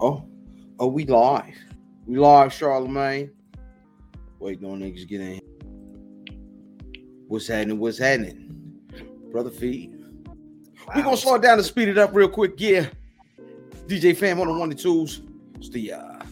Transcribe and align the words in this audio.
Oh, 0.00 0.24
oh, 0.78 0.86
we 0.86 1.04
live. 1.06 1.56
We 2.06 2.18
live, 2.18 2.52
Charlemagne. 2.52 3.32
Wait, 4.38 4.62
no 4.62 4.68
niggas 4.68 5.08
get 5.08 5.20
in. 5.20 5.40
What's 7.26 7.48
happening? 7.48 7.78
What's 7.80 7.98
happening? 7.98 8.80
Brother 9.32 9.50
Feed. 9.50 9.94
Wow. 10.86 10.92
We're 10.94 11.02
gonna 11.02 11.16
slow 11.16 11.34
it 11.34 11.42
down 11.42 11.58
and 11.58 11.66
speed 11.66 11.88
it 11.88 11.98
up 11.98 12.14
real 12.14 12.28
quick. 12.28 12.54
Yeah. 12.58 12.86
DJ 13.86 14.16
Fam 14.16 14.40
on 14.40 14.46
the 14.46 14.52
one 14.52 14.70
and 14.70 14.78
twos. 14.78 15.22
It's 15.56 15.68
the 15.68 15.92
uh 15.92 16.22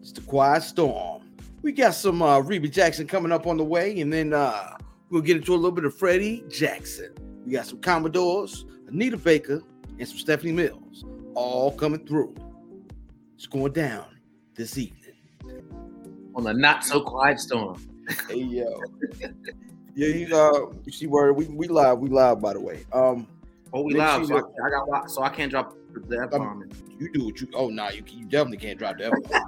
it's 0.00 0.12
the 0.12 0.20
quiet 0.20 0.62
storm. 0.62 1.22
We 1.62 1.72
got 1.72 1.94
some 1.94 2.20
uh 2.20 2.40
Rebbie 2.40 2.70
Jackson 2.70 3.06
coming 3.06 3.32
up 3.32 3.46
on 3.46 3.56
the 3.56 3.64
way, 3.64 4.00
and 4.00 4.12
then 4.12 4.34
uh 4.34 4.76
we'll 5.08 5.22
get 5.22 5.38
into 5.38 5.54
a 5.54 5.56
little 5.56 5.72
bit 5.72 5.84
of 5.84 5.96
Freddie 5.96 6.44
Jackson. 6.50 7.14
We 7.46 7.52
got 7.52 7.66
some 7.66 7.80
Commodores, 7.80 8.66
Anita 8.88 9.16
Baker, 9.16 9.62
and 9.98 10.06
some 10.06 10.18
Stephanie 10.18 10.52
Mills 10.52 11.04
all 11.34 11.72
coming 11.72 12.06
through. 12.06 12.34
It's 13.38 13.46
going 13.46 13.72
down 13.72 14.04
this 14.56 14.76
evening. 14.76 15.14
On 16.34 16.42
the 16.42 16.52
not 16.52 16.84
so 16.84 17.00
quiet 17.00 17.38
storm. 17.38 17.80
hey 18.28 18.38
yo. 18.38 18.82
yeah, 19.94 20.08
you 20.08 20.36
uh 20.36 20.72
you 20.84 20.90
see 20.90 21.06
we, 21.06 21.30
we 21.30 21.68
live, 21.68 22.00
we 22.00 22.08
live 22.08 22.40
by 22.40 22.54
the 22.54 22.60
way. 22.60 22.84
Um 22.92 23.28
Oh, 23.72 23.82
we 23.82 23.94
live, 23.94 24.26
so 24.26 24.34
I, 24.34 24.40
I, 24.40 24.70
got 24.70 25.08
so 25.08 25.22
I 25.22 25.28
can't 25.28 25.52
drop 25.52 25.72
the 26.08 26.22
F 26.24 26.30
bomb. 26.30 26.42
Um, 26.42 26.68
you 26.98 27.12
do 27.12 27.26
what 27.26 27.40
you 27.40 27.46
oh 27.54 27.68
nah, 27.68 27.90
you, 27.90 28.02
you 28.08 28.24
definitely 28.24 28.56
can't 28.56 28.76
drop 28.76 28.98
the 28.98 29.06
F 29.06 29.12
bomb. 29.22 29.44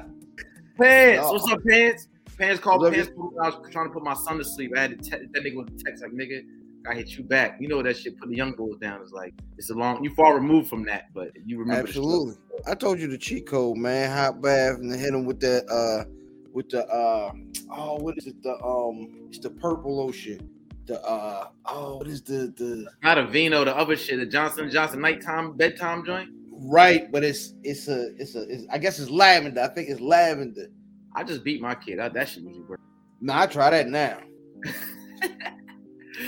Pants, 0.80 1.26
oh. 1.26 1.32
what's 1.34 1.52
up, 1.52 1.60
Pants? 1.68 2.08
Pants 2.38 2.58
called 2.58 2.90
Pants. 2.90 3.10
I 3.42 3.50
was 3.50 3.70
trying 3.70 3.88
to 3.88 3.92
put 3.92 4.02
my 4.02 4.14
son 4.14 4.38
to 4.38 4.44
sleep. 4.44 4.72
I 4.74 4.80
had 4.80 5.02
to 5.02 5.10
te- 5.10 5.26
that 5.26 5.42
nigga 5.44 5.56
was 5.56 5.68
text 5.84 6.02
like 6.02 6.12
nigga, 6.12 6.42
I 6.88 6.94
hit 6.94 7.10
you 7.18 7.24
back. 7.24 7.58
You 7.60 7.68
know 7.68 7.82
that 7.82 7.98
shit. 7.98 8.18
Put 8.18 8.30
the 8.30 8.36
young 8.36 8.52
boys 8.52 8.78
down. 8.80 9.02
It's 9.02 9.12
like 9.12 9.34
it's 9.58 9.68
a 9.70 9.74
long. 9.74 10.02
You 10.02 10.14
far 10.14 10.34
removed 10.34 10.70
from 10.70 10.84
that, 10.86 11.12
but 11.12 11.32
you 11.44 11.58
remember. 11.58 11.86
Absolutely. 11.86 12.36
I 12.66 12.74
told 12.74 12.98
you 12.98 13.08
the 13.08 13.18
cheat 13.18 13.46
code, 13.46 13.76
man. 13.76 14.10
Hot 14.10 14.40
bath 14.40 14.78
and 14.78 14.90
hit 14.92 15.12
him 15.12 15.26
with 15.26 15.40
that. 15.40 15.68
uh 15.68 16.08
With 16.52 16.70
the 16.70 16.86
uh 16.88 17.32
oh, 17.70 17.96
what 17.96 18.16
is 18.16 18.26
it? 18.26 18.42
The 18.42 18.54
um, 18.64 19.28
it's 19.28 19.38
the 19.38 19.50
purple 19.50 20.00
ocean. 20.00 20.48
The 20.86 21.02
uh 21.04 21.48
oh, 21.66 21.98
what 21.98 22.06
is 22.06 22.22
the 22.22 22.54
the? 22.56 22.90
Not 23.02 23.18
a 23.18 23.26
vino. 23.26 23.64
The 23.64 23.76
other 23.76 23.96
shit. 23.96 24.18
The 24.18 24.26
Johnson 24.26 24.70
Johnson 24.70 25.02
nighttime 25.02 25.58
bedtime 25.58 26.06
joint. 26.06 26.30
Right, 26.50 27.12
but 27.12 27.22
it's 27.22 27.52
it's 27.62 27.86
a 27.88 28.16
it's 28.16 28.34
a 28.34 28.48
it's, 28.48 28.64
I 28.70 28.78
guess 28.78 28.98
it's 28.98 29.10
lavender. 29.10 29.60
I 29.60 29.68
think 29.68 29.90
it's 29.90 30.00
lavender. 30.00 30.68
I 31.14 31.22
just 31.22 31.44
beat 31.44 31.60
my 31.60 31.74
kid. 31.74 31.98
I, 31.98 32.08
that 32.08 32.28
shit 32.30 32.44
usually 32.44 32.64
work. 32.64 32.80
no 33.20 33.34
I 33.34 33.46
try 33.46 33.68
that 33.70 33.88
now. 33.88 34.20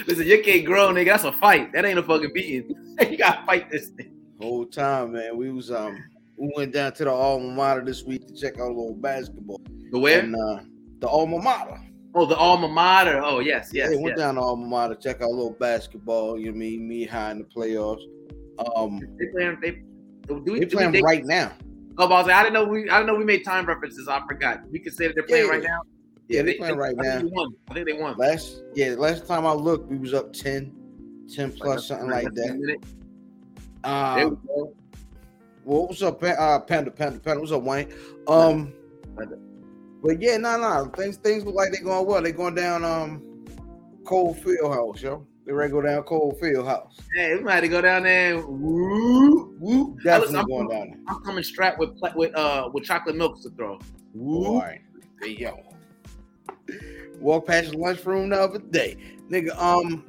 Listen, 0.06 0.26
your 0.26 0.42
kid 0.42 0.62
grown, 0.62 0.94
nigga. 0.94 1.06
That's 1.06 1.24
a 1.24 1.32
fight. 1.32 1.72
That 1.72 1.84
ain't 1.84 1.98
a 1.98 2.02
fucking 2.02 2.32
beating. 2.32 2.74
you 3.10 3.16
gotta 3.16 3.44
fight 3.46 3.70
this 3.70 3.88
thing. 3.88 4.14
Whole 4.40 4.66
time, 4.66 5.12
man. 5.12 5.36
We 5.36 5.50
was 5.50 5.70
um 5.70 6.02
we 6.36 6.50
went 6.56 6.72
down 6.72 6.92
to 6.94 7.04
the 7.04 7.10
alma 7.10 7.52
mater 7.52 7.84
this 7.84 8.04
week 8.04 8.26
to 8.26 8.34
check 8.34 8.54
out 8.54 8.68
a 8.68 8.74
little 8.74 8.94
basketball. 8.94 9.60
The 9.90 9.98
where? 9.98 10.20
And, 10.20 10.34
uh, 10.34 10.60
the 11.00 11.08
alma 11.08 11.40
mater. 11.42 11.78
Oh, 12.14 12.26
the 12.26 12.36
alma 12.36 12.66
mater. 12.66 13.22
Oh, 13.22 13.40
yes, 13.40 13.70
yes. 13.72 13.90
Yeah, 13.92 14.00
went 14.00 14.16
yes. 14.16 14.18
down 14.18 14.34
to 14.36 14.40
alma 14.40 14.66
mater, 14.66 14.94
check 14.94 15.16
out 15.16 15.28
a 15.28 15.28
little 15.28 15.56
basketball. 15.60 16.38
You 16.38 16.50
know, 16.50 16.58
me, 16.58 16.78
me 16.78 17.04
high 17.04 17.32
in 17.32 17.38
the 17.38 17.44
playoffs. 17.44 18.02
Um, 18.76 19.00
they 19.18 19.26
playing. 19.26 19.58
They 19.60 19.82
do 20.26 20.52
we, 20.52 20.60
they 20.60 20.66
playing 20.66 20.92
they, 20.92 21.02
right 21.02 21.24
now. 21.24 21.52
Oh, 21.98 22.06
I 22.06 22.08
was 22.08 22.26
like, 22.26 22.36
I 22.36 22.42
didn't 22.42 22.54
know 22.54 22.64
we. 22.64 22.88
I 22.88 22.98
didn't 22.98 23.06
know 23.06 23.14
we 23.14 23.24
made 23.24 23.44
time 23.44 23.66
references. 23.66 24.08
I 24.08 24.20
forgot. 24.26 24.68
We 24.70 24.78
can 24.78 24.92
say 24.92 25.06
that 25.06 25.14
they're 25.14 25.24
playing 25.24 25.46
yeah. 25.46 25.50
right 25.50 25.62
now. 25.62 25.82
Yeah, 26.30 26.42
they, 26.42 26.52
they 26.52 26.58
playing 26.58 26.76
right 26.76 26.94
I 26.96 27.02
now. 27.02 27.28
I 27.68 27.74
think 27.74 27.86
they 27.86 27.92
won. 27.92 28.16
Last 28.16 28.62
yeah, 28.76 28.94
last 28.96 29.26
time 29.26 29.44
I 29.44 29.52
looked, 29.52 29.90
we 29.90 29.98
was 29.98 30.14
up 30.14 30.32
10, 30.32 30.72
10 31.28 31.52
plus 31.52 31.88
something 31.88 32.08
like 32.08 32.32
that. 32.34 32.78
Um, 33.82 34.38
well, 35.64 35.88
what's 35.88 36.02
up, 36.02 36.22
uh, 36.22 36.60
Panda, 36.60 36.92
Panda, 36.92 37.18
Panda? 37.18 37.40
What's 37.40 37.50
up, 37.50 37.62
Wayne? 37.62 37.92
Um, 38.28 38.72
but 40.04 40.22
yeah, 40.22 40.36
no, 40.36 40.56
no, 40.56 40.92
things 40.96 41.16
things 41.16 41.44
look 41.44 41.56
like 41.56 41.72
they're 41.72 41.82
going 41.82 42.06
well. 42.06 42.22
They're 42.22 42.30
going 42.30 42.54
down 42.54 42.84
um 42.84 43.20
Cole 44.04 44.34
Field 44.34 44.72
House, 44.72 45.02
yo. 45.02 45.26
They 45.46 45.52
ready 45.52 45.70
to 45.70 45.72
go 45.72 45.82
down 45.82 46.04
Cole 46.04 46.36
Field 46.40 46.64
House. 46.64 46.96
Hey, 47.12 47.34
we 47.34 47.42
might 47.42 47.62
to 47.62 47.68
go 47.68 47.80
down 47.80 48.04
there. 48.04 48.38
Woo, 48.38 49.52
woo. 49.58 49.96
Definitely 50.04 50.38
I'm, 50.38 50.46
going 50.46 50.68
down 50.68 50.90
there. 50.90 51.00
I'm 51.08 51.22
coming 51.24 51.42
strapped 51.42 51.80
with 51.80 51.90
with 52.14 52.32
uh 52.36 52.70
with 52.72 52.84
chocolate 52.84 53.16
milk 53.16 53.42
to 53.42 53.50
throw. 53.50 53.80
Woo. 54.14 54.46
All 54.46 54.60
right, 54.60 54.80
hey 55.20 55.30
yo. 55.30 55.69
Walk 57.20 57.46
past 57.46 57.72
the 57.72 57.78
lunchroom 57.78 58.30
the 58.30 58.40
other 58.40 58.58
day, 58.58 58.96
nigga. 59.28 59.56
Um, 59.60 60.04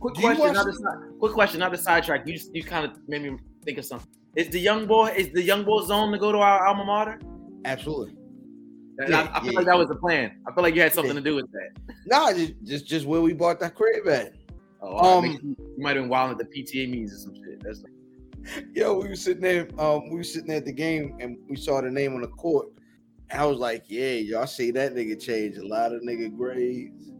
quick 0.00 0.14
question. 0.14 0.52
Not 0.52 0.74
side, 0.74 1.18
quick 1.18 1.32
question. 1.32 1.60
Not 1.60 1.72
the 1.72 1.78
sidetrack. 1.78 2.26
You 2.26 2.34
just, 2.34 2.54
you 2.54 2.62
kind 2.62 2.84
of 2.84 2.98
made 3.08 3.22
me 3.22 3.38
think 3.64 3.78
of 3.78 3.84
something. 3.84 4.08
Is 4.34 4.48
the 4.48 4.60
young 4.60 4.86
boy 4.86 5.08
is 5.16 5.30
the 5.32 5.42
young 5.42 5.64
boy 5.64 5.82
zone 5.82 6.12
to 6.12 6.18
go 6.18 6.32
to 6.32 6.38
our 6.38 6.66
alma 6.66 6.84
mater? 6.84 7.20
Absolutely. 7.64 8.14
Yeah, 9.08 9.28
I, 9.32 9.38
I, 9.38 9.40
feel 9.40 9.52
yeah. 9.52 9.58
like 9.58 9.66
that 9.66 9.78
was 9.78 9.88
the 9.88 9.96
plan. 9.96 10.38
I 10.48 10.54
feel 10.54 10.62
like 10.62 10.74
you 10.74 10.80
had 10.80 10.94
something 10.94 11.14
yeah. 11.14 11.20
to 11.20 11.24
do 11.24 11.34
with 11.36 11.50
that. 11.52 11.94
No, 12.06 12.32
just, 12.32 12.54
just 12.64 12.86
just 12.86 13.06
where 13.06 13.20
we 13.20 13.34
bought 13.34 13.60
that 13.60 13.74
crib 13.74 14.06
at. 14.08 14.32
Oh, 14.80 15.18
um, 15.18 15.26
you, 15.26 15.38
you 15.42 15.74
might 15.78 15.96
have 15.96 16.04
been 16.04 16.08
wild 16.08 16.32
at 16.32 16.38
the 16.38 16.44
PTA 16.44 16.88
meetings 16.88 17.14
or 17.14 17.18
some 17.18 17.34
shit. 17.34 17.62
That's 17.62 17.82
like... 17.82 18.64
yo, 18.74 18.94
we 18.94 19.08
were 19.08 19.16
sitting 19.16 19.42
there. 19.42 19.68
Um, 19.78 20.10
we 20.10 20.16
were 20.16 20.24
sitting 20.24 20.48
there 20.48 20.58
at 20.58 20.64
the 20.64 20.72
game 20.72 21.16
and 21.20 21.38
we 21.48 21.56
saw 21.56 21.80
the 21.80 21.90
name 21.90 22.14
on 22.14 22.20
the 22.20 22.28
court, 22.28 22.68
I 23.32 23.44
was 23.44 23.58
like, 23.58 23.84
yeah, 23.88 24.12
y'all 24.12 24.46
see 24.46 24.70
that 24.72 24.94
nigga 24.94 25.20
change 25.20 25.56
a 25.56 25.66
lot 25.66 25.92
of 25.92 26.02
nigga 26.02 26.34
grades, 26.36 27.10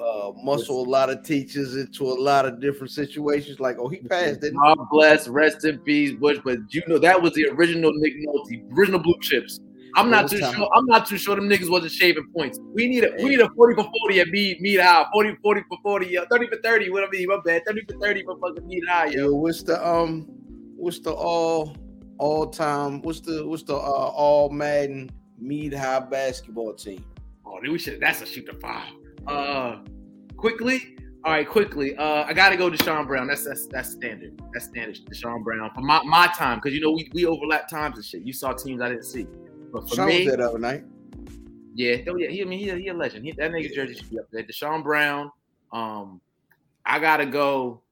uh, 0.00 0.32
muscle 0.36 0.82
a 0.82 0.88
lot 0.88 1.10
of 1.10 1.24
teachers 1.24 1.76
into 1.76 2.04
a 2.04 2.14
lot 2.14 2.46
of 2.46 2.60
different 2.60 2.92
situations. 2.92 3.58
Like, 3.58 3.76
oh, 3.78 3.88
he 3.88 3.98
passed. 3.98 4.40
Didn't 4.40 4.58
God 4.58 4.78
bless, 4.90 5.26
rest 5.28 5.64
in 5.64 5.78
peace, 5.80 6.12
Bush. 6.12 6.38
But 6.44 6.58
you 6.70 6.82
know 6.86 6.98
that 6.98 7.20
was 7.20 7.32
the 7.34 7.48
original 7.48 7.92
Nick 7.94 8.14
Nolte, 8.24 8.72
original 8.76 9.00
blue 9.00 9.18
chips. 9.20 9.58
I'm 9.94 10.10
not 10.10 10.30
too 10.30 10.38
sure. 10.38 10.70
I'm 10.74 10.86
not 10.86 11.06
too 11.06 11.18
sure 11.18 11.36
them 11.36 11.48
niggas 11.48 11.70
wasn't 11.70 11.92
shaving 11.92 12.26
points. 12.34 12.58
We 12.72 12.88
need 12.88 13.04
a 13.04 13.12
we 13.18 13.30
need 13.30 13.40
a 13.40 13.48
40 13.50 13.74
for 13.74 13.90
40 14.02 14.20
at 14.20 14.28
Meade 14.28 14.60
Meade 14.60 14.80
High. 14.80 15.04
40 15.12 15.36
40 15.42 15.62
for 15.68 15.78
40, 15.82 16.06
yo. 16.06 16.24
30 16.30 16.48
for 16.48 16.56
30. 16.62 16.90
What 16.90 17.04
I 17.04 17.10
mean, 17.10 17.28
my 17.28 17.38
bad. 17.44 17.62
30 17.66 17.82
for 17.90 17.98
30 17.98 18.24
for 18.24 18.38
fucking 18.38 18.66
Meade 18.66 18.84
High, 18.88 19.06
yo. 19.06 19.24
yo. 19.24 19.34
What's 19.34 19.62
the 19.62 19.86
um 19.86 20.26
what's 20.76 21.00
the 21.00 21.12
all 21.12 21.76
all 22.18 22.46
time 22.46 23.02
what's 23.02 23.20
the 23.20 23.46
what's 23.46 23.64
the 23.64 23.74
uh 23.74 23.76
all 23.76 24.48
Madden 24.48 25.10
Meade 25.42 25.74
High 25.74 26.00
basketball 26.00 26.74
team. 26.74 27.04
Oh, 27.44 27.58
we 27.62 27.78
should. 27.78 28.00
That's 28.00 28.22
a 28.22 28.26
shoot 28.26 28.46
the 28.46 28.54
five. 28.54 28.92
Uh, 29.26 29.80
quickly. 30.36 30.96
All 31.24 31.32
right, 31.32 31.48
quickly. 31.48 31.96
Uh, 31.96 32.24
I 32.24 32.32
gotta 32.32 32.56
go 32.56 32.68
to 32.68 32.82
Sean 32.82 33.06
Brown. 33.06 33.28
That's 33.28 33.44
that's 33.44 33.66
that's 33.66 33.92
standard. 33.92 34.40
That's 34.52 34.66
standard. 34.66 34.98
Sean 35.12 35.42
Brown 35.42 35.70
for 35.74 35.80
my, 35.80 36.02
my 36.04 36.26
time 36.28 36.58
because 36.58 36.74
you 36.74 36.80
know 36.80 36.92
we, 36.92 37.08
we 37.12 37.26
overlap 37.26 37.68
times 37.68 37.96
and 37.96 38.04
shit. 38.04 38.22
You 38.22 38.32
saw 38.32 38.52
teams 38.52 38.80
I 38.80 38.88
didn't 38.88 39.04
see, 39.04 39.26
but 39.72 39.88
for 39.88 39.96
Sean 39.96 40.08
me, 40.08 40.24
was 40.24 40.36
that 40.36 40.40
other 40.40 40.58
night. 40.58 40.84
Yeah, 41.74 41.96
oh 42.08 42.16
yeah. 42.16 42.28
He, 42.28 42.42
I 42.42 42.44
mean, 42.44 42.58
he, 42.58 42.70
he 42.82 42.88
a 42.88 42.94
legend. 42.94 43.24
He, 43.24 43.32
that 43.32 43.50
nigga 43.52 43.72
jersey 43.72 43.94
should 43.94 44.10
be 44.10 44.18
up 44.18 44.26
there. 44.32 44.42
Deshaun 44.42 44.82
Brown. 44.82 45.30
Um, 45.72 46.20
I 46.84 46.98
gotta 46.98 47.26
go. 47.26 47.82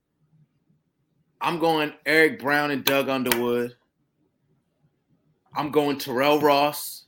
I'm 1.41 1.59
going 1.59 1.93
Eric 2.05 2.41
Brown 2.41 2.71
and 2.71 2.85
Doug 2.85 3.09
Underwood. 3.09 3.77
I'm 5.55 5.71
going 5.71 5.99
Terrell 5.99 6.41
Ross 6.41 7.00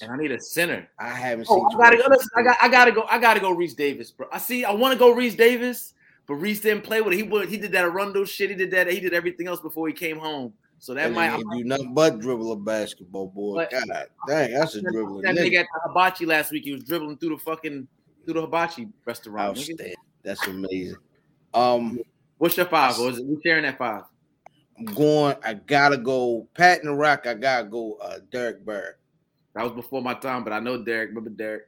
and 0.00 0.10
I 0.10 0.16
need 0.16 0.32
a 0.32 0.40
center. 0.40 0.88
I 0.98 1.08
haven't 1.08 1.46
oh, 1.48 1.56
seen. 1.56 1.80
I 1.80 1.84
gotta 1.84 1.96
go. 1.96 2.04
Listen, 2.08 2.28
I 2.36 2.42
got. 2.42 2.56
I 2.62 2.68
gotta 2.68 2.92
go. 2.92 3.04
I 3.08 3.18
gotta 3.18 3.40
go. 3.40 3.50
Reese 3.50 3.74
Davis, 3.74 4.10
bro. 4.10 4.26
I 4.32 4.38
see. 4.38 4.64
I 4.64 4.72
want 4.72 4.92
to 4.92 4.98
go 4.98 5.10
Reese 5.10 5.34
Davis, 5.34 5.94
but 6.26 6.34
Reese 6.34 6.60
didn't 6.60 6.84
play 6.84 7.00
with 7.00 7.14
it. 7.14 7.16
He 7.16 7.22
would. 7.22 7.48
He 7.48 7.56
did 7.56 7.72
that 7.72 7.92
Rondo 7.92 8.24
shit. 8.24 8.50
He 8.50 8.56
did 8.56 8.70
that. 8.72 8.90
He 8.90 9.00
did 9.00 9.14
everything 9.14 9.46
else 9.46 9.60
before 9.60 9.88
he 9.88 9.94
came 9.94 10.18
home. 10.18 10.52
So 10.78 10.94
that 10.94 11.06
and 11.06 11.14
might 11.14 11.36
do 11.38 11.64
nothing 11.64 11.94
but 11.94 12.20
dribble 12.20 12.52
a 12.52 12.56
basketball, 12.56 13.28
boy. 13.28 13.56
But, 13.56 13.70
God 13.70 14.06
dang, 14.28 14.52
that's 14.52 14.74
a 14.74 14.82
dribbling. 14.82 15.22
That 15.22 15.34
nigga 15.34 15.60
at 15.60 15.66
the 15.72 15.88
hibachi 15.88 16.26
last 16.26 16.52
week. 16.52 16.64
He 16.64 16.72
was 16.72 16.84
dribbling 16.84 17.16
through 17.16 17.30
the 17.30 17.38
fucking 17.38 17.88
through 18.24 18.34
the 18.34 18.42
hibachi 18.42 18.88
restaurant. 19.04 19.56
Outstanding. 19.56 19.94
That's 20.22 20.46
amazing. 20.46 20.98
Um, 21.54 22.00
what's 22.38 22.56
your 22.56 22.66
five? 22.66 22.98
Or 22.98 23.10
is 23.10 23.18
it, 23.18 23.24
we 23.24 23.40
sharing 23.42 23.62
that 23.62 23.78
five? 23.78 24.02
I'm 24.78 24.84
going. 24.84 25.36
I 25.42 25.54
gotta 25.54 25.96
go. 25.96 26.46
Pat 26.54 26.80
and 26.80 26.88
the 26.88 26.94
Rock. 26.94 27.26
I 27.26 27.34
gotta 27.34 27.64
go. 27.68 27.94
Uh, 27.94 28.18
Derek 28.30 28.64
Barrett. 28.64 28.96
That 29.56 29.64
was 29.64 29.72
before 29.72 30.02
my 30.02 30.12
time, 30.12 30.44
but 30.44 30.52
I 30.52 30.60
know 30.60 30.76
Derek. 30.76 31.08
Remember 31.08 31.30
Derek? 31.30 31.62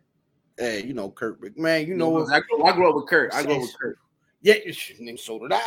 Hey, 0.58 0.84
you 0.84 0.92
know 0.92 1.08
Kurt 1.08 1.40
Man, 1.56 1.86
You 1.86 1.94
know 1.94 2.10
what? 2.10 2.30
I 2.30 2.40
grew, 2.40 2.64
I 2.66 2.72
grew 2.72 2.90
up 2.90 2.96
with 2.96 3.06
Kurt. 3.06 3.32
I 3.32 3.42
grew 3.42 3.54
up 3.54 3.60
with 3.62 3.78
Kurt. 3.80 3.98
Yeah, 4.42 4.54
so 5.16 5.38
did 5.38 5.52
I. 5.52 5.60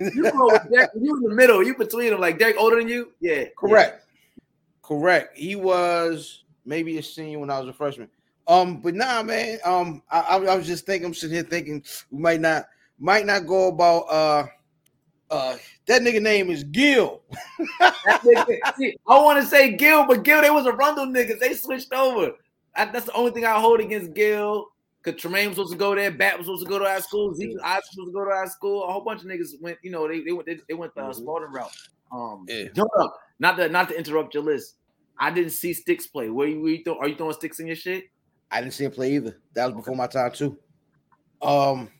you 0.00 0.30
grew 0.30 0.50
up 0.50 0.64
with 0.64 0.72
Derek. 0.72 0.90
You 0.98 1.16
in 1.16 1.22
the 1.24 1.34
middle. 1.34 1.62
You 1.62 1.76
between 1.76 2.10
them. 2.10 2.20
Like 2.20 2.38
Derek 2.38 2.56
older 2.58 2.76
than 2.76 2.88
you. 2.88 3.12
Yeah. 3.20 3.44
Correct. 3.58 4.06
Yeah. 4.06 4.46
Correct. 4.82 5.36
He 5.36 5.56
was 5.56 6.44
maybe 6.64 6.96
a 6.96 7.02
senior 7.02 7.38
when 7.38 7.50
I 7.50 7.60
was 7.60 7.68
a 7.68 7.74
freshman. 7.74 8.08
Um, 8.46 8.80
but 8.80 8.94
nah, 8.94 9.22
man. 9.22 9.58
Um, 9.62 10.02
I, 10.10 10.20
I 10.38 10.56
was 10.56 10.66
just 10.66 10.86
thinking. 10.86 11.04
I'm 11.04 11.12
sitting 11.12 11.34
here 11.34 11.44
thinking 11.44 11.84
we 12.10 12.18
might 12.18 12.40
not 12.40 12.66
might 12.98 13.26
not 13.26 13.46
go 13.46 13.68
about 13.68 14.04
uh 14.04 14.46
uh, 15.30 15.56
that 15.86 16.02
nigga 16.02 16.22
name 16.22 16.50
is 16.50 16.64
Gil. 16.64 17.22
See, 18.78 18.96
I 19.06 19.22
want 19.22 19.40
to 19.42 19.46
say 19.46 19.76
Gil, 19.76 20.06
but 20.06 20.22
Gil, 20.22 20.42
they 20.42 20.50
was 20.50 20.66
Arundel 20.66 21.06
niggas. 21.06 21.38
They 21.38 21.54
switched 21.54 21.92
over. 21.92 22.32
I, 22.74 22.86
that's 22.86 23.06
the 23.06 23.12
only 23.12 23.32
thing 23.32 23.44
I 23.44 23.58
hold 23.60 23.80
against 23.80 24.14
Gil. 24.14 24.66
Cause 25.04 25.14
Tremaine 25.14 25.48
was 25.48 25.56
supposed 25.56 25.72
to 25.72 25.78
go 25.78 25.94
there, 25.94 26.10
Bat 26.10 26.38
was 26.38 26.46
supposed 26.46 26.64
to 26.64 26.68
go 26.68 26.78
to 26.80 26.84
our 26.84 27.00
school, 27.00 27.32
Zeke 27.32 27.54
was 27.54 27.88
supposed 27.90 28.08
to 28.08 28.12
go 28.12 28.24
to 28.24 28.30
our 28.32 28.48
school. 28.48 28.84
A 28.84 28.92
whole 28.92 29.02
bunch 29.04 29.20
of 29.20 29.28
niggas 29.28 29.50
went, 29.60 29.78
you 29.82 29.92
know, 29.92 30.08
they 30.08 30.22
they 30.22 30.32
went 30.32 30.46
they, 30.46 30.58
they 30.68 30.74
went 30.74 30.92
the 30.96 31.02
uh, 31.02 31.12
Spalding 31.12 31.52
route. 31.52 31.70
Um, 32.12 32.44
Yeah. 32.48 32.64
not 33.38 33.56
to 33.56 33.68
not 33.68 33.88
to 33.90 33.96
interrupt 33.96 34.34
your 34.34 34.42
list. 34.42 34.74
I 35.18 35.30
didn't 35.30 35.52
see 35.52 35.72
sticks 35.72 36.06
play. 36.08 36.30
Where 36.30 36.48
you, 36.48 36.60
where 36.60 36.72
you 36.72 36.84
throw, 36.84 36.98
are 36.98 37.08
you 37.08 37.16
throwing 37.16 37.32
sticks 37.34 37.60
in 37.60 37.66
your 37.66 37.76
shit? 37.76 38.04
I 38.50 38.60
didn't 38.60 38.74
see 38.74 38.84
him 38.84 38.92
play 38.92 39.14
either. 39.14 39.40
That 39.54 39.66
was 39.66 39.74
before 39.74 39.96
my 39.96 40.06
time 40.08 40.32
too. 40.32 40.58
Um, 41.42 41.90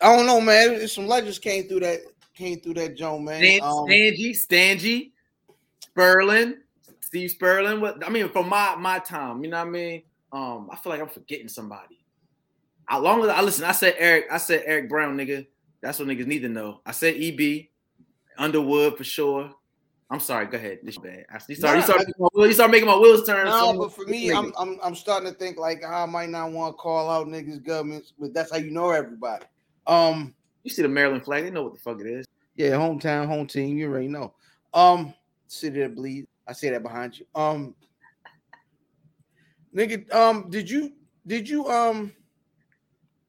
I 0.00 0.16
don't 0.16 0.26
know, 0.26 0.40
man. 0.40 0.86
Some 0.88 1.06
legends 1.06 1.38
came 1.38 1.68
through 1.68 1.80
that 1.80 2.00
came 2.34 2.60
through 2.60 2.74
that 2.74 2.96
joint, 2.96 3.24
man. 3.24 3.42
Stan, 3.42 3.60
Um, 3.62 3.86
Stangy, 3.86 4.30
Stangy, 4.30 5.10
Sperlin, 5.96 6.54
Steve 7.00 7.30
Sperlin. 7.38 7.80
What 7.80 8.04
I 8.04 8.10
mean, 8.10 8.28
from 8.28 8.48
my 8.48 8.74
my 8.76 8.98
time, 8.98 9.44
you 9.44 9.50
know 9.50 9.58
what 9.58 9.66
I 9.66 9.70
mean. 9.70 10.02
Um, 10.32 10.68
I 10.72 10.76
feel 10.76 10.90
like 10.92 11.00
I'm 11.02 11.08
forgetting 11.08 11.48
somebody. 11.48 11.98
How 12.86 13.00
long 13.00 13.22
as 13.22 13.28
I 13.28 13.40
listen, 13.42 13.64
I 13.64 13.72
said 13.72 13.94
Eric, 13.98 14.26
I 14.30 14.38
said 14.38 14.62
Eric 14.66 14.88
Brown, 14.88 15.16
nigga. 15.16 15.46
That's 15.82 15.98
what 15.98 16.08
niggas 16.08 16.26
need 16.26 16.40
to 16.40 16.48
know. 16.48 16.80
I 16.86 16.92
said 16.92 17.16
EB, 17.16 17.68
Underwood 18.38 18.96
for 18.96 19.04
sure. 19.04 19.50
I'm 20.10 20.20
sorry. 20.20 20.46
Go 20.46 20.56
ahead. 20.58 20.78
This 20.82 20.98
bad. 20.98 21.24
You 21.48 21.54
start, 21.54 21.74
you 21.74 21.80
Nah, 21.80 21.84
start, 21.86 22.00
I- 22.02 22.12
my 22.18 22.28
wheels- 22.34 22.48
you 22.48 22.54
start 22.54 22.70
making 22.70 22.86
my 22.86 22.96
wheels 22.98 23.26
turn. 23.26 23.46
No, 23.46 23.58
Some- 23.58 23.78
but 23.78 23.92
for 23.92 24.04
me. 24.04 24.30
I'm, 24.30 24.52
I'm 24.58 24.78
I'm 24.82 24.94
starting 24.94 25.30
to 25.32 25.34
think 25.38 25.58
like 25.58 25.82
I 25.84 26.04
might 26.06 26.28
not 26.28 26.52
want 26.52 26.74
to 26.74 26.78
call 26.78 27.10
out 27.10 27.26
niggas 27.28 27.64
governments, 27.64 28.12
but 28.18 28.32
that's 28.34 28.50
how 28.52 28.58
you 28.58 28.70
know 28.70 28.90
everybody. 28.90 29.44
Um, 29.86 30.34
you 30.62 30.70
see 30.70 30.82
the 30.82 30.88
Maryland 30.88 31.24
flag. 31.24 31.44
They 31.44 31.50
know 31.50 31.64
what 31.64 31.74
the 31.74 31.80
fuck 31.80 32.00
it 32.00 32.06
is. 32.06 32.26
yeah, 32.56 32.70
hometown, 32.70 33.26
home 33.26 33.46
team, 33.46 33.76
you 33.76 33.88
already 33.88 34.08
know. 34.08 34.34
Um, 34.74 35.14
city 35.46 35.80
that 35.80 35.94
bleeds. 35.94 36.28
I 36.46 36.52
say 36.52 36.70
that 36.70 36.82
behind 36.82 37.18
you. 37.18 37.26
Um, 37.34 37.74
nigga, 39.74 40.12
um, 40.14 40.50
did 40.50 40.68
you 40.68 40.92
did 41.26 41.48
you 41.48 41.66
um, 41.68 42.12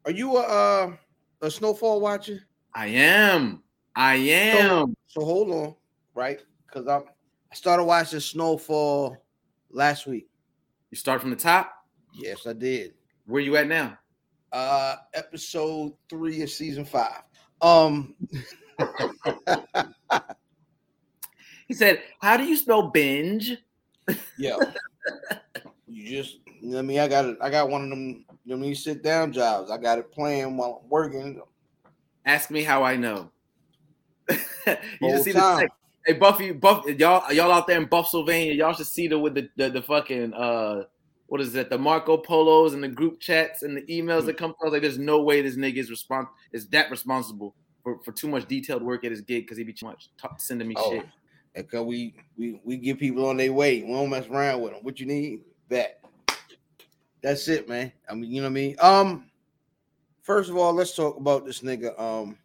are 0.06 0.12
you 0.12 0.38
a 0.38 0.42
uh, 0.42 0.96
a 1.42 1.52
snowfall 1.52 2.02
watcher? 2.02 2.40
I 2.74 2.88
am. 2.88 3.62
I 3.96 4.16
am. 4.16 4.96
So 5.08 5.24
hold 5.24 5.52
on, 5.52 5.76
right? 6.16 6.40
Because 6.66 6.88
I'm 6.88 7.04
I 7.54 7.56
started 7.56 7.84
watching 7.84 8.20
Snowfall 8.20 9.16
last 9.70 10.08
week. 10.08 10.28
You 10.90 10.98
start 10.98 11.22
from 11.22 11.30
the 11.30 11.36
top. 11.36 11.72
Yes, 12.12 12.48
I 12.48 12.54
did. 12.54 12.96
Where 13.28 13.42
you 13.42 13.56
at 13.58 13.68
now? 13.68 14.00
Uh 14.54 14.96
episode 15.14 15.94
three 16.10 16.42
of 16.42 16.50
season 16.50 16.86
five. 16.86 17.24
Um 17.62 18.16
He 21.68 21.74
said, 21.74 22.02
"How 22.20 22.38
do 22.38 22.44
you 22.44 22.56
spell 22.56 22.90
binge?" 22.90 23.58
yeah. 24.38 24.58
you 25.88 26.22
just 26.22 26.38
you 26.62 26.70
know 26.70 26.76
what 26.76 26.80
I 26.80 26.82
mean? 26.84 27.00
I 27.00 27.08
got 27.08 27.26
it, 27.26 27.38
I 27.42 27.50
got 27.50 27.70
one 27.70 27.84
of 27.84 27.90
them, 27.90 28.26
you 28.46 28.56
know 28.56 28.56
I 28.56 28.60
mean, 28.60 28.76
sit 28.76 29.02
down 29.04 29.32
jobs. 29.32 29.72
I 29.72 29.78
got 29.78 29.98
it 29.98 30.12
playing 30.12 30.56
while 30.58 30.82
I'm 30.84 30.90
working. 30.90 31.42
Ask 32.26 32.52
me 32.52 32.64
how 32.64 32.84
I 32.84 32.96
know. 32.96 33.32
you 34.30 34.38
just 35.02 35.24
see 35.26 35.32
the 35.32 35.40
time. 35.40 35.60
text. 35.62 35.76
Hey 36.06 36.14
Buffy, 36.14 36.52
Buff, 36.52 36.86
y'all, 36.86 37.32
y'all 37.32 37.52
out 37.52 37.66
there 37.66 37.78
in 37.78 37.86
Buff, 37.86 38.10
Sylvania, 38.10 38.54
y'all 38.54 38.74
should 38.74 38.86
see 38.86 39.08
the 39.08 39.18
with 39.18 39.36
the, 39.36 39.50
the 39.56 39.70
the 39.70 39.82
fucking 39.82 40.34
uh, 40.34 40.84
what 41.28 41.42
is 41.42 41.54
that? 41.54 41.70
The 41.70 41.78
Marco 41.78 42.18
Polos 42.18 42.74
and 42.74 42.84
the 42.84 42.88
group 42.88 43.20
chats 43.20 43.64
and 43.64 43.76
the 43.76 43.82
emails 43.84 44.26
that 44.26 44.38
come. 44.38 44.54
Was 44.62 44.72
like, 44.74 44.82
there's 44.82 45.00
no 45.00 45.22
way 45.22 45.42
this 45.42 45.56
nigga 45.56 45.78
is 45.78 45.90
respons- 45.90 46.30
is 46.52 46.68
that 46.68 46.92
responsible 46.92 47.56
for, 47.84 48.00
for 48.04 48.12
too 48.12 48.28
much 48.28 48.48
detailed 48.48 48.84
work 48.84 49.04
at 49.04 49.12
his 49.12 49.22
gig 49.22 49.46
because 49.46 49.58
he 49.58 49.64
be 49.64 49.74
too 49.74 49.86
much 49.86 50.10
t- 50.22 50.28
sending 50.38 50.68
me 50.68 50.76
Oh, 50.78 50.92
shit. 50.92 51.06
Because 51.56 51.86
we 51.86 52.16
we 52.38 52.60
we 52.64 52.78
get 52.78 53.00
people 53.00 53.28
on 53.28 53.38
their 53.38 53.54
way. 53.54 53.82
We 53.84 53.92
don't 53.94 54.10
mess 54.10 54.28
around 54.28 54.62
with 54.62 54.74
them. 54.74 54.84
What 54.84 55.00
you 55.00 55.06
need? 55.06 55.42
That. 55.70 56.00
That's 57.22 57.48
it, 57.48 57.70
man. 57.70 57.92
I 58.10 58.16
mean, 58.16 58.32
you 58.32 58.42
know 58.42 58.48
what 58.48 58.52
I 58.52 58.54
mean? 58.54 58.76
Um, 58.82 59.30
first 60.24 60.50
of 60.50 60.58
all, 60.58 60.74
let's 60.74 60.94
talk 60.96 61.16
about 61.18 61.46
this 61.46 61.62
nigga. 61.62 61.98
Um, 62.00 62.38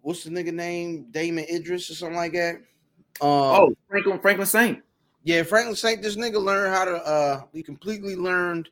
what's 0.00 0.24
the 0.24 0.30
nigga 0.30 0.52
name? 0.52 1.06
Damson 1.10 1.46
Idris 1.48 1.90
or 1.90 1.94
something 1.94 2.16
like 2.16 2.32
that. 2.32 2.56
Um, 3.20 3.30
Oh, 3.30 3.74
Franklin 3.88 4.18
Franklin 4.18 4.46
Saint. 4.46 4.82
Yeah, 5.24 5.42
Franklin 5.42 5.74
Saint. 5.74 6.02
This 6.02 6.16
nigga 6.16 6.42
learned 6.42 6.74
how 6.74 6.84
to. 6.84 6.96
Uh, 6.96 7.42
he 7.52 7.62
completely 7.62 8.14
learned 8.14 8.68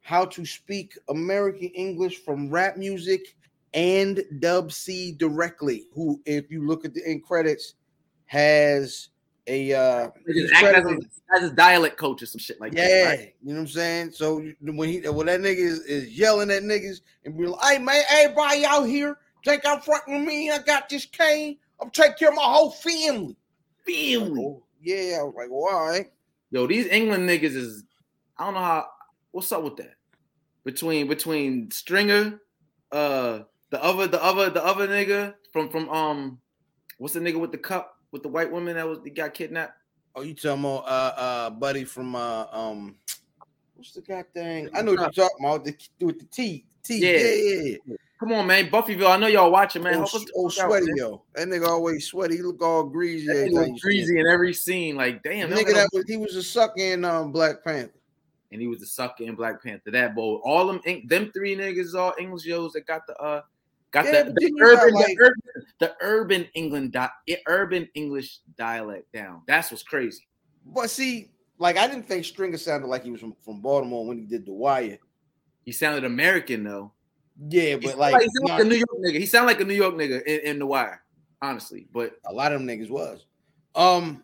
how 0.00 0.24
to 0.24 0.44
speak 0.44 0.98
American 1.08 1.68
English 1.68 2.18
from 2.18 2.50
rap 2.50 2.76
music 2.76 3.36
and 3.72 4.22
Dub 4.40 4.72
C 4.72 5.12
directly. 5.12 5.84
Who, 5.94 6.20
if 6.26 6.50
you 6.50 6.66
look 6.66 6.84
at 6.84 6.92
the 6.92 7.06
end 7.06 7.22
credits, 7.22 7.74
has 8.26 9.10
a 9.46 9.72
uh, 9.72 10.10
He 10.26 10.32
he's 10.32 10.50
just 10.50 10.54
act 10.54 10.74
as, 10.74 10.84
a, 10.84 10.98
as 11.34 11.42
his 11.42 11.52
dialect 11.52 11.96
coach 11.96 12.20
or 12.22 12.26
some 12.26 12.40
shit 12.40 12.60
like 12.60 12.74
yeah, 12.74 12.88
that. 12.88 13.04
right? 13.04 13.34
you 13.42 13.52
know 13.52 13.60
what 13.60 13.60
I'm 13.60 13.68
saying. 13.68 14.12
So 14.12 14.44
when 14.60 14.88
he 14.88 15.08
when 15.08 15.26
that 15.26 15.40
nigga 15.40 15.56
is, 15.56 15.80
is 15.80 16.18
yelling 16.18 16.50
at 16.50 16.64
niggas 16.64 17.00
and 17.24 17.38
be 17.38 17.46
like, 17.46 17.62
"Hey 17.64 17.78
man, 17.78 18.02
everybody 18.10 18.64
out 18.64 18.84
here, 18.84 19.18
think 19.44 19.64
I'm 19.64 19.80
fucking 19.80 20.14
with 20.14 20.26
me? 20.26 20.50
I 20.50 20.58
got 20.58 20.88
this 20.88 21.06
cane. 21.06 21.58
I'm 21.80 21.90
taking 21.90 22.16
care 22.18 22.28
of 22.30 22.34
my 22.34 22.42
whole 22.42 22.72
family." 22.72 23.36
Family. 23.86 24.44
Oh, 24.44 24.62
yeah, 24.82 25.18
I 25.20 25.22
was 25.22 25.34
like, 25.36 25.48
"Well, 25.50 25.74
all 25.74 25.88
right." 25.88 26.10
Yo, 26.50 26.66
these 26.66 26.86
England 26.86 27.28
niggas 27.28 27.56
is 27.56 27.84
I 28.36 28.44
don't 28.44 28.54
know 28.54 28.60
how 28.60 28.86
what's 29.30 29.52
up 29.52 29.62
with 29.62 29.76
that. 29.76 29.94
Between 30.64 31.08
between 31.08 31.70
Stringer, 31.70 32.40
uh 32.90 33.40
the 33.70 33.82
other 33.82 34.06
the 34.06 34.22
other 34.22 34.50
the 34.50 34.64
other 34.64 34.86
nigga 34.86 35.34
from 35.52 35.70
from 35.70 35.88
um 35.88 36.40
what's 36.98 37.14
the 37.14 37.20
nigga 37.20 37.40
with 37.40 37.52
the 37.52 37.58
cup 37.58 37.96
with 38.10 38.22
the 38.22 38.28
white 38.28 38.50
woman 38.50 38.76
that 38.76 38.86
was 38.86 38.98
he 39.04 39.10
got 39.10 39.34
kidnapped? 39.34 39.74
Oh, 40.14 40.22
you 40.22 40.34
talking 40.34 40.60
about 40.60 40.84
uh 40.86 41.14
uh 41.16 41.50
buddy 41.50 41.84
from 41.84 42.14
uh 42.14 42.46
um 42.52 42.96
what's 43.74 43.92
the 43.92 44.02
god 44.02 44.26
thing? 44.34 44.68
I 44.74 44.82
know 44.82 44.92
what 44.92 45.16
you're 45.16 45.28
talking 45.28 45.46
about 45.46 45.64
the 45.64 45.76
with 46.04 46.18
the 46.18 46.26
T. 46.26 46.66
T. 46.82 46.98
Yeah. 46.98 47.18
Yeah, 47.18 47.34
yeah, 47.34 47.76
yeah. 47.86 47.96
Come 48.22 48.34
on, 48.34 48.46
man. 48.46 48.70
Buffyville, 48.70 49.10
I 49.10 49.16
know 49.16 49.26
y'all 49.26 49.50
watching, 49.50 49.82
man. 49.82 49.94
oh, 49.94 49.98
Help 49.98 50.14
us 50.14 50.24
oh, 50.36 50.46
out, 50.46 50.52
sweaty 50.52 50.86
man. 50.86 50.96
yo. 50.96 51.22
That 51.34 51.48
nigga 51.48 51.66
always 51.66 52.06
sweaty. 52.06 52.36
He 52.36 52.42
look 52.42 52.62
all 52.62 52.84
greasy. 52.84 53.26
That 53.26 53.48
nigga 53.48 53.52
was 53.52 53.54
you 53.54 53.64
see 53.64 53.70
him. 53.72 53.76
greasy 53.82 54.20
in 54.20 54.26
every 54.28 54.54
scene. 54.54 54.94
Like, 54.94 55.24
damn, 55.24 55.50
nigga 55.50 55.72
that 55.74 55.88
was 55.92 56.04
he 56.06 56.16
was 56.16 56.36
a 56.36 56.42
sucker 56.44 56.74
in 56.78 57.04
um 57.04 57.32
Black 57.32 57.64
Panther. 57.64 57.98
and 58.52 58.60
he 58.60 58.68
was 58.68 58.80
a 58.80 58.86
sucker 58.86 59.24
in 59.24 59.34
Black 59.34 59.60
Panther. 59.60 59.90
That 59.90 60.14
boy, 60.14 60.36
all 60.44 60.68
them 60.68 60.80
them 61.08 61.32
three 61.32 61.56
niggas 61.56 61.96
all 61.96 62.14
English 62.16 62.44
yos 62.44 62.74
that 62.74 62.86
got 62.86 63.04
the 63.08 63.16
uh 63.16 63.42
got 63.90 64.04
Yeah, 64.04 64.22
the, 64.22 64.32
the 64.34 64.52
urban, 64.62 64.94
like- 64.94 65.06
the 65.08 65.16
urban 65.24 65.42
the 65.80 65.96
urban 66.00 66.48
England 66.54 66.92
di- 66.92 67.36
urban 67.48 67.88
English 67.94 68.38
dialect 68.56 69.12
down. 69.12 69.42
That's 69.48 69.72
what's 69.72 69.82
crazy. 69.82 70.28
But 70.64 70.90
see, 70.90 71.32
like 71.58 71.76
I 71.76 71.88
didn't 71.88 72.06
think 72.06 72.24
Stringer 72.24 72.56
sounded 72.56 72.86
like 72.86 73.02
he 73.02 73.10
was 73.10 73.20
from, 73.20 73.34
from 73.44 73.60
Baltimore 73.60 74.06
when 74.06 74.18
he 74.18 74.26
did 74.26 74.46
The 74.46 74.52
Wire. 74.52 74.98
He 75.64 75.72
sounded 75.72 76.04
American 76.04 76.62
though. 76.62 76.92
Yeah, 77.48 77.76
but 77.76 77.90
sound 77.90 77.98
like, 77.98 78.22
he 78.22 78.28
sound 78.28 78.48
like 78.48 78.60
a 78.60 78.64
New 78.64 78.76
York 78.76 78.98
nigga. 79.00 79.18
He 79.18 79.26
sound 79.26 79.46
like 79.46 79.60
a 79.60 79.64
New 79.64 79.74
York 79.74 79.94
nigga 79.94 80.22
in, 80.24 80.40
in 80.40 80.58
the 80.58 80.66
wire, 80.66 81.02
honestly. 81.40 81.86
But 81.92 82.14
a 82.26 82.32
lot 82.32 82.52
of 82.52 82.60
them 82.60 82.68
niggas 82.68 82.90
was. 82.90 83.26
Um, 83.74 84.22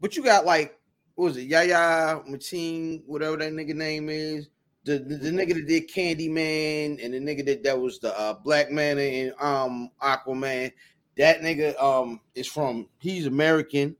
but 0.00 0.16
you 0.16 0.22
got 0.22 0.46
like, 0.46 0.78
what 1.14 1.26
was 1.26 1.36
it, 1.36 1.48
Yahya 1.48 2.22
Mateen, 2.28 3.02
whatever 3.06 3.36
that 3.36 3.52
nigga 3.52 3.74
name 3.74 4.08
is. 4.08 4.48
The, 4.84 4.98
the, 4.98 5.16
the 5.16 5.30
nigga 5.30 5.54
that 5.54 5.66
did 5.66 5.90
Candyman 5.90 7.04
and 7.04 7.12
the 7.12 7.20
nigga 7.20 7.44
that, 7.44 7.62
that 7.64 7.78
was 7.78 7.98
the 7.98 8.18
uh, 8.18 8.32
Black 8.32 8.70
Manta 8.70 9.02
in 9.02 9.32
um 9.38 9.90
Aquaman. 10.02 10.72
That 11.18 11.42
nigga 11.42 11.80
um 11.82 12.20
is 12.34 12.46
from 12.46 12.88
he's 12.98 13.26
American. 13.26 13.94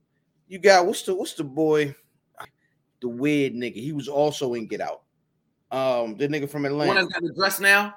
You 0.48 0.58
got 0.58 0.86
what's 0.86 1.02
the 1.02 1.14
what's 1.14 1.34
the 1.34 1.44
boy? 1.44 1.94
The 3.02 3.08
weird 3.08 3.52
nigga. 3.52 3.76
He 3.76 3.92
was 3.92 4.08
also 4.08 4.54
in 4.54 4.66
Get 4.66 4.80
Out. 4.80 5.02
Um, 5.70 6.16
the 6.16 6.26
nigga 6.28 6.48
from 6.48 6.62
the 6.62 6.74
one 6.74 6.88
Atlanta. 6.88 7.02
that's 7.02 7.12
got 7.12 7.22
the 7.22 7.34
dress 7.34 7.60
now, 7.60 7.94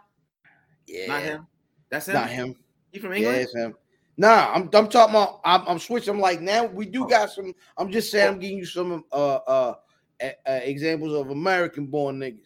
Yeah, 0.87 1.07
not 1.07 1.21
him. 1.21 1.47
That's 1.89 2.07
him. 2.07 2.13
Not 2.15 2.29
him. 2.29 2.55
He 2.91 2.99
from 2.99 3.11
Yeah, 3.11 3.17
England. 3.17 3.37
it's 3.41 3.55
him. 3.55 3.75
Nah, 4.17 4.51
I'm 4.53 4.69
I'm 4.73 4.87
talking 4.89 5.15
about 5.15 5.39
I'm, 5.43 5.67
I'm 5.67 5.79
switching. 5.79 6.13
I'm 6.13 6.19
like 6.19 6.41
now 6.41 6.65
we 6.65 6.85
do 6.85 7.07
got 7.07 7.31
some. 7.31 7.53
I'm 7.77 7.91
just 7.91 8.11
saying 8.11 8.27
I'm 8.33 8.39
giving 8.39 8.57
you 8.57 8.65
some 8.65 9.03
uh 9.11 9.35
uh, 9.35 9.73
uh, 10.21 10.29
examples 10.45 11.13
of 11.13 11.29
American 11.31 11.87
born 11.87 12.19
niggas. 12.19 12.37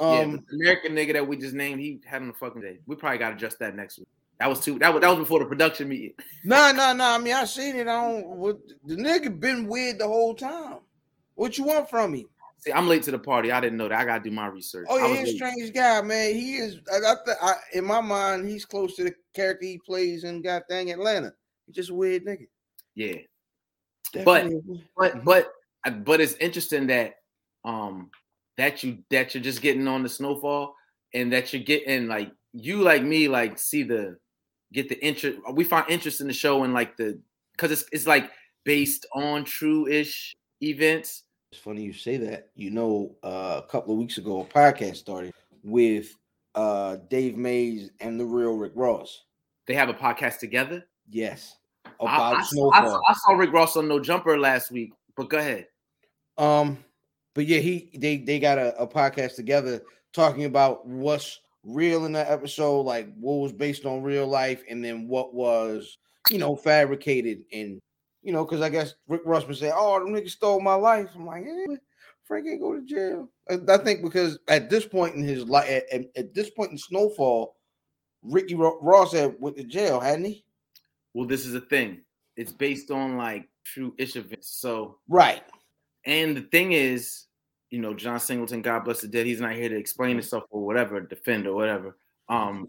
yeah, 0.00 0.22
Um, 0.22 0.44
the 0.50 0.56
American 0.56 0.92
nigga 0.94 1.12
that 1.12 1.26
we 1.26 1.36
just 1.36 1.54
named, 1.54 1.80
he 1.80 2.00
had 2.04 2.22
on 2.22 2.28
the 2.28 2.34
fucking 2.34 2.60
day. 2.62 2.78
We 2.86 2.96
probably 2.96 3.18
got 3.18 3.30
to 3.30 3.36
adjust 3.36 3.58
that 3.60 3.76
next 3.76 3.98
week. 3.98 4.08
That 4.40 4.48
was 4.48 4.60
too. 4.60 4.78
That 4.78 4.92
was 4.92 5.00
that 5.02 5.08
was 5.10 5.18
before 5.18 5.38
the 5.38 5.44
production 5.46 5.88
meeting. 5.88 6.14
nah, 6.44 6.72
nah, 6.72 6.92
nah. 6.92 7.14
I 7.14 7.18
mean, 7.18 7.34
I 7.34 7.44
seen 7.44 7.76
it. 7.76 7.86
I 7.86 8.10
don't. 8.10 8.26
What, 8.26 8.56
the 8.84 8.96
nigga 8.96 9.38
been 9.38 9.66
weird 9.66 9.98
the 9.98 10.08
whole 10.08 10.34
time. 10.34 10.78
What 11.34 11.56
you 11.56 11.64
want 11.64 11.88
from 11.88 12.12
me? 12.12 12.26
See, 12.60 12.72
I'm 12.72 12.88
late 12.88 13.02
to 13.04 13.10
the 13.10 13.18
party. 13.18 13.52
I 13.52 13.60
didn't 13.60 13.78
know 13.78 13.88
that. 13.88 13.98
I 13.98 14.04
gotta 14.04 14.22
do 14.22 14.30
my 14.30 14.46
research. 14.46 14.86
Oh 14.90 14.98
yeah, 14.98 15.20
he's 15.20 15.34
a 15.34 15.36
strange 15.36 15.72
guy, 15.72 16.00
man. 16.02 16.34
He 16.34 16.56
is. 16.56 16.80
I, 16.94 17.00
got 17.00 17.24
the. 17.24 17.34
I 17.42 17.54
in 17.72 17.84
my 17.84 18.00
mind, 18.00 18.48
he's 18.48 18.64
close 18.66 18.96
to 18.96 19.04
the 19.04 19.14
character 19.34 19.64
he 19.66 19.78
plays 19.84 20.24
in 20.24 20.42
God 20.42 20.62
dang 20.68 20.90
Atlanta. 20.90 21.32
He's 21.66 21.76
just 21.76 21.90
a 21.90 21.94
weird 21.94 22.24
nigga. 22.26 22.46
Yeah, 22.94 23.16
But- 24.24 24.42
Definitely. 24.42 24.84
but 24.96 25.24
but 25.24 25.52
uh, 25.86 25.90
but 25.90 26.20
it's 26.20 26.34
interesting 26.34 26.86
that 26.88 27.14
um 27.64 28.10
that 28.56 28.82
you 28.82 28.98
that 29.10 29.34
you're 29.34 29.42
just 29.42 29.62
getting 29.62 29.88
on 29.88 30.02
the 30.02 30.08
snowfall 30.08 30.74
and 31.14 31.32
that 31.32 31.52
you're 31.52 31.62
getting 31.62 32.08
like 32.08 32.30
you 32.52 32.82
like 32.82 33.02
me 33.02 33.28
like 33.28 33.58
see 33.58 33.82
the 33.84 34.18
get 34.72 34.88
the 34.88 35.02
interest. 35.04 35.38
We 35.52 35.64
find 35.64 35.88
interest 35.88 36.20
in 36.20 36.26
the 36.26 36.32
show 36.32 36.64
and 36.64 36.74
like 36.74 36.96
the 36.96 37.18
because 37.52 37.70
it's 37.70 37.84
it's 37.92 38.06
like 38.06 38.30
based 38.64 39.06
on 39.14 39.44
true 39.44 39.86
ish 39.86 40.36
events. 40.62 41.24
It's 41.52 41.60
funny 41.60 41.82
you 41.82 41.92
say 41.92 42.16
that. 42.18 42.50
You 42.54 42.70
know, 42.70 43.16
uh, 43.24 43.60
a 43.64 43.66
couple 43.68 43.92
of 43.92 43.98
weeks 43.98 44.18
ago, 44.18 44.40
a 44.40 44.44
podcast 44.44 44.96
started 44.96 45.32
with 45.64 46.16
uh 46.54 46.96
Dave 47.08 47.36
Mays 47.36 47.90
and 48.00 48.18
the 48.18 48.24
real 48.24 48.56
Rick 48.56 48.72
Ross. 48.74 49.24
They 49.66 49.74
have 49.74 49.88
a 49.88 49.94
podcast 49.94 50.38
together. 50.38 50.84
Yes. 51.08 51.56
I, 51.84 51.90
About 52.00 52.34
I- 52.36 52.38
I 52.38 52.42
Snowfall. 52.42 52.86
saw, 52.90 53.00
I 53.08 53.14
saw 53.14 53.32
Rick 53.32 53.52
Ross 53.52 53.76
on 53.76 53.88
No 53.88 53.98
Jumper 54.00 54.38
last 54.38 54.70
week, 54.70 54.92
but 55.16 55.28
go 55.28 55.38
ahead. 55.38 55.66
Um, 56.38 56.78
but 57.34 57.46
yeah, 57.46 57.58
he 57.58 57.90
they 57.96 58.18
they 58.18 58.38
got 58.38 58.58
a, 58.58 58.76
a 58.80 58.86
podcast 58.86 59.34
together 59.34 59.82
talking 60.12 60.44
about 60.44 60.86
what's 60.86 61.40
real 61.64 62.04
in 62.06 62.12
that 62.12 62.30
episode, 62.30 62.82
like 62.82 63.12
what 63.18 63.34
was 63.34 63.52
based 63.52 63.84
on 63.86 64.02
real 64.02 64.26
life, 64.26 64.62
and 64.70 64.84
then 64.84 65.08
what 65.08 65.34
was 65.34 65.98
you 66.30 66.38
know 66.38 66.54
fabricated 66.56 67.42
and 67.52 67.80
you 68.22 68.32
know 68.32 68.44
because 68.44 68.60
I 68.60 68.68
guess 68.68 68.94
Rick 69.08 69.22
Ross 69.24 69.46
would 69.46 69.56
say, 69.56 69.70
"Oh, 69.74 69.98
them 69.98 70.14
niggas 70.14 70.30
stole 70.30 70.60
my 70.60 70.74
life." 70.74 71.08
I'm 71.14 71.26
like, 71.26 71.44
eh, 71.44 71.76
Frank 72.24 72.46
ain't 72.46 72.60
go 72.60 72.74
to 72.74 72.84
jail. 72.84 73.28
I, 73.50 73.58
I 73.68 73.78
think 73.78 74.02
because 74.02 74.38
at 74.48 74.70
this 74.70 74.86
point 74.86 75.14
in 75.16 75.22
his 75.22 75.44
life, 75.44 75.68
at, 75.68 75.84
at, 75.92 76.06
at 76.16 76.34
this 76.34 76.50
point 76.50 76.70
in 76.70 76.78
Snowfall, 76.78 77.56
Ricky 78.22 78.54
Ross 78.54 79.12
had 79.12 79.34
went 79.40 79.56
to 79.56 79.64
jail, 79.64 80.00
hadn't 80.00 80.26
he? 80.26 80.44
Well, 81.14 81.26
this 81.26 81.44
is 81.46 81.54
a 81.54 81.60
thing. 81.60 82.02
It's 82.36 82.52
based 82.52 82.90
on 82.90 83.16
like 83.16 83.48
true 83.64 83.94
ish 83.98 84.16
events. 84.16 84.48
So, 84.48 84.98
Right. 85.08 85.42
and 86.06 86.36
the 86.36 86.42
thing 86.42 86.72
is, 86.72 87.24
you 87.70 87.80
know, 87.80 87.94
John 87.94 88.20
Singleton, 88.20 88.62
God 88.62 88.84
bless 88.84 89.00
the 89.00 89.08
dead, 89.08 89.26
he's 89.26 89.40
not 89.40 89.54
here 89.54 89.68
to 89.68 89.76
explain 89.76 90.16
himself 90.16 90.44
or 90.50 90.64
whatever, 90.64 91.00
defend 91.00 91.46
or 91.46 91.54
whatever. 91.54 91.96
Um, 92.28 92.68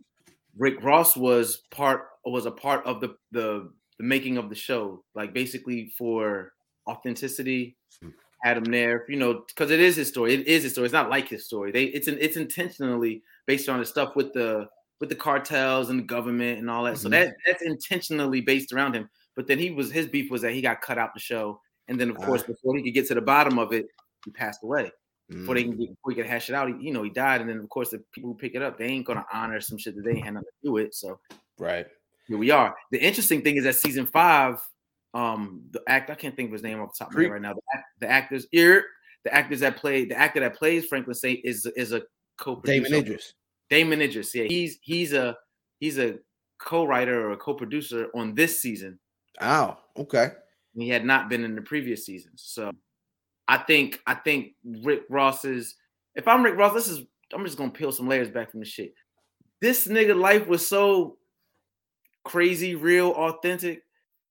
Rick 0.57 0.83
Ross 0.83 1.15
was 1.15 1.57
part 1.71 2.07
was 2.25 2.45
a 2.45 2.51
part 2.51 2.85
of 2.85 2.99
the 2.99 3.15
the 3.31 3.71
the 4.01 4.07
making 4.07 4.37
of 4.37 4.49
the 4.49 4.55
show, 4.55 5.03
like 5.15 5.33
basically 5.33 5.93
for 5.97 6.53
authenticity. 6.89 7.77
Had 8.43 8.57
him 8.57 8.71
there, 8.71 9.05
you 9.07 9.17
know, 9.17 9.43
because 9.47 9.69
it 9.69 9.79
is 9.79 9.95
his 9.95 10.07
story. 10.07 10.33
It 10.33 10.47
is 10.47 10.63
his 10.63 10.71
story. 10.71 10.85
It's 10.85 10.93
not 10.93 11.11
like 11.11 11.27
his 11.29 11.45
story. 11.45 11.71
They 11.71 11.83
it's 11.85 12.07
an, 12.07 12.17
it's 12.19 12.37
intentionally 12.37 13.21
based 13.45 13.69
on 13.69 13.79
the 13.79 13.85
stuff 13.85 14.15
with 14.15 14.33
the 14.33 14.67
with 14.99 15.09
the 15.09 15.15
cartels 15.15 15.91
and 15.91 15.99
the 15.99 16.03
government 16.03 16.57
and 16.57 16.67
all 16.67 16.83
that. 16.85 16.97
So 16.97 17.07
Mhm. 17.07 17.11
that 17.11 17.35
that's 17.45 17.61
intentionally 17.61 18.41
based 18.41 18.73
around 18.73 18.95
him. 18.95 19.09
But 19.35 19.45
then 19.45 19.59
he 19.59 19.69
was 19.69 19.91
his 19.91 20.07
beef 20.07 20.31
was 20.31 20.41
that 20.41 20.53
he 20.53 20.61
got 20.61 20.81
cut 20.81 20.97
out 20.97 21.13
the 21.13 21.19
show, 21.19 21.61
and 21.87 21.99
then 21.99 22.09
of 22.09 22.19
course 22.19 22.41
Ah. 22.41 22.45
before 22.45 22.75
he 22.77 22.83
could 22.83 22.95
get 22.95 23.07
to 23.09 23.13
the 23.15 23.21
bottom 23.21 23.59
of 23.59 23.73
it, 23.73 23.85
he 24.25 24.31
passed 24.31 24.63
away. 24.63 24.91
Before 25.37 25.55
they 25.55 25.63
Mm, 25.63 25.65
can 25.65 25.77
get, 25.77 25.89
before 25.89 26.11
he 26.11 26.15
could 26.15 26.25
hash 26.25 26.49
it 26.49 26.55
out, 26.55 26.67
he, 26.69 26.75
you 26.87 26.93
know, 26.93 27.03
he 27.03 27.11
died, 27.11 27.41
and 27.41 27.49
then 27.49 27.59
of 27.59 27.69
course 27.69 27.91
the 27.91 27.99
people 28.11 28.31
who 28.31 28.37
pick 28.37 28.55
it 28.55 28.63
up, 28.63 28.77
they 28.79 28.85
ain't 28.85 29.05
gonna 29.05 29.25
honor 29.31 29.61
some 29.61 29.77
shit 29.77 29.95
that 29.95 30.03
they 30.03 30.13
ain't 30.13 30.25
had 30.25 30.33
nothing 30.33 30.47
to 30.63 30.67
do 30.67 30.71
with. 30.71 30.93
So 30.95 31.19
right. 31.57 31.87
Here 32.31 32.37
we 32.37 32.49
are. 32.49 32.77
The 32.91 32.97
interesting 32.97 33.41
thing 33.41 33.57
is 33.57 33.65
that 33.65 33.75
season 33.75 34.05
five, 34.05 34.55
um, 35.13 35.63
the 35.71 35.81
act 35.89 36.09
I 36.09 36.15
can't 36.15 36.33
think 36.33 36.47
of 36.47 36.53
his 36.53 36.63
name 36.63 36.79
off 36.79 36.97
the 36.97 37.03
top 37.03 37.11
of 37.11 37.17
my 37.17 37.23
head 37.23 37.31
right 37.33 37.41
now. 37.41 37.53
The, 37.53 37.61
act, 37.73 37.85
the 37.99 38.09
actors, 38.09 38.47
ear, 38.53 38.85
the 39.25 39.33
actors 39.33 39.59
that 39.59 39.75
play, 39.75 40.05
the 40.05 40.17
actor 40.17 40.39
that 40.39 40.55
plays 40.55 40.85
Franklin 40.85 41.13
Saint 41.13 41.41
is 41.43 41.65
is 41.75 41.91
a 41.91 42.03
co-producer. 42.37 42.83
Damson 42.83 42.99
Idris. 42.99 43.33
Damson 43.69 44.01
Idris. 44.01 44.33
Yeah, 44.33 44.45
he's 44.45 44.79
he's 44.81 45.11
a 45.11 45.35
he's 45.81 45.99
a 45.99 46.19
co-writer 46.57 47.27
or 47.27 47.33
a 47.33 47.37
co-producer 47.37 48.07
on 48.15 48.33
this 48.33 48.61
season. 48.61 48.97
Oh, 49.41 49.75
okay. 49.97 50.29
He 50.73 50.87
had 50.87 51.03
not 51.03 51.27
been 51.27 51.43
in 51.43 51.53
the 51.53 51.61
previous 51.61 52.05
seasons. 52.05 52.43
So 52.45 52.71
I 53.49 53.57
think 53.57 53.99
I 54.07 54.13
think 54.13 54.53
Rick 54.63 55.01
Ross's. 55.09 55.75
If 56.15 56.29
I'm 56.29 56.43
Rick 56.43 56.55
Ross, 56.55 56.73
this 56.73 56.87
is 56.87 57.01
I'm 57.33 57.43
just 57.43 57.57
gonna 57.57 57.71
peel 57.71 57.91
some 57.91 58.07
layers 58.07 58.29
back 58.29 58.51
from 58.51 58.61
the 58.61 58.65
shit. 58.65 58.93
This 59.59 59.85
nigga 59.85 60.17
life 60.17 60.47
was 60.47 60.65
so 60.65 61.17
crazy, 62.23 62.75
real, 62.75 63.11
authentic 63.11 63.83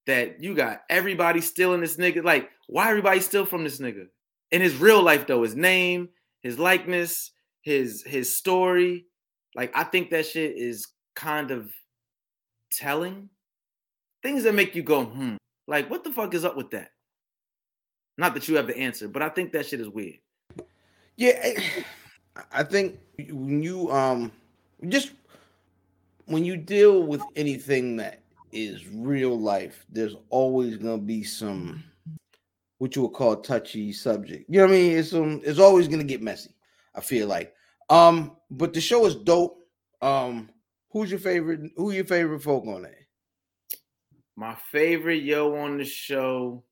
that 0.07 0.41
you 0.41 0.55
got 0.55 0.81
everybody 0.89 1.41
stealing 1.41 1.81
this 1.81 1.97
nigga. 1.97 2.23
Like, 2.23 2.49
why 2.67 2.89
everybody 2.89 3.19
steal 3.19 3.45
from 3.45 3.63
this 3.63 3.79
nigga? 3.79 4.07
In 4.51 4.61
his 4.61 4.75
real 4.75 5.01
life, 5.01 5.27
though, 5.27 5.43
his 5.43 5.55
name, 5.55 6.09
his 6.41 6.59
likeness, 6.59 7.31
his 7.61 8.03
his 8.03 8.35
story. 8.35 9.05
Like, 9.55 9.71
I 9.75 9.83
think 9.83 10.09
that 10.11 10.25
shit 10.25 10.57
is 10.57 10.87
kind 11.15 11.51
of 11.51 11.71
telling. 12.71 13.29
Things 14.23 14.43
that 14.43 14.53
make 14.53 14.75
you 14.75 14.83
go, 14.83 15.05
hmm. 15.05 15.35
Like, 15.67 15.89
what 15.89 16.03
the 16.03 16.11
fuck 16.11 16.33
is 16.33 16.45
up 16.45 16.55
with 16.55 16.69
that? 16.71 16.91
Not 18.17 18.33
that 18.33 18.47
you 18.47 18.55
have 18.57 18.67
the 18.67 18.77
answer, 18.77 19.07
but 19.07 19.21
I 19.21 19.29
think 19.29 19.51
that 19.53 19.65
shit 19.65 19.79
is 19.79 19.89
weird. 19.89 20.19
Yeah, 21.17 21.59
I- 22.51 22.63
think 22.63 22.99
when 23.17 23.61
you 23.61 23.91
um 23.91 24.31
just 24.87 25.11
when 26.25 26.45
you 26.45 26.57
deal 26.57 27.03
with 27.03 27.21
anything 27.35 27.97
that 27.97 28.21
is 28.51 28.87
real 28.87 29.39
life, 29.39 29.85
there's 29.89 30.15
always 30.29 30.77
gonna 30.77 30.97
be 30.97 31.23
some 31.23 31.83
what 32.77 32.95
you 32.95 33.03
would 33.03 33.13
call 33.13 33.35
touchy 33.35 33.93
subject. 33.93 34.45
You 34.49 34.59
know 34.59 34.65
what 34.65 34.73
I 34.73 34.77
mean? 34.77 34.97
It's 34.97 35.11
some 35.11 35.41
it's 35.43 35.59
always 35.59 35.87
gonna 35.87 36.03
get 36.03 36.21
messy. 36.21 36.51
I 36.95 37.01
feel 37.01 37.27
like. 37.27 37.53
Um, 37.89 38.37
but 38.49 38.73
the 38.73 38.81
show 38.81 39.05
is 39.05 39.15
dope. 39.15 39.57
Um, 40.01 40.49
who's 40.89 41.11
your 41.11 41.19
favorite? 41.19 41.71
Who 41.75 41.91
your 41.91 42.05
favorite 42.05 42.41
folk 42.41 42.65
on 42.67 42.85
it? 42.85 42.95
My 44.35 44.55
favorite 44.71 45.23
yo 45.23 45.55
on 45.57 45.77
the 45.77 45.85
show, 45.85 46.63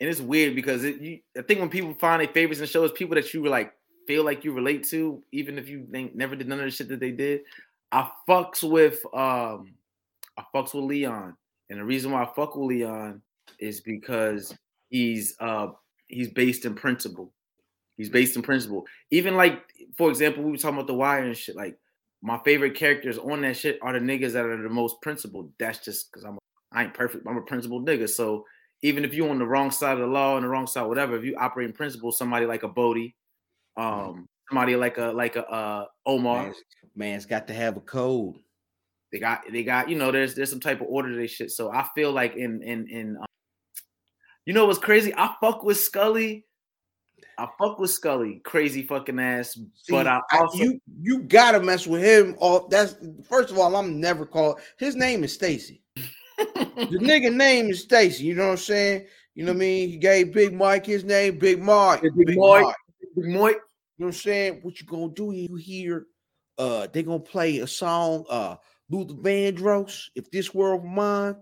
and 0.00 0.08
it's 0.08 0.20
weird 0.20 0.54
because 0.54 0.82
it, 0.82 1.00
you, 1.00 1.20
I 1.36 1.42
think 1.42 1.60
when 1.60 1.68
people 1.68 1.94
find 1.94 2.20
their 2.20 2.28
favorites 2.28 2.60
in 2.60 2.66
shows, 2.66 2.90
people 2.92 3.14
that 3.14 3.32
you 3.32 3.46
like 3.46 3.72
feel 4.06 4.24
like 4.24 4.44
you 4.44 4.52
relate 4.52 4.84
to, 4.88 5.22
even 5.32 5.58
if 5.58 5.68
you 5.68 5.86
think 5.90 6.14
never 6.14 6.36
did 6.36 6.48
none 6.48 6.58
of 6.58 6.64
the 6.64 6.70
shit 6.70 6.88
that 6.88 7.00
they 7.00 7.12
did. 7.12 7.42
I 7.92 8.10
fucks 8.28 8.68
with 8.68 9.04
um, 9.14 9.74
I 10.36 10.44
fucks 10.54 10.74
with 10.74 10.84
Leon, 10.84 11.36
and 11.70 11.80
the 11.80 11.84
reason 11.84 12.10
why 12.10 12.22
I 12.22 12.26
fuck 12.34 12.56
with 12.56 12.68
Leon 12.68 13.22
is 13.58 13.80
because 13.80 14.56
he's 14.88 15.36
uh 15.40 15.68
he's 16.08 16.30
based 16.30 16.64
in 16.64 16.74
principle. 16.74 17.32
He's 17.96 18.10
based 18.10 18.36
in 18.36 18.42
principle. 18.42 18.84
Even 19.10 19.36
like, 19.36 19.62
for 19.96 20.10
example, 20.10 20.42
we 20.42 20.50
were 20.50 20.56
talking 20.56 20.76
about 20.76 20.88
the 20.88 20.94
wire 20.94 21.22
and 21.22 21.36
shit. 21.36 21.54
Like, 21.54 21.78
my 22.22 22.40
favorite 22.44 22.74
characters 22.74 23.18
on 23.18 23.42
that 23.42 23.56
shit 23.56 23.78
are 23.82 23.92
the 23.92 24.00
niggas 24.00 24.32
that 24.32 24.44
are 24.44 24.62
the 24.62 24.68
most 24.68 25.00
principled. 25.00 25.52
That's 25.58 25.84
just 25.84 26.10
because 26.10 26.24
I'm 26.24 26.38
I 26.72 26.84
ain't 26.84 26.94
perfect. 26.94 27.26
I'm 27.26 27.36
a 27.36 27.42
principled 27.42 27.86
nigga. 27.86 28.08
So 28.08 28.44
even 28.82 29.04
if 29.04 29.14
you're 29.14 29.30
on 29.30 29.38
the 29.38 29.46
wrong 29.46 29.70
side 29.70 29.94
of 29.94 30.00
the 30.00 30.06
law 30.06 30.36
and 30.36 30.44
the 30.44 30.48
wrong 30.48 30.66
side, 30.66 30.86
whatever, 30.86 31.16
if 31.16 31.24
you 31.24 31.36
operate 31.38 31.68
in 31.68 31.72
principle, 31.72 32.12
somebody 32.12 32.46
like 32.46 32.64
a 32.64 32.68
Bodie, 32.68 33.14
um, 33.76 34.26
somebody 34.48 34.76
like 34.76 34.98
a 34.98 35.06
like 35.06 35.36
a 35.36 35.46
uh, 35.50 35.84
Omar, 36.06 36.44
Man's, 36.44 36.56
man's 36.96 37.26
got 37.26 37.46
to 37.48 37.54
have 37.54 37.76
a 37.76 37.80
code. 37.80 38.36
they 39.12 39.18
got 39.18 39.42
they 39.50 39.62
got 39.64 39.88
you 39.88 39.96
know 39.96 40.10
there's 40.12 40.34
there's 40.34 40.50
some 40.50 40.60
type 40.60 40.80
of 40.80 40.86
order 40.88 41.10
to 41.10 41.16
this 41.16 41.30
shit. 41.30 41.50
So 41.50 41.70
I 41.70 41.86
feel 41.94 42.12
like 42.12 42.36
in 42.36 42.62
in 42.62 42.88
in 42.88 43.16
um, 43.16 43.26
you 44.46 44.52
know 44.52 44.66
what's 44.66 44.78
crazy? 44.78 45.12
I 45.16 45.34
fuck 45.40 45.62
with 45.62 45.78
Scully. 45.78 46.44
I 47.36 47.48
fuck 47.58 47.78
with 47.80 47.90
Scully, 47.90 48.40
crazy 48.44 48.82
fucking 48.82 49.18
ass. 49.18 49.54
but 49.54 49.66
See, 49.82 49.96
I 49.96 50.20
I- 50.30 50.38
also 50.38 50.58
you 50.58 50.80
you 51.00 51.20
gotta 51.22 51.60
mess 51.60 51.86
with 51.86 52.02
him. 52.02 52.36
All 52.38 52.68
that's 52.68 52.96
first 53.28 53.50
of 53.50 53.58
all, 53.58 53.74
I'm 53.76 53.98
never 54.00 54.24
called. 54.26 54.60
His 54.78 54.94
name 54.94 55.24
is 55.24 55.32
Stacy. 55.32 55.82
The 56.36 56.44
nigga 57.00 57.34
name 57.34 57.70
is 57.70 57.82
Stacy. 57.82 58.24
You 58.24 58.34
know 58.34 58.44
what 58.46 58.50
I'm 58.52 58.56
saying? 58.58 59.06
You 59.34 59.44
know 59.44 59.52
what 59.52 59.56
I 59.56 59.60
mean? 59.60 59.88
He 59.88 59.96
gave 59.96 60.32
Big 60.32 60.52
Mike 60.52 60.86
his 60.86 61.02
name, 61.04 61.38
Big 61.38 61.60
Mike. 61.60 62.02
Big 62.02 62.36
Mike. 62.36 62.62
Mike. 62.64 62.74
Big 63.16 63.24
Moit. 63.26 63.56
You 63.96 64.04
know 64.04 64.08
what 64.08 64.14
I'm 64.16 64.20
saying? 64.20 64.60
What 64.62 64.80
you 64.80 64.86
gonna 64.86 65.12
do? 65.12 65.32
You 65.32 65.54
hear? 65.54 66.06
Uh, 66.58 66.86
they 66.92 67.02
gonna 67.02 67.20
play 67.20 67.58
a 67.58 67.66
song. 67.66 68.24
Uh, 68.28 68.56
Luther 68.90 69.14
Vandross. 69.14 70.04
If 70.14 70.30
this 70.30 70.52
world 70.52 70.84
mine, 70.84 71.36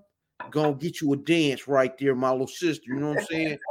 gonna 0.51 0.75
get 0.75 1.01
you 1.01 1.13
a 1.15 1.17
dance 1.17 1.67
right 1.67 1.97
there, 1.99 2.15
my 2.15 2.31
little 2.31 2.47
sister. 2.47 2.85
You 2.89 3.01
know 3.01 3.11
what 3.11 3.21
I'm 3.21 3.27
saying? 3.27 3.59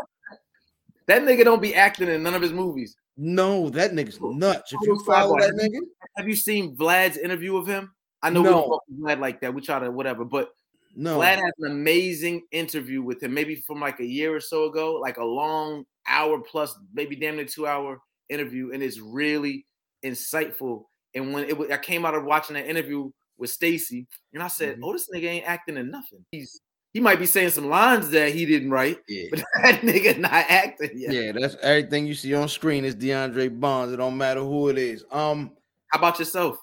That 1.07 1.23
nigga 1.23 1.43
don't 1.43 1.61
be 1.61 1.75
acting 1.75 2.07
in 2.07 2.23
none 2.23 2.35
of 2.35 2.41
his 2.41 2.53
movies. 2.53 2.95
No, 3.17 3.69
that 3.71 3.91
nigga's 3.91 4.21
nuts. 4.21 4.71
If 4.71 4.79
you 4.83 4.97
follow 5.03 5.37
that 5.39 5.55
nigga, 5.55 5.79
Have 6.15 6.27
you 6.27 6.35
seen 6.35 6.75
Vlad's 6.77 7.17
interview 7.17 7.57
of 7.57 7.67
him? 7.67 7.91
I 8.21 8.29
know 8.29 8.41
we 8.41 8.49
No. 8.49 8.69
fuck 8.69 8.83
Vlad 8.99 9.19
like 9.19 9.41
that. 9.41 9.53
We 9.53 9.61
try 9.61 9.79
to 9.79 9.91
whatever, 9.91 10.23
but 10.23 10.51
no. 10.95 11.17
Vlad 11.19 11.35
has 11.35 11.53
an 11.59 11.71
amazing 11.71 12.43
interview 12.51 13.01
with 13.01 13.21
him, 13.21 13.33
maybe 13.33 13.55
from 13.55 13.81
like 13.81 13.99
a 13.99 14.05
year 14.05 14.33
or 14.33 14.39
so 14.39 14.65
ago, 14.65 14.93
like 14.93 15.17
a 15.17 15.25
long 15.25 15.83
hour 16.07 16.39
plus, 16.39 16.77
maybe 16.93 17.15
damn 17.17 17.35
near 17.35 17.45
two 17.45 17.67
hour 17.67 17.99
interview, 18.31 18.71
and 18.71 18.81
it's 18.81 18.99
really 18.99 19.65
insightful. 20.03 20.85
And 21.13 21.33
when 21.33 21.43
it 21.45 21.71
I 21.71 21.77
came 21.77 22.05
out 22.05 22.15
of 22.15 22.23
watching 22.23 22.53
that 22.55 22.67
interview 22.69 23.11
with 23.37 23.49
Stacy, 23.49 24.07
and 24.33 24.41
I 24.41 24.47
said, 24.47 24.77
Mhm. 24.77 24.81
"Oh, 24.83 24.93
this 24.93 25.09
nigga 25.13 25.25
ain't 25.25 25.47
acting 25.47 25.77
in 25.77 25.91
nothing. 25.91 26.25
He's 26.31 26.61
he 26.93 26.99
might 26.99 27.19
be 27.19 27.25
saying 27.25 27.49
some 27.51 27.69
lines 27.69 28.09
that 28.09 28.33
he 28.33 28.45
didn't 28.45 28.69
write, 28.71 28.99
yeah. 29.07 29.27
but 29.31 29.39
that 29.63 29.81
nigga 29.81 30.17
not 30.17 30.31
acting 30.33 30.91
yet." 30.95 31.13
Yeah, 31.13 31.31
that's 31.33 31.55
everything 31.61 32.07
you 32.07 32.13
see 32.15 32.33
on 32.33 32.47
screen 32.49 32.85
is 32.85 32.95
DeAndre 32.95 33.59
Bonds. 33.59 33.93
It 33.93 33.97
don't 33.97 34.17
matter 34.17 34.41
who 34.41 34.69
it 34.69 34.77
is. 34.77 35.03
Um, 35.11 35.51
How 35.87 35.99
about 35.99 36.19
yourself? 36.19 36.57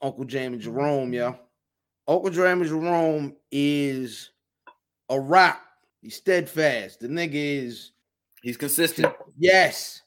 Uncle 0.00 0.24
Jamie 0.24 0.58
Jerome, 0.58 1.12
Yeah, 1.12 1.34
Uncle 2.06 2.30
Jamie 2.30 2.68
Jerome 2.68 3.34
is 3.50 4.30
a 5.08 5.18
rock. 5.18 5.60
He's 6.02 6.14
steadfast. 6.16 7.00
The 7.00 7.08
nigga 7.08 7.34
is 7.34 7.92
He's 8.42 8.56
consistent. 8.56 9.12
yes. 9.36 10.02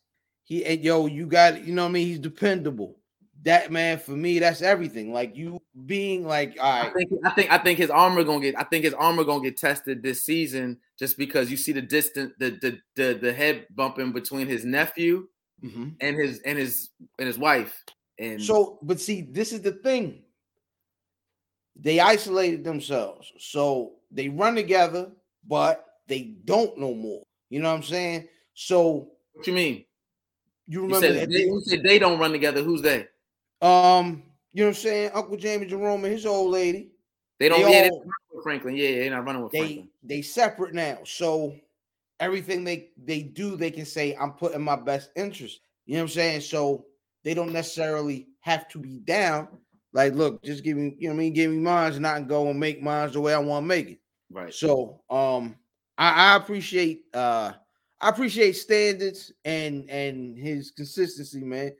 He 0.52 0.66
and 0.66 0.84
yo, 0.84 1.06
you 1.06 1.28
got 1.28 1.66
you 1.66 1.74
know 1.74 1.84
what 1.84 1.90
I 1.90 1.92
mean. 1.94 2.08
He's 2.08 2.20
dependable. 2.20 2.98
That 3.44 3.72
man 3.72 3.98
for 3.98 4.12
me, 4.12 4.38
that's 4.38 4.62
everything. 4.62 5.14
Like 5.14 5.38
you 5.38 5.62
being 5.86 6.28
like, 6.28 6.58
all 6.60 6.88
I 6.88 6.90
think 6.90 7.10
I 7.24 7.30
think 7.30 7.52
I 7.54 7.58
think 7.58 7.80
his 7.80 7.90
armor 7.90 8.26
gonna 8.26 8.42
get 8.42 8.60
I 8.60 8.64
think 8.64 8.84
his 8.84 8.94
armor 8.94 9.24
gonna 9.24 9.42
get 9.42 9.56
tested 9.56 10.04
this 10.04 10.26
season 10.26 10.78
just 11.00 11.18
because 11.18 11.50
you 11.50 11.56
see 11.56 11.72
the 11.72 11.82
distant 11.82 12.38
the 12.38 12.50
the 12.50 12.78
the, 12.98 13.18
the 13.18 13.32
head 13.32 13.66
bumping 13.74 14.12
between 14.12 14.46
his 14.46 14.66
nephew 14.66 15.26
mhm. 15.64 15.96
and 16.02 16.18
his 16.18 16.42
and 16.42 16.60
his 16.60 16.90
and 17.18 17.28
his 17.28 17.38
wife. 17.38 17.86
And 18.20 18.44
So, 18.44 18.78
but 18.82 19.00
see, 19.00 19.22
this 19.22 19.54
is 19.54 19.62
the 19.62 19.72
thing. 19.72 20.22
They 21.78 22.02
isolated 22.02 22.66
themselves. 22.66 23.32
So 23.40 23.94
they 24.12 24.28
run 24.28 24.56
together, 24.56 25.12
but 25.48 25.86
they 26.10 26.36
don't 26.44 26.78
no 26.78 26.94
more. 26.94 27.24
You 27.50 27.62
know 27.62 27.70
what 27.70 27.78
I'm 27.78 27.84
saying? 27.84 28.28
So 28.54 29.12
what 29.32 29.48
you 29.48 29.54
mean? 29.54 29.86
You 30.72 30.88
You 30.88 30.96
said, 30.96 31.30
they, 31.30 31.44
you 31.44 31.62
said 31.66 31.84
they 31.84 32.00
don't 32.00 32.20
run 32.20 32.32
together. 32.32 32.64
Who's 32.64 32.82
they? 32.82 33.08
um, 33.62 34.24
you 34.54 34.64
know 34.64 34.70
what 34.70 34.70
I'm 34.70 34.74
saying? 34.76 35.12
Uncle 35.14 35.38
Jamie 35.38 35.66
Jerome 35.68 36.04
and 36.06 36.14
his 36.14 36.26
old 36.26 36.52
lady, 36.52 36.92
They 37.40 37.50
don't. 37.50 37.62
They 37.62 37.84
yeah, 37.84 37.90
all- 37.90 38.06
with 38.34 38.44
Franklin. 38.44 38.76
Yeah, 38.76 38.92
they're 38.92 39.12
not 39.12 39.26
running 39.26 39.44
with 39.44 39.52
they 39.52 39.60
Franklin. 39.60 39.90
they 40.04 40.22
separate 40.22 40.74
now. 40.74 41.00
So 41.06 41.56
everything 42.20 42.64
they 42.64 42.90
they 43.04 43.22
do, 43.22 43.56
they 43.56 43.72
can 43.72 43.86
say, 43.86 44.16
I'm 44.16 44.32
putting 44.34 44.62
my 44.62 44.76
best 44.76 45.12
interest. 45.16 45.60
You 45.86 45.96
know 45.96 46.00
what 46.04 46.12
I'm 46.12 46.16
saying? 46.16 46.42
So 46.42 46.86
they 47.24 47.34
don't 47.34 47.52
necessarily 47.54 48.28
have 48.42 48.68
to 48.70 48.80
be 48.80 49.00
down. 49.00 49.48
Like, 49.94 50.14
look, 50.14 50.42
just 50.44 50.64
give 50.64 50.78
me, 50.78 50.96
you 50.98 51.10
know 51.10 51.16
what 51.16 51.20
I 51.20 51.24
mean? 51.24 51.34
Give 51.34 51.52
me 51.52 51.58
mines 51.58 51.98
and 51.98 52.08
I 52.08 52.14
can 52.14 52.28
go 52.28 52.50
and 52.50 52.60
make 52.60 52.82
mines 52.82 53.14
the 53.14 53.20
way 53.22 53.34
I 53.34 53.40
want 53.40 53.64
to 53.64 53.68
make 53.68 53.90
it. 53.90 54.00
Right. 54.32 54.54
So 54.54 55.02
um 55.10 55.56
I, 55.98 56.34
I 56.34 56.36
appreciate 56.38 57.04
uh 57.14 57.52
I 58.02 58.10
appreciate 58.10 58.54
standards 58.54 59.32
and 59.46 59.90
and 59.90 60.38
his 60.38 60.72
consistency, 60.72 61.44
man. 61.44 61.72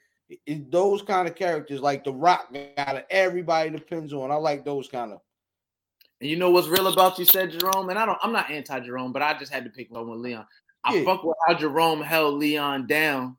It- 0.46 0.72
those 0.72 1.02
kind 1.02 1.28
of 1.28 1.36
characters 1.36 1.82
like 1.82 2.04
the 2.06 2.14
rock 2.14 2.54
that 2.54 3.06
everybody 3.10 3.70
depends 3.70 4.14
on. 4.14 4.32
I 4.32 4.36
like 4.36 4.64
those 4.64 4.88
kind 4.88 5.12
of 5.12 5.20
And 6.22 6.30
you 6.30 6.38
know 6.38 6.52
what's 6.52 6.68
real 6.68 6.88
about 6.88 7.18
you 7.20 7.26
said 7.26 7.52
Jerome, 7.52 7.90
and 7.90 7.98
I 8.00 8.06
don't. 8.06 8.20
I'm 8.22 8.32
not 8.32 8.50
anti 8.52 8.80
Jerome, 8.82 9.12
but 9.12 9.22
I 9.24 9.38
just 9.38 9.52
had 9.52 9.64
to 9.66 9.70
pick 9.72 9.92
one 9.92 10.08
with 10.10 10.20
Leon. 10.20 10.46
I 10.84 10.96
Yeah. 10.96 11.04
fuck 11.04 11.24
with 11.24 11.36
how 11.48 11.54
Jerome 11.56 12.02
held 12.02 12.36
Leon 12.36 12.88
down 12.88 13.38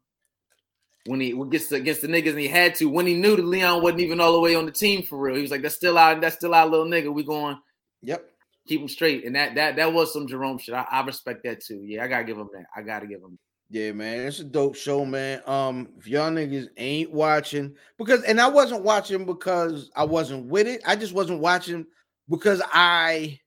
when 1.07 1.21
he 1.21 1.31
against 1.31 1.73
against 1.73 2.03
the 2.03 2.09
niggas, 2.09 2.31
and 2.31 2.41
he 2.41 2.49
had 2.49 2.75
to 2.77 2.87
when 2.89 3.07
he 3.07 3.15
knew 3.15 3.37
that 3.37 3.45
Leon 3.45 3.83
wasn't 3.83 4.01
even 4.01 4.21
all 4.21 4.33
the 4.33 4.41
way 4.41 4.55
on 4.57 4.67
the 4.67 4.73
team 4.73 5.03
for 5.03 5.17
real. 5.19 5.37
He 5.37 5.43
was 5.43 5.51
like, 5.51 5.63
"That's 5.63 5.75
still 5.77 5.97
our, 5.97 6.21
that's 6.21 6.37
still 6.37 6.55
our 6.55 6.67
little 6.67 6.87
nigga. 6.87 7.13
We 7.13 7.23
going 7.23 7.57
Yep. 8.03 8.32
Keep 8.67 8.81
him 8.81 8.89
straight." 8.89 9.25
And 9.25 9.35
that 9.37 9.55
that 9.55 9.77
that 9.77 9.93
was 9.93 10.13
some 10.13 10.27
Jerome 10.27 10.59
shit. 10.59 10.75
I, 10.75 10.87
I 10.91 11.05
respect 11.05 11.45
that 11.45 11.63
too. 11.63 11.83
Yeah, 11.85 12.05
I 12.05 12.09
gotta 12.09 12.25
give 12.25 12.39
him 12.39 12.49
that. 12.55 12.67
I 12.77 12.83
gotta 12.83 13.07
give 13.07 13.21
him. 13.21 13.39
Yeah, 13.71 13.93
man, 13.93 14.27
it's 14.27 14.41
a 14.41 14.45
dope 14.45 14.77
show, 14.77 15.07
man. 15.07 15.41
Um, 15.47 15.89
if 15.99 16.07
y'all 16.07 16.31
niggas 16.31 16.69
ain't 16.77 17.11
watching, 17.11 17.75
because 17.97 18.23
and 18.25 18.39
I 18.39 18.47
wasn't 18.47 18.85
watching 18.85 19.25
because 19.25 19.91
I 19.97 20.05
wasn't 20.05 20.49
with 20.49 20.67
it. 20.67 20.83
I 20.87 20.95
just 20.95 21.15
wasn't 21.15 21.41
watching 21.41 21.87
because 22.29 22.61
I 22.71 23.41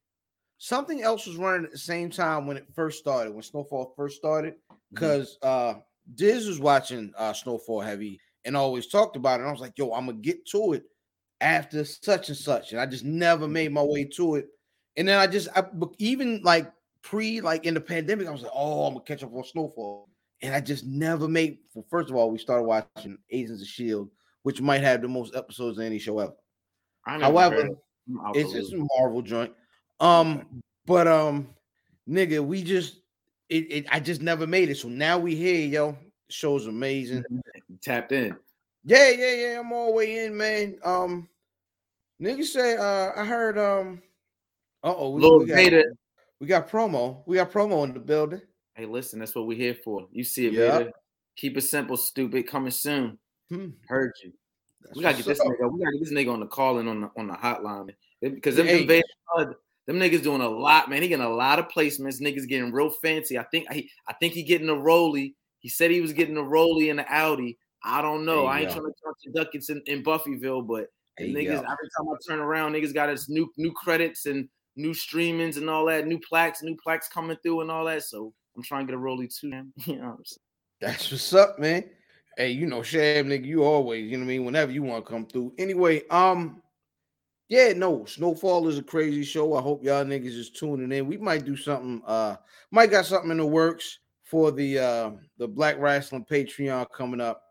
something 0.58 1.04
else 1.04 1.28
was 1.28 1.36
running 1.38 1.66
at 1.66 1.72
the 1.72 1.78
same 1.78 2.10
time 2.10 2.48
when 2.48 2.58
it 2.58 2.66
first 2.74 2.98
started, 2.98 3.34
when 3.34 3.44
Snowfall 3.44 3.94
first 3.96 4.18
started. 4.18 4.56
Because 4.92 5.38
uh 5.44 5.76
Diz 6.16 6.48
was 6.48 6.60
watching 6.60 7.14
uh 7.18 7.34
Snowfall 7.34 7.82
heavy 7.82 8.20
and 8.46 8.58
always 8.58 8.88
talked 8.88 9.16
about 9.16 9.40
it. 9.40 9.44
And 9.44 9.50
I 9.50 9.52
was 9.52 9.62
like, 9.62 9.78
yo, 9.78 9.92
I'm 9.92 10.08
gonna 10.08 10.18
get 10.20 10.46
to 10.48 10.74
it 10.74 10.86
after 11.40 11.84
such 11.86 12.30
and 12.30 12.38
such. 12.38 12.72
And 12.72 12.82
I 12.82 12.88
just 12.88 13.04
never 13.04 13.48
made 13.48 13.72
my 13.72 13.84
way 13.84 14.06
to 14.16 14.36
it. 14.36 14.48
And 14.98 15.08
then 15.08 15.20
I 15.20 15.28
just 15.28 15.50
I, 15.56 15.64
even 15.98 16.42
like 16.44 16.72
pre 17.02 17.42
like 17.42 17.66
in 17.66 17.74
the 17.74 17.82
pandemic, 17.82 18.28
I 18.28 18.32
was 18.32 18.44
like, 18.44 18.52
oh, 18.54 18.86
I'm 18.86 18.94
gonna 18.94 19.06
catch 19.06 19.24
up 19.24 19.34
on 19.34 19.44
Snowfall 19.44 20.10
and 20.42 20.54
I 20.54 20.62
just 20.62 20.86
never 20.86 21.28
made. 21.28 21.60
Well, 21.74 21.86
first 21.90 22.10
of 22.10 22.16
all, 22.16 22.32
we 22.32 22.38
started 22.38 22.64
watching 22.64 23.18
Agents 23.32 23.62
of 23.62 23.68
Shield, 23.68 24.10
which 24.44 24.62
might 24.62 24.82
have 24.82 25.02
the 25.02 25.08
most 25.08 25.36
episodes 25.36 25.78
of 25.78 25.84
any 25.84 26.00
show 26.00 26.20
ever. 26.20 26.34
I 27.06 27.20
However, 27.20 27.56
heard 27.56 27.66
of 27.66 27.72
him. 27.72 27.78
I'm 28.10 28.26
out 28.26 28.36
It's 28.36 28.54
just 28.54 28.74
a 28.74 28.88
Marvel 28.98 29.22
joint. 29.22 29.52
Um, 30.00 30.62
but 30.86 31.08
um, 31.08 31.48
nigga, 32.08 32.46
we 32.46 32.64
just 32.64 33.00
it, 33.50 33.72
it 33.72 33.86
I 33.92 34.00
just 34.00 34.22
never 34.22 34.48
made 34.48 34.70
it. 34.70 34.78
So 34.78 34.88
now 34.88 35.18
we 35.18 35.36
here, 35.36 35.68
yo. 35.68 35.98
Show's 36.30 36.68
amazing. 36.68 37.24
tapped 37.82 38.12
in. 38.12 38.36
Yeah, 38.84 39.10
yeah, 39.10 39.34
yeah. 39.34 39.60
I'm 39.60 39.72
all 39.72 39.88
the 39.88 39.94
way 39.94 40.26
in, 40.26 40.36
man. 40.36 40.78
Um, 40.84 41.30
nigga 42.22 42.44
say, 42.44 42.78
uh, 42.78 43.12
I 43.16 43.26
heard 43.26 43.58
um, 43.58 44.02
oh, 44.98 45.10
we, 45.12 45.22
Lil 45.22 45.40
we 45.40 45.46
got 45.48 45.56
Vader. 45.56 45.84
we 46.40 46.48
got 46.48 46.70
promo. 46.70 47.24
We 47.26 47.38
got 47.38 47.52
promo 47.52 47.84
in 47.86 47.94
the 47.94 48.00
building. 48.00 48.42
Hey, 48.76 48.86
listen, 48.86 49.20
that's 49.20 49.34
what 49.36 49.48
we're 49.48 49.58
here 49.58 49.76
for. 49.84 50.08
You 50.12 50.24
see 50.24 50.48
it, 50.48 50.54
Yeah. 50.54 50.78
Vader. 50.80 50.92
Keep 51.38 51.58
it 51.58 51.62
simple, 51.62 51.98
stupid. 51.98 52.48
Coming 52.48 52.72
soon. 52.72 53.18
Hmm, 53.50 53.70
Heard 53.88 54.12
you. 54.24 54.32
that's 54.82 54.96
We 54.96 55.04
gotta 55.04 55.18
get 55.18 55.26
this 55.26 55.40
up. 55.40 55.48
nigga. 55.48 55.72
We 55.72 55.84
gotta 55.84 55.98
get 55.98 56.06
this 56.06 56.14
nigga 56.14 56.32
on 56.34 56.40
the 56.40 56.48
call 56.48 56.80
in 56.80 56.88
on 56.88 57.02
the 57.02 57.12
on 57.18 57.28
the 57.28 57.34
hotline 57.34 57.94
because 58.22 58.56
them, 58.56 58.68
Hey. 58.68 58.86
them, 58.86 59.56
them 59.88 60.00
niggas 60.00 60.24
doing 60.24 60.42
a 60.42 60.50
lot, 60.50 60.90
man. 60.90 61.02
He 61.02 61.08
getting 61.10 61.26
a 61.26 61.30
lot 61.30 61.60
of 61.60 61.68
placements. 61.68 62.22
Niggas 62.22 62.48
getting 62.48 62.72
real 62.72 62.90
fancy. 62.90 63.38
I 63.38 63.44
think 63.44 63.72
he, 63.72 63.90
I 64.08 64.14
think 64.14 64.34
he 64.34 64.44
getting 64.44 64.70
a 64.70 64.76
rolly. 64.76 65.36
He 65.60 65.70
said 65.70 65.92
he 65.92 66.02
was 66.02 66.14
getting 66.14 66.38
a 66.38 66.44
rolly 66.44 66.90
in 66.90 66.98
the 66.98 67.06
Audi. 67.14 67.58
I 67.84 68.02
don't 68.02 68.26
know. 68.26 68.44
You 68.44 68.48
I 68.48 68.60
ain't 68.62 68.70
go. 68.70 68.76
trying 68.76 68.86
to 68.88 68.94
talk 69.04 69.16
to 69.24 69.32
duckets 69.32 69.70
in, 69.70 69.82
in 69.88 70.04
Buffyville, 70.04 70.66
but 70.66 70.88
you 71.20 71.36
niggas 71.36 71.46
go. 71.62 71.72
every 71.72 71.90
time 71.98 72.08
I 72.10 72.16
turn 72.28 72.40
around, 72.40 72.74
niggas 72.74 72.94
got 72.94 73.10
us 73.10 73.30
new 73.30 73.52
new 73.58 73.72
credits 73.74 74.26
and 74.26 74.48
new 74.76 74.92
streamings 74.92 75.58
and 75.58 75.70
all 75.70 75.86
that, 75.86 76.08
new 76.08 76.20
plaques, 76.20 76.64
new 76.64 76.76
plaques 76.76 77.08
coming 77.08 77.38
through 77.44 77.62
and 77.62 77.72
all 77.72 77.86
that. 77.86 78.04
So 78.04 78.34
I'm 78.56 78.64
trying 78.64 78.86
to 78.86 78.92
get 78.92 78.96
a 78.96 79.00
rolly 79.00 79.28
too, 79.28 79.50
man. 79.50 79.74
You 79.86 79.98
know 79.98 80.10
what? 80.18 80.28
That's 80.82 81.12
what's 81.12 81.34
up, 81.34 81.60
man. 81.60 81.86
Hey, 82.38 82.52
you 82.52 82.66
know, 82.66 82.82
Shab, 82.82 83.26
nigga, 83.26 83.46
you 83.46 83.64
always, 83.64 84.12
you 84.12 84.18
know 84.18 84.26
what 84.26 84.32
I 84.32 84.36
mean, 84.36 84.46
whenever 84.46 84.72
you 84.72 84.84
want 84.84 85.06
to 85.06 85.12
come 85.12 85.26
through. 85.26 85.54
Anyway, 85.58 86.06
um, 86.10 86.62
yeah, 87.48 87.72
no, 87.74 88.04
Snowfall 88.06 88.68
is 88.68 88.78
a 88.78 88.84
crazy 88.84 89.24
show. 89.24 89.56
I 89.56 89.62
hope 89.62 89.84
y'all 89.84 90.04
niggas 90.04 90.38
is 90.38 90.50
tuning 90.50 90.92
in. 90.92 91.08
We 91.08 91.18
might 91.18 91.46
do 91.46 91.56
something, 91.56 92.02
uh, 92.06 92.36
might 92.72 92.92
got 92.92 93.06
something 93.06 93.32
in 93.32 93.38
the 93.38 93.46
works 93.46 94.00
for 94.24 94.52
the 94.52 94.80
uh 94.80 95.12
the 95.38 95.48
Black 95.48 95.78
Wrestling 95.78 96.26
Patreon 96.30 96.88
coming 96.92 97.22
up. 97.22 97.44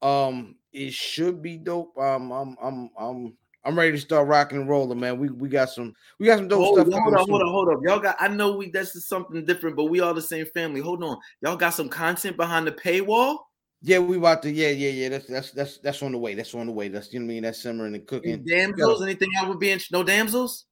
Um, 0.00 0.56
it 0.72 0.92
should 0.92 1.42
be 1.42 1.58
dope. 1.58 1.96
Um, 1.98 2.32
I'm 2.32 2.56
I'm 2.62 2.90
I'm 2.98 3.36
I'm 3.64 3.78
ready 3.78 3.92
to 3.92 3.98
start 3.98 4.26
rocking 4.26 4.58
and 4.58 4.68
rolling, 4.68 4.98
man. 4.98 5.18
We 5.18 5.28
we 5.30 5.48
got 5.48 5.70
some 5.70 5.94
we 6.18 6.26
got 6.26 6.38
some 6.38 6.48
dope 6.48 6.64
Hold, 6.64 6.80
stuff 6.80 6.92
hold 6.92 7.14
on, 7.14 7.28
hold 7.28 7.42
on, 7.42 7.48
hold 7.48 7.68
up. 7.68 7.80
Y'all 7.82 8.00
got 8.00 8.16
I 8.18 8.28
know 8.28 8.56
we 8.56 8.70
that's 8.70 8.92
just 8.92 9.08
something 9.08 9.44
different, 9.44 9.76
but 9.76 9.84
we 9.84 10.00
all 10.00 10.14
the 10.14 10.22
same 10.22 10.46
family. 10.46 10.80
Hold 10.80 11.04
on. 11.04 11.16
Y'all 11.40 11.56
got 11.56 11.70
some 11.70 11.88
content 11.88 12.36
behind 12.36 12.66
the 12.66 12.72
paywall? 12.72 13.38
Yeah, 13.80 13.98
we 13.98 14.16
about 14.16 14.42
to. 14.42 14.50
Yeah, 14.50 14.68
yeah, 14.68 14.90
yeah. 14.90 15.08
That's 15.08 15.26
that's 15.26 15.50
that's 15.50 15.78
that's 15.78 16.02
on 16.02 16.12
the 16.12 16.18
way. 16.18 16.34
That's 16.34 16.54
on 16.54 16.66
the 16.66 16.72
way. 16.72 16.88
That's 16.88 17.12
you 17.12 17.20
know 17.20 17.26
what 17.26 17.32
I 17.32 17.34
mean. 17.34 17.42
That's 17.42 17.62
simmering 17.62 17.94
and 17.94 17.96
Any 17.96 18.04
cooking. 18.06 18.44
damsels? 18.44 19.02
Anything 19.02 19.28
I 19.40 19.48
would 19.48 19.58
be 19.58 19.70
in 19.70 19.80
no 19.90 20.02
damsels? 20.02 20.66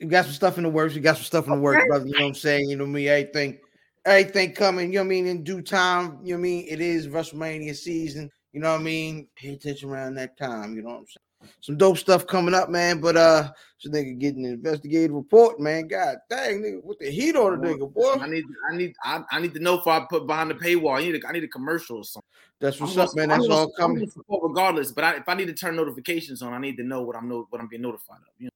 We 0.00 0.06
got 0.06 0.24
some 0.24 0.34
stuff 0.34 0.58
in 0.58 0.64
the 0.64 0.70
works. 0.70 0.94
We 0.94 1.00
got 1.00 1.16
some 1.16 1.24
stuff 1.24 1.46
in 1.46 1.52
the 1.52 1.60
works, 1.60 1.84
brother. 1.86 2.06
You 2.06 2.12
know 2.12 2.20
what 2.20 2.28
I'm 2.28 2.34
saying? 2.34 2.68
You 2.68 2.76
know 2.76 2.84
what 2.84 2.90
I 2.90 2.92
mean? 2.92 3.08
Everything, 3.08 3.58
everything 4.04 4.52
coming. 4.52 4.92
You 4.92 4.98
know 4.98 5.04
what 5.04 5.06
I 5.06 5.08
mean? 5.08 5.26
In 5.26 5.44
due 5.44 5.62
time. 5.62 6.18
You 6.22 6.34
know 6.34 6.38
what 6.38 6.40
I 6.40 6.42
mean? 6.42 6.66
It 6.68 6.80
is 6.80 7.08
WrestleMania 7.08 7.76
season. 7.76 8.30
You 8.52 8.60
know 8.60 8.72
what 8.72 8.80
I 8.80 8.84
mean? 8.84 9.28
Pay 9.36 9.54
attention 9.54 9.88
around 9.88 10.14
that 10.16 10.36
time. 10.36 10.74
You 10.74 10.82
know 10.82 10.90
what 10.90 10.98
I'm 10.98 11.06
saying? 11.06 11.31
Some 11.60 11.76
dope 11.76 11.98
stuff 11.98 12.26
coming 12.26 12.54
up, 12.54 12.68
man. 12.70 13.00
But 13.00 13.16
uh, 13.16 13.50
this 13.82 13.92
nigga 13.92 14.18
getting 14.18 14.46
an 14.46 14.52
investigative 14.54 15.14
report, 15.14 15.58
man. 15.60 15.88
God 15.88 16.16
dang, 16.30 16.62
nigga, 16.62 16.82
what 16.82 16.98
the 16.98 17.10
heat 17.10 17.36
on 17.36 17.60
the 17.60 17.68
nigga, 17.68 17.92
boy? 17.92 18.14
I 18.20 18.28
need 18.28 18.44
I 18.70 18.76
need 18.76 18.94
I, 19.02 19.22
I 19.30 19.40
need 19.40 19.54
to 19.54 19.60
know 19.60 19.78
if 19.78 19.86
I 19.86 20.00
put 20.08 20.26
behind 20.26 20.50
the 20.50 20.54
paywall. 20.54 20.98
I 20.98 21.02
need 21.02 21.22
a, 21.22 21.28
I 21.28 21.32
need 21.32 21.44
a 21.44 21.48
commercial 21.48 21.98
or 21.98 22.04
something. 22.04 22.28
That's 22.60 22.80
what's 22.80 22.94
I'm 22.94 23.00
up, 23.00 23.08
gonna- 23.14 23.26
man. 23.26 23.28
That's 23.30 23.48
gonna- 23.48 23.60
all 23.60 23.66
I'm 23.66 23.72
coming. 23.76 23.98
gonna 23.98 24.10
support 24.10 24.42
regardless, 24.42 24.92
but 24.92 25.04
I, 25.04 25.16
if 25.16 25.28
I 25.28 25.34
need 25.34 25.46
to 25.46 25.54
turn 25.54 25.76
notifications 25.76 26.42
on, 26.42 26.52
I 26.52 26.58
need 26.58 26.76
to 26.76 26.84
know 26.84 27.02
what 27.02 27.16
I'm 27.16 27.28
no, 27.28 27.46
what 27.50 27.60
I'm 27.60 27.68
being 27.68 27.82
notified 27.82 28.18
of. 28.18 28.32
You 28.38 28.46
know? 28.46 28.50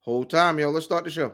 Whole 0.00 0.24
time, 0.24 0.58
yo. 0.58 0.70
Let's 0.70 0.84
start 0.86 1.04
the 1.04 1.10
show. 1.10 1.32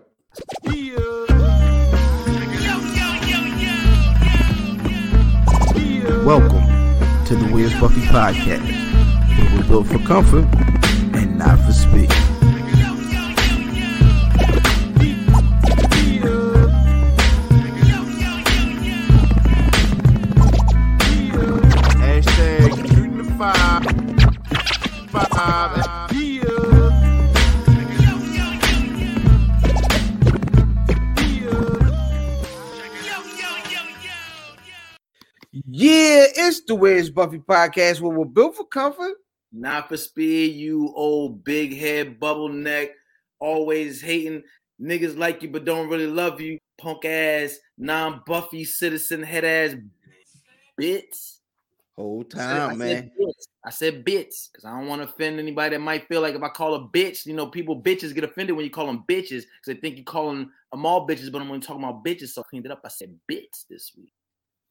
Welcome 6.24 6.64
to 7.26 7.34
the 7.36 7.48
Where's 7.52 7.72
Buffy 7.78 8.00
podcast, 8.02 8.62
where 8.62 8.72
we're 8.72 8.87
built 9.68 9.86
for 9.86 9.98
comfort 9.98 10.46
and 11.14 11.38
not 11.38 11.58
for 11.66 11.72
speed. 11.72 12.10
Yeah, 35.70 36.24
it's 36.34 36.62
the 36.62 36.74
Where's 36.74 37.10
Buffy 37.10 37.38
podcast 37.38 38.00
where 38.00 38.16
we're 38.16 38.24
built 38.24 38.56
for 38.56 38.64
comfort. 38.64 39.14
Not 39.52 39.88
for 39.88 39.96
speed, 39.96 40.54
you 40.56 40.92
old 40.94 41.42
big 41.44 41.76
head 41.76 42.20
bubble 42.20 42.48
neck, 42.50 42.90
always 43.40 44.00
hating 44.00 44.42
niggas 44.80 45.16
like 45.16 45.42
you 45.42 45.48
but 45.48 45.64
don't 45.64 45.88
really 45.88 46.06
love 46.06 46.40
you, 46.40 46.58
punk 46.78 47.04
ass, 47.04 47.58
non 47.78 48.22
Buffy 48.26 48.64
citizen 48.64 49.22
head 49.22 49.44
ass 49.44 49.74
bits. 50.76 51.40
Whole 51.96 52.24
I 52.34 52.38
said- 52.38 52.42
I 52.44 52.48
time, 52.68 52.68
said 52.70 52.78
man. 52.78 53.10
bits. 53.18 53.48
I 53.64 53.70
said 53.70 54.04
bits 54.04 54.48
because 54.48 54.64
I 54.64 54.70
don't 54.78 54.86
want 54.86 55.02
to 55.02 55.08
offend 55.08 55.38
anybody 55.40 55.74
that 55.76 55.80
might 55.82 56.06
feel 56.06 56.20
like 56.20 56.34
if 56.34 56.42
I 56.42 56.48
call 56.48 56.74
a 56.74 56.88
bitch, 56.88 57.26
you 57.26 57.34
know, 57.34 57.46
people 57.48 57.82
bitches 57.82 58.14
get 58.14 58.22
offended 58.24 58.54
when 58.54 58.64
you 58.64 58.70
call 58.70 58.86
them 58.86 59.04
bitches 59.08 59.42
because 59.42 59.66
they 59.66 59.74
think 59.74 59.96
you 59.96 60.04
calling 60.04 60.48
them 60.70 60.86
all 60.86 61.08
bitches, 61.08 61.32
but 61.32 61.42
I'm 61.42 61.50
only 61.50 61.60
talking 61.60 61.82
about 61.82 62.04
bitches. 62.04 62.28
So 62.28 62.42
I 62.42 62.44
cleaned 62.48 62.66
it 62.66 62.72
up. 62.72 62.80
I 62.84 62.88
said 62.88 63.18
bits 63.26 63.64
this 63.68 63.92
week. 63.96 64.12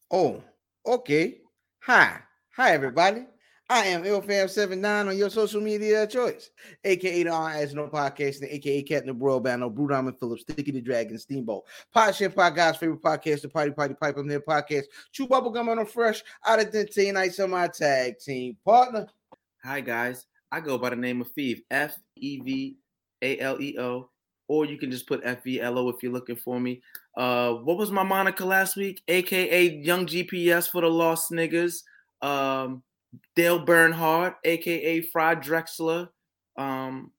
Oh, 0.10 0.42
okay. 0.86 1.42
Hi. 1.82 2.22
Hi, 2.56 2.72
everybody. 2.72 3.26
I 3.70 3.88
am 3.88 4.04
IlFam79 4.04 5.10
on 5.10 5.18
your 5.18 5.30
social 5.30 5.60
media 5.60 6.08
choice, 6.08 6.52
aka 6.86 7.24
the 7.24 7.34
As 7.34 7.74
No 7.74 7.88
Podcast, 7.88 8.42
and 8.42 8.50
aka 8.50 8.82
Captain 8.82 9.20
Royal 9.20 9.42
Band, 9.42 9.76
Brew 9.76 9.90
Diamond 9.90 10.18
Phillips, 10.18 10.44
Sticky 10.44 10.72
the 10.72 10.80
Dragon, 10.80 11.18
Steamboat, 11.18 11.66
Pod 11.94 12.16
Shit 12.16 12.34
Pod 12.34 12.56
favorite 12.78 13.02
podcast, 13.02 13.42
the 13.42 13.50
Party 13.50 13.72
Party 13.72 13.94
Pipe 13.94 14.16
I'm 14.16 14.26
their 14.26 14.40
podcast, 14.40 14.86
Chew 15.12 15.28
Bubblegum 15.28 15.68
on 15.68 15.80
a 15.80 15.86
fresh 15.86 16.24
out 16.46 16.62
of 16.62 16.72
Dente 16.72 17.14
Nights 17.14 17.42
on 17.42 17.50
my 17.50 17.68
tag 17.68 18.20
team 18.20 18.56
partner. 18.64 19.06
Hi 19.66 19.82
guys, 19.82 20.28
I 20.50 20.62
go 20.62 20.78
by 20.78 20.92
the 20.92 20.96
name 20.96 21.20
of 21.20 21.34
Fev, 21.36 21.62
F 21.70 22.00
E 22.16 22.40
V 22.40 22.78
A 23.22 23.38
L 23.40 23.62
E 23.62 23.78
O, 23.78 24.10
or 24.48 24.64
you 24.64 24.78
can 24.78 24.92
just 24.92 25.08
put 25.08 25.20
F 25.26 25.44
V 25.44 25.60
L 25.60 25.78
O 25.78 25.90
if 25.90 26.02
you're 26.02 26.14
looking 26.14 26.38
for 26.38 26.58
me. 26.58 26.82
Uh, 27.18 27.52
what 27.52 27.78
was 27.78 27.92
my 27.92 28.04
moniker 28.04 28.46
last 28.46 28.78
week? 28.78 29.02
AKA 29.10 29.82
Young 29.82 30.06
GPS 30.06 30.72
for 30.72 30.80
the 30.80 30.90
Lost 30.90 31.32
Niggas. 31.32 31.84
Um, 32.22 32.82
Dale 33.36 33.60
Bernhard, 33.60 34.36
aka 34.44 35.02
Fried 35.02 35.42
Drexler. 35.42 36.10
Um, 36.58 37.12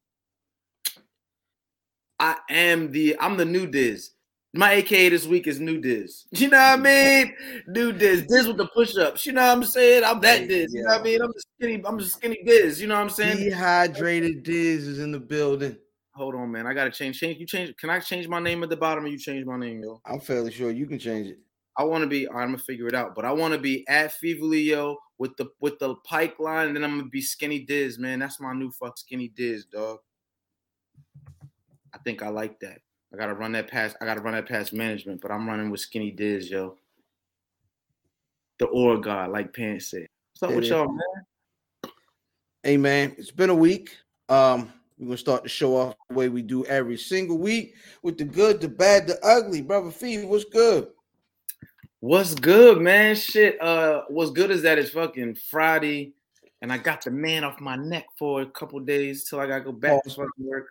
I 2.19 2.37
am 2.51 2.91
the 2.91 3.17
I'm 3.21 3.37
the 3.37 3.45
new 3.45 3.67
Diz. 3.67 4.11
My 4.55 4.73
AKA 4.73 5.11
this 5.11 5.27
week 5.27 5.47
is 5.47 5.61
new 5.61 5.81
Diz. 5.81 6.27
You 6.33 6.49
know 6.49 6.57
what 6.57 6.81
I 6.81 6.83
mean? 6.83 7.35
New 7.69 7.93
Diz. 7.93 8.25
Diz 8.27 8.49
with 8.49 8.57
the 8.57 8.67
push-ups. 8.69 9.27
You 9.27 9.33
know 9.33 9.43
what 9.43 9.59
I'm 9.59 9.65
saying? 9.65 10.05
I'm 10.05 10.21
that 10.21 10.49
Diz. 10.49 10.73
You 10.73 10.83
know 10.83 10.93
what 10.93 11.01
I 11.01 11.05
mean? 11.05 11.21
I'm 11.21 11.29
the 11.29 11.41
skinny, 11.41 11.83
I'm 11.85 11.99
the 11.99 12.05
skinny 12.05 12.43
Diz. 12.45 12.81
You 12.81 12.89
know 12.89 12.95
what 12.95 13.03
I'm 13.03 13.11
saying? 13.11 13.37
Dehydrated 13.37 14.43
Diz 14.43 14.87
is 14.87 14.99
in 15.01 15.13
the 15.13 15.21
building. 15.21 15.77
Hold 16.15 16.35
on, 16.35 16.51
man. 16.51 16.67
I 16.67 16.75
gotta 16.75 16.91
change. 16.91 17.21
Change. 17.21 17.39
You 17.39 17.47
change. 17.47 17.77
Can 17.77 17.91
I 17.91 18.01
change 18.01 18.27
my 18.27 18.41
name 18.41 18.63
at 18.65 18.71
the 18.71 18.77
bottom 18.77 19.05
or 19.05 19.09
you 19.09 19.19
change 19.19 19.45
my 19.45 19.57
name, 19.57 19.83
yo? 19.83 20.01
I'm 20.05 20.19
fairly 20.19 20.51
sure 20.51 20.71
you 20.71 20.87
can 20.87 20.99
change 20.99 21.29
it. 21.29 21.39
I 21.77 21.85
want 21.85 22.03
to 22.03 22.09
be. 22.09 22.29
I'm 22.29 22.49
gonna 22.49 22.59
figure 22.59 22.89
it 22.89 22.95
out, 22.95 23.15
but 23.15 23.25
I 23.25 23.31
want 23.31 23.55
to 23.55 23.61
be 23.61 23.87
at 23.87 24.13
Fivalio 24.21 24.97
with 25.19 25.37
the 25.37 25.51
with 25.61 25.79
the 25.79 25.95
pike 25.97 26.39
line, 26.39 26.69
and 26.69 26.77
then 26.77 26.85
I'm 26.85 26.99
gonna 26.99 27.11
be 27.11 27.21
Skinny 27.21 27.61
Diz, 27.61 27.99
man. 27.99 28.19
That's 28.19 28.41
my 28.41 28.53
new 28.53 28.71
fuck 28.71 28.97
Skinny 28.97 29.29
Diz, 29.29 29.65
dog. 29.65 29.99
I 31.93 31.99
think 31.99 32.23
I 32.23 32.29
like 32.29 32.61
that. 32.61 32.81
I 33.13 33.17
gotta 33.17 33.35
run 33.35 33.53
that 33.53 33.69
past. 33.69 33.97
I 34.01 34.05
gotta 34.05 34.21
run 34.21 34.35
that 34.35 34.49
past 34.49 34.73
management, 34.73 35.21
but 35.21 35.31
I'm 35.31 35.49
running 35.49 35.71
with 35.71 35.81
Skinny 35.81 36.11
Diz, 36.11 36.51
yo. 36.51 36.77
The 38.59 38.67
or 38.67 38.99
God, 38.99 39.31
like 39.31 39.55
Pants 39.55 39.91
said. 39.91 40.07
What's 40.39 40.53
up 40.53 40.57
with 40.57 40.65
y'all, 40.67 40.89
man? 40.89 41.93
Hey 42.63 42.77
man, 42.77 43.15
it's 43.19 43.31
been 43.31 43.51
a 43.51 43.55
week. 43.55 43.97
Um, 44.29 44.73
we're 44.99 45.07
gonna 45.07 45.17
start 45.17 45.43
the 45.45 45.49
show 45.49 45.77
off 45.77 45.95
the 46.09 46.17
way 46.17 46.29
we 46.29 46.43
do 46.43 46.65
every 46.67 46.97
single 46.97 47.39
week 47.39 47.75
with 48.03 48.19
the 48.19 48.25
good, 48.25 48.61
the 48.61 48.69
bad, 48.69 49.07
the 49.07 49.19
ugly. 49.25 49.63
Brother 49.63 49.91
Fee, 49.91 50.25
what's 50.25 50.45
good? 50.45 50.89
What's 52.01 52.37
good, 52.37 52.81
man? 52.81 53.17
Shit. 53.17 53.61
Uh, 53.61 54.03
what's 54.09 54.31
good 54.31 54.53
is 54.53 54.63
that 54.63 54.79
it's 54.79 54.91
fucking 54.91 55.35
Friday, 55.35 56.13
and 56.63 56.73
I 56.73 56.79
got 56.79 57.03
the 57.03 57.11
man 57.11 57.43
off 57.43 57.61
my 57.61 57.75
neck 57.75 58.07
for 58.17 58.43
a 58.43 58.47
couple 58.47 58.79
days 58.79 59.25
till 59.25 59.41
I 59.41 59.49
gotta 59.49 59.65
go 59.65 59.73
back 59.73 60.05
Pause. 60.05 60.05
to 60.05 60.11
fucking 60.11 60.47
work. 60.47 60.69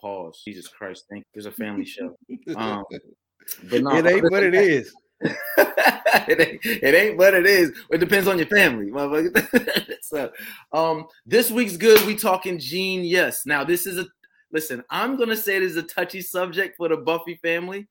Pause. 0.00 0.40
Jesus 0.44 0.68
Christ, 0.68 1.06
thank. 1.10 1.24
You. 1.34 1.38
It's 1.38 1.46
a 1.46 1.50
family 1.50 1.84
show. 1.84 2.16
Um, 2.54 2.84
but 3.70 3.82
no, 3.82 3.96
it 3.96 4.06
ain't 4.06 4.30
what 4.30 4.44
it 4.44 4.54
is. 4.54 4.94
it, 5.20 6.40
ain't, 6.40 6.60
it 6.64 6.94
ain't 6.94 7.18
what 7.18 7.34
it 7.34 7.44
is. 7.44 7.72
It 7.90 7.98
depends 7.98 8.28
on 8.28 8.38
your 8.38 8.46
family, 8.46 8.92
motherfucker. 8.92 9.94
so, 10.02 10.30
um, 10.72 11.06
this 11.26 11.50
week's 11.50 11.76
good. 11.76 12.06
We 12.06 12.14
talking 12.14 12.56
Gene. 12.56 13.02
Yes. 13.02 13.44
Now, 13.46 13.64
this 13.64 13.84
is 13.84 13.98
a 13.98 14.06
listen. 14.52 14.84
I'm 14.90 15.16
gonna 15.16 15.36
say 15.36 15.58
this 15.58 15.72
is 15.72 15.76
a 15.76 15.82
touchy 15.82 16.20
subject 16.20 16.76
for 16.76 16.88
the 16.88 16.98
Buffy 16.98 17.34
family, 17.42 17.88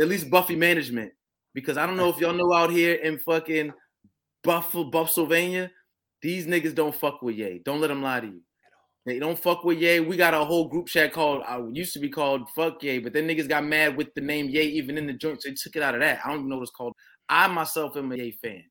at 0.00 0.08
least 0.08 0.30
Buffy 0.30 0.56
management 0.56 1.12
because 1.56 1.78
I 1.78 1.86
don't 1.86 1.96
know 1.96 2.10
if 2.10 2.18
y'all 2.18 2.34
know 2.34 2.52
out 2.52 2.70
here 2.70 2.96
in 2.96 3.18
fucking 3.18 3.72
Buffalo, 4.44 4.90
Buffsylvania, 4.90 5.70
these 6.20 6.46
niggas 6.46 6.74
don't 6.74 6.94
fuck 6.94 7.22
with 7.22 7.34
Ye. 7.34 7.62
Don't 7.64 7.80
let 7.80 7.88
them 7.88 8.02
lie 8.02 8.20
to 8.20 8.26
you. 8.26 8.42
They 9.06 9.18
don't 9.18 9.38
fuck 9.38 9.64
with 9.64 9.78
Ye. 9.78 10.00
We 10.00 10.18
got 10.18 10.34
a 10.34 10.44
whole 10.44 10.68
group 10.68 10.86
chat 10.86 11.14
called, 11.14 11.42
I 11.48 11.56
uh, 11.56 11.68
used 11.72 11.94
to 11.94 11.98
be 11.98 12.10
called 12.10 12.42
Fuck 12.54 12.82
Ye, 12.82 12.98
but 12.98 13.14
then 13.14 13.26
niggas 13.26 13.48
got 13.48 13.64
mad 13.64 13.96
with 13.96 14.12
the 14.14 14.20
name 14.20 14.50
Ye 14.50 14.60
even 14.64 14.98
in 14.98 15.06
the 15.06 15.14
joint, 15.14 15.42
so 15.42 15.48
they 15.48 15.54
took 15.54 15.76
it 15.76 15.82
out 15.82 15.94
of 15.94 16.02
that. 16.02 16.20
I 16.22 16.28
don't 16.28 16.40
even 16.40 16.50
know 16.50 16.56
what 16.56 16.64
it's 16.64 16.72
called. 16.72 16.92
I 17.30 17.48
myself 17.48 17.96
am 17.96 18.12
a 18.12 18.16
Ye 18.16 18.32
fan. 18.32 18.62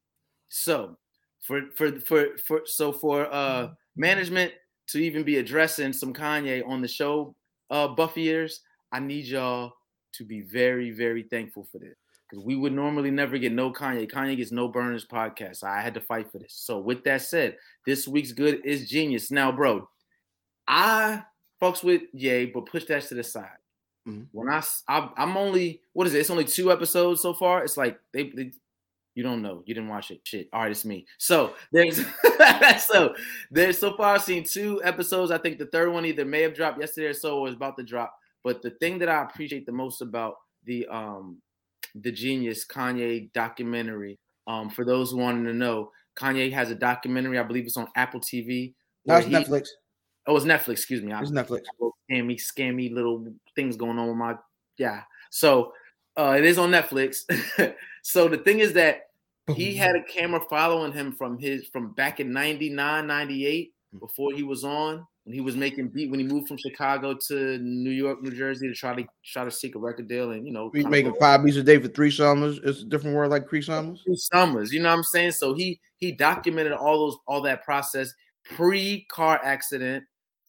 So 0.50 0.96
for 1.42 1.62
for 1.76 2.00
for 2.02 2.38
for 2.38 2.62
so 2.66 2.94
for 2.94 3.34
uh 3.34 3.70
management 3.96 4.54
to 4.90 5.00
even 5.00 5.24
be 5.24 5.38
addressing 5.38 5.92
some 5.92 6.14
Kanye 6.14 6.62
on 6.68 6.84
the 6.84 6.88
show, 6.88 7.36
uh 7.72 7.88
Buffyers, 7.88 8.58
I 8.92 9.00
need 9.00 9.26
y'all 9.26 9.74
to 10.14 10.24
be 10.24 10.42
very, 10.42 10.92
very 10.92 11.24
thankful 11.24 11.68
for 11.72 11.80
this 11.80 11.96
because 12.30 12.44
we 12.44 12.56
would 12.56 12.74
normally 12.74 13.12
never 13.12 13.38
get 13.38 13.52
no 13.52 13.72
Kanye. 13.72 14.10
Kanye 14.10 14.38
gets 14.38 14.52
no 14.52 14.68
burners 14.68 15.06
podcast. 15.06 15.64
I 15.64 15.82
had 15.82 15.94
to 15.94 16.02
fight 16.02 16.32
for 16.32 16.40
this. 16.40 16.54
So 16.54 16.80
with 16.80 17.04
that 17.04 17.22
said, 17.22 17.58
this 17.86 18.08
week's 18.08 18.32
good 18.32 18.66
is 18.66 18.90
genius. 18.90 19.32
Now, 19.32 19.52
bro, 19.52 19.88
I 20.68 21.24
fucks 21.62 21.84
with 21.84 22.04
Ye, 22.14 22.46
but 22.48 22.66
push 22.66 22.86
that 22.86 23.04
to 23.04 23.16
the 23.16 23.24
side. 23.24 23.50
Mm-hmm. 24.08 24.24
When 24.32 24.50
I, 24.50 24.64
I 24.88 25.10
am 25.18 25.38
only 25.38 25.82
what 25.94 26.08
is 26.08 26.14
it? 26.14 26.20
It's 26.20 26.30
only 26.30 26.46
two 26.46 26.72
episodes 26.72 27.22
so 27.22 27.34
far. 27.34 27.64
It's 27.64 27.78
like 27.78 28.00
they, 28.14 28.30
they 28.30 28.52
you 29.16 29.24
don't 29.24 29.42
know. 29.42 29.64
You 29.66 29.74
didn't 29.74 29.90
watch 29.90 30.12
it. 30.12 30.22
Shit. 30.24 30.50
All 30.52 30.62
right, 30.62 30.72
it's 30.72 30.86
me. 30.86 31.08
So 31.18 31.54
there's 31.72 32.06
so 32.86 33.16
there's 33.50 33.78
so 33.78 33.96
far 33.96 34.16
I've 34.16 34.24
seen 34.24 34.44
two 34.44 34.82
episodes. 34.84 35.32
I 35.32 35.38
think 35.38 35.58
the 35.58 35.66
third 35.68 35.92
one 35.92 36.06
either 36.06 36.26
may 36.26 36.42
have 36.42 36.54
dropped 36.54 36.80
yesterday 36.80 37.08
or 37.08 37.14
so 37.14 37.40
or 37.40 37.48
is 37.48 37.56
about 37.56 37.78
to 37.78 37.84
drop. 37.84 38.16
But 38.44 38.62
the 38.62 38.72
thing 38.72 39.00
that 39.00 39.10
I 39.10 39.24
appreciate 39.24 39.66
the 39.66 39.72
most 39.72 40.02
about 40.02 40.36
the 40.66 40.86
um 40.88 41.42
the 42.02 42.12
Genius 42.12 42.66
Kanye 42.66 43.32
documentary. 43.34 44.20
Um, 44.48 44.70
for 44.70 44.86
those 44.86 45.12
who 45.12 45.18
wanted 45.18 45.50
to 45.50 45.54
know, 45.54 45.92
Kanye 46.18 46.52
has 46.52 46.72
a 46.72 46.76
documentary. 46.76 47.40
I 47.40 47.44
believe 47.44 47.66
it's 47.66 47.78
on 47.78 47.88
Apple 47.96 48.20
TV. 48.20 48.74
No, 49.06 49.16
it's 49.16 49.28
he, 49.28 49.34
Netflix. 49.34 49.68
Oh, 50.28 50.36
it's 50.36 50.46
Netflix. 50.46 50.74
Excuse 50.74 51.04
me. 51.04 51.14
It's 51.14 51.32
Netflix. 51.32 51.64
Scammy, 52.10 52.40
scammy 52.40 52.94
little 52.94 53.26
things 53.56 53.78
going 53.78 53.98
on 53.98 54.08
with 54.08 54.18
my 54.18 54.36
yeah. 54.78 55.02
So 55.32 55.72
uh, 56.18 56.36
it 56.38 56.46
is 56.46 56.58
on 56.58 56.72
Netflix. 56.72 57.24
so 58.04 58.28
the 58.28 58.38
thing 58.38 58.60
is 58.60 58.74
that 58.74 59.10
he 59.56 59.76
had 59.76 59.96
a 59.96 60.04
camera 60.04 60.42
following 60.50 60.92
him 60.92 61.12
from 61.12 61.38
his 61.38 61.68
from 61.68 61.94
back 61.94 62.20
in 62.20 62.32
99, 62.32 63.08
98 63.08 63.74
before 64.00 64.32
he 64.34 64.44
was 64.44 64.64
on 64.64 65.06
when 65.26 65.34
he 65.34 65.42
was 65.42 65.56
making 65.56 65.88
beat 65.88 66.12
when 66.12 66.20
he 66.20 66.26
moved 66.26 66.48
from 66.48 66.58
Chicago 66.58 67.16
to 67.28 67.58
New 67.58 67.90
York, 67.90 68.22
New 68.22 68.32
Jersey 68.32 68.68
to 68.68 68.76
try 68.76 68.96
to 68.96 69.06
try 69.26 69.44
to 69.44 69.52
seek 69.52 69.76
a 69.76 69.80
record 69.80 70.08
deal 70.08 70.32
and 70.32 70.46
you 70.46 70.54
know 70.54 70.70
he's 70.74 70.86
making 70.86 71.16
five 71.20 71.44
beats 71.44 71.58
a 71.58 71.64
day 71.64 71.80
for 71.80 71.88
three 71.88 72.12
summers. 72.12 72.60
It's 72.64 72.82
a 72.82 72.86
different 72.86 73.16
word 73.16 73.30
like 73.30 73.50
three 73.50 73.64
summers. 73.64 74.02
Three 74.06 74.16
summers, 74.16 74.72
you 74.72 74.82
know 74.82 74.90
what 74.90 74.98
I'm 74.98 75.04
saying? 75.04 75.32
So 75.32 75.56
he 75.56 75.80
he 75.98 76.12
documented 76.12 76.74
all 76.74 77.00
those 77.00 77.18
all 77.28 77.42
that 77.42 77.64
process 77.64 78.14
pre 78.56 79.06
car 79.10 79.42
accident 79.44 80.04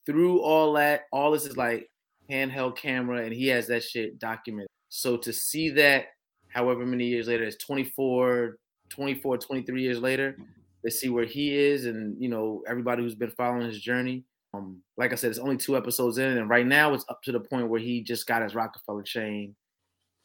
through 0.05 0.43
all 0.43 0.75
that. 0.75 1.05
All 1.11 1.33
this 1.33 1.47
is 1.47 1.57
like 1.57 1.91
handheld 2.31 2.77
camera, 2.77 3.25
and 3.25 3.33
he 3.33 3.47
has 3.49 3.67
that 3.69 3.83
shit 3.83 4.19
documented. 4.19 4.69
So 4.91 5.17
to 5.17 5.33
see 5.33 5.71
that, 5.71 6.09
however 6.49 6.85
many 6.85 7.07
years 7.07 7.29
later, 7.29 7.45
it's 7.45 7.65
24, 7.65 8.57
24, 8.91 9.39
23 9.39 9.83
years 9.83 10.01
later, 10.01 10.37
to 10.85 10.91
see 10.91 11.09
where 11.09 11.25
he 11.25 11.57
is, 11.57 11.87
and 11.87 12.23
you 12.23 12.29
know 12.29 12.63
everybody 12.69 13.03
who's 13.03 13.15
been 13.15 13.31
following 13.31 13.67
his 13.67 13.81
journey 13.81 14.25
um, 14.57 14.83
like 14.97 15.13
I 15.13 15.17
said, 15.17 15.31
it's 15.31 15.39
only 15.39 15.57
two 15.57 15.77
episodes 15.77 16.19
in, 16.19 16.39
and 16.39 16.49
right 16.49 16.67
now 16.67 16.95
it's 16.95 17.05
up 17.09 17.23
to 17.25 17.33
the 17.33 17.41
point 17.41 17.69
where 17.69 17.81
he 17.81 18.03
just 18.03 18.27
got 18.27 18.43
his 18.43 18.55
Rockefeller 18.55 19.03
chain. 19.03 19.55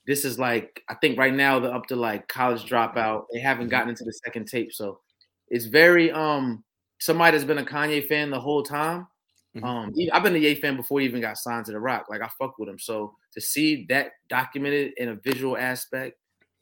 This 0.07 0.25
is 0.25 0.39
like 0.39 0.81
I 0.89 0.95
think 0.95 1.17
right 1.17 1.33
now 1.33 1.59
they're 1.59 1.73
up 1.73 1.85
to 1.87 1.95
like 1.95 2.27
college 2.27 2.69
dropout. 2.69 3.25
They 3.33 3.39
haven't 3.39 3.69
gotten 3.69 3.89
into 3.89 4.03
the 4.03 4.13
second 4.13 4.47
tape, 4.47 4.73
so 4.73 4.99
it's 5.47 5.65
very 5.65 6.11
um 6.11 6.63
somebody 6.99 7.37
that's 7.37 7.47
been 7.47 7.59
a 7.59 7.65
Kanye 7.65 8.07
fan 8.07 8.29
the 8.29 8.39
whole 8.39 8.63
time. 8.63 9.07
Mm-hmm. 9.55 9.65
Um, 9.65 9.93
I've 10.13 10.23
been 10.23 10.35
a 10.35 10.39
Ye 10.39 10.55
fan 10.55 10.77
before 10.77 11.01
he 11.01 11.05
even 11.05 11.21
got 11.21 11.37
signed 11.37 11.65
to 11.65 11.71
the 11.71 11.79
Rock. 11.79 12.05
Like 12.09 12.21
I 12.21 12.29
fuck 12.39 12.57
with 12.57 12.69
him, 12.69 12.79
so 12.79 13.15
to 13.33 13.41
see 13.41 13.85
that 13.89 14.11
documented 14.29 14.93
in 14.97 15.09
a 15.09 15.15
visual 15.15 15.57
aspect 15.57 16.17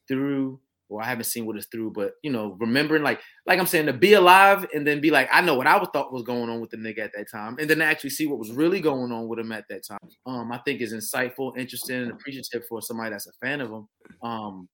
through 0.07 0.59
well, 0.89 1.05
I 1.05 1.07
haven't 1.07 1.25
seen 1.25 1.45
what 1.45 1.55
it's 1.55 1.67
through, 1.67 1.91
but 1.91 2.13
you 2.23 2.31
know, 2.31 2.57
remembering 2.59 3.03
like 3.03 3.21
like 3.45 3.59
I'm 3.59 3.67
saying 3.67 3.85
to 3.85 3.93
be 3.93 4.13
alive 4.13 4.67
and 4.73 4.85
then 4.85 4.99
be 4.99 5.11
like, 5.11 5.29
I 5.31 5.41
know 5.41 5.55
what 5.55 5.67
I 5.67 5.79
thought 5.79 6.11
was 6.11 6.23
going 6.23 6.49
on 6.49 6.59
with 6.59 6.71
the 6.71 6.77
nigga 6.77 6.99
at 6.99 7.11
that 7.15 7.29
time, 7.31 7.57
and 7.59 7.69
then 7.69 7.81
actually 7.81 8.09
see 8.09 8.25
what 8.25 8.39
was 8.39 8.51
really 8.51 8.81
going 8.81 9.11
on 9.11 9.27
with 9.27 9.39
him 9.39 9.51
at 9.51 9.65
that 9.69 9.85
time. 9.85 9.99
Um, 10.25 10.51
I 10.51 10.57
think 10.59 10.81
is 10.81 10.93
insightful, 10.93 11.57
interesting, 11.57 12.01
and 12.01 12.11
appreciative 12.11 12.65
for 12.67 12.81
somebody 12.81 13.11
that's 13.11 13.27
a 13.27 13.33
fan 13.41 13.61
of 13.61 13.69
him. 13.69 13.87
Um, 14.23 14.67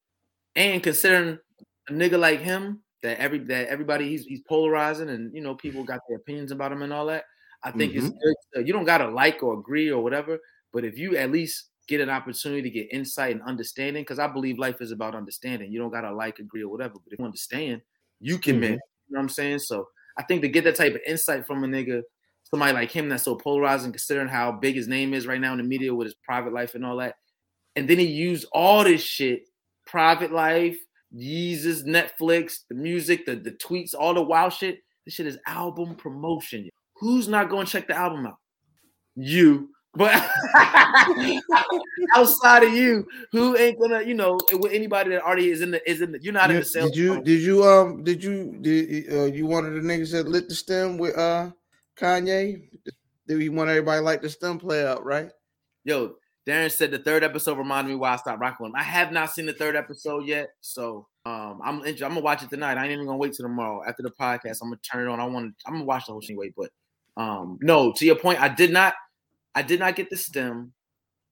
and 0.56 0.82
considering 0.82 1.38
a 1.90 1.92
nigga 1.92 2.18
like 2.18 2.40
him 2.40 2.82
that 3.04 3.20
every 3.20 3.40
that 3.40 3.68
everybody 3.68 4.10
he's 4.10 4.26
he's 4.26 4.42
polarizing 4.48 5.10
and 5.10 5.34
you 5.36 5.42
know 5.42 5.54
people 5.56 5.84
got 5.84 6.00
their 6.08 6.18
opinions 6.18 6.52
about 6.52 6.72
him 6.72 6.82
and 6.82 6.94
all 6.94 7.06
that. 7.08 7.26
I 7.64 7.72
think 7.72 7.94
mm-hmm. 7.94 8.08
it's 8.08 8.48
good. 8.54 8.68
You 8.68 8.74
don't 8.74 8.86
gotta 8.86 9.10
like 9.10 9.44
or 9.44 9.60
agree 9.60 9.90
or 9.92 10.02
whatever, 10.02 10.40
but 10.72 10.86
if 10.86 10.98
you 10.98 11.18
at 11.18 11.32
least 11.32 11.70
get 11.88 12.02
an 12.02 12.10
opportunity 12.10 12.64
to 12.64 12.70
get 12.70 12.92
insight 12.92 13.34
and 13.34 13.44
understanding 13.44 14.04
because 14.04 14.20
I 14.20 14.28
believe 14.28 14.58
life 14.58 14.82
is 14.82 14.92
about 14.92 15.16
understanding. 15.16 15.72
You 15.72 15.80
don't 15.80 15.92
gotta 15.92 16.14
like, 16.14 16.40
agree, 16.40 16.64
or 16.64 16.70
whatever, 16.70 16.94
but 16.94 17.14
if 17.14 17.20
you 17.20 17.26
understand, 17.26 17.82
you 18.20 18.38
can 18.38 18.56
mm-hmm. 18.56 18.74
You 19.08 19.14
know 19.14 19.20
what 19.20 19.22
I'm 19.22 19.30
saying? 19.30 19.60
So 19.60 19.88
I 20.18 20.24
think 20.24 20.42
to 20.42 20.48
get 20.48 20.64
that 20.64 20.76
type 20.76 20.96
of 20.96 21.02
insight 21.06 21.46
from 21.46 21.64
a 21.64 21.68
nigga, 21.68 22.02
somebody 22.44 22.74
like 22.74 22.92
him 22.92 23.10
that's 23.10 23.24
so 23.24 23.36
polarizing, 23.36 23.92
considering 23.92 24.28
how 24.28 24.52
big 24.52 24.76
his 24.76 24.88
name 24.88 25.14
is 25.14 25.28
right 25.28 25.40
now 25.40 25.52
in 25.52 25.60
the 25.60 25.64
media 25.64 25.94
with 25.94 26.06
his 26.06 26.16
private 26.16 26.54
life 26.54 26.74
and 26.76 26.86
all 26.86 26.98
that, 26.98 27.16
and 27.76 27.88
then 27.88 28.00
he 28.00 28.06
used 28.06 28.48
all 28.52 28.84
this 28.84 29.02
shit, 29.02 29.44
private 29.86 30.32
life, 30.32 30.78
Yeezus, 31.16 31.86
Netflix, 31.86 32.60
the 32.70 32.76
music, 32.76 33.26
the 33.26 33.36
the 33.36 33.52
tweets, 33.52 33.94
all 33.98 34.14
the 34.14 34.22
wild 34.22 34.54
shit 34.54 34.80
This 35.06 35.16
shit 35.16 35.28
is 35.28 35.38
album 35.48 35.96
promotion. 35.96 36.70
Who's 36.96 37.28
not 37.28 37.50
going 37.50 37.66
to 37.66 37.72
check 37.72 37.88
the 37.88 37.96
album 37.96 38.26
out? 38.26 38.38
You. 39.16 39.70
But 39.96 40.30
outside 42.16 42.64
of 42.64 42.74
you, 42.74 43.08
who 43.32 43.56
ain't 43.58 43.80
gonna, 43.80 44.02
you 44.02 44.14
know, 44.14 44.38
with 44.54 44.74
anybody 44.74 45.12
that 45.12 45.24
already 45.24 45.50
is 45.50 45.62
in 45.62 45.72
the 45.72 45.90
is 45.90 46.02
in 46.02 46.12
the, 46.12 46.22
you're 46.22 46.34
not 46.34 46.52
in 46.52 46.58
the 46.58 46.66
sales. 46.66 46.92
did 46.92 46.98
you 46.98 47.08
funnel. 47.10 47.24
did 47.24 47.42
you 47.42 47.64
um 47.64 48.04
did 48.04 48.24
you 48.24 48.58
did 48.62 49.14
uh, 49.14 49.24
you 49.26 49.46
one 49.46 49.66
of 49.66 49.74
the 49.74 49.80
niggas 49.80 50.12
that 50.12 50.28
lit 50.28 50.50
the 50.50 50.56
stem 50.56 50.98
with 50.98 51.18
uh 51.18 51.50
Kanye? 51.98 52.70
Did 53.28 53.42
he 53.42 53.50
want 53.50 53.70
everybody 53.70 54.02
like 54.02 54.22
the 54.22 54.30
stem 54.30 54.60
play 54.60 54.86
out, 54.86 55.04
right? 55.06 55.32
Yo, 55.84 56.16
Darren 56.46 56.72
said 56.72 56.92
the 56.92 57.00
third 57.00 57.24
episode 57.24 57.58
reminded 57.58 57.90
me 57.90 57.96
why 57.96 58.14
I 58.14 58.16
stopped 58.18 58.40
rocking 58.40 58.66
with 58.66 58.72
him. 58.72 58.76
I 58.76 58.84
have 58.84 59.12
not 59.12 59.32
seen 59.32 59.46
the 59.46 59.54
third 59.54 59.76
episode 59.76 60.28
yet, 60.28 60.50
so 60.62 61.08
um, 61.26 61.60
I'm 61.64 61.82
I'm 61.82 61.96
gonna 61.96 62.20
watch 62.20 62.44
it 62.44 62.50
tonight. 62.50 62.78
I 62.78 62.84
ain't 62.84 62.92
even 62.92 63.06
gonna 63.06 63.18
wait 63.18 63.34
till 63.34 63.46
tomorrow 63.46 63.82
after 63.88 64.04
the 64.04 64.12
podcast. 64.12 64.60
I'm 64.62 64.70
gonna 64.70 64.78
turn 64.78 65.08
it 65.08 65.12
on. 65.12 65.20
I 65.20 65.26
want 65.26 65.56
I'm 65.66 65.74
gonna 65.74 65.86
watch 65.86 66.06
the 66.06 66.12
whole 66.12 66.22
thing. 66.22 66.38
Wait, 66.38 66.54
but 66.56 66.70
um, 67.18 67.58
no, 67.62 67.94
to 67.94 68.06
your 68.06 68.18
point, 68.18 68.42
I 68.42 68.50
did 68.50 68.72
not 68.72 68.94
I 69.56 69.62
did 69.62 69.80
not 69.80 69.96
get 69.96 70.10
the 70.10 70.18
stem. 70.18 70.74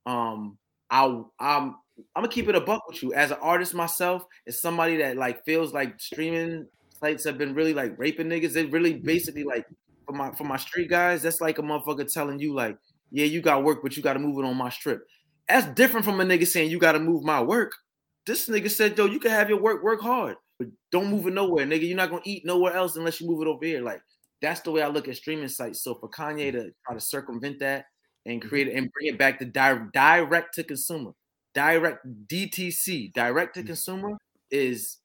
Um, 0.06 0.58
I 0.90 1.06
I'm 1.06 1.26
I'm 1.40 1.76
gonna 2.16 2.30
keep 2.30 2.50
it 2.50 2.56
a 2.56 2.62
buck 2.62 2.88
with 2.88 3.04
you 3.04 3.14
as 3.14 3.32
an 3.32 3.38
artist 3.42 3.74
myself. 3.74 4.26
As 4.48 4.62
somebody 4.62 4.98
that 4.98 5.18
like 5.18 5.44
feels 5.46 5.74
like 5.74 6.00
streaming 6.00 6.68
sites 7.00 7.26
have 7.26 7.38
been 7.38 7.54
really 7.54 7.74
like 7.74 7.98
raping 8.00 8.28
niggas. 8.28 8.54
They 8.54 8.66
really 8.66 8.94
basically 8.94 9.44
like 9.44 9.66
for 10.06 10.14
my 10.14 10.32
for 10.32 10.46
my 10.46 10.58
street 10.58 10.90
guys. 10.90 11.22
That's 11.22 11.42
like 11.42 11.60
a 11.60 11.62
motherfucker 11.62 12.12
telling 12.12 12.40
you 12.40 12.54
like 12.54 12.78
yeah, 13.12 13.26
you 13.26 13.42
got 13.42 13.64
work, 13.64 13.84
but 13.84 13.96
you 13.96 14.02
got 14.02 14.14
to 14.14 14.20
move 14.20 14.40
it 14.40 14.48
on 14.48 14.58
my 14.58 14.70
strip. 14.70 15.06
That's 15.48 15.68
different 15.68 16.04
from 16.04 16.20
a 16.20 16.24
nigga 16.24 16.48
saying 16.48 16.72
you 16.72 16.80
got 16.80 16.94
to 16.94 17.00
move 17.00 17.24
my 17.24 17.42
work. 17.42 17.74
This 18.26 18.50
nigga 18.50 18.72
said, 18.72 18.98
yo, 18.98 19.06
you 19.06 19.20
can 19.20 19.30
have 19.30 19.50
your 19.50 19.62
work, 19.62 19.84
work 19.84 20.02
hard, 20.02 20.38
but 20.58 20.70
don't 20.92 21.12
move 21.12 21.28
it 21.28 21.34
nowhere, 21.34 21.66
nigga. 21.66 21.88
You're 21.88 21.98
not 21.98 22.10
gonna 22.10 22.22
eat 22.24 22.46
nowhere 22.46 22.74
else 22.74 22.96
unless 22.96 23.22
you 23.22 23.28
move 23.28 23.42
it 23.42 23.48
over 23.48 23.64
here. 23.66 23.82
Like 23.82 24.02
that's 24.42 24.62
the 24.62 24.72
way 24.72 24.82
I 24.82 24.88
look 24.88 25.08
at 25.08 25.18
streaming 25.18 25.48
sites. 25.48 25.84
So 25.84 25.96
for 25.96 26.10
Kanye 26.10 26.52
to 26.54 26.72
try 26.86 26.96
to 26.96 27.02
circumvent 27.02 27.60
that 27.60 27.86
and 28.26 28.42
create 28.42 28.68
it 28.68 28.76
and 28.76 28.92
bring 28.92 29.08
it 29.08 29.18
back 29.18 29.40
to 29.40 29.46
di- 29.46 29.88
direct 29.94 30.56
to 30.56 30.64
consumer, 30.64 31.12
direct 31.54 32.06
DTC, 32.28 33.14
direct 33.14 33.56
to 33.56 33.64
consumer 33.64 34.18
is, 34.52 34.98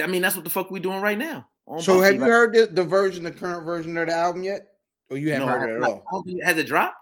I 0.00 0.06
mean, 0.06 0.22
that's 0.22 0.34
what 0.36 0.44
the 0.44 0.50
fuck 0.50 0.70
we 0.70 0.80
doing 0.80 1.00
right 1.00 1.18
now. 1.18 1.48
So 1.80 2.00
have 2.00 2.14
you 2.14 2.20
heard 2.20 2.54
the, 2.54 2.66
the 2.66 2.84
version, 2.84 3.24
the 3.24 3.30
current 3.30 3.64
version 3.64 3.96
of 3.98 4.06
the 4.06 4.14
album 4.14 4.42
yet? 4.42 4.68
Or 5.10 5.16
you 5.18 5.32
haven't 5.32 5.48
No, 5.48 5.52
heard 5.52 5.70
it 5.70 5.76
at 5.76 5.82
all? 5.82 6.04
I 6.42 6.46
Has 6.46 6.58
it 6.58 6.66
dropped? 6.66 6.96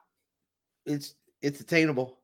It's 0.87 1.15
it's 1.43 1.61
attainable. 1.61 2.19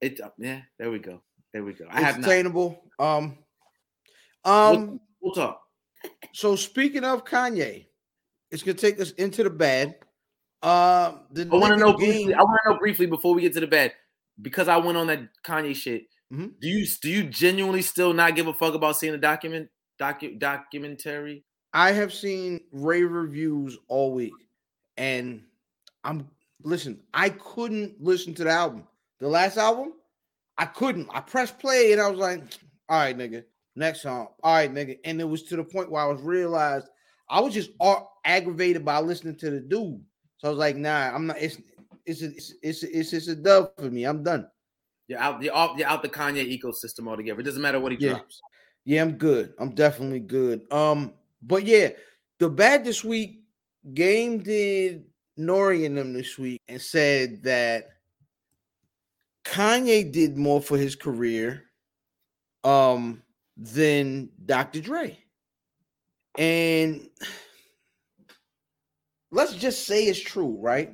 It 0.00 0.20
yeah. 0.38 0.60
There 0.78 0.90
we 0.90 0.98
go. 0.98 1.22
There 1.52 1.64
we 1.64 1.72
go. 1.72 1.86
I 1.90 1.96
It's 1.96 2.04
have 2.04 2.18
not. 2.20 2.26
attainable. 2.28 2.82
Um 2.98 3.38
um 4.44 5.00
We'll 5.20 5.34
talk. 5.34 5.60
so 6.32 6.56
speaking 6.56 7.04
of 7.04 7.24
Kanye, 7.24 7.86
it's 8.50 8.62
gonna 8.62 8.74
take 8.76 9.00
us 9.00 9.12
into 9.12 9.42
the 9.42 9.50
bad. 9.50 9.96
Um 10.64 11.20
the 11.30 11.48
I 11.52 11.56
want 11.56 11.74
to 11.74 11.76
know 11.78 11.92
game- 11.92 12.12
briefly. 12.26 12.34
I 12.34 12.42
want 12.42 12.60
to 12.64 12.70
know 12.72 12.78
briefly 12.78 13.06
before 13.06 13.34
we 13.34 13.42
get 13.42 13.52
to 13.54 13.60
the 13.60 13.66
bed, 13.66 13.92
because 14.40 14.66
I 14.66 14.76
went 14.78 14.96
on 14.98 15.06
that 15.08 15.20
Kanye 15.46 15.74
shit. 15.76 16.06
Mhm. 16.32 16.58
Do 16.60 16.68
you 16.68 16.86
do 17.02 17.10
you 17.10 17.24
genuinely 17.24 17.82
still 17.82 18.12
not 18.14 18.34
give 18.34 18.46
a 18.46 18.54
fuck 18.54 18.74
about 18.74 18.96
seeing 18.96 19.12
the 19.12 19.18
document 19.18 19.68
docu, 20.00 20.38
documentary? 20.38 21.44
I 21.74 21.92
have 21.92 22.12
seen 22.14 22.60
rave 22.72 23.10
reviews 23.10 23.76
all 23.88 24.14
week, 24.14 24.32
and 24.96 25.42
I'm 26.02 26.28
listen. 26.62 27.02
I 27.12 27.28
couldn't 27.30 28.00
listen 28.02 28.32
to 28.34 28.44
the 28.44 28.50
album. 28.50 28.86
The 29.20 29.28
last 29.28 29.56
album, 29.58 29.92
I 30.56 30.64
couldn't. 30.66 31.08
I 31.12 31.20
pressed 31.20 31.58
play 31.58 31.92
and 31.92 32.00
I 32.00 32.08
was 32.08 32.18
like, 32.18 32.42
"All 32.88 32.98
right, 32.98 33.16
nigga, 33.16 33.44
next 33.76 34.02
song. 34.02 34.28
All 34.42 34.54
right, 34.54 34.72
nigga." 34.72 34.98
And 35.04 35.20
it 35.20 35.24
was 35.28 35.42
to 35.44 35.56
the 35.56 35.64
point 35.64 35.90
where 35.90 36.02
I 36.02 36.06
was 36.06 36.22
realized 36.22 36.88
I 37.28 37.40
was 37.40 37.52
just 37.54 37.70
aggravated 38.24 38.84
by 38.84 39.00
listening 39.00 39.36
to 39.36 39.50
the 39.50 39.60
dude. 39.60 40.02
So 40.44 40.48
I 40.48 40.50
was 40.50 40.58
like, 40.58 40.76
"Nah, 40.76 41.10
I'm 41.14 41.26
not. 41.28 41.40
It's 41.40 41.56
it's 42.04 42.20
a, 42.20 42.26
it's 42.26 42.52
it's 42.62 42.82
it's, 42.82 43.12
it's 43.14 43.28
a 43.28 43.34
dub 43.34 43.70
for 43.78 43.90
me. 43.90 44.04
I'm 44.04 44.22
done. 44.22 44.46
You're 45.08 45.18
out. 45.18 45.42
You're 45.42 45.54
off. 45.54 45.78
You're 45.78 45.88
out 45.88 46.02
the 46.02 46.08
Kanye 46.10 46.60
ecosystem 46.60 47.08
altogether. 47.08 47.40
It 47.40 47.44
doesn't 47.44 47.62
matter 47.62 47.80
what 47.80 47.92
he 47.92 47.98
Yeah. 47.98 48.10
drops. 48.10 48.42
Yeah, 48.84 49.00
I'm 49.00 49.12
good. 49.12 49.54
I'm 49.58 49.70
definitely 49.74 50.20
good. 50.20 50.70
Um, 50.70 51.14
but 51.40 51.64
yeah, 51.64 51.92
the 52.40 52.50
bad 52.50 52.84
this 52.84 53.02
week, 53.02 53.40
Game 53.94 54.42
did 54.42 55.06
Nori 55.38 55.86
and 55.86 55.96
them 55.96 56.12
this 56.12 56.38
week 56.38 56.60
and 56.68 56.78
said 56.78 57.42
that 57.44 57.88
Kanye 59.46 60.12
did 60.12 60.36
more 60.36 60.60
for 60.60 60.76
his 60.76 60.94
career 60.94 61.64
um 62.64 63.22
than 63.56 64.28
Dr. 64.44 64.82
Dre. 64.82 65.18
And 66.36 67.08
let's 69.34 69.54
just 69.54 69.86
say 69.86 70.06
it's 70.06 70.20
true, 70.20 70.56
right? 70.60 70.92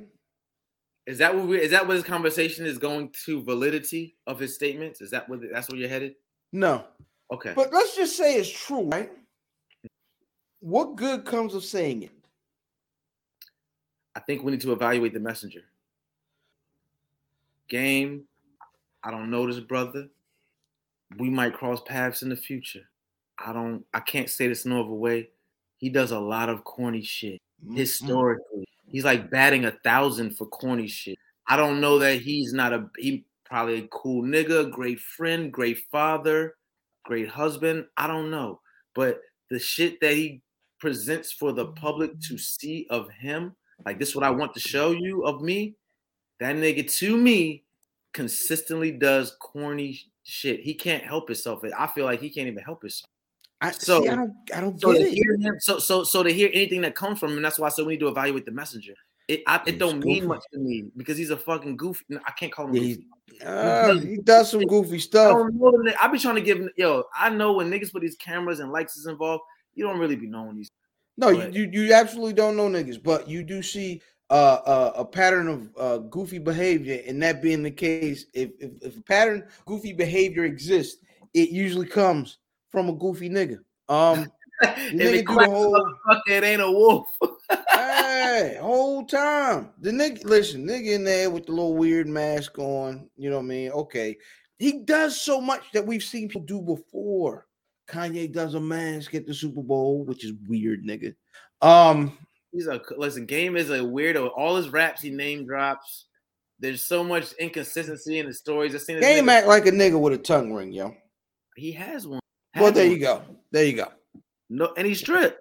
Is 1.05 1.19
that 1.19 1.33
what 1.33 1.47
we, 1.47 1.61
is 1.61 1.71
that 1.71 1.87
what 1.87 1.95
his 1.95 2.03
conversation 2.03 2.65
is 2.65 2.77
going 2.77 3.13
to 3.25 3.43
validity 3.43 4.15
of 4.27 4.39
his 4.39 4.55
statements? 4.55 5.01
Is 5.01 5.11
that 5.11 5.29
what 5.29 5.39
that's 5.51 5.69
where 5.69 5.77
you're 5.79 5.89
headed? 5.89 6.15
No. 6.51 6.85
Okay. 7.31 7.53
But 7.55 7.71
let's 7.71 7.95
just 7.95 8.17
say 8.17 8.35
it's 8.35 8.49
true, 8.49 8.89
right? 8.89 9.11
What 10.59 10.95
good 10.95 11.25
comes 11.25 11.55
of 11.55 11.63
saying 11.63 12.03
it? 12.03 12.11
I 14.15 14.19
think 14.19 14.43
we 14.43 14.51
need 14.51 14.61
to 14.61 14.73
evaluate 14.73 15.13
the 15.13 15.19
messenger. 15.19 15.61
Game, 17.69 18.23
I 19.03 19.11
don't 19.11 19.31
know 19.31 19.47
this 19.47 19.59
brother. 19.59 20.09
We 21.17 21.29
might 21.29 21.53
cross 21.53 21.81
paths 21.81 22.21
in 22.21 22.29
the 22.29 22.35
future. 22.35 22.83
I 23.43 23.53
don't. 23.53 23.85
I 23.93 24.01
can't 24.01 24.29
say 24.29 24.47
this 24.47 24.65
no 24.65 24.81
other 24.81 24.93
way. 24.93 25.29
He 25.77 25.89
does 25.89 26.11
a 26.11 26.19
lot 26.19 26.49
of 26.49 26.63
corny 26.63 27.01
shit 27.01 27.41
Mm, 27.65 27.71
mm. 27.71 27.77
historically. 27.77 28.65
He's 28.87 29.05
like 29.05 29.29
batting 29.29 29.65
a 29.65 29.71
thousand 29.83 30.37
for 30.37 30.45
corny 30.47 30.87
shit. 30.87 31.17
I 31.47 31.55
don't 31.55 31.81
know 31.81 31.99
that 31.99 32.21
he's 32.21 32.53
not 32.53 32.73
a. 32.73 32.89
He 32.97 33.25
probably 33.45 33.79
a 33.79 33.87
cool 33.87 34.23
nigga, 34.23 34.71
great 34.71 34.99
friend, 34.99 35.51
great 35.51 35.79
father, 35.91 36.55
great 37.05 37.27
husband. 37.27 37.85
I 37.97 38.07
don't 38.07 38.31
know, 38.31 38.61
but 38.95 39.21
the 39.49 39.59
shit 39.59 39.99
that 40.01 40.13
he 40.13 40.41
presents 40.79 41.31
for 41.31 41.51
the 41.51 41.67
public 41.67 42.19
to 42.21 42.37
see 42.37 42.87
of 42.89 43.09
him, 43.11 43.55
like 43.85 43.99
this, 43.99 44.09
is 44.09 44.15
what 44.15 44.23
I 44.23 44.31
want 44.31 44.53
to 44.53 44.59
show 44.59 44.91
you 44.91 45.23
of 45.25 45.41
me. 45.41 45.75
That 46.39 46.55
nigga 46.55 46.91
to 46.99 47.17
me 47.17 47.63
consistently 48.13 48.91
does 48.91 49.35
corny 49.39 49.99
shit. 50.23 50.61
He 50.61 50.73
can't 50.73 51.03
help 51.03 51.27
himself. 51.27 51.61
I 51.77 51.87
feel 51.87 52.05
like 52.05 52.21
he 52.21 52.29
can't 52.29 52.47
even 52.47 52.63
help 52.63 52.81
himself. 52.81 53.09
I 53.61 53.71
So- 53.71 54.01
see, 54.03 54.09
I 54.09 54.15
don't 54.15 54.33
I 54.55 54.61
don't 54.61 54.79
So 54.81 54.91
get 54.93 54.99
to 54.99 55.07
it. 55.07 55.13
hear 55.13 55.57
so 55.59 55.79
so 55.79 56.03
so 56.03 56.23
to 56.23 56.31
hear 56.33 56.49
anything 56.53 56.81
that 56.81 56.95
comes 56.95 57.19
from 57.19 57.33
him, 57.33 57.41
that's 57.41 57.59
why 57.59 57.67
I 57.67 57.69
said 57.69 57.85
we 57.85 57.93
need 57.93 57.99
to 57.99 58.07
evaluate 58.07 58.45
the 58.45 58.51
messenger. 58.51 58.93
It 59.27 59.43
I, 59.47 59.61
it 59.67 59.77
don't 59.77 60.03
mean 60.03 60.25
much 60.27 60.43
to 60.51 60.59
me 60.59 60.85
because 60.97 61.17
he's 61.17 61.29
a 61.29 61.37
fucking 61.37 61.77
goofy. 61.77 62.03
no, 62.09 62.19
I 62.25 62.31
can't 62.31 62.51
call 62.51 62.67
him. 62.67 62.75
Yeah, 62.75 62.81
he's- 62.81 62.99
Uh, 63.45 63.93
he 63.99 64.17
does 64.17 64.51
some 64.51 64.61
goofy 64.65 64.99
stuff. 64.99 65.33
don't 65.37 65.55
know. 65.55 65.71
the 65.71 65.83
ni- 65.91 65.95
I 66.01 66.07
be 66.07 66.19
trying 66.19 66.35
to 66.35 66.41
give 66.41 66.57
him- 66.59 66.69
yo. 66.75 67.05
I 67.15 67.29
know 67.29 67.53
when 67.53 67.69
niggas 67.71 67.91
put 67.91 68.01
these 68.01 68.17
cameras 68.17 68.59
and 68.59 68.71
likes 68.71 68.97
is 68.97 69.05
involved, 69.05 69.43
you 69.73 69.85
don't 69.85 69.99
really 69.99 70.15
be 70.17 70.27
knowing 70.27 70.57
these. 70.57 70.69
No, 71.17 71.29
you, 71.29 71.37
but- 71.37 71.53
you 71.53 71.69
you 71.71 71.93
absolutely 71.93 72.33
don't 72.33 72.57
know 72.57 72.67
niggas, 72.67 73.01
but 73.01 73.29
you 73.29 73.43
do 73.43 73.61
see 73.61 74.01
uh, 74.31 74.59
uh, 74.65 74.93
a 74.95 75.05
pattern 75.05 75.47
of 75.47 75.69
uh, 75.77 75.97
goofy 76.09 76.39
behavior, 76.39 77.01
and 77.05 77.21
that 77.21 77.41
being 77.41 77.61
the 77.63 77.71
case, 77.71 78.25
if, 78.33 78.49
if 78.59 78.71
if 78.81 78.97
a 78.97 79.01
pattern 79.03 79.45
goofy 79.65 79.93
behavior 79.93 80.45
exists, 80.45 81.03
it 81.33 81.49
usually 81.51 81.85
comes 81.87 82.37
from 82.71 82.89
a 82.89 82.93
goofy 82.93 83.29
nigga. 83.29 83.57
Um, 83.89 84.31
nigga 84.63 85.13
it 85.13 85.27
do 85.27 85.35
the 85.35 85.45
whole- 85.49 85.95
it 86.27 86.43
ain't 86.43 86.61
a 86.61 86.71
wolf. 86.71 87.07
hey, 87.71 88.57
whole 88.61 89.05
time 89.05 89.69
the 89.79 89.91
nigga, 89.91 90.23
listen, 90.23 90.65
nigga 90.67 90.93
in 90.93 91.03
there 91.03 91.29
with 91.29 91.45
the 91.47 91.51
little 91.51 91.75
weird 91.75 92.07
mask 92.07 92.57
on, 92.59 93.09
you 93.17 93.29
know 93.29 93.37
what 93.37 93.43
I 93.43 93.47
mean? 93.47 93.71
Okay, 93.71 94.17
he 94.59 94.79
does 94.83 95.19
so 95.19 95.41
much 95.41 95.63
that 95.73 95.85
we've 95.85 96.03
seen 96.03 96.27
people 96.29 96.41
do 96.41 96.61
before. 96.61 97.47
Kanye 97.89 98.31
does 98.31 98.53
a 98.53 98.59
mask 98.59 99.13
at 99.15 99.25
the 99.27 99.33
Super 99.33 99.61
Bowl, 99.61 100.05
which 100.05 100.23
is 100.23 100.31
weird, 100.47 100.85
nigga. 100.85 101.13
Um, 101.61 102.17
He's 102.53 102.67
a 102.67 102.81
listen. 102.97 103.25
Game 103.25 103.57
is 103.57 103.69
a 103.69 103.79
weirdo. 103.79 104.29
All 104.37 104.55
his 104.55 104.69
raps, 104.69 105.01
he 105.01 105.09
name 105.09 105.45
drops. 105.45 106.05
There's 106.59 106.83
so 106.83 107.03
much 107.03 107.33
inconsistency 107.33 108.19
in 108.19 108.27
the 108.27 108.33
stories. 108.33 108.75
I've 108.75 108.81
seen 108.81 108.99
game 109.01 109.25
nigga- 109.25 109.31
act 109.31 109.47
like 109.47 109.65
a 109.65 109.71
nigga 109.71 109.99
with 109.99 110.13
a 110.13 110.17
tongue 110.17 110.53
ring, 110.53 110.71
yo. 110.71 110.95
He 111.57 111.71
has 111.73 112.07
one. 112.07 112.20
Well, 112.55 112.71
there 112.71 112.87
you 112.87 112.99
go. 112.99 113.21
There 113.51 113.65
you 113.65 113.73
go. 113.73 113.87
No, 114.49 114.73
and 114.75 114.85
he's 114.85 114.99
stripped. 114.99 115.39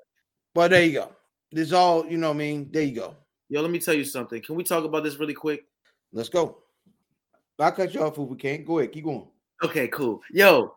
Well, 0.54 0.68
there 0.68 0.84
you 0.84 0.92
go. 0.92 1.12
This 1.52 1.72
all, 1.72 2.06
you 2.06 2.16
know 2.16 2.28
what 2.28 2.34
I 2.34 2.38
mean? 2.38 2.68
There 2.70 2.82
you 2.82 2.94
go. 2.94 3.16
Yo, 3.48 3.60
let 3.60 3.70
me 3.70 3.80
tell 3.80 3.94
you 3.94 4.04
something. 4.04 4.40
Can 4.40 4.54
we 4.54 4.62
talk 4.62 4.84
about 4.84 5.02
this 5.02 5.18
really 5.18 5.34
quick? 5.34 5.64
Let's 6.12 6.28
go. 6.28 6.58
I'll 7.58 7.72
cut 7.72 7.92
you 7.92 8.02
off 8.02 8.18
if 8.18 8.28
we 8.28 8.36
can't. 8.36 8.64
Go 8.64 8.78
ahead, 8.78 8.92
keep 8.92 9.04
going. 9.04 9.26
Okay, 9.62 9.88
cool. 9.88 10.20
Yo, 10.30 10.74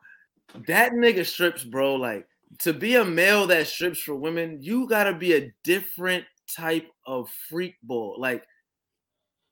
that 0.67 0.91
nigga 0.91 1.26
strips, 1.26 1.63
bro. 1.63 1.96
Like 1.96 2.28
to 2.60 2.74
be 2.74 2.96
a 2.96 3.06
male 3.06 3.48
that 3.48 3.67
strips 3.67 4.00
for 4.00 4.15
women, 4.15 4.60
you 4.62 4.88
gotta 4.88 5.13
be 5.13 5.34
a 5.34 5.54
different 5.63 6.26
type 6.54 6.88
of 7.06 7.30
freak 7.50 7.76
ball. 7.84 8.15
Like 8.17 8.43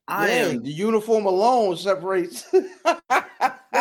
I 0.08 0.30
am 0.30 0.62
the 0.62 0.70
uniform 0.70 1.26
alone 1.26 1.76
separates. 1.76 2.46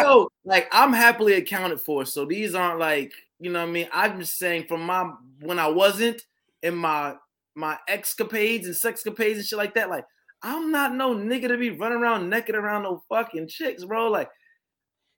yo, 0.01 0.29
like 0.45 0.67
I'm 0.71 0.93
happily 0.93 1.33
accounted 1.33 1.79
for. 1.79 2.05
So 2.05 2.25
these 2.25 2.55
aren't 2.55 2.79
like, 2.79 3.13
you 3.39 3.51
know 3.51 3.59
what 3.59 3.69
I 3.69 3.71
mean? 3.71 3.87
I'm 3.91 4.19
just 4.19 4.37
saying 4.37 4.65
from 4.67 4.85
my 4.85 5.11
when 5.41 5.59
I 5.59 5.67
wasn't 5.67 6.21
in 6.63 6.75
my 6.75 7.15
my 7.55 7.77
escapades 7.87 8.65
and 8.65 8.75
sexcapades 8.75 9.35
and 9.35 9.45
shit 9.45 9.57
like 9.57 9.73
that. 9.75 9.89
Like, 9.89 10.05
I'm 10.41 10.71
not 10.71 10.95
no 10.95 11.15
nigga 11.15 11.47
to 11.49 11.57
be 11.57 11.71
running 11.71 11.99
around 11.99 12.29
naked 12.29 12.55
around 12.55 12.83
no 12.83 13.03
fucking 13.09 13.47
chicks, 13.47 13.83
bro. 13.83 14.09
Like, 14.09 14.29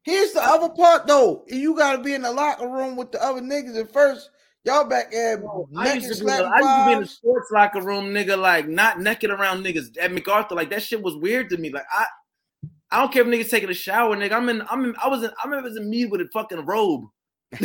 Here's 0.03 0.33
the 0.33 0.43
other 0.43 0.69
part 0.69 1.07
though. 1.07 1.45
You 1.47 1.75
gotta 1.75 2.01
be 2.01 2.13
in 2.13 2.21
the 2.21 2.31
locker 2.31 2.67
room 2.67 2.95
with 2.95 3.11
the 3.11 3.23
other 3.23 3.41
niggas 3.41 3.79
at 3.79 3.91
first. 3.91 4.29
Y'all 4.65 4.85
back 4.85 5.11
there 5.11 5.43
I 5.77 5.93
used, 5.93 6.19
to 6.19 6.25
be, 6.25 6.31
I 6.31 6.37
used 6.37 6.51
to 6.51 6.85
be 6.87 6.93
in 6.93 7.01
the 7.01 7.07
sports 7.07 7.51
locker 7.51 7.81
room, 7.81 8.13
nigga, 8.13 8.37
like 8.37 8.67
not 8.67 8.99
naked 8.99 9.29
around 9.29 9.63
niggas 9.63 9.97
at 9.99 10.11
MacArthur. 10.11 10.55
Like 10.55 10.69
that 10.69 10.83
shit 10.83 11.01
was 11.01 11.15
weird 11.15 11.49
to 11.49 11.57
me. 11.57 11.69
Like 11.69 11.85
I, 11.91 12.05
I 12.93 12.97
don't 12.99 13.11
care 13.11 13.23
if 13.23 13.27
niggas 13.27 13.49
taking 13.49 13.71
a 13.71 13.73
shower, 13.73 14.15
nigga. 14.15 14.33
I'm 14.33 14.47
in, 14.49 14.61
I'm 14.69 14.85
in, 14.85 14.95
I 15.03 15.07
was 15.07 15.23
in, 15.23 15.31
I 15.31 15.47
remember 15.47 15.67
it 15.67 15.71
was 15.71 15.81
me 15.81 16.05
with 16.05 16.21
a 16.21 16.29
fucking 16.31 16.63
robe. 16.63 17.05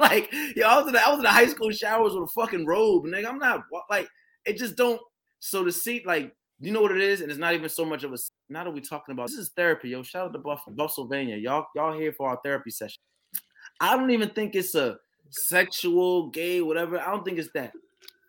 like, 0.00 0.32
yo, 0.56 0.66
I 0.66 0.78
was 0.78 0.86
in, 0.86 0.94
the, 0.94 1.06
I 1.06 1.10
was 1.10 1.18
in 1.18 1.24
the 1.24 1.28
high 1.28 1.48
school 1.48 1.70
showers 1.70 2.14
with 2.14 2.30
a 2.30 2.32
fucking 2.32 2.64
robe, 2.64 3.04
nigga. 3.04 3.26
I'm 3.26 3.38
not 3.38 3.64
like, 3.90 4.08
it 4.46 4.56
just 4.56 4.74
don't. 4.76 4.98
So 5.38 5.64
to 5.64 5.70
see 5.70 6.02
like, 6.06 6.34
you 6.60 6.72
know 6.72 6.80
what 6.80 6.92
it 6.92 7.02
is, 7.02 7.20
and 7.20 7.30
it's 7.30 7.38
not 7.38 7.52
even 7.52 7.68
so 7.68 7.84
much 7.84 8.04
of 8.04 8.14
a. 8.14 8.16
Now 8.48 8.64
that 8.64 8.70
we 8.70 8.80
talking 8.80 9.12
about 9.12 9.28
this 9.28 9.36
is 9.36 9.50
therapy, 9.54 9.90
yo. 9.90 10.02
Shout 10.02 10.28
out 10.28 10.32
to 10.32 10.38
Buff, 10.38 10.62
Buffsylvania, 10.70 11.36
y'all, 11.36 11.66
y'all 11.76 11.98
here 11.98 12.14
for 12.14 12.30
our 12.30 12.40
therapy 12.42 12.70
session. 12.70 13.02
I 13.80 13.98
don't 13.98 14.12
even 14.12 14.30
think 14.30 14.54
it's 14.54 14.74
a 14.74 14.96
sexual, 15.28 16.30
gay, 16.30 16.62
whatever. 16.62 16.98
I 16.98 17.10
don't 17.10 17.22
think 17.22 17.38
it's 17.38 17.50
that. 17.52 17.72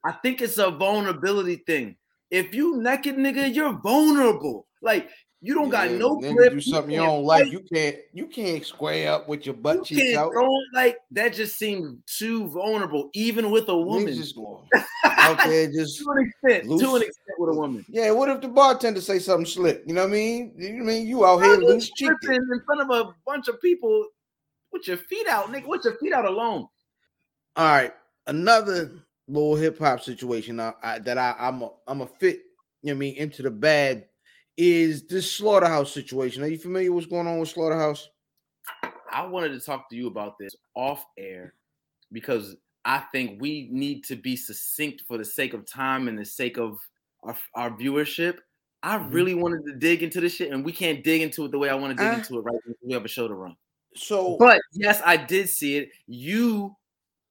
I 0.04 0.12
think 0.12 0.42
it's 0.42 0.58
a 0.58 0.70
vulnerability 0.70 1.64
thing. 1.66 1.96
If 2.30 2.54
you 2.54 2.82
naked, 2.82 3.16
nigga, 3.16 3.56
you're 3.56 3.80
vulnerable. 3.80 4.68
Like 4.82 5.10
you 5.46 5.54
don't 5.54 5.70
got 5.70 5.92
Yeah, 5.92 5.98
no 6.00 6.20
then 6.20 6.36
grip. 6.36 6.54
do 6.54 6.60
something 6.62 6.92
you 6.92 7.00
can't 7.00 7.10
don't 7.12 7.24
like. 7.24 7.52
You 7.52 7.60
can't 7.72 7.98
you 8.14 8.26
can't 8.28 8.66
square 8.66 9.12
up 9.12 9.30
with 9.30 9.46
your 9.46 9.54
butt 9.56 9.90
You 9.92 9.98
cheeks 9.98 10.18
out. 10.18 10.34
like 10.74 10.98
that. 11.12 11.34
Just 11.34 11.58
seemed 11.58 12.00
too 12.08 12.48
vulnerable, 12.50 13.10
even 13.14 13.52
with 13.52 13.70
a 13.70 13.72
Niggas 13.72 13.86
woman. 13.86 14.16
just 14.16 14.36
going 14.36 14.68
out 15.06 15.38
there 15.44 15.72
just 15.72 16.00
to 16.00 16.10
an 16.12 16.26
extent, 16.28 16.80
to 16.80 16.96
an 16.96 17.02
extent 17.04 17.36
with 17.38 17.50
a 17.56 17.60
woman. 17.60 17.86
yeah. 17.90 18.10
What 18.12 18.30
if 18.30 18.42
the 18.42 18.48
bartender 18.48 19.02
say 19.02 19.20
something 19.20 19.46
slick? 19.46 19.84
You 19.86 19.94
know 19.94 20.02
what 20.02 20.10
I 20.10 20.14
mean? 20.14 20.54
You 20.58 20.74
know 20.74 20.84
I 20.84 20.86
mean 20.88 21.06
you 21.08 21.26
out 21.26 21.44
here 21.44 21.60
you 21.62 21.68
loose 21.68 21.92
cheeking. 21.92 22.18
in 22.24 22.62
front 22.66 22.82
of 22.82 22.90
a 22.90 23.14
bunch 23.26 23.48
of 23.48 23.62
people 23.62 24.08
with 24.74 24.88
your 24.88 24.98
feet 24.98 25.28
out, 25.28 25.52
nigga. 25.54 25.68
With 25.68 25.84
your 25.84 25.98
feet 26.00 26.14
out 26.14 26.26
alone. 26.26 26.68
All 27.56 27.66
right, 27.68 27.94
another 28.28 28.92
little 29.28 29.56
hip 29.56 29.80
hop 29.80 30.02
situation 30.02 30.60
I, 30.60 30.74
I, 30.84 31.00
that 31.00 31.18
I, 31.18 31.36
I'm 31.40 31.62
a, 31.62 31.70
I'm 31.88 32.02
a 32.02 32.08
fit. 32.08 32.42
You 32.82 32.90
know 32.90 32.94
what 32.94 32.96
I 32.96 33.00
mean 33.00 33.16
into 33.16 33.42
the 33.42 33.50
bad 33.52 34.06
is 34.58 35.08
this 35.08 35.32
slaughterhouse 35.32 35.94
situation. 35.94 36.44
Are 36.44 36.48
you 36.48 36.58
familiar 36.58 36.92
with 36.92 37.04
what's 37.06 37.12
going 37.12 37.28
on 37.28 37.40
with 37.40 37.50
slaughterhouse? 37.50 38.10
I 39.12 39.26
wanted 39.26 39.50
to 39.50 39.60
talk 39.60 39.90
to 39.90 39.96
you 39.96 40.08
about 40.08 40.38
this 40.40 40.56
off 40.76 41.06
air 41.18 41.54
because 42.12 42.56
I 42.84 43.00
think 43.12 43.42
we 43.42 43.70
need 43.72 44.04
to 44.06 44.16
be 44.16 44.36
succinct 44.36 45.04
for 45.08 45.18
the 45.18 45.26
sake 45.26 45.54
of 45.54 45.66
time 45.66 46.08
and 46.08 46.18
the 46.18 46.26
sake 46.26 46.58
of 46.58 46.80
our, 47.24 47.36
our 47.56 47.70
viewership. 47.72 48.40
I 48.84 48.98
Mhm. 48.98 49.14
really 49.14 49.34
wanted 49.34 49.66
to 49.66 49.76
dig 49.78 50.04
into 50.04 50.22
this 50.22 50.36
shit, 50.36 50.52
and 50.52 50.64
we 50.64 50.72
can't 50.72 51.04
dig 51.04 51.22
into 51.22 51.46
it 51.46 51.52
the 51.52 51.58
way 51.58 51.70
I 51.70 51.76
want 51.76 51.98
to 51.98 52.04
dig 52.04 52.14
Uh. 52.14 52.18
into 52.18 52.38
it 52.38 52.42
right 52.42 52.60
now. 52.68 52.74
We 52.84 52.94
have 52.94 53.06
a 53.06 53.08
show 53.08 53.28
to 53.28 53.34
run. 53.34 53.56
So 53.96 54.38
But 54.38 54.62
yes, 54.74 55.02
I 55.04 55.18
did 55.18 55.50
see 55.50 55.78
it. 55.78 55.90
You 56.06 56.76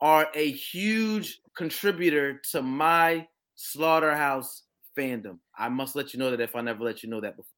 are 0.01 0.29
a 0.35 0.51
huge 0.51 1.41
contributor 1.57 2.39
to 2.51 2.63
my 2.63 3.29
slaughterhouse 3.55 4.65
fandom. 4.97 5.39
I 5.59 5.69
must 5.69 5.97
let 5.97 6.13
you 6.13 6.19
know 6.19 6.31
that 6.31 6.41
if 6.41 6.57
I 6.57 6.61
never 6.61 6.85
let 6.85 7.03
you 7.03 7.09
know 7.11 7.21
that 7.21 7.37
before. 7.37 7.51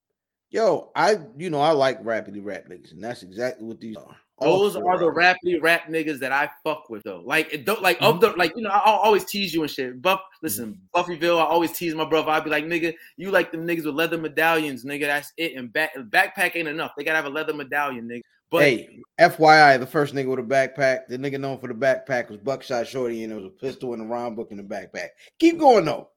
yo, 0.51 0.91
I 0.95 1.19
you 1.37 1.51
know 1.51 1.61
I 1.61 1.71
like 1.73 2.03
rappity 2.05 2.43
rap 2.43 2.65
niggas, 2.69 2.93
and 2.93 3.03
that's 3.03 3.23
exactly 3.23 3.67
what 3.67 3.81
these 3.81 3.97
are. 3.97 4.17
Those 4.39 4.77
are 4.77 4.99
the 4.99 5.07
them. 5.07 5.15
rap 5.63 5.87
niggas 5.89 6.19
that 6.19 6.31
I 6.31 6.51
fuck 6.63 6.91
with 6.91 7.03
though. 7.05 7.23
Like 7.25 7.53
it 7.55 7.65
don't 7.65 7.81
like 7.81 7.99
Mm-hmm. 8.01 8.05
of 8.17 8.21
the 8.21 8.31
like 8.33 8.53
you 8.55 8.63
know 8.63 8.71
I, 8.71 8.79
I'll 8.85 8.99
always 8.99 9.25
tease 9.25 9.55
you 9.55 9.63
and 9.63 9.71
shit. 9.71 10.01
Buff, 10.03 10.21
listen, 10.43 10.79
Buffyville. 10.95 11.39
I 11.41 11.45
always 11.47 11.73
tease 11.73 11.95
my 11.95 12.05
brother. 12.05 12.31
I'd 12.31 12.45
be 12.45 12.51
like, 12.51 12.65
nigga, 12.67 12.93
you 13.17 13.31
like 13.31 13.51
them 13.51 13.67
niggas 13.67 13.87
with 13.87 13.95
leather 13.95 14.19
medallions, 14.19 14.85
nigga. 14.85 15.07
That's 15.07 15.33
it. 15.39 15.55
And 15.57 15.73
back 15.73 15.97
backpack 16.11 16.55
ain't 16.55 16.69
enough. 16.69 16.93
They 16.97 17.05
gotta 17.05 17.17
have 17.17 17.25
a 17.25 17.31
leather 17.31 17.55
medallion, 17.55 18.07
nigga. 18.09 18.21
But 18.51 18.63
hey, 18.63 19.01
FYI, 19.19 19.81
the 19.81 19.87
first 19.87 20.15
nigga 20.15 20.29
with 20.29 20.39
a 20.39 20.43
backpack, 20.43 21.09
the 21.09 21.19
nigga 21.19 21.41
known 21.41 21.59
for 21.59 21.67
the 21.69 21.75
backpack 21.75 22.29
was 22.29 22.39
Buckshot 22.39 22.87
Shorty, 22.87 23.23
and 23.25 23.33
there 23.33 23.41
was 23.41 23.47
a 23.47 23.51
pistol 23.51 23.95
and 23.95 24.03
a 24.03 24.05
rhyme 24.05 24.35
book 24.37 24.49
in 24.51 24.59
the 24.59 24.63
backpack. 24.63 25.09
Keep 25.39 25.59
going 25.59 25.87
though. 25.87 26.11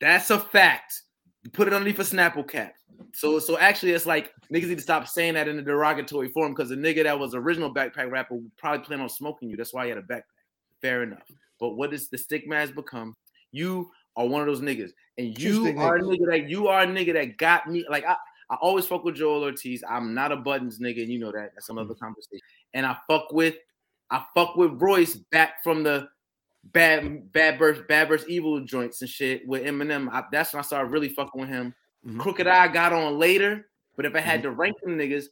That's 0.00 0.30
a 0.30 0.38
fact. 0.38 1.02
Put 1.52 1.68
it 1.68 1.74
underneath 1.74 1.98
a 1.98 2.02
Snapple 2.02 2.48
cap. 2.48 2.74
So 3.14 3.38
so 3.38 3.58
actually 3.58 3.92
it's 3.92 4.06
like 4.06 4.32
niggas 4.52 4.68
need 4.68 4.76
to 4.76 4.82
stop 4.82 5.06
saying 5.06 5.34
that 5.34 5.48
in 5.48 5.58
a 5.58 5.62
derogatory 5.62 6.28
form 6.28 6.52
because 6.52 6.68
the 6.68 6.74
nigga 6.74 7.04
that 7.04 7.18
was 7.18 7.34
original 7.34 7.72
backpack 7.72 8.10
rapper 8.10 8.34
would 8.34 8.56
probably 8.56 8.84
plan 8.84 9.00
on 9.00 9.08
smoking 9.08 9.48
you. 9.48 9.56
That's 9.56 9.72
why 9.72 9.84
he 9.84 9.90
had 9.90 9.98
a 9.98 10.02
backpack. 10.02 10.22
Fair 10.82 11.02
enough. 11.02 11.22
But 11.60 11.70
what 11.70 11.90
does 11.90 12.08
the 12.08 12.18
stigma 12.18 12.56
has 12.56 12.70
become? 12.70 13.16
You 13.52 13.90
are 14.16 14.26
one 14.26 14.40
of 14.40 14.46
those 14.46 14.60
niggas. 14.60 14.90
And 15.16 15.38
you 15.38 15.78
are 15.78 15.96
a 15.96 16.02
nigga 16.02 16.26
that 16.30 16.48
you 16.48 16.68
are 16.68 16.82
a 16.82 16.86
nigga 16.86 17.12
that 17.14 17.38
got 17.38 17.68
me. 17.68 17.84
Like 17.88 18.04
I, 18.04 18.16
I 18.50 18.56
always 18.56 18.86
fuck 18.86 19.04
with 19.04 19.16
Joell 19.16 19.42
Ortiz. 19.42 19.82
I'm 19.88 20.14
not 20.14 20.32
a 20.32 20.36
Budden's 20.36 20.78
nigga, 20.78 21.02
and 21.02 21.12
you 21.12 21.18
know 21.18 21.32
that. 21.32 21.52
That's 21.54 21.68
another 21.68 21.94
mm. 21.94 21.98
conversation. 21.98 22.40
And 22.74 22.86
I 22.86 22.96
fuck 23.08 23.32
with 23.32 23.56
I 24.10 24.24
fuck 24.34 24.56
with 24.56 24.80
Royce 24.80 25.16
back 25.16 25.62
from 25.62 25.82
the 25.82 26.08
bad 26.64 27.32
bad 27.32 27.58
burst 27.58 27.86
Bad 27.88 28.10
Meets 28.10 28.24
Evil 28.28 28.60
joints 28.60 29.00
and 29.00 29.10
shit 29.10 29.46
with 29.46 29.64
Eminem. 29.64 30.08
I, 30.10 30.24
that's 30.30 30.52
when 30.52 30.60
I 30.60 30.66
started 30.66 30.90
really 30.90 31.08
fucking 31.08 31.40
with 31.40 31.50
him. 31.50 31.74
Mhm. 32.06 32.18
Crooked 32.18 32.46
I 32.46 32.68
got 32.68 32.92
on 32.92 33.18
later, 33.18 33.68
but 33.96 34.06
if 34.06 34.14
I 34.14 34.20
had 34.20 34.42
to 34.42 34.50
rank 34.50 34.80
them 34.80 34.96
niggas, 34.96 35.26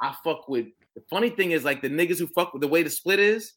I 0.00 0.14
fuck 0.22 0.48
with. 0.48 0.66
The 0.94 1.02
funny 1.10 1.30
thing 1.30 1.50
is 1.50 1.64
like 1.64 1.82
the 1.82 1.90
niggas 1.90 2.18
who 2.18 2.26
fuck 2.28 2.52
with 2.52 2.62
the 2.62 2.68
way 2.68 2.82
the 2.82 2.90
split 2.90 3.18
is, 3.18 3.54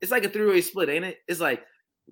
it's 0.00 0.10
like 0.10 0.24
a 0.24 0.28
three 0.28 0.46
way 0.46 0.60
split, 0.60 0.88
ain't 0.88 1.04
it? 1.04 1.18
It's 1.28 1.40
like 1.40 1.62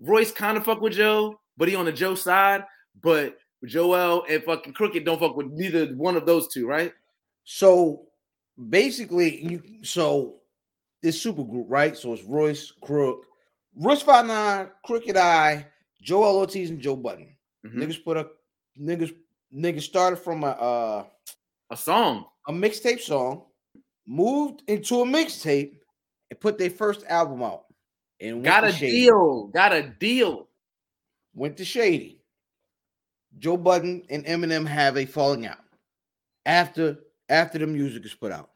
Royce 0.00 0.32
kind 0.32 0.56
of 0.56 0.64
fuck 0.64 0.80
with 0.80 0.94
Joe, 0.94 1.38
but 1.56 1.68
he 1.68 1.74
on 1.74 1.84
the 1.84 1.92
Joe 1.92 2.14
side, 2.14 2.64
but 3.02 3.36
Joell 3.66 4.24
and 4.28 4.42
fucking 4.42 4.72
Crooked 4.72 5.04
don't 5.04 5.20
fuck 5.20 5.36
with 5.36 5.48
neither 5.48 5.86
one 5.94 6.16
of 6.16 6.26
those 6.26 6.48
two, 6.48 6.66
right? 6.66 6.92
So 7.44 8.06
basically, 8.70 9.44
you 9.44 9.62
so 9.82 10.36
this 11.02 11.20
super 11.20 11.44
group, 11.44 11.66
right? 11.68 11.96
So 11.96 12.12
it's 12.12 12.22
Royce, 12.24 12.72
Crook, 12.82 13.26
Royce 13.76 14.02
Five 14.02 14.26
Nine, 14.26 14.68
Crooked 14.84 15.16
I, 15.16 15.66
Joell 16.04 16.34
Ortiz, 16.34 16.70
and 16.70 16.80
Joe 16.80 16.96
Budden. 16.96 17.36
Mhm. 17.64 17.74
Niggas 17.76 18.04
put 18.04 18.16
a 18.16 18.28
niggas 18.78 19.14
niggas 19.54 19.82
started 19.82 20.16
from 20.16 20.44
a 20.44 20.48
uh, 20.48 21.04
A 21.70 21.76
song. 21.76 22.26
a 22.48 22.52
mixtape 22.52 23.00
song, 23.00 23.44
moved 24.06 24.62
into 24.66 25.00
a 25.00 25.04
mixtape, 25.04 25.76
and 26.30 26.40
put 26.40 26.58
their 26.58 26.70
first 26.70 27.04
album 27.06 27.42
out. 27.42 27.64
And 28.20 28.42
Got 28.44 28.64
a 28.64 28.72
Shady. 28.72 28.92
deal. 29.06 29.46
Got 29.48 29.72
a 29.72 29.82
deal. 29.82 30.48
Went 31.34 31.56
to 31.58 31.64
Shady. 31.64 32.20
Joe 33.38 33.56
Budden 33.56 34.02
and 34.10 34.24
Eminem 34.26 34.66
have 34.66 34.96
a 34.98 35.06
falling 35.06 35.46
out 35.46 35.58
after 36.44 36.98
after 37.28 37.58
the 37.58 37.66
music 37.66 38.04
is 38.04 38.14
put 38.14 38.30
out. 38.32 38.50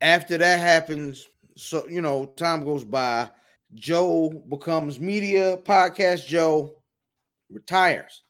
After 0.00 0.36
that 0.38 0.58
happens, 0.58 1.28
so 1.56 1.86
you 1.88 2.00
know, 2.00 2.26
time 2.26 2.64
goes 2.64 2.84
by. 2.84 3.30
Joe 3.74 4.30
becomes 4.48 4.98
media 5.00 5.56
podcast. 5.58 6.26
Joe 6.26 6.82
retires. 7.50 8.22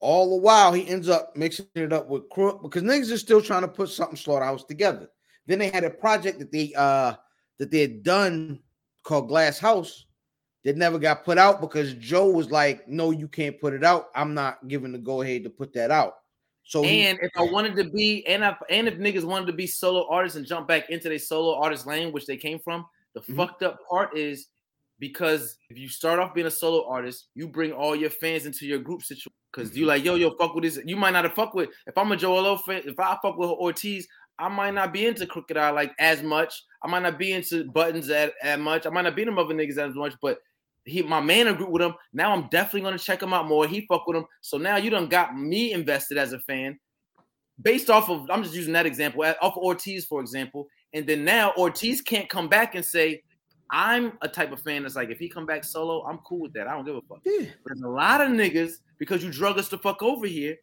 All 0.00 0.30
the 0.30 0.42
while, 0.42 0.72
he 0.72 0.86
ends 0.88 1.08
up 1.08 1.34
mixing 1.36 1.66
it 1.74 1.92
up 1.92 2.08
with 2.08 2.28
Crook 2.30 2.62
because 2.62 2.82
niggas 2.82 3.12
are 3.12 3.18
still 3.18 3.40
trying 3.40 3.62
to 3.62 3.68
put 3.68 3.88
something 3.88 4.16
slaughterhouse 4.16 4.64
together. 4.64 5.08
Then 5.46 5.58
they 5.58 5.70
had 5.70 5.84
a 5.84 5.90
project 5.90 6.38
that 6.40 6.52
they 6.52 6.72
uh 6.76 7.14
that 7.58 7.70
they 7.70 7.80
had 7.80 8.02
done 8.02 8.60
called 9.04 9.28
Glass 9.28 9.58
House 9.58 10.04
that 10.64 10.76
never 10.76 10.98
got 10.98 11.24
put 11.24 11.38
out 11.38 11.60
because 11.60 11.94
Joe 11.94 12.28
was 12.28 12.50
like, 12.50 12.86
"No, 12.88 13.10
you 13.12 13.28
can't 13.28 13.58
put 13.60 13.72
it 13.72 13.84
out. 13.84 14.08
I'm 14.14 14.34
not 14.34 14.66
giving 14.68 14.92
the 14.92 14.98
go 14.98 15.22
ahead 15.22 15.44
to 15.44 15.50
put 15.50 15.72
that 15.74 15.90
out." 15.90 16.14
So 16.64 16.82
he- 16.82 17.02
And 17.06 17.18
if 17.22 17.30
I 17.36 17.42
wanted 17.42 17.76
to 17.76 17.88
be, 17.88 18.26
and 18.26 18.42
if 18.44 18.56
and 18.68 18.88
if 18.88 18.94
niggas 18.98 19.24
wanted 19.24 19.46
to 19.46 19.52
be 19.52 19.66
solo 19.68 20.06
artists 20.10 20.36
and 20.36 20.44
jump 20.44 20.66
back 20.68 20.90
into 20.90 21.08
their 21.08 21.18
solo 21.20 21.54
artist 21.54 21.86
lane, 21.86 22.12
which 22.12 22.26
they 22.26 22.36
came 22.36 22.58
from, 22.58 22.84
the 23.14 23.20
Mhm. 23.20 23.36
fucked 23.36 23.62
up 23.62 23.78
part 23.88 24.16
is 24.18 24.48
because 24.98 25.58
if 25.68 25.78
you 25.78 25.88
start 25.88 26.18
off 26.18 26.34
being 26.34 26.46
a 26.46 26.50
solo 26.50 26.88
artist, 26.88 27.28
you 27.34 27.48
bring 27.48 27.72
all 27.72 27.94
your 27.94 28.10
fans 28.10 28.46
into 28.46 28.66
your 28.66 28.78
group 28.78 29.02
situation. 29.02 29.32
Because 29.52 29.76
you 29.76 29.82
mm-hmm. 29.82 29.88
like, 29.88 30.04
yo, 30.04 30.14
yo, 30.14 30.34
fuck 30.36 30.54
with 30.54 30.64
this. 30.64 30.78
You 30.84 30.96
might 30.96 31.12
not 31.12 31.24
have 31.24 31.34
fuck 31.34 31.54
with. 31.54 31.70
If 31.86 31.96
I'm 31.96 32.12
a 32.12 32.16
Joell 32.16 32.60
fan, 32.62 32.82
if 32.84 32.98
I 32.98 33.16
fuck 33.22 33.36
with 33.36 33.50
Ortiz, 33.50 34.06
I 34.38 34.48
might 34.48 34.74
not 34.74 34.92
be 34.92 35.06
into 35.06 35.26
Crooked 35.26 35.56
I 35.56 35.70
like 35.70 35.92
as 35.98 36.22
much. 36.22 36.62
I 36.82 36.88
might 36.88 37.02
not 37.02 37.18
be 37.18 37.32
into 37.32 37.64
Budden's 37.64 38.10
at 38.10 38.34
as 38.42 38.58
much. 38.58 38.86
I 38.86 38.90
might 38.90 39.02
not 39.02 39.16
be 39.16 39.22
into 39.22 39.34
other 39.34 39.54
niggas 39.54 39.78
as 39.78 39.94
much, 39.94 40.14
but 40.20 40.38
he 40.84 41.02
my 41.02 41.20
man 41.20 41.48
agreed 41.48 41.70
with 41.70 41.82
him. 41.82 41.94
Now 42.12 42.32
I'm 42.32 42.48
definitely 42.48 42.82
gonna 42.82 42.98
check 42.98 43.22
him 43.22 43.32
out 43.32 43.48
more. 43.48 43.66
He 43.66 43.86
fuck 43.86 44.06
with 44.06 44.16
him. 44.16 44.26
So 44.40 44.58
now 44.58 44.76
you 44.76 44.90
done 44.90 45.08
got 45.08 45.36
me 45.36 45.72
invested 45.72 46.18
as 46.18 46.32
a 46.32 46.38
fan. 46.40 46.78
Based 47.60 47.88
off 47.88 48.10
of 48.10 48.28
I'm 48.30 48.42
just 48.42 48.54
using 48.54 48.74
that 48.74 48.86
example, 48.86 49.24
off 49.24 49.56
of 49.56 49.62
Ortiz, 49.62 50.04
for 50.04 50.20
example. 50.20 50.68
And 50.92 51.06
then 51.06 51.24
now 51.24 51.52
Ortiz 51.56 52.02
can't 52.02 52.28
come 52.28 52.48
back 52.48 52.74
and 52.74 52.84
say, 52.84 53.22
I'm 53.70 54.12
a 54.22 54.28
type 54.28 54.52
of 54.52 54.60
fan 54.60 54.82
that's 54.82 54.96
like, 54.96 55.10
if 55.10 55.18
he 55.18 55.28
come 55.28 55.46
back 55.46 55.64
solo, 55.64 56.04
I'm 56.04 56.18
cool 56.18 56.40
with 56.40 56.52
that. 56.54 56.68
I 56.68 56.72
don't 56.72 56.84
give 56.84 56.96
a 56.96 57.00
fuck. 57.02 57.20
yeah, 57.24 57.46
But 57.62 57.74
there's 57.74 57.82
a 57.82 57.88
lot 57.88 58.20
of 58.20 58.28
niggas 58.28 58.74
because 58.98 59.24
you 59.24 59.30
drug 59.30 59.58
us 59.58 59.68
to 59.70 59.78
fuck 59.78 60.02
over 60.02 60.26
here. 60.26 60.56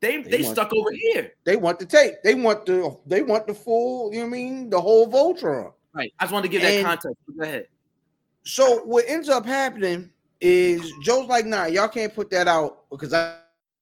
They 0.00 0.22
They 0.22 0.30
they, 0.38 0.42
stuck 0.44 0.72
over 0.72 0.90
here. 0.92 1.32
they 1.44 1.56
want 1.56 1.80
the 1.80 1.86
tape. 1.86 2.14
They 2.22 2.34
want 2.34 2.64
the 2.66 2.96
they 3.06 3.22
want 3.22 3.48
the 3.48 3.54
full. 3.54 4.12
You 4.12 4.20
know 4.20 4.26
what 4.26 4.28
I 4.28 4.30
mean? 4.30 4.70
The 4.70 4.80
whole 4.80 5.10
Voltron. 5.10 5.72
Right. 5.92 6.12
I 6.20 6.24
just 6.24 6.32
wanted 6.32 6.48
to 6.48 6.52
give 6.52 6.62
that 6.62 6.84
context. 6.84 7.16
Go 7.36 7.42
ahead. 7.42 7.66
So 8.44 8.84
what 8.84 9.04
ends 9.08 9.28
up 9.28 9.44
happening 9.44 10.10
is 10.40 10.92
Joe's 11.02 11.28
like, 11.28 11.46
nah, 11.46 11.64
y'all 11.66 11.88
can't 11.88 12.14
put 12.14 12.30
that 12.30 12.46
out 12.46 12.88
because 12.90 13.12
I 13.12 13.34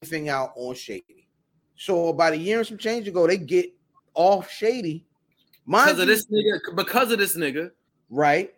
thing 0.04 0.28
out 0.28 0.52
on 0.56 0.74
Shady. 0.74 1.28
So 1.76 2.08
about 2.08 2.32
a 2.32 2.38
year 2.38 2.58
and 2.58 2.66
some 2.66 2.78
change 2.78 3.06
ago, 3.08 3.26
they 3.26 3.36
get 3.36 3.72
off 4.14 4.50
Shady. 4.50 5.04
Mind 5.66 5.88
Because 5.88 6.00
of 6.00 6.06
this 6.06 6.26
nigga, 6.26 6.76
because 6.76 7.12
of 7.12 7.18
this 7.18 7.36
nigga. 7.36 7.70
Right? 8.10 8.54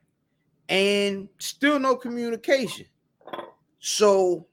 And 0.69 1.29
still 1.39 1.79
no 1.79 1.97
communication. 1.97 2.87
So, 3.81 4.47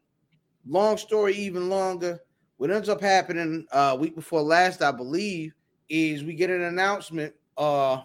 long 0.67 0.97
story, 0.97 1.35
even 1.35 1.69
longer. 1.69 2.19
What 2.57 2.71
ends 2.71 2.87
up 2.87 3.01
happening 3.01 3.65
uh 3.71 3.97
week 3.99 4.15
before 4.15 4.41
last, 4.41 4.81
I 4.81 4.91
believe, 4.91 5.53
is 5.89 6.23
we 6.23 6.33
get 6.35 6.49
an 6.49 6.61
announcement. 6.61 7.33
Uh, 7.57 8.01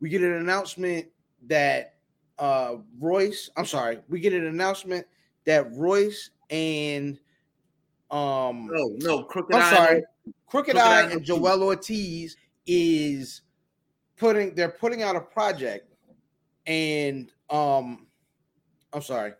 we 0.00 0.08
get 0.08 0.22
an 0.22 0.34
announcement 0.34 1.06
that 1.48 1.94
uh 2.38 2.76
Royce, 3.00 3.50
I'm 3.56 3.66
sorry, 3.66 3.98
we 4.08 4.20
get 4.20 4.32
an 4.32 4.46
announcement 4.46 5.06
that 5.44 5.72
Royce 5.72 6.30
and 6.50 7.18
um 8.10 8.68
No, 8.72 8.96
no, 8.98 9.24
crooked 9.24 9.54
I'm 9.56 9.62
Eye, 9.62 9.70
sorry. 9.76 10.04
Crooked 10.46 10.74
Crooked 10.74 10.76
Eye 10.76 11.00
Eye 11.00 11.10
and. 11.10 11.24
Joel 11.24 11.62
Ortiz 11.64 12.36
is 12.66 13.42
putting 14.16 14.54
they're 14.54 14.68
putting 14.70 15.02
out 15.02 15.16
a 15.16 15.20
project, 15.20 15.87
and 16.68 17.32
um, 17.50 18.06
I'm 18.92 19.02
sorry, 19.02 19.32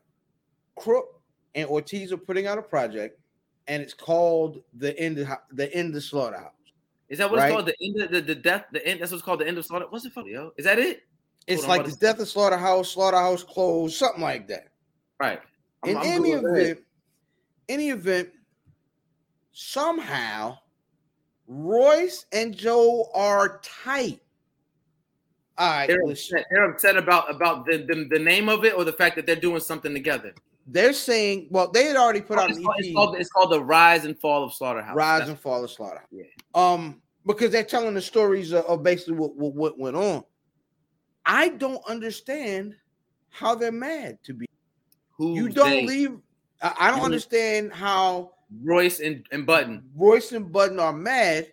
Crook 0.76 1.20
and 1.54 1.68
Ortiz 1.68 2.10
are 2.12 2.16
putting 2.16 2.46
out 2.46 2.58
a 2.58 2.62
project, 2.62 3.20
and 3.68 3.80
it's 3.82 3.94
called 3.94 4.62
the 4.74 4.98
end 4.98 5.18
of 5.18 5.28
the 5.52 5.72
end 5.72 5.94
of 5.94 6.02
slaughterhouse. 6.02 6.52
Is 7.08 7.18
that 7.18 7.30
what 7.30 7.38
Right. 7.38 7.46
it's 7.46 7.54
called? 7.54 7.66
The 7.66 7.76
end 7.86 8.02
of 8.02 8.10
the, 8.10 8.20
the 8.20 8.34
death, 8.34 8.64
the 8.72 8.84
end. 8.86 9.00
That's 9.00 9.12
what's 9.12 9.22
called 9.22 9.40
the 9.40 9.46
end 9.46 9.58
of 9.58 9.64
slaughter. 9.64 9.86
What's 9.88 10.04
it 10.04 10.12
called, 10.14 10.26
yo? 10.26 10.52
Is 10.56 10.64
that 10.64 10.78
it? 10.78 11.02
It's 11.46 11.64
Hold 11.64 11.78
like 11.78 11.86
the 11.86 11.96
death 11.96 12.18
of 12.18 12.28
slaughterhouse, 12.28 12.90
slaughterhouse 12.90 13.42
closed, 13.42 13.96
something 13.96 14.22
like 14.22 14.48
that. 14.48 14.68
Right. 15.20 15.40
I'm- 15.84 15.90
In 15.90 15.96
I'm 15.96 16.06
any 16.06 16.30
event, 16.32 16.80
any 17.68 17.90
event, 17.90 18.30
somehow 19.52 20.58
Royce 21.46 22.26
and 22.32 22.54
Joe 22.56 23.10
are 23.14 23.60
tight. 23.62 24.20
All 25.58 25.68
right, 25.70 25.88
They're 25.88 26.02
upset. 26.02 26.46
They're 26.50 26.70
upset 26.70 26.96
about 26.96 27.34
about 27.34 27.66
the, 27.66 27.78
the 27.78 28.06
the 28.10 28.18
name 28.18 28.48
of 28.48 28.64
it 28.64 28.74
or 28.74 28.84
the 28.84 28.92
fact 28.92 29.16
that 29.16 29.26
they're 29.26 29.34
doing 29.36 29.60
something 29.60 29.92
together. 29.92 30.32
They're 30.68 30.92
saying, 30.92 31.48
well, 31.50 31.70
they 31.70 31.84
had 31.86 31.96
already 31.96 32.20
put 32.20 32.38
out 32.38 32.50
it's, 32.50 32.58
an 32.58 32.64
called, 32.64 32.76
it's, 32.78 32.94
called, 32.94 33.16
it's 33.16 33.30
called 33.30 33.52
the 33.52 33.62
Rise 33.64 34.04
and 34.04 34.16
Fall 34.20 34.44
of 34.44 34.52
Slaughterhouse. 34.52 34.94
Rise 34.94 35.20
That's- 35.20 35.30
and 35.30 35.40
Fall 35.40 35.64
of 35.64 35.70
Slaughterhouse. 35.70 36.06
Yeah. 36.12 36.24
Um, 36.54 37.00
because 37.26 37.50
they're 37.50 37.64
telling 37.64 37.94
the 37.94 38.02
stories 38.02 38.52
of, 38.52 38.64
of 38.66 38.82
basically 38.82 39.14
what, 39.14 39.34
what 39.34 39.54
what 39.54 39.78
went 39.78 39.96
on. 39.96 40.22
I 41.26 41.48
don't 41.48 41.82
understand 41.88 42.74
how 43.30 43.54
they're 43.54 43.72
mad 43.72 44.18
to 44.24 44.34
be. 44.34 44.46
who 45.16 45.34
You 45.34 45.48
don't 45.48 45.70
they- 45.70 45.86
leave. 45.86 46.18
I, 46.62 46.74
I 46.78 46.90
don't 46.90 47.00
You- 47.00 47.04
understand 47.06 47.72
how 47.72 48.32
Royce 48.62 49.00
and, 49.00 49.26
and 49.32 49.44
Budden. 49.44 49.82
Royce 49.96 50.32
and 50.32 50.52
Budden 50.52 50.78
are 50.80 50.92
mad. 50.92 51.48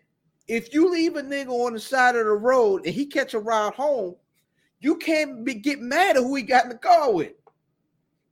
If 0.48 0.74
you 0.74 0.92
leave 0.92 1.16
a 1.16 1.24
nigga 1.24 1.50
on 1.50 1.74
the 1.74 1.80
side 1.80 2.16
of 2.16 2.26
the 2.26 2.32
road 2.32 2.86
and 2.86 2.94
he 2.94 3.06
catch 3.06 3.34
a 3.34 3.40
ride 3.40 3.74
home, 3.74 4.16
you 4.80 4.98
can't 4.98 5.44
be, 5.44 5.56
get 5.56 5.80
mad 5.80 6.18
at 6.18 6.24
who 6.24 6.36
he 6.36 6.44
got 6.44 6.66
in 6.66 6.70
the 6.70 6.78
car 6.78 7.12
with. 7.12 7.34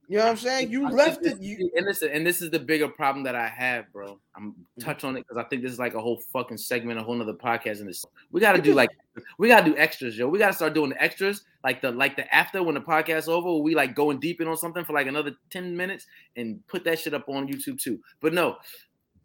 You 0.06 0.18
know 0.18 0.24
what 0.24 0.30
I'm 0.32 0.36
saying? 0.36 0.70
You 0.70 0.86
I 0.86 0.90
left 0.90 1.24
it. 1.24 1.40
You, 1.40 1.70
and 1.74 1.86
listen, 1.86 2.10
and 2.12 2.26
this 2.26 2.42
is 2.42 2.50
the 2.50 2.58
bigger 2.58 2.88
problem 2.88 3.24
that 3.24 3.34
I 3.34 3.48
have, 3.48 3.90
bro. 3.90 4.18
I'm 4.36 4.52
mm. 4.52 4.84
touch 4.84 5.02
on 5.02 5.16
it 5.16 5.26
because 5.26 5.42
I 5.42 5.48
think 5.48 5.62
this 5.62 5.72
is 5.72 5.78
like 5.78 5.94
a 5.94 6.00
whole 6.00 6.20
fucking 6.30 6.58
segment, 6.58 7.00
a 7.00 7.02
whole 7.02 7.14
nother 7.14 7.32
podcast 7.32 7.80
in 7.80 7.86
this. 7.86 8.04
We 8.30 8.40
gotta 8.40 8.60
do 8.60 8.74
like 8.74 8.90
we 9.38 9.48
gotta 9.48 9.64
do 9.64 9.76
extras, 9.78 10.18
yo. 10.18 10.28
We 10.28 10.38
gotta 10.38 10.52
start 10.52 10.74
doing 10.74 10.90
the 10.90 11.02
extras, 11.02 11.44
like 11.62 11.80
the 11.80 11.90
like 11.90 12.16
the 12.16 12.32
after 12.34 12.62
when 12.62 12.74
the 12.74 12.82
podcast's 12.82 13.28
over, 13.28 13.50
where 13.50 13.62
we 13.62 13.74
like 13.74 13.94
going 13.94 14.20
deep 14.20 14.42
in 14.42 14.48
on 14.48 14.58
something 14.58 14.84
for 14.84 14.92
like 14.92 15.06
another 15.06 15.32
10 15.48 15.74
minutes 15.74 16.06
and 16.36 16.64
put 16.66 16.84
that 16.84 16.98
shit 16.98 17.14
up 17.14 17.26
on 17.28 17.48
YouTube 17.48 17.80
too. 17.80 17.98
But 18.20 18.34
no, 18.34 18.56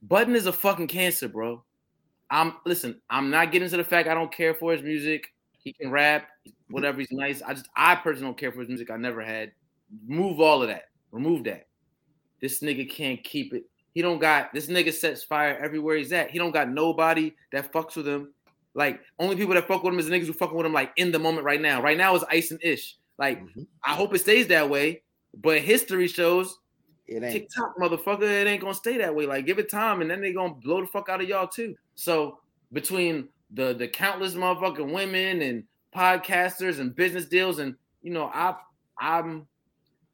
Budden 0.04 0.36
is 0.36 0.46
a 0.46 0.54
fucking 0.54 0.88
cancer, 0.88 1.28
bro. 1.28 1.62
I'm 2.32 2.56
listen, 2.66 3.02
I'm 3.10 3.30
not 3.30 3.52
getting 3.52 3.70
to 3.70 3.78
the 3.78 3.84
fact 3.84 4.08
I 4.08 4.14
don't 4.14 4.32
care 4.32 4.54
for 4.54 4.72
his 4.72 4.82
music. 4.82 5.34
He 5.64 5.74
can 5.74 5.92
rap, 5.92 6.28
whatever, 6.70 7.00
he's 7.00 7.12
nice. 7.12 7.42
I 7.42 7.54
just 7.54 7.70
I 7.76 7.96
personally 7.96 8.28
don't 8.30 8.38
care 8.38 8.52
for 8.52 8.60
his 8.60 8.68
music. 8.70 8.90
I 8.92 8.98
never 8.98 9.22
had. 9.22 9.52
Move 10.08 10.40
all 10.40 10.62
of 10.62 10.70
that. 10.70 10.84
Remove 11.12 11.44
that. 11.46 11.68
This 12.42 12.62
nigga 12.62 12.90
can't 12.90 13.24
keep 13.24 13.54
it. 13.54 13.64
He 13.94 14.02
don't 14.02 14.20
got 14.20 14.54
this 14.54 14.68
nigga 14.68 14.94
sets 14.94 15.24
fire 15.24 15.58
everywhere 15.62 15.98
he's 15.98 16.14
at. 16.14 16.30
He 16.30 16.38
don't 16.38 16.52
got 16.52 16.70
nobody 16.70 17.34
that 17.52 17.74
fucks 17.74 17.96
with 17.96 18.08
him. 18.08 18.34
Like 18.76 19.02
only 19.18 19.36
people 19.36 19.56
that 19.56 19.68
fuck 19.68 19.84
with 19.84 19.94
him 19.94 20.00
is 20.00 20.08
the 20.08 20.16
niggas 20.16 20.28
who 20.28 20.34
fucking 20.34 20.56
with 20.56 20.66
him 20.66 20.74
like 20.74 20.92
in 20.96 21.12
the 21.12 21.20
moment 21.20 21.44
right 21.44 21.60
now. 21.60 21.82
Right 21.82 21.98
now 21.98 22.16
is 22.16 22.24
ice 22.30 22.52
and 22.52 22.64
ish. 22.64 22.98
Like 23.18 23.42
Mhm. 23.42 23.66
I 23.84 23.96
hope 23.96 24.14
it 24.14 24.20
stays 24.20 24.48
that 24.48 24.70
way. 24.70 25.02
But 25.36 25.60
history 25.60 26.08
shows 26.08 26.59
it 27.10 27.24
ain't. 27.24 27.34
TikTok, 27.34 27.78
motherfucker, 27.78 28.24
it 28.24 28.48
ain't 28.48 28.62
gonna 28.62 28.74
stay 28.74 28.98
that 28.98 29.14
way. 29.14 29.26
Like, 29.26 29.46
give 29.46 29.60
it 29.60 29.70
time, 29.70 30.02
and 30.02 30.10
then 30.10 30.22
they 30.22 30.32
gonna 30.32 30.54
blow 30.54 30.82
the 30.82 30.88
fuck 30.88 31.10
out 31.10 31.22
of 31.22 31.28
y'all 31.28 31.48
too. 31.48 31.76
So 31.96 32.40
between 32.72 33.30
the 33.52 33.74
the 33.74 33.88
countless 33.88 34.36
motherfucking 34.36 34.94
women 34.94 35.42
and 35.42 35.64
podcasters 35.96 36.80
and 36.80 36.96
business 36.96 37.26
deals, 37.26 37.60
and 37.60 37.76
you 38.04 38.14
know, 38.14 38.30
I've 38.34 38.56
I'm 39.00 39.48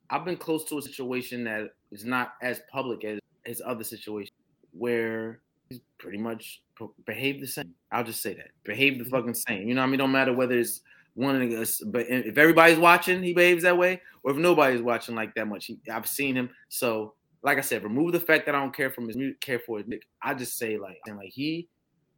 I've 0.10 0.26
been 0.26 0.38
close 0.38 0.64
to 0.66 0.78
a 0.78 0.82
situation 0.82 1.44
that 1.44 1.72
is 1.92 2.06
not 2.06 2.36
as 2.42 2.62
public 2.72 3.04
as 3.04 3.20
as 3.46 3.62
other 3.66 3.84
situations 3.84 4.36
where 4.72 5.42
he's 5.70 5.82
pretty 5.98 6.18
much 6.18 6.62
behave 7.06 7.42
the 7.42 7.48
same. 7.48 7.74
I'll 7.92 8.04
just 8.04 8.22
say 8.22 8.34
that 8.36 8.52
behave 8.64 8.98
the 8.98 9.04
mm-hmm. 9.04 9.12
fucking 9.12 9.34
same. 9.34 9.68
You 9.68 9.76
know, 9.76 9.82
I 9.82 9.86
mean, 9.86 10.00
don't 10.00 10.12
matter 10.12 10.34
whether 10.34 10.58
it's 10.58 10.82
one 11.16 11.42
of 11.42 11.50
us, 11.52 11.82
uh, 11.82 11.86
but 11.88 12.06
if 12.08 12.38
everybody's 12.38 12.78
watching, 12.78 13.24
he 13.24 13.34
behaves 13.34 13.64
that 13.64 13.78
way, 13.78 14.02
or 14.24 14.32
if 14.32 14.38
nobody's 14.38 14.82
watching 14.82 15.16
like 15.16 15.34
that 15.36 15.48
much, 15.48 15.66
he, 15.66 15.80
I've 15.92 16.08
seen 16.08 16.36
him. 16.36 16.50
So, 16.70 17.16
like 17.42 17.58
I 17.58 17.62
said, 17.62 17.84
remove 17.84 18.12
the 18.12 18.20
fact 18.20 18.46
that 18.46 18.56
I 18.56 18.60
don't 18.60 18.76
care 18.76 18.92
from 18.92 19.08
his 19.08 19.18
care 19.42 19.60
for 19.60 19.80
his. 19.80 19.88
I 20.22 20.34
just 20.34 20.58
say 20.58 20.78
like, 20.78 21.00
and 21.08 21.18
like 21.18 21.32
he 21.32 21.68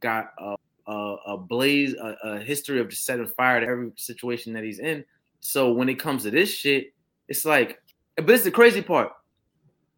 got 0.00 0.32
a 0.38 0.56
a, 0.88 1.16
a 1.26 1.36
blaze, 1.36 1.94
a, 1.94 2.16
a 2.24 2.40
history 2.40 2.80
of 2.80 2.88
just 2.88 3.04
setting 3.04 3.26
fire 3.26 3.60
to 3.60 3.66
every 3.66 3.92
situation 3.96 4.54
that 4.54 4.64
he's 4.64 4.78
in. 4.78 5.04
So 5.40 5.72
when 5.72 5.88
it 5.88 6.00
comes 6.00 6.22
to 6.22 6.30
this 6.30 6.50
shit, 6.50 6.92
it's 7.28 7.44
like, 7.44 7.80
but 8.16 8.30
it's 8.30 8.44
the 8.44 8.50
crazy 8.50 8.82
part. 8.82 9.12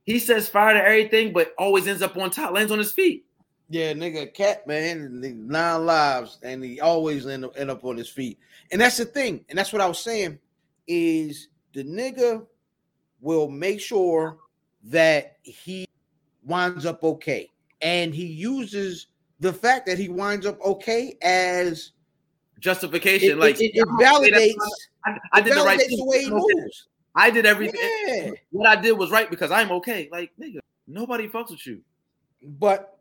He 0.04 0.18
sets 0.18 0.48
fire 0.48 0.74
to 0.74 0.84
everything, 0.84 1.32
but 1.32 1.54
always 1.56 1.86
ends 1.86 2.02
up 2.02 2.16
on 2.16 2.30
top, 2.30 2.52
lands 2.52 2.72
on 2.72 2.78
his 2.78 2.92
feet. 2.92 3.24
Yeah, 3.72 3.92
nigga, 3.92 4.34
cat 4.34 4.66
man, 4.66 5.20
nine 5.46 5.86
lives, 5.86 6.38
and 6.42 6.62
he 6.62 6.80
always 6.80 7.24
end 7.26 7.44
up, 7.44 7.56
end 7.56 7.70
up 7.70 7.84
on 7.84 7.96
his 7.96 8.08
feet. 8.08 8.36
And 8.72 8.80
that's 8.80 8.96
the 8.96 9.04
thing, 9.04 9.44
and 9.48 9.56
that's 9.56 9.72
what 9.72 9.80
I 9.80 9.86
was 9.86 10.00
saying 10.00 10.40
is 10.88 11.48
the 11.72 11.84
nigga 11.84 12.44
will 13.20 13.48
make 13.48 13.80
sure 13.80 14.38
that 14.84 15.36
he 15.42 15.86
winds 16.44 16.84
up 16.84 17.04
okay, 17.04 17.48
and 17.80 18.12
he 18.12 18.26
uses 18.26 19.06
the 19.38 19.52
fact 19.52 19.86
that 19.86 19.98
he 19.98 20.08
winds 20.08 20.46
up 20.46 20.60
okay 20.62 21.16
as 21.22 21.92
Justification, 22.58 23.30
it, 23.30 23.38
like 23.38 23.60
it, 23.60 23.70
it 23.72 23.86
say 23.86 24.04
validates. 24.04 24.54
I, 25.06 25.16
I 25.32 25.38
it 25.38 25.44
did 25.44 25.56
the 25.56 25.62
right 25.62 25.78
thing. 25.80 25.96
the 25.96 26.04
way 26.04 26.24
he 26.24 26.30
moves. 26.30 26.88
I 27.14 27.30
did 27.30 27.46
everything. 27.46 27.80
Yeah, 28.06 28.30
What 28.50 28.68
I 28.68 28.80
did 28.80 28.92
was 28.92 29.10
right 29.10 29.30
because 29.30 29.50
I'm 29.50 29.70
okay. 29.72 30.08
Like 30.12 30.32
nigga, 30.40 30.58
nobody 30.86 31.28
fucks 31.28 31.50
with 31.50 31.66
you. 31.66 31.80
but 32.42 32.98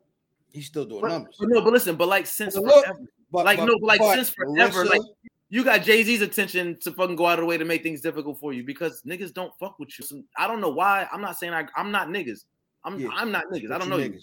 he's 0.52 0.68
still 0.68 0.86
doing 0.86 1.02
But, 1.02 1.10
numbers. 1.10 1.36
but 1.40 1.50
no, 1.50 1.62
but 1.62 1.74
listen, 1.74 1.96
but 1.96 2.08
like 2.08 2.26
since 2.28 2.56
But 2.56 2.64
look, 2.64 2.86
forever, 2.86 3.00
But 3.32 3.46
like, 3.46 3.60
no, 3.60 3.78
but 3.80 4.00
like, 4.00 4.02
since 4.16 4.30
forever, 4.30 4.86
Marissa- 4.86 4.90
like, 4.90 5.02
you 5.50 5.64
got 5.64 5.82
Jay 5.84 6.04
Z's 6.04 6.22
attention 6.22 6.78
to 6.82 6.92
fucking 6.92 7.16
go 7.16 7.26
out 7.26 7.40
of 7.40 7.44
the 7.44 7.46
way 7.48 7.58
to 7.58 7.66
make 7.66 7.82
things 7.84 8.02
difficult 8.02 8.40
for 8.40 8.54
you 8.54 8.64
because 8.64 9.02
niggas 9.04 9.34
don't 9.34 9.52
fuck 9.60 9.80
with 9.80 9.90
you. 9.98 10.06
So, 10.06 10.22
I 10.38 10.48
don't 10.48 10.62
know 10.62 10.70
why. 10.70 11.08
I'm 11.12 11.22
not 11.22 11.38
saying 11.38 11.54
I, 11.54 11.66
I'm 11.76 11.92
not 11.92 12.10
niggas. 12.10 12.44
I'm 12.84 13.00
Yeah. 13.00 13.10
I'm 13.14 13.32
not 13.32 13.46
niggas. 13.52 13.72
I 13.72 13.78
don't 13.80 13.90
you 13.90 13.98
know 13.98 13.98
you. 13.98 14.20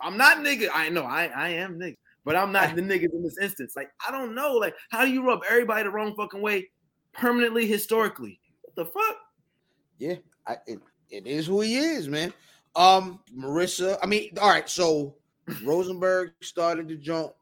I'm 0.00 0.16
not 0.16 0.38
nigga. 0.38 0.68
I 0.72 0.88
know 0.88 1.02
I 1.04 1.26
I 1.26 1.48
am 1.50 1.78
nigga, 1.78 1.96
but 2.24 2.36
I'm 2.36 2.52
not 2.52 2.74
the 2.76 2.82
niggas 2.82 3.12
in 3.12 3.22
this 3.22 3.36
instance. 3.42 3.74
Like 3.76 3.90
I 4.06 4.10
don't 4.10 4.34
know. 4.34 4.54
Like 4.54 4.74
how 4.90 5.04
do 5.04 5.10
you 5.10 5.26
rub 5.26 5.40
everybody 5.48 5.82
the 5.82 5.90
wrong 5.90 6.14
fucking 6.16 6.40
way 6.40 6.70
permanently 7.12 7.66
historically? 7.66 8.40
What 8.62 8.74
the 8.76 8.84
fuck? 8.86 9.16
Yeah, 9.98 10.14
I, 10.46 10.56
it, 10.66 10.78
it 11.10 11.26
is 11.26 11.46
who 11.46 11.60
he 11.60 11.76
is, 11.76 12.08
man. 12.08 12.32
Um, 12.76 13.20
Marissa, 13.36 13.98
I 14.02 14.06
mean, 14.06 14.30
all 14.40 14.48
right, 14.48 14.68
so 14.68 15.16
Rosenberg 15.64 16.32
started 16.40 16.88
to 16.88 16.96
jump, 16.96 17.32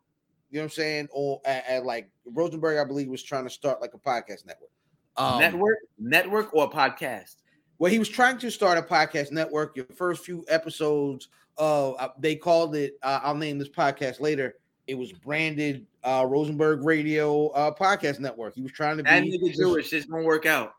you 0.50 0.58
know 0.58 0.62
what 0.62 0.64
I'm 0.64 0.70
saying? 0.70 1.08
Or 1.12 1.40
at, 1.44 1.66
at 1.66 1.84
like 1.84 2.10
Rosenberg, 2.24 2.78
I 2.78 2.84
believe, 2.84 3.08
was 3.08 3.22
trying 3.22 3.44
to 3.44 3.50
start 3.50 3.80
like 3.80 3.94
a 3.94 3.98
podcast 3.98 4.46
network. 4.46 4.70
Um, 5.16 5.40
network, 5.40 5.78
network, 5.98 6.54
or 6.54 6.70
podcast? 6.70 7.36
Well, 7.78 7.90
he 7.90 7.98
was 7.98 8.08
trying 8.08 8.38
to 8.38 8.50
start 8.50 8.78
a 8.78 8.82
podcast 8.82 9.32
network. 9.32 9.76
Your 9.76 9.86
first 9.96 10.24
few 10.24 10.44
episodes, 10.48 11.28
uh, 11.58 12.08
they 12.18 12.36
called 12.36 12.76
it. 12.76 12.98
Uh, 13.02 13.20
I'll 13.22 13.34
name 13.34 13.58
this 13.58 13.68
podcast 13.68 14.20
later. 14.20 14.56
It 14.86 14.94
was 14.96 15.12
branded 15.12 15.86
uh, 16.02 16.24
Rosenberg 16.26 16.82
Radio 16.82 17.48
uh, 17.48 17.74
Podcast 17.74 18.20
Network. 18.20 18.54
He 18.54 18.62
was 18.62 18.72
trying 18.72 18.96
to 18.96 19.02
That 19.02 19.22
be 19.22 19.38
nigga 19.38 19.54
Jewish. 19.54 19.92
It's 19.92 20.06
gonna 20.06 20.24
work 20.24 20.46
out. 20.46 20.74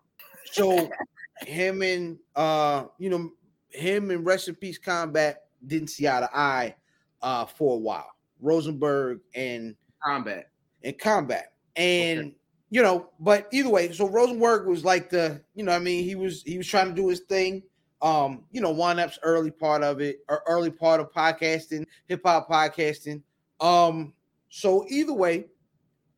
so 0.51 0.89
him 1.45 1.81
and 1.81 2.17
uh 2.35 2.85
you 2.97 3.09
know 3.09 3.31
him 3.69 4.11
and 4.11 4.25
rest 4.25 4.47
in 4.49 4.55
peace 4.55 4.77
combat 4.77 5.45
didn't 5.65 5.89
see 5.89 6.07
eye 6.07 6.19
to 6.19 6.29
eye 6.37 6.75
uh 7.21 7.45
for 7.45 7.75
a 7.75 7.79
while 7.79 8.11
rosenberg 8.41 9.19
and 9.35 9.75
Combat. 10.03 10.49
and 10.83 10.97
combat 10.97 11.53
and 11.75 12.33
you 12.69 12.83
know, 12.83 13.09
but 13.19 13.47
either 13.51 13.69
way, 13.69 13.91
so 13.91 14.07
Rosenberg 14.07 14.67
was 14.67 14.85
like 14.85 15.09
the, 15.09 15.41
you 15.55 15.63
know, 15.63 15.71
I 15.71 15.79
mean, 15.79 16.03
he 16.03 16.15
was 16.15 16.43
he 16.43 16.57
was 16.57 16.67
trying 16.67 16.89
to 16.89 16.93
do 16.93 17.07
his 17.07 17.21
thing. 17.21 17.63
Um, 18.01 18.43
you 18.51 18.61
know, 18.61 18.69
one 18.69 18.99
up's 18.99 19.19
early 19.23 19.51
part 19.51 19.83
of 19.83 19.99
it, 20.01 20.19
or 20.29 20.43
early 20.47 20.69
part 20.69 21.01
of 21.01 21.11
podcasting, 21.11 21.85
hip 22.07 22.21
hop 22.23 22.49
podcasting. 22.49 23.21
Um, 23.59 24.13
so 24.49 24.85
either 24.87 25.13
way, 25.13 25.47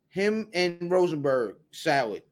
him 0.10 0.50
and 0.54 0.92
Rosenberg, 0.92 1.56
salad. 1.72 2.24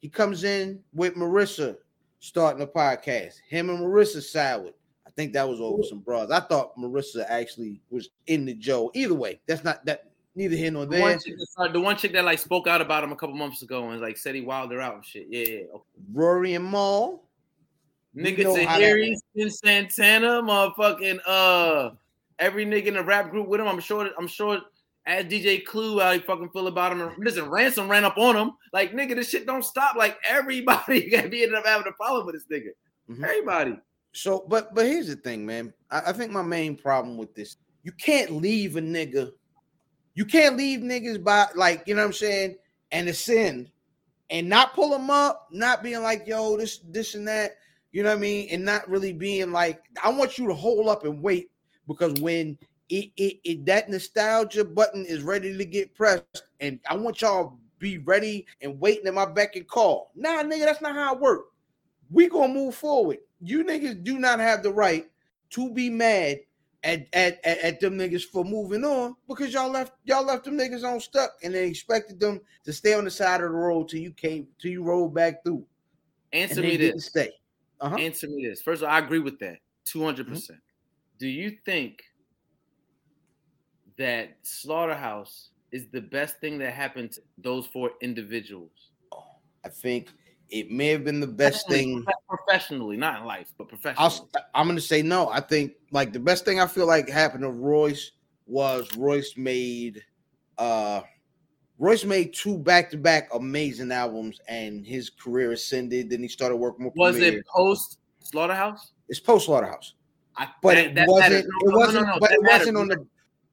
He 0.00 0.08
comes 0.08 0.44
in 0.44 0.80
with 0.92 1.14
Marissa 1.14 1.76
starting 2.18 2.62
a 2.62 2.66
podcast. 2.66 3.34
Him 3.48 3.70
and 3.70 3.78
Marissa 3.78 4.22
salad. 4.22 4.74
I 5.10 5.12
think 5.16 5.32
that 5.32 5.48
was 5.48 5.60
over 5.60 5.82
some 5.82 5.98
bras. 5.98 6.30
I 6.30 6.38
thought 6.38 6.76
Marissa 6.76 7.26
actually 7.28 7.80
was 7.90 8.10
in 8.28 8.44
the 8.44 8.54
Joe. 8.54 8.92
Either 8.94 9.14
way, 9.14 9.40
that's 9.48 9.64
not 9.64 9.84
that 9.86 10.04
neither 10.36 10.54
here 10.54 10.70
nor 10.70 10.86
The 10.86 10.92
there. 10.92 11.00
one, 11.00 11.18
chick 11.18 11.34
that, 11.36 11.72
the 11.72 11.80
one 11.80 11.96
chick 11.96 12.12
that 12.12 12.24
like 12.24 12.38
spoke 12.38 12.68
out 12.68 12.80
about 12.80 13.02
him 13.02 13.10
a 13.10 13.16
couple 13.16 13.34
months 13.34 13.62
ago 13.62 13.90
and 13.90 14.00
like 14.00 14.16
said 14.16 14.36
he 14.36 14.40
wilded 14.40 14.76
her 14.76 14.80
out 14.80 14.94
and 14.94 15.04
shit. 15.04 15.26
Yeah, 15.28 15.40
yeah. 15.48 15.60
Okay. 15.74 15.84
Rory 16.12 16.54
and 16.54 16.70
Mal. 16.70 17.24
You 18.14 18.22
Nigga 18.24 18.44
know 18.44 18.54
how 18.66 18.78
that 18.78 18.84
Tahiry, 18.84 19.14
Spin 19.16 19.50
Santana, 19.50 20.42
motherfucking 20.42 21.18
uh 21.26 21.90
every 22.38 22.64
nigga 22.64 22.86
in 22.86 22.94
the 22.94 23.02
rap 23.02 23.30
group 23.30 23.48
with 23.48 23.60
him. 23.60 23.66
I'm 23.66 23.80
sure 23.80 24.10
I'm 24.16 24.28
sure 24.28 24.60
as 25.06 25.24
DJ 25.24 25.64
Clue 25.64 25.98
how 25.98 26.12
he 26.12 26.20
fucking 26.20 26.50
feel 26.50 26.68
about 26.68 26.92
him. 26.92 27.00
And 27.00 27.12
listen, 27.18 27.50
Ransom 27.50 27.88
ran 27.88 28.04
up 28.04 28.16
on 28.16 28.36
him. 28.36 28.52
Like 28.72 28.92
nigga, 28.92 29.16
this 29.16 29.28
shit 29.28 29.44
don't 29.44 29.64
stop. 29.64 29.96
Like 29.96 30.16
everybody 30.28 31.10
got 31.10 31.30
be 31.30 31.42
ended 31.42 31.58
up 31.58 31.66
having 31.66 31.88
a 31.88 31.92
problem 31.92 32.26
with 32.26 32.36
this 32.36 32.46
nigga. 32.46 32.70
Mhm. 33.10 33.24
Everybody. 33.24 33.76
So, 34.12 34.44
but 34.48 34.74
but 34.74 34.86
here's 34.86 35.06
the 35.06 35.16
thing, 35.16 35.46
man. 35.46 35.72
I, 35.90 36.02
I 36.06 36.12
think 36.12 36.32
my 36.32 36.42
main 36.42 36.76
problem 36.76 37.16
with 37.16 37.34
this, 37.34 37.56
you 37.82 37.92
can't 37.92 38.32
leave 38.32 38.76
a 38.76 38.80
nigga, 38.80 39.30
you 40.14 40.24
can't 40.24 40.56
leave 40.56 40.80
niggas 40.80 41.22
by 41.22 41.46
like 41.54 41.84
you 41.86 41.94
know 41.94 42.02
what 42.02 42.08
I'm 42.08 42.12
saying, 42.12 42.56
and 42.90 43.08
ascend, 43.08 43.70
and 44.30 44.48
not 44.48 44.74
pull 44.74 44.90
them 44.90 45.10
up, 45.10 45.48
not 45.52 45.82
being 45.82 46.02
like 46.02 46.26
yo 46.26 46.56
this 46.56 46.80
this 46.88 47.14
and 47.14 47.26
that, 47.28 47.52
you 47.92 48.02
know 48.02 48.08
what 48.08 48.18
I 48.18 48.20
mean, 48.20 48.48
and 48.50 48.64
not 48.64 48.88
really 48.88 49.12
being 49.12 49.52
like 49.52 49.80
I 50.02 50.10
want 50.10 50.38
you 50.38 50.48
to 50.48 50.54
hold 50.54 50.88
up 50.88 51.04
and 51.04 51.22
wait 51.22 51.50
because 51.86 52.20
when 52.20 52.58
it, 52.88 53.10
it, 53.16 53.38
it 53.44 53.66
that 53.66 53.88
nostalgia 53.88 54.64
button 54.64 55.06
is 55.06 55.22
ready 55.22 55.56
to 55.56 55.64
get 55.64 55.94
pressed, 55.94 56.42
and 56.58 56.80
I 56.88 56.96
want 56.96 57.20
y'all 57.20 57.58
be 57.78 57.98
ready 57.98 58.44
and 58.60 58.78
waiting 58.80 59.06
at 59.06 59.14
my 59.14 59.24
beck 59.24 59.54
and 59.54 59.68
call. 59.68 60.10
Nah, 60.16 60.42
nigga, 60.42 60.64
that's 60.64 60.82
not 60.82 60.96
how 60.96 61.14
it 61.14 61.20
works 61.20 61.50
we 62.10 62.28
gonna 62.28 62.52
move 62.52 62.74
forward. 62.74 63.18
You 63.40 63.64
niggas 63.64 64.02
do 64.02 64.18
not 64.18 64.40
have 64.40 64.62
the 64.62 64.72
right 64.72 65.08
to 65.50 65.72
be 65.72 65.90
mad 65.90 66.40
at, 66.82 67.06
at, 67.12 67.44
at, 67.44 67.58
at 67.58 67.80
them 67.80 67.98
niggas 67.98 68.24
for 68.24 68.44
moving 68.44 68.84
on 68.84 69.14
because 69.28 69.52
y'all 69.52 69.70
left 69.70 69.92
y'all 70.04 70.24
left 70.24 70.44
them 70.44 70.56
niggas 70.56 70.84
on 70.84 71.00
stuck 71.00 71.32
and 71.42 71.54
they 71.54 71.68
expected 71.68 72.18
them 72.18 72.40
to 72.64 72.72
stay 72.72 72.94
on 72.94 73.04
the 73.04 73.10
side 73.10 73.42
of 73.42 73.50
the 73.50 73.56
road 73.56 73.88
till 73.88 74.00
you 74.00 74.12
came 74.12 74.46
till 74.60 74.70
you 74.70 74.82
rolled 74.82 75.14
back 75.14 75.44
through. 75.44 75.64
Answer 76.32 76.62
me 76.62 76.76
this. 76.76 77.06
stay. 77.06 77.30
Uh-huh. 77.80 77.96
Answer 77.96 78.28
me 78.28 78.46
this. 78.46 78.62
First 78.62 78.82
of 78.82 78.88
all, 78.88 78.94
I 78.94 78.98
agree 78.98 79.18
with 79.18 79.38
that 79.40 79.58
200%. 79.86 80.26
percent 80.26 80.60
Do 81.18 81.26
you 81.26 81.56
think 81.64 82.02
that 83.98 84.36
Slaughterhouse 84.42 85.50
is 85.72 85.86
the 85.92 86.00
best 86.00 86.38
thing 86.40 86.58
that 86.58 86.72
happened 86.72 87.12
to 87.12 87.22
those 87.38 87.66
four 87.66 87.92
individuals? 88.00 88.90
I 89.64 89.68
think 89.68 90.08
it 90.50 90.70
may 90.70 90.88
have 90.88 91.04
been 91.04 91.20
the 91.20 91.26
best 91.26 91.68
thing. 91.68 92.04
professionally, 92.28 92.96
not 92.96 93.20
in 93.20 93.26
life, 93.26 93.52
but 93.56 93.64
I'll, 93.64 93.68
professionally. 93.68 94.28
I'm 94.54 94.66
gonna 94.66 94.80
say 94.80 95.02
no. 95.02 95.28
I 95.28 95.40
think 95.40 95.72
like 95.92 96.12
the 96.12 96.20
best 96.20 96.44
thing 96.44 96.60
I 96.60 96.66
feel 96.66 96.86
like 96.86 97.08
happened 97.08 97.42
to 97.42 97.50
Royce 97.50 98.12
was 98.46 98.88
Royce 98.96 99.34
made 99.36 100.02
uh 100.58 101.02
Royce 101.78 102.04
made 102.04 102.34
two 102.34 102.58
back-to-back 102.58 103.30
amazing 103.32 103.90
albums 103.90 104.38
and 104.48 104.84
his 104.86 105.08
career 105.08 105.52
ascended. 105.52 106.10
Then 106.10 106.20
he 106.22 106.28
started 106.28 106.56
working 106.56 106.84
with 106.84 106.94
Was 106.96 107.14
Premier. 107.16 107.38
it 107.38 107.46
post 107.46 107.98
Slaughterhouse? 108.18 108.92
It's 109.08 109.20
post 109.20 109.46
Slaughterhouse, 109.46 109.94
I, 110.36 110.48
but 110.62 110.74
that- 110.74 110.86
it 110.88 110.94
that 110.96 111.08
wasn't. 111.08 111.30
matters. 111.32 111.44
it 111.46 111.50
No, 111.64 111.70
no, 111.70 111.70
no, 111.72 111.78
wasn't. 111.78 112.06
no, 112.06 112.16
but 112.20 112.32
it 112.32 112.42
wasn't 112.42 112.76
on 112.76 112.88
the. 112.88 113.06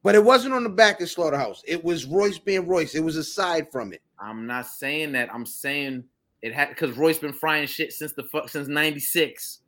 But 0.03 0.15
it 0.15 0.23
wasn't 0.23 0.53
on 0.53 0.63
the 0.63 0.69
back 0.69 1.01
of 1.01 1.09
Slaughterhouse. 1.09 1.61
It 1.67 1.83
was 1.83 2.05
Royce 2.05 2.37
being 2.37 2.65
Royce. 2.67 2.95
It 2.95 3.03
was 3.03 3.17
aside 3.17 3.67
from 3.71 3.91
it. 3.93 4.01
I'm 4.19 4.45
not 4.47 4.67
saying 4.67 5.11
that. 5.13 5.33
I'm 5.33 5.45
saying 5.45 6.03
it 6.41 6.53
had 6.53 6.69
because 6.69 6.97
Roy's 6.97 7.19
been 7.19 7.33
frying 7.33 7.67
shit 7.67 7.93
since 7.93 8.13
the 8.13 8.23
fuck 8.23 8.49
since 8.49 8.67
'96. 8.67 9.59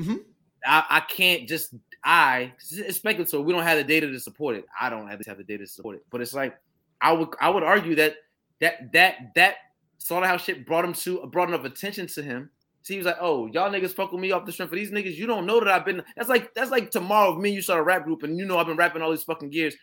Mhm. 0.00 0.24
I, 0.66 0.84
I 0.90 1.00
can't 1.00 1.48
just 1.48 1.74
I 2.04 2.52
it's 2.70 2.96
speculative. 2.96 3.44
We 3.44 3.52
don't 3.52 3.62
have 3.62 3.78
the 3.78 3.84
data 3.84 4.10
to 4.10 4.20
support 4.20 4.56
it. 4.56 4.64
I 4.80 4.90
don't 4.90 5.08
have, 5.08 5.20
have 5.26 5.38
the 5.38 5.44
data 5.44 5.64
to 5.64 5.70
support 5.70 5.96
it. 5.96 6.04
But 6.10 6.20
it's 6.20 6.34
like 6.34 6.56
I 7.00 7.12
would 7.12 7.28
I 7.40 7.50
would 7.50 7.62
argue 7.62 7.94
that 7.96 8.16
that 8.60 8.92
that 8.92 9.32
that 9.34 9.56
slaughterhouse 9.98 10.44
shit 10.44 10.66
brought 10.66 10.84
him 10.84 10.94
to 10.94 11.26
brought 11.26 11.48
enough 11.48 11.64
attention 11.64 12.06
to 12.08 12.22
him. 12.22 12.50
So 12.82 12.94
he 12.94 12.98
was 12.98 13.06
like, 13.06 13.18
"Oh, 13.20 13.46
y'all 13.46 13.70
niggas 13.70 13.92
fuck 13.92 14.12
with 14.12 14.20
me 14.20 14.30
off 14.32 14.46
the 14.46 14.52
strength 14.52 14.70
for 14.70 14.76
these 14.76 14.90
niggas. 14.90 15.16
You 15.16 15.26
don't 15.26 15.46
know 15.46 15.58
that 15.60 15.68
I've 15.68 15.84
been." 15.84 16.02
That's 16.16 16.28
like 16.28 16.54
that's 16.54 16.70
like 16.70 16.90
tomorrow. 16.90 17.34
If 17.34 17.38
me 17.38 17.50
and 17.50 17.56
you 17.56 17.62
start 17.62 17.80
a 17.80 17.82
rap 17.82 18.04
group, 18.04 18.22
and 18.22 18.38
you 18.38 18.44
know 18.44 18.58
I've 18.58 18.66
been 18.66 18.76
rapping 18.76 19.02
all 19.02 19.10
these 19.10 19.24
fucking 19.24 19.52
years, 19.52 19.74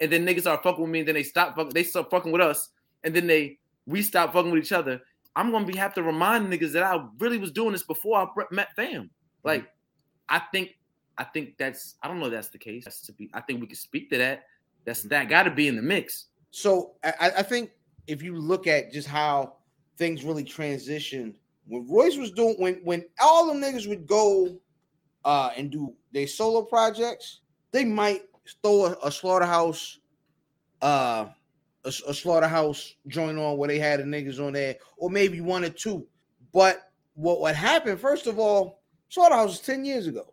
and 0.00 0.12
then 0.12 0.24
niggas 0.24 0.42
start 0.42 0.62
fucking 0.62 0.80
with 0.80 0.90
me, 0.90 1.00
and 1.00 1.08
then 1.08 1.14
they 1.14 1.22
stop 1.22 1.56
fucking, 1.56 1.72
they 1.72 1.82
start 1.82 2.10
fucking 2.10 2.30
with 2.30 2.42
us, 2.42 2.68
and 3.02 3.14
then 3.14 3.26
they 3.26 3.58
we 3.86 4.02
stop 4.02 4.32
fucking 4.32 4.52
with 4.52 4.62
each 4.62 4.72
other. 4.72 5.00
I'm 5.34 5.50
gonna 5.50 5.66
be 5.66 5.76
have 5.76 5.94
to 5.94 6.02
remind 6.02 6.52
niggas 6.52 6.72
that 6.72 6.82
I 6.82 7.04
really 7.18 7.38
was 7.38 7.52
doing 7.52 7.72
this 7.72 7.82
before 7.82 8.18
I 8.18 8.44
met 8.50 8.74
fam. 8.76 9.10
Like, 9.44 9.66
I 10.28 10.40
think 10.52 10.76
I 11.18 11.24
think 11.24 11.56
that's 11.58 11.96
I 12.02 12.08
don't 12.08 12.20
know 12.20 12.26
if 12.26 12.32
that's 12.32 12.48
the 12.48 12.58
case. 12.58 12.84
That's 12.84 13.00
to 13.02 13.12
be. 13.12 13.30
I 13.34 13.40
think 13.40 13.60
we 13.60 13.66
can 13.66 13.76
speak 13.76 14.10
to 14.10 14.18
that. 14.18 14.44
That's 14.84 15.02
that 15.04 15.28
got 15.28 15.44
to 15.44 15.50
be 15.50 15.68
in 15.68 15.76
the 15.76 15.82
mix. 15.82 16.26
So 16.50 16.92
I, 17.04 17.32
I 17.38 17.42
think 17.42 17.70
if 18.06 18.22
you 18.22 18.36
look 18.36 18.66
at 18.66 18.92
just 18.92 19.08
how 19.08 19.56
things 19.96 20.24
really 20.24 20.44
transitioned 20.44 21.34
when 21.66 21.88
Royce 21.88 22.16
was 22.16 22.32
doing 22.32 22.56
when 22.58 22.74
when 22.84 23.04
all 23.20 23.46
them 23.46 23.60
niggas 23.60 23.88
would 23.88 24.06
go 24.06 24.58
uh 25.24 25.50
and 25.56 25.70
do 25.70 25.94
their 26.12 26.26
solo 26.26 26.62
projects, 26.62 27.40
they 27.70 27.84
might 27.84 28.22
throw 28.62 28.86
a, 28.86 28.96
a 29.04 29.12
slaughterhouse 29.12 29.98
uh 30.82 31.26
a, 31.84 31.88
a 31.88 32.14
slaughterhouse 32.14 32.94
joint 33.08 33.38
on 33.38 33.56
where 33.56 33.68
they 33.68 33.78
had 33.78 34.00
the 34.00 34.04
niggas 34.04 34.38
on 34.44 34.52
there, 34.52 34.76
or 34.96 35.10
maybe 35.10 35.40
one 35.40 35.64
or 35.64 35.68
two. 35.70 36.06
But 36.52 36.90
what 37.14 37.40
what 37.40 37.54
happened, 37.56 37.98
first 38.00 38.26
of 38.26 38.38
all, 38.38 38.82
slaughterhouse 39.08 39.48
was 39.50 39.60
10 39.60 39.84
years 39.84 40.06
ago. 40.06 40.32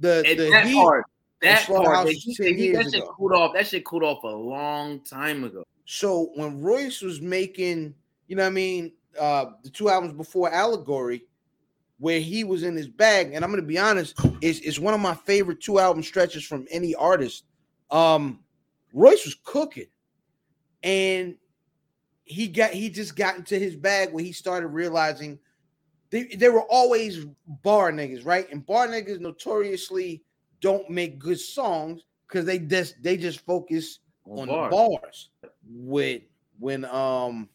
The, 0.00 0.22
And 0.26 0.38
the 0.38 0.50
that 0.50 0.66
heat- 0.66 0.74
part, 0.74 1.04
that 1.42 1.66
Slaughterhouse 1.66 1.94
part, 1.96 2.06
was 2.06 2.16
he- 2.22 2.34
10 2.36 2.54
he- 2.56 2.70
that 2.72 2.84
shit 2.84 2.94
ago. 3.02 3.14
cooled 3.16 3.32
off. 3.32 3.52
That 3.54 3.66
shit 3.66 3.84
cooled 3.84 4.02
off 4.04 4.22
a 4.24 4.28
long 4.28 5.00
time 5.00 5.44
ago. 5.44 5.64
So 5.86 6.30
when 6.34 6.60
Royce 6.60 7.00
was 7.00 7.20
making, 7.20 7.94
you 8.28 8.36
know 8.36 8.42
what 8.42 8.48
I 8.48 8.52
mean, 8.52 8.92
uh 9.18 9.46
the 9.64 9.70
two 9.70 9.88
albums 9.88 10.12
before 10.12 10.52
Allegory, 10.52 11.24
where 11.98 12.20
he 12.20 12.44
was 12.44 12.62
in 12.62 12.76
his 12.76 12.86
bag, 12.88 13.32
and 13.32 13.44
I'm 13.44 13.50
gonna 13.50 13.62
be 13.62 13.78
honest, 13.78 14.14
it's, 14.40 14.60
it's 14.60 14.78
one 14.78 14.94
of 14.94 15.00
my 15.00 15.14
favorite 15.14 15.60
two 15.60 15.78
album 15.80 16.02
stretches 16.02 16.44
from 16.44 16.66
any 16.70 16.94
artist. 16.94 17.44
Um 17.90 18.40
Royce 18.92 19.24
was 19.24 19.34
cooking, 19.42 19.86
and 20.82 21.36
he 22.24 22.48
got 22.48 22.70
he 22.70 22.90
just 22.90 23.16
got 23.16 23.36
into 23.36 23.58
his 23.58 23.74
bag 23.74 24.12
where 24.12 24.24
he 24.24 24.32
started 24.32 24.68
realizing 24.68 25.38
they, 26.10 26.24
they 26.24 26.48
were 26.48 26.64
always 26.70 27.26
bar 27.62 27.92
niggas, 27.92 28.24
right? 28.24 28.50
And 28.50 28.64
bar 28.64 28.86
niggas 28.88 29.20
notoriously 29.20 30.22
don't 30.60 30.88
make 30.90 31.18
good 31.18 31.38
songs 31.38 32.02
because 32.26 32.44
they 32.44 32.58
just 32.58 33.02
they 33.02 33.16
just 33.16 33.44
focus 33.44 34.00
On 34.26 34.40
on 34.40 34.46
bars. 34.48 34.70
the 34.70 34.76
bars 34.76 35.28
with 35.70 36.22
when 36.58 36.84
um 36.86 37.48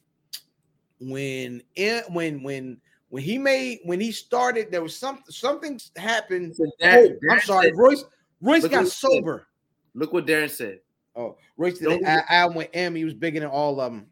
when 0.99 1.61
in, 1.75 2.01
when 2.09 2.43
when 2.43 2.77
when 3.09 3.23
he 3.23 3.37
made 3.37 3.79
when 3.83 3.99
he 3.99 4.11
started 4.11 4.71
there 4.71 4.81
was 4.81 4.95
some 4.97 5.23
something 5.29 5.79
happened. 5.95 6.55
So 6.55 6.65
Oh, 6.83 7.15
I'm 7.29 7.39
sorry, 7.41 7.71
Royce. 7.73 8.05
Royce 8.41 8.67
got 8.67 8.83
he 8.83 8.89
said. 8.89 9.09
sober. 9.09 9.47
Look 9.95 10.13
what 10.13 10.25
Darren 10.25 10.49
said. 10.49 10.79
Oh, 11.15 11.37
Royce 11.57 11.79
did 11.79 12.01
an 12.01 12.23
album 12.29 12.57
with 12.57 12.69
M. 12.73 12.95
He 12.95 13.05
was 13.05 13.13
bigger 13.13 13.39
than 13.39 13.49
all 13.49 13.79
of 13.79 13.91
them. 13.91 14.07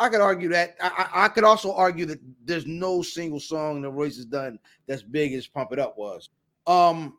I 0.00 0.08
could 0.08 0.20
argue 0.20 0.48
that. 0.50 0.76
I, 0.80 1.08
I, 1.12 1.24
I 1.24 1.28
could 1.28 1.44
also 1.44 1.74
argue 1.74 2.06
that 2.06 2.20
there's 2.44 2.66
no 2.66 3.02
single 3.02 3.40
song 3.40 3.82
that 3.82 3.90
Royce 3.90 4.16
has 4.16 4.26
done 4.26 4.58
that's 4.86 5.02
big 5.02 5.32
as 5.34 5.46
"Pump 5.46 5.72
It 5.72 5.78
Up" 5.78 5.98
was. 5.98 6.30
Um, 6.66 7.18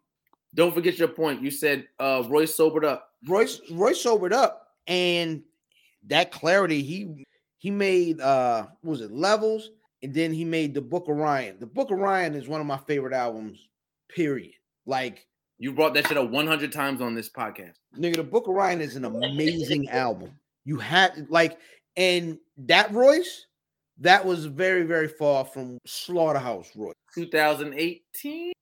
Don't 0.55 0.73
forget 0.73 0.97
your 0.97 1.09
point. 1.09 1.41
You 1.41 1.51
said 1.51 1.87
uh 1.99 2.23
Royce 2.27 2.55
sobered 2.55 2.85
up. 2.85 3.13
Royce 3.27 3.59
Royce 3.71 4.01
sobered 4.01 4.33
up, 4.33 4.75
and 4.87 5.43
that 6.07 6.31
clarity 6.31 6.81
he 6.81 7.25
he 7.57 7.69
made 7.69 8.21
uh 8.21 8.67
what 8.81 8.91
was 8.91 9.01
it 9.01 9.11
levels, 9.11 9.71
and 10.01 10.13
then 10.13 10.31
he 10.31 10.45
made 10.45 10.73
the 10.73 10.81
Book 10.81 11.09
of 11.09 11.17
Ryan. 11.17 11.57
The 11.59 11.65
Book 11.65 11.91
of 11.91 11.97
Ryan 11.97 12.33
is 12.33 12.47
one 12.47 12.61
of 12.61 12.67
my 12.67 12.77
favorite 12.77 13.13
albums. 13.13 13.67
Period. 14.07 14.53
Like 14.85 15.27
You 15.59 15.73
brought 15.73 15.93
that 15.93 16.07
shit 16.07 16.17
up 16.17 16.29
100 16.29 16.71
times 16.71 17.01
on 17.01 17.13
this 17.13 17.29
podcast. 17.29 17.75
nigga, 17.97 18.15
the 18.15 18.23
Book 18.23 18.47
of 18.47 18.55
Ryan 18.55 18.79
is 18.79 18.95
an 18.95 19.05
amazing 19.05 19.89
album. 19.91 20.31
You 20.63 20.77
had 20.77 21.27
like, 21.29 21.59
and 21.97 22.39
that 22.57 22.91
Royce, 22.93 23.45
that 23.99 24.25
was 24.25 24.45
very 24.45 24.83
very 24.83 25.09
far 25.09 25.43
from 25.43 25.77
Slaughterhouse 25.85 26.71
Royce. 26.75 26.93
2018, 27.13 28.53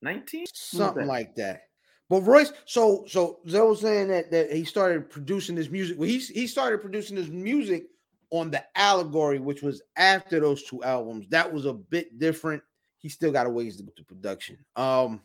19, 0.00 0.46
something 0.54 1.06
like 1.06 1.34
that. 1.36 1.64
But 2.08 2.22
Royce, 2.22 2.52
so 2.64 3.04
so 3.06 3.40
Zoe 3.46 3.68
was 3.68 3.80
saying 3.82 4.08
that 4.08 4.30
that 4.30 4.50
he 4.50 4.64
started 4.64 5.10
producing 5.10 5.54
his 5.56 5.68
music. 5.68 5.98
Well, 5.98 6.08
he 6.08 6.18
he 6.18 6.46
started 6.46 6.80
producing 6.80 7.18
his 7.18 7.28
music 7.28 7.88
on 8.30 8.50
the 8.50 8.64
allegory, 8.74 9.38
which 9.38 9.62
was 9.62 9.82
after 9.96 10.40
those 10.40 10.62
two 10.62 10.82
albums, 10.82 11.26
that 11.28 11.52
was 11.52 11.66
a 11.66 11.72
bit 11.72 12.18
different. 12.18 12.62
He 12.98 13.08
still 13.08 13.32
got 13.32 13.46
a 13.46 13.50
ways 13.50 13.76
to 13.76 13.82
go 13.82 13.92
to 13.96 14.04
production. 14.04 14.58
Um, 14.76 15.20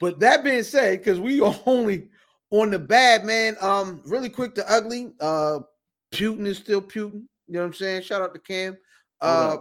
but 0.00 0.18
that 0.20 0.44
being 0.44 0.62
said, 0.62 0.98
because 0.98 1.20
we 1.20 1.40
are 1.40 1.54
only 1.66 2.08
on 2.50 2.70
the 2.70 2.78
bad 2.78 3.24
man, 3.24 3.56
um, 3.60 4.00
really 4.06 4.28
quick 4.28 4.54
to 4.56 4.70
ugly. 4.72 5.12
Uh, 5.20 5.60
Putin 6.12 6.46
is 6.46 6.58
still 6.58 6.80
Putin. 6.82 7.24
You 7.46 7.54
know 7.54 7.60
what 7.60 7.66
I'm 7.66 7.72
saying? 7.74 8.02
Shout 8.02 8.22
out 8.22 8.34
to 8.34 8.40
Cam. 8.40 8.76
Uh, 9.20 9.56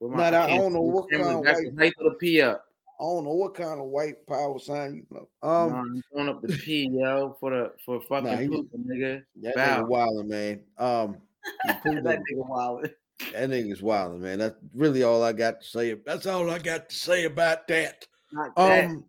Well, 0.00 0.10
Nah, 0.10 0.26
I 0.44 0.56
don't 0.56 0.72
know 0.72 0.80
what 0.82 1.10
kind 1.10 1.22
of 1.22 1.40
white- 1.44 1.76
the 1.76 2.04
of 2.06 2.12
the 2.12 2.16
P 2.18 2.40
up. 2.42 2.64
I 3.00 3.04
don't 3.04 3.24
know 3.24 3.34
what 3.34 3.54
kind 3.54 3.80
of 3.80 3.86
white 3.86 4.24
power 4.28 4.58
sign 4.60 4.94
you 4.94 5.06
know. 5.10 5.28
Um, 5.42 5.72
Um, 5.74 6.02
nah, 6.26 6.32
up 6.32 6.42
the 6.42 6.48
P, 6.64 6.88
yo, 6.92 7.36
for 7.40 7.50
the 7.50 7.72
for 7.84 8.00
fucking 8.02 8.30
Nah, 8.30 8.36
Putin, 8.36 8.86
nigga. 8.86 9.24
that 9.42 9.54
Bow. 9.56 9.82
nigga 9.82 9.88
wilding, 9.88 10.28
man. 10.28 10.60
Um, 10.78 11.16
that 11.64 11.82
nigga 11.84 12.22
wild. 12.48 12.88
That 13.32 13.50
nigga's 13.50 13.82
wild, 13.82 14.20
man. 14.20 14.38
That's 14.38 14.54
really 14.74 15.02
all 15.02 15.22
I 15.22 15.32
got 15.32 15.60
to 15.62 15.66
say. 15.66 15.94
That's 15.94 16.26
all 16.26 16.48
I 16.50 16.58
got 16.58 16.88
to 16.88 16.94
say 16.94 17.24
about 17.24 17.66
that. 17.68 18.06
Not 18.32 18.54
that. 18.56 19.02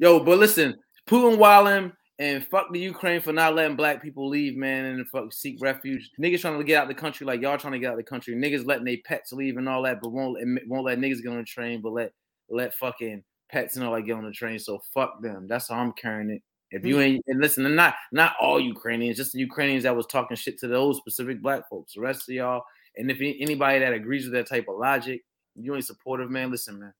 Yo, 0.00 0.18
but 0.18 0.38
listen, 0.38 0.74
Putin 1.06 1.36
wilding 1.36 1.92
and 2.18 2.42
fuck 2.46 2.72
the 2.72 2.78
Ukraine 2.78 3.20
for 3.20 3.34
not 3.34 3.54
letting 3.54 3.76
black 3.76 4.00
people 4.00 4.30
leave, 4.30 4.56
man, 4.56 4.86
and 4.86 5.06
fuck 5.06 5.30
seek 5.30 5.58
refuge. 5.60 6.10
Niggas 6.18 6.40
trying 6.40 6.56
to 6.56 6.64
get 6.64 6.80
out 6.80 6.88
the 6.88 6.94
country 6.94 7.26
like 7.26 7.42
y'all 7.42 7.58
trying 7.58 7.74
to 7.74 7.78
get 7.78 7.92
out 7.92 7.98
the 7.98 8.02
country. 8.02 8.34
Niggas 8.34 8.64
letting 8.64 8.86
their 8.86 8.96
pets 9.04 9.30
leave 9.30 9.58
and 9.58 9.68
all 9.68 9.82
that, 9.82 10.00
but 10.00 10.10
won't 10.10 10.38
let- 10.38 10.66
won't 10.66 10.86
let 10.86 10.98
niggas 10.98 11.22
get 11.22 11.28
on 11.28 11.36
the 11.36 11.44
train, 11.44 11.82
but 11.82 11.92
let 11.92 12.14
let 12.48 12.72
fucking 12.72 13.22
pets 13.50 13.76
and 13.76 13.84
all 13.84 13.94
that 13.94 14.02
get 14.06 14.14
on 14.14 14.24
the 14.24 14.32
train. 14.32 14.58
So 14.58 14.80
fuck 14.94 15.20
them. 15.20 15.46
That's 15.46 15.68
how 15.68 15.76
I'm 15.76 15.92
carrying 15.92 16.30
it. 16.30 16.42
If 16.70 16.86
you 16.86 16.94
hmm. 16.94 17.02
ain't 17.02 17.24
and 17.26 17.38
listen, 17.38 17.66
and 17.66 17.76
not 17.76 17.94
not 18.10 18.36
all 18.40 18.58
Ukrainians, 18.58 19.18
just 19.18 19.32
the 19.32 19.40
Ukrainians 19.40 19.82
that 19.82 19.94
was 19.94 20.06
talking 20.06 20.34
shit 20.34 20.58
to 20.60 20.66
those 20.66 20.96
specific 20.96 21.42
black 21.42 21.68
folks. 21.68 21.92
The 21.92 22.00
rest 22.00 22.26
of 22.26 22.34
y'all, 22.34 22.62
and 22.96 23.10
if 23.10 23.18
anybody 23.20 23.80
that 23.80 23.92
agrees 23.92 24.24
with 24.24 24.32
that 24.32 24.48
type 24.48 24.64
of 24.66 24.78
logic, 24.78 25.20
you 25.56 25.74
ain't 25.74 25.84
supportive, 25.84 26.30
man. 26.30 26.50
Listen, 26.50 26.80
man. 26.80 26.94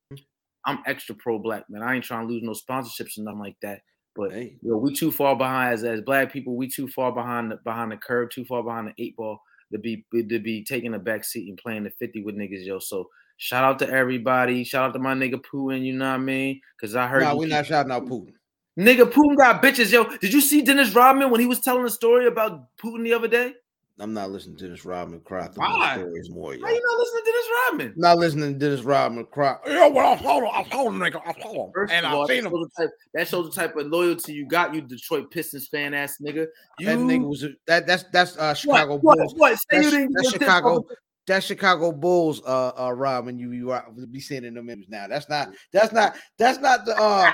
I'm 0.65 0.79
extra 0.85 1.15
pro 1.15 1.39
black, 1.39 1.69
man. 1.69 1.81
I 1.81 1.95
ain't 1.95 2.03
trying 2.03 2.27
to 2.27 2.33
lose 2.33 2.43
no 2.43 2.51
sponsorships 2.51 3.17
or 3.17 3.23
nothing 3.23 3.39
like 3.39 3.57
that. 3.61 3.81
But 4.15 4.33
hey, 4.33 4.57
yo, 4.61 4.77
we 4.77 4.93
too 4.93 5.11
far 5.11 5.35
behind 5.35 5.73
as, 5.73 5.83
as 5.83 6.01
black 6.01 6.31
people. 6.31 6.55
We 6.55 6.67
too 6.67 6.87
far 6.87 7.11
behind 7.11 7.51
the 7.51 7.57
behind 7.57 7.91
the 7.91 7.97
curve, 7.97 8.29
too 8.29 8.45
far 8.45 8.61
behind 8.61 8.87
the 8.87 9.03
eight 9.03 9.15
ball 9.15 9.41
to 9.71 9.79
be 9.79 10.05
to 10.13 10.39
be 10.39 10.63
taking 10.63 10.93
a 10.93 10.99
back 10.99 11.23
seat 11.23 11.47
and 11.47 11.57
playing 11.57 11.83
the 11.83 11.91
fifty 11.91 12.21
with 12.21 12.35
niggas, 12.35 12.65
yo. 12.65 12.79
So 12.79 13.09
shout 13.37 13.63
out 13.63 13.79
to 13.79 13.89
everybody. 13.89 14.63
Shout 14.63 14.89
out 14.89 14.93
to 14.93 14.99
my 14.99 15.13
nigga 15.13 15.41
Putin. 15.41 15.83
You 15.83 15.93
know 15.93 16.09
what 16.09 16.15
I 16.15 16.17
mean? 16.17 16.61
Because 16.75 16.95
I 16.95 17.07
heard 17.07 17.23
nah, 17.23 17.35
we're 17.35 17.47
not 17.47 17.65
shouting 17.65 17.91
out 17.91 18.05
Putin. 18.05 18.33
nigga 18.77 19.09
Putin 19.09 19.37
got 19.37 19.63
bitches, 19.63 19.91
yo. 19.91 20.03
Did 20.17 20.33
you 20.33 20.41
see 20.41 20.61
Dennis 20.61 20.93
Rodman 20.93 21.29
when 21.29 21.39
he 21.39 21.47
was 21.47 21.61
telling 21.61 21.85
a 21.85 21.89
story 21.89 22.27
about 22.27 22.67
Putin 22.77 23.03
the 23.03 23.13
other 23.13 23.29
day? 23.29 23.53
I'm 23.99 24.13
not 24.13 24.31
listening 24.31 24.57
to 24.57 24.67
this 24.67 24.83
Rodman 24.83 25.19
cry. 25.19 25.47
through 25.47 25.63
Why? 25.63 25.95
stories 25.95 26.29
more. 26.31 26.55
Yo. 26.55 26.61
Why 26.63 26.71
you 26.71 26.81
not 26.83 26.99
listening 26.99 27.23
to 27.23 27.31
Dennis 27.31 27.47
Rodman? 27.69 27.93
Not 27.97 28.17
listening 28.17 28.53
to 28.53 28.59
Dennis 28.59 28.81
Rodman 28.81 29.25
cry. 29.25 29.57
Yeah, 29.67 29.87
well, 29.87 30.13
I 30.13 30.17
saw 30.23 30.37
him. 30.39 30.49
I 30.51 30.69
saw 30.71 30.87
him, 30.89 30.99
nigga. 30.99 31.21
I 31.23 31.41
saw 31.41 31.65
him. 31.65 31.71
First 31.73 31.93
and 31.93 32.05
I 32.05 32.11
all, 32.13 32.27
seen 32.27 32.43
that 32.43 32.49
him. 32.49 32.55
shows, 32.55 32.67
the 32.75 32.83
type, 32.83 32.89
that 33.13 33.27
shows 33.27 33.53
the 33.53 33.61
type 33.61 33.75
of 33.75 33.87
loyalty 33.87 34.33
you 34.33 34.47
got, 34.47 34.73
you 34.73 34.81
Detroit 34.81 35.29
Pistons 35.29 35.67
fan 35.67 35.93
ass 35.93 36.17
nigga. 36.21 36.47
You 36.79 36.85
That 36.87 36.97
nigga 36.97 37.27
was 37.27 37.43
a- 37.43 37.49
that. 37.67 37.85
That's 37.85 38.03
that's 38.11 38.37
uh, 38.37 38.53
Chicago 38.55 38.97
what, 38.97 39.17
Bulls. 39.19 39.33
What? 39.35 39.53
Say 39.53 39.63
That's, 39.69 39.85
you 39.85 39.91
didn't 39.91 40.13
that's 40.13 40.31
give 40.31 40.35
a 40.35 40.39
tip 40.39 40.47
Chicago. 40.47 40.83
That 41.27 41.43
Chicago 41.43 41.91
Bulls, 41.91 42.41
uh, 42.45 42.71
uh, 42.77 42.91
Robin, 42.93 43.37
you 43.37 43.51
you 43.51 43.71
are 43.71 43.85
be 44.09 44.19
seeing 44.19 44.43
in 44.45 44.55
the 44.55 44.61
images 44.61 44.87
now. 44.89 45.07
That's 45.07 45.29
not. 45.29 45.53
That's 45.71 45.93
not. 45.93 46.15
That's 46.39 46.57
not 46.57 46.85
the. 46.85 46.97
Uh, 46.99 47.31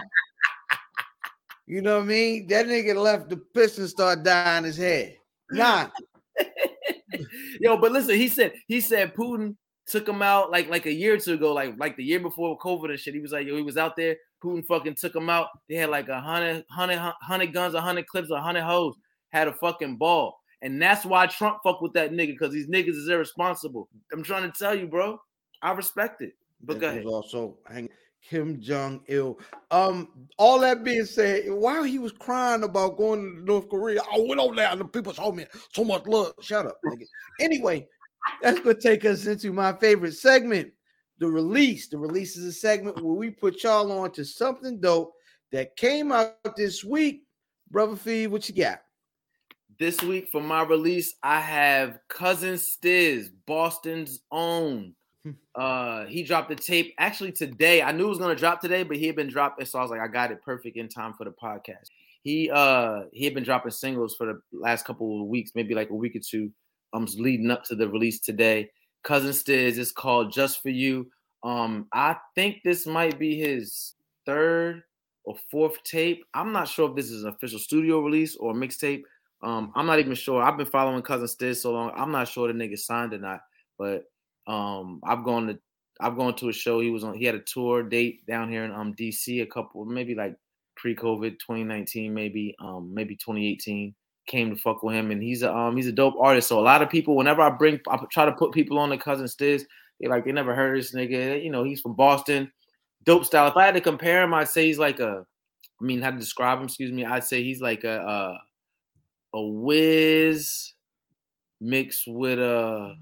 you 1.68 1.82
know 1.82 1.96
what 1.96 2.04
I 2.04 2.08
mean? 2.08 2.48
That 2.48 2.66
nigga 2.66 2.96
left 3.02 3.30
the 3.30 3.38
Pistons 3.38 3.92
start 3.92 4.24
dying 4.24 4.66
his 4.66 4.76
head. 4.78 5.16
Nah, 5.50 5.88
Yo, 7.62 7.78
but 7.78 7.92
listen, 7.92 8.16
he 8.16 8.28
said 8.28 8.54
he 8.68 8.82
said 8.82 9.14
Putin 9.16 9.56
took 9.88 10.08
him 10.08 10.22
out 10.22 10.52
like 10.52 10.70
like 10.70 10.86
a 10.86 10.94
year 10.94 11.14
or 11.16 11.18
two 11.18 11.34
ago, 11.34 11.54
like 11.54 11.76
like 11.78 11.96
the 11.96 12.04
year 12.04 12.20
before 12.20 12.58
COVID 12.60 12.90
and 12.90 13.00
shit. 13.00 13.14
He 13.14 13.20
was 13.20 13.32
like, 13.32 13.48
yo, 13.48 13.56
he 13.56 13.62
was 13.62 13.78
out 13.78 13.96
there. 13.96 14.18
Putin 14.44 14.66
fucking 14.66 14.96
took 14.96 15.16
him 15.16 15.30
out. 15.30 15.48
They 15.70 15.76
had 15.76 15.90
like 15.90 16.10
a 16.10 16.20
hundred, 16.22 16.66
hundred, 16.70 17.00
hundred 17.22 17.54
guns, 17.54 17.74
a 17.74 17.82
hundred 17.82 18.08
clips, 18.08 18.30
a 18.30 18.42
hundred 18.42 18.64
hoes. 18.64 18.96
Had 19.30 19.48
a 19.48 19.54
fucking 19.54 19.98
ball, 19.98 20.38
and 20.62 20.82
that's 20.82 21.06
why 21.06 21.28
Trump 21.28 21.60
fuck 21.64 21.82
with 21.82 21.94
that 21.94 22.12
nigga 22.12 22.28
because 22.30 22.54
these 22.54 22.68
niggas 22.68 22.90
is 22.96 23.10
irresponsible. 23.10 23.90
I'm 24.14 24.24
trying 24.24 24.50
to 24.50 24.58
tell 24.58 24.74
you, 24.78 24.88
bro. 24.88 25.20
I 25.62 25.72
respect 25.72 26.22
it. 26.22 26.34
But 26.62 26.80
go 26.80 26.88
That 26.88 26.96
ahead. 26.98 27.06
also 27.06 27.58
hang 27.68 27.90
Kim 28.30 28.60
Jong 28.60 29.02
Il. 29.08 29.40
Um, 29.72 30.28
all 30.38 30.60
that 30.60 30.84
being 30.84 31.06
said, 31.06 31.44
while 31.48 31.84
he 31.84 32.00
was 32.00 32.12
crying 32.12 32.64
about 32.64 32.98
going 32.98 33.22
to 33.22 33.44
North 33.44 33.70
Korea, 33.70 34.02
I 34.02 34.20
went 34.20 34.40
over 34.40 34.56
there 34.56 34.70
and 34.70 34.82
the 34.82 34.86
people 34.86 35.14
showed 35.14 35.36
me 35.36 35.46
so 35.74 35.84
much 35.84 36.06
love. 36.06 36.34
Shut 36.42 36.66
up, 36.66 36.78
nigga. 36.86 37.06
Anyway, 37.40 37.88
that's 38.42 38.60
gonna 38.60 38.76
take 38.80 39.06
us 39.06 39.26
into 39.28 39.54
my 39.54 39.74
favorite 39.74 40.14
segment, 40.14 40.72
the 41.20 41.28
release. 41.28 41.88
The 41.88 41.98
release 41.98 42.36
is 42.36 42.46
a 42.46 42.52
segment 42.52 43.02
where 43.02 43.16
we 43.16 43.30
put 43.30 43.64
y'all 43.64 43.92
on 43.92 44.12
to 44.12 44.26
something 44.26 44.80
dope 44.80 45.14
that 45.52 45.76
came 45.78 46.12
out 46.12 46.36
this 46.56 46.84
week. 46.84 47.24
Brother 47.72 47.96
Feev, 47.96 48.30
what 48.30 48.48
you 48.50 48.56
got? 48.56 48.80
This 49.80 50.02
week 50.02 50.30
for 50.32 50.42
my 50.42 50.64
release, 50.64 51.16
I 51.22 51.40
have 51.40 52.00
Cousin 52.10 52.56
Stizz, 52.56 53.30
Boston's 53.46 54.22
own. 54.32 54.96
Uh, 55.56 56.06
he 56.06 56.24
dropped 56.24 56.50
the 56.50 56.56
tape 56.56 56.94
actually 56.98 57.32
today. 57.32 57.82
I 57.82 57.92
knew 57.92 58.06
it 58.06 58.10
was 58.10 58.20
gonna 58.20 58.36
drop 58.36 58.62
today, 58.62 58.84
but 58.84 58.98
he 58.98 59.08
had 59.08 59.16
been 59.16 59.30
dropping, 59.30 59.66
so 59.66 59.80
I 59.80 59.82
was 59.82 59.92
like, 59.92 60.02
I 60.02 60.08
got 60.08 60.32
it 60.32 60.42
perfect 60.44 60.78
in 60.78 60.88
time 60.88 61.14
for 61.14 61.24
the 61.24 61.32
podcast. 61.32 61.88
He 62.24 62.50
uh 62.52 63.04
he 63.14 63.26
had 63.26 63.34
been 63.34 63.44
dropping 63.44 63.72
singles 63.72 64.16
for 64.16 64.26
the 64.28 64.42
last 64.52 64.86
couple 64.86 65.22
of 65.22 65.28
weeks, 65.28 65.52
maybe 65.56 65.74
like 65.74 65.90
a 65.90 65.96
week 65.96 66.16
or 66.16 66.20
two. 66.20 66.52
Um, 66.94 67.06
leading 67.18 67.52
up 67.52 67.66
to 67.66 67.76
the 67.76 67.90
release 67.90 68.20
today. 68.22 68.70
Cousin 69.04 69.32
Stizz 69.32 69.78
is 69.78 69.92
called 69.92 70.32
Just 70.32 70.62
for 70.62 70.70
You. 70.70 71.10
Um, 71.44 71.88
I 71.94 72.16
think 72.34 72.62
this 72.64 72.86
might 72.86 73.20
be 73.20 73.38
his 73.38 73.96
third 74.26 74.84
or 75.26 75.36
fourth 75.52 75.84
tape. 75.84 76.24
I'm 76.34 76.52
not 76.54 76.68
sure 76.68 76.90
if 76.90 76.96
this 76.96 77.12
is 77.12 77.24
an 77.24 77.30
official 77.30 77.60
studio 77.60 78.00
release 78.00 78.36
or 78.38 78.52
a 78.52 78.54
mixtape. 78.54 79.04
Um, 79.44 79.72
I'm 79.76 79.86
not 79.86 80.00
even 80.00 80.16
sure. 80.16 80.42
I've 80.42 80.58
been 80.58 80.66
following 80.66 81.02
Cousin 81.02 81.28
Stizz 81.28 81.58
so 81.58 81.74
long. 81.74 81.92
I'm 81.96 82.12
not 82.12 82.28
sure 82.28 82.48
the 82.48 82.54
nigga 82.54 82.78
signed 82.78 83.14
or 83.14 83.20
not. 83.20 83.42
But 83.78 84.06
um, 84.48 85.02
I've 85.04 85.24
gone 85.24 85.48
to 85.48 85.60
I've 86.00 86.18
gone 86.18 86.36
to 86.36 86.50
a 86.50 86.54
show. 86.54 86.80
He 86.80 86.90
was 86.90 87.04
on. 87.04 87.16
He 87.16 87.26
had 87.26 87.36
a 87.36 87.40
tour 87.40 87.84
date 87.84 88.26
down 88.28 88.50
here 88.50 88.64
in 88.64 88.72
um 88.72 88.94
DC. 88.94 89.42
A 89.42 89.46
couple, 89.46 89.86
maybe 89.86 90.16
like 90.16 90.36
pre-COVID, 90.76 91.40
2019, 91.40 92.14
maybe 92.14 92.56
um 92.60 92.94
maybe 92.94 93.16
2018. 93.16 93.94
Came 94.28 94.50
to 94.50 94.62
fuck 94.62 94.84
with 94.84 94.94
him, 94.94 95.12
and 95.12 95.24
he's 95.24 95.42
a 95.42 95.56
um 95.56 95.76
he's 95.76 95.88
a 95.88 95.92
dope 95.92 96.16
artist. 96.20 96.50
So 96.50 96.60
a 96.60 96.62
lot 96.62 96.82
of 96.82 96.90
people, 96.90 97.16
whenever 97.16 97.42
I 97.42 97.50
bring, 97.50 97.80
I 97.88 97.98
try 98.12 98.26
to 98.26 98.34
put 98.34 98.52
people 98.52 98.78
on 98.78 98.90
the 98.90 98.98
Cousin 98.98 99.26
Stizz. 99.26 99.64
They 100.00 100.08
like 100.08 100.26
they 100.26 100.32
never 100.32 100.54
heard 100.54 100.78
this 100.78 100.94
nigga. 100.94 101.42
You 101.42 101.50
know, 101.50 101.64
he's 101.64 101.82
from 101.82 101.94
Boston. 101.94 102.52
Dope 103.06 103.26
style. 103.26 103.48
If 103.48 103.56
I 103.56 103.66
had 103.66 103.76
to 103.76 103.82
compare 103.82 104.22
him, 104.22 104.34
I'd 104.34 104.50
say 104.50 104.66
he's 104.66 104.80
like 104.80 105.00
a. 105.00 105.26
I 105.80 105.84
mean, 105.84 106.02
how 106.02 106.12
to 106.12 106.18
describe 106.18 106.58
him? 106.60 106.66
Excuse 106.66 106.92
me. 106.92 107.06
I'd 107.06 107.24
say 107.24 107.42
he's 107.42 107.62
like 107.62 107.84
a 107.84 108.40
a, 109.34 109.38
a 109.38 109.42
Wiz 109.42 110.74
mixed 111.62 112.04
with 112.08 112.40
a. 112.40 112.96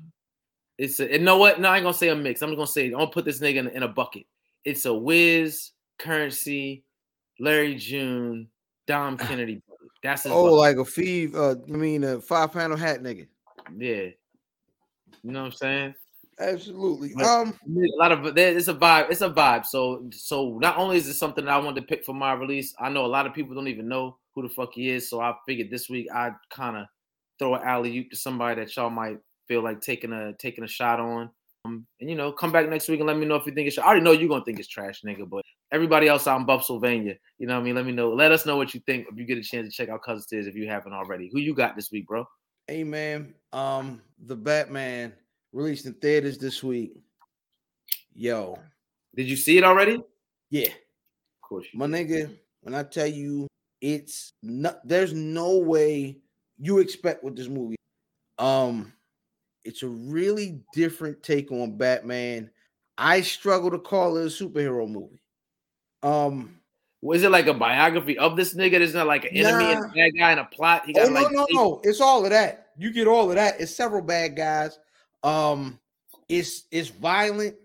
It's 0.77 0.99
a. 0.99 1.13
And 1.13 1.23
know 1.23 1.37
what? 1.37 1.59
No, 1.59 1.69
I 1.69 1.77
ain't 1.77 1.83
gonna 1.83 1.93
say 1.93 2.09
a 2.09 2.15
mix. 2.15 2.41
I'm 2.41 2.49
just 2.49 2.57
gonna 2.57 2.67
say 2.67 2.85
I'm 2.87 2.91
gonna 2.93 3.07
put 3.07 3.25
this 3.25 3.39
nigga 3.39 3.57
in, 3.57 3.67
in 3.69 3.83
a 3.83 3.87
bucket. 3.87 4.25
It's 4.65 4.85
a 4.85 4.93
Wiz, 4.93 5.71
Curren$y, 5.99 6.81
Larry 7.39 7.75
June, 7.75 8.47
Dom 8.87 9.17
Kennedy. 9.17 9.61
That's 10.03 10.23
his. 10.23 10.31
Oh, 10.33 10.43
bucket. 10.43 10.57
like 10.57 10.77
a 10.77 10.85
feed, 10.85 11.35
uh, 11.35 11.51
I 11.67 11.71
mean 11.71 12.03
a 12.03 12.19
five 12.19 12.51
panel 12.51 12.77
hat 12.77 13.01
nigga. 13.01 13.27
yeah. 13.77 14.07
You 15.23 15.31
know 15.31 15.39
what 15.41 15.45
I'm 15.47 15.51
saying? 15.53 15.95
Absolutely. 16.37 17.13
Um, 17.23 17.57
a 17.65 17.97
lot 17.97 18.11
of 18.11 18.35
there- 18.35 18.55
it's 18.55 18.67
a 18.67 18.73
vibe. 18.73 19.09
It's 19.09 19.21
a 19.21 19.29
vibe. 19.29 19.65
So 19.65 20.05
so 20.11 20.57
not 20.61 20.77
only 20.77 20.97
is 20.97 21.07
it 21.07 21.13
something 21.13 21.45
that 21.45 21.53
I 21.53 21.57
wanted 21.57 21.81
to 21.81 21.87
pick 21.87 22.03
for 22.03 22.13
my 22.13 22.33
release, 22.33 22.75
I 22.79 22.89
know 22.89 23.05
a 23.05 23.07
lot 23.07 23.25
of 23.25 23.33
people 23.33 23.55
don't 23.55 23.69
even 23.69 23.87
know 23.87 24.17
who 24.35 24.41
the 24.43 24.49
fuck 24.49 24.73
he 24.73 24.89
is. 24.89 25.09
So 25.09 25.21
I 25.21 25.33
figured 25.47 25.69
this 25.71 25.89
week 25.89 26.07
I'd 26.13 26.35
kind 26.49 26.75
of 26.75 26.87
throw 27.39 27.55
an 27.55 27.61
alley 27.63 27.97
oop 27.97 28.09
to 28.11 28.17
somebody 28.17 28.59
that 28.61 28.75
y'all 28.75 28.89
might 28.89 29.17
feel 29.47 29.61
like 29.61 29.81
taking 29.81 30.11
a 30.11 30.33
taking 30.33 30.63
a 30.63 30.67
shot 30.67 30.99
on. 30.99 31.29
Um, 31.65 31.87
and 31.99 32.09
you 32.09 32.15
know, 32.15 32.31
come 32.31 32.51
back 32.51 32.69
next 32.69 32.87
week 32.89 32.99
and 32.99 33.07
let 33.07 33.17
me 33.17 33.25
know 33.25 33.35
if 33.35 33.45
you 33.45 33.53
think 33.53 33.67
it's. 33.67 33.77
I 33.77 33.83
already 33.85 34.01
know 34.01 34.11
you're 34.11 34.29
gonna 34.29 34.45
think 34.45 34.59
it's 34.59 34.67
trash, 34.67 35.01
nigga. 35.01 35.27
But 35.27 35.43
everybody 35.71 36.07
else 36.07 36.27
out 36.27 36.39
in 36.39 36.45
Buffsylvania, 36.45 37.17
you 37.39 37.47
know 37.47 37.55
what 37.55 37.61
I 37.61 37.63
mean. 37.63 37.75
Let 37.75 37.85
me 37.85 37.91
know. 37.91 38.13
Let 38.13 38.31
us 38.31 38.45
know 38.45 38.57
what 38.57 38.73
you 38.73 38.81
think 38.85 39.07
if 39.11 39.17
you 39.17 39.25
get 39.25 39.37
a 39.37 39.41
chance 39.41 39.67
to 39.67 39.73
check 39.73 39.89
out 39.89 40.03
Cousin 40.03 40.23
Stizz 40.23 40.47
if 40.47 40.55
you 40.55 40.67
haven't 40.67 40.93
already. 40.93 41.29
Who 41.33 41.39
you 41.39 41.55
got 41.55 41.75
this 41.75 41.91
week, 41.91 42.07
bro? 42.07 42.27
Hey 42.67 42.83
man, 42.83 43.33
um, 43.53 44.01
the 44.25 44.35
Batman 44.35 45.13
released 45.53 45.85
in 45.85 45.93
theaters 45.95 46.37
this 46.37 46.63
week. 46.63 46.93
Yo, 48.13 48.57
Did 49.15 49.27
you 49.27 49.35
see 49.35 49.57
it 49.57 49.63
already? 49.63 50.01
Yeah, 50.49 50.67
of 50.67 51.41
course 51.41 51.65
you. 51.71 51.79
my 51.79 51.87
nigga. 51.87 52.35
When 52.61 52.73
I 52.73 52.83
tell 52.83 53.07
you, 53.07 53.47
it's 53.81 54.33
not. 54.41 54.87
There's 54.87 55.13
no 55.13 55.57
way 55.57 56.17
you 56.57 56.79
expect 56.79 57.23
with 57.23 57.35
this 57.35 57.47
movie. 57.47 57.75
Um, 58.39 58.93
it's 59.65 59.83
a 59.83 59.87
really 59.87 60.61
different 60.73 61.21
take 61.23 61.51
on 61.51 61.75
Batman. 61.77 62.49
I 62.97 63.21
struggle 63.21 63.71
to 63.71 63.79
call 63.79 64.17
it 64.17 64.25
a 64.25 64.29
superhero 64.29 64.87
movie. 64.87 65.21
Um, 66.03 66.59
Was 67.01 67.23
it 67.23 67.31
like 67.31 67.47
a 67.47 67.53
biography 67.53 68.17
of 68.17 68.37
this 68.37 68.53
nigga? 68.53 68.71
There's 68.71 68.93
not 68.93 69.07
like 69.07 69.25
an 69.25 69.35
enemy 69.35 69.73
and 69.73 69.85
a 69.85 69.87
bad 69.89 70.11
guy 70.17 70.31
and 70.31 70.39
a 70.39 70.45
plot. 70.45 70.85
He 70.85 70.95
oh 70.97 71.07
no, 71.07 71.21
like 71.21 71.31
no, 71.31 71.47
no, 71.51 71.81
it's 71.83 71.99
all 71.99 72.23
of 72.23 72.29
that. 72.29 72.67
you 72.77 72.93
get 72.93 73.07
all 73.07 73.29
of 73.29 73.35
that. 73.35 73.59
It's 73.59 73.75
several 73.75 74.01
bad 74.01 74.35
guys. 74.35 74.79
Um, 75.23 75.79
it's 76.29 76.65
it's 76.71 76.89
violent, 76.89 77.55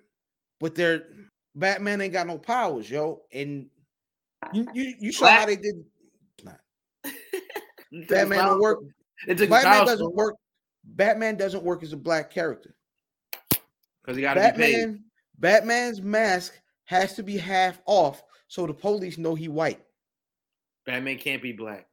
but 0.58 0.74
they're 0.74 1.04
Batman 1.54 2.00
ain't 2.00 2.12
got 2.12 2.26
no 2.26 2.38
powers, 2.38 2.90
yo. 2.90 3.22
And 3.32 3.66
you 4.52 4.66
you, 4.72 4.94
you 4.98 5.12
saw 5.12 5.28
how 5.28 5.46
they 5.46 5.56
did. 5.56 5.84
Nah. 6.42 6.52
Batman 8.08 8.46
don't 8.46 8.60
work. 8.60 8.80
Batman 9.26 9.86
doesn't 9.86 10.14
work. 10.14 10.34
Batman 10.84 11.36
doesn't 11.36 11.62
work 11.62 11.82
as 11.82 11.92
a 11.92 11.96
black 11.96 12.30
character. 12.30 12.74
because 14.02 14.16
he 14.16 14.22
got 14.22 14.34
to 14.34 14.40
be 14.40 14.46
paid. 14.46 14.72
Batman, 14.72 15.04
Batman's 15.38 16.02
mask 16.02 16.54
has 16.84 17.14
to 17.14 17.22
be 17.22 17.36
half 17.36 17.80
off 17.86 18.22
so 18.48 18.66
the 18.66 18.74
police 18.74 19.18
know 19.18 19.34
he 19.34 19.48
white. 19.48 19.80
Batman 20.86 21.18
can't 21.18 21.42
be 21.42 21.52
black. 21.52 21.86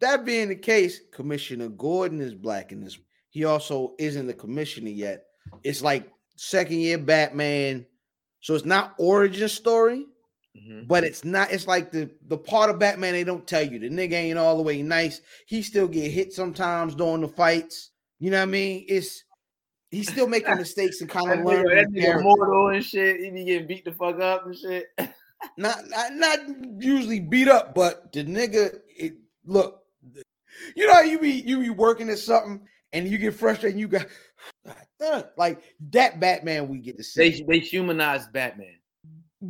That 0.00 0.24
being 0.24 0.48
the 0.48 0.56
case, 0.56 1.00
Commissioner 1.12 1.68
Gordon 1.68 2.20
is 2.20 2.34
black 2.34 2.72
in 2.72 2.82
this. 2.82 2.98
He 3.30 3.44
also 3.44 3.94
isn't 3.98 4.26
the 4.26 4.34
commissioner 4.34 4.90
yet. 4.90 5.24
It's 5.62 5.82
like 5.82 6.10
second 6.36 6.78
year 6.78 6.98
Batman. 6.98 7.86
So 8.40 8.54
it's 8.54 8.64
not 8.64 8.94
origin 8.98 9.48
story, 9.48 10.04
Mhm. 10.56 10.86
but 10.86 11.02
it's 11.02 11.24
not. 11.24 11.52
It's 11.52 11.66
like 11.66 11.90
the 11.90 12.10
the 12.28 12.38
part 12.38 12.70
of 12.70 12.78
Batman 12.78 13.12
they 13.12 13.24
don't 13.24 13.46
tell 13.46 13.62
you. 13.62 13.78
The 13.78 13.90
nigga 13.90 14.12
ain't 14.12 14.38
all 14.38 14.56
the 14.56 14.62
way 14.62 14.82
nice. 14.82 15.20
He 15.46 15.62
still 15.62 15.88
get 15.88 16.10
hit 16.10 16.32
sometimes 16.32 16.94
during 16.94 17.22
the 17.22 17.28
fights. 17.28 17.90
You 18.20 18.30
know 18.30 18.38
what 18.38 18.44
I 18.44 18.46
mean? 18.46 18.84
It's 18.88 19.24
he's 19.90 20.10
still 20.10 20.28
making 20.28 20.56
mistakes 20.56 21.00
and 21.00 21.10
kind 21.10 21.40
of 21.40 21.44
learning. 21.44 21.64
that 21.74 21.88
nigga 21.90 22.22
mortal 22.22 22.68
and 22.68 22.84
shit. 22.84 23.20
He 23.20 23.30
be 23.30 23.44
getting 23.44 23.66
beat 23.66 23.84
the 23.84 23.92
fuck 23.92 24.20
up 24.20 24.46
and 24.46 24.56
shit. 24.56 24.86
not 25.58 25.78
not 25.88 26.14
not 26.14 26.38
usually 26.78 27.20
beat 27.20 27.48
up, 27.48 27.74
but 27.74 28.12
the 28.12 28.24
nigga 28.24 28.78
it, 28.96 29.14
look, 29.44 29.82
you 30.76 30.86
know 30.86 30.94
how 30.94 31.02
you 31.02 31.18
be 31.18 31.32
you 31.32 31.58
be 31.58 31.70
working 31.70 32.08
at 32.10 32.18
something 32.18 32.60
and 32.92 33.08
you 33.08 33.18
get 33.18 33.34
frustrated 33.34 33.72
and 33.72 33.80
you 33.80 33.88
got 33.88 34.06
like 35.36 35.60
that 35.90 36.20
Batman 36.20 36.68
we 36.68 36.78
get 36.78 36.96
to 36.96 37.04
see. 37.04 37.30
They 37.30 37.44
they 37.48 37.58
humanized 37.58 38.32
Batman. 38.32 38.76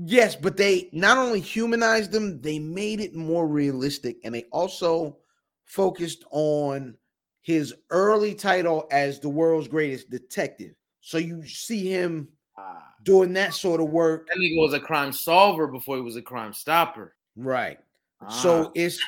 Yes, 0.05 0.34
but 0.36 0.57
they 0.57 0.88
not 0.92 1.18
only 1.18 1.40
humanized 1.40 2.12
them, 2.12 2.40
they 2.40 2.59
made 2.59 3.01
it 3.01 3.14
more 3.14 3.47
realistic 3.47 4.16
and 4.24 4.34
they 4.34 4.45
also 4.53 5.18
focused 5.64 6.24
on 6.30 6.97
his 7.42 7.74
early 7.90 8.34
title 8.34 8.86
as 8.90 9.20
the 9.20 9.28
world's 9.28 9.68
greatest 9.68 10.11
detective. 10.11 10.74
So 11.01 11.18
you 11.18 11.47
see 11.47 11.88
him 11.88 12.28
Ah. 12.57 12.95
doing 13.03 13.32
that 13.32 13.53
sort 13.53 13.80
of 13.80 13.90
work. 13.90 14.28
That 14.28 14.38
nigga 14.38 14.59
was 14.61 14.74
a 14.74 14.80
crime 14.80 15.12
solver 15.12 15.66
before 15.66 15.97
he 15.97 16.03
was 16.03 16.16
a 16.16 16.22
crime 16.22 16.53
stopper. 16.53 17.16
Right. 17.36 17.78
Ah. 18.20 18.28
So 18.28 18.70
it's 18.74 19.01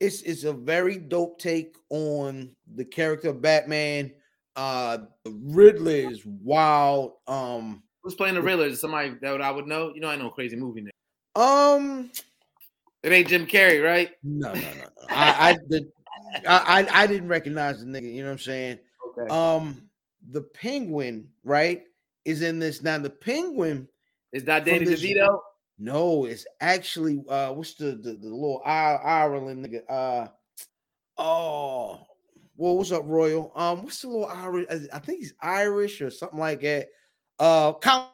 it's 0.00 0.22
it's 0.22 0.44
a 0.44 0.52
very 0.52 0.98
dope 0.98 1.38
take 1.38 1.76
on 1.88 2.54
the 2.74 2.84
character 2.84 3.30
of 3.30 3.40
Batman. 3.40 4.12
Uh 4.54 4.98
Riddler 5.26 6.10
is 6.10 6.24
wild. 6.26 7.14
Um 7.26 7.82
who's 8.02 8.14
playing 8.14 8.34
the 8.34 8.42
Riddler? 8.42 8.66
Is 8.66 8.80
somebody 8.80 9.14
that 9.22 9.42
I 9.42 9.50
would 9.50 9.66
know? 9.66 9.92
You 9.94 10.00
know, 10.00 10.08
I 10.08 10.16
know 10.16 10.28
a 10.28 10.32
crazy 10.32 10.56
movie 10.56 10.82
name. 10.82 10.90
um 11.36 12.10
It 13.02 13.12
ain't 13.12 13.28
Jim 13.28 13.46
Carrey, 13.46 13.84
right? 13.84 14.10
no 14.22 14.52
no 14.52 14.60
no 14.60 14.72
no. 14.74 14.88
I 15.08 15.50
I, 15.50 15.52
the, 15.68 15.90
I 16.46 16.86
I 16.90 17.06
didn't 17.06 17.28
recognize 17.28 17.80
the 17.80 17.86
nigga, 17.86 18.12
you 18.12 18.22
know 18.22 18.28
what 18.28 18.32
I'm 18.32 18.38
saying? 18.38 18.78
Okay. 19.18 19.28
Um 19.30 19.88
the 20.30 20.42
penguin, 20.42 21.28
right, 21.44 21.84
is 22.24 22.42
in 22.42 22.58
this 22.58 22.82
now. 22.82 22.98
The 22.98 23.10
penguin, 23.10 23.88
Is 24.32 24.44
that 24.44 24.64
Danny 24.64 24.84
DeVito? 24.86 25.40
no, 25.78 26.26
it's 26.26 26.46
actually 26.60 27.22
uh 27.28 27.52
what's 27.52 27.74
the 27.74 27.92
the, 27.92 28.12
the 28.12 28.28
little 28.28 28.62
Ir- 28.66 29.04
Ireland 29.04 29.64
nigga? 29.64 29.82
Uh 29.88 30.28
oh 31.18 32.06
well, 32.56 32.76
what's 32.76 32.92
up, 32.92 33.04
Royal? 33.06 33.50
Um, 33.54 33.84
what's 33.84 34.02
the 34.02 34.08
little 34.08 34.26
Irish? 34.26 34.66
I 34.92 34.98
think 34.98 35.20
he's 35.20 35.32
Irish 35.40 36.02
or 36.02 36.10
something 36.10 36.38
like 36.38 36.60
that. 36.60 36.88
Uh, 37.40 37.72
Count. 37.80 38.08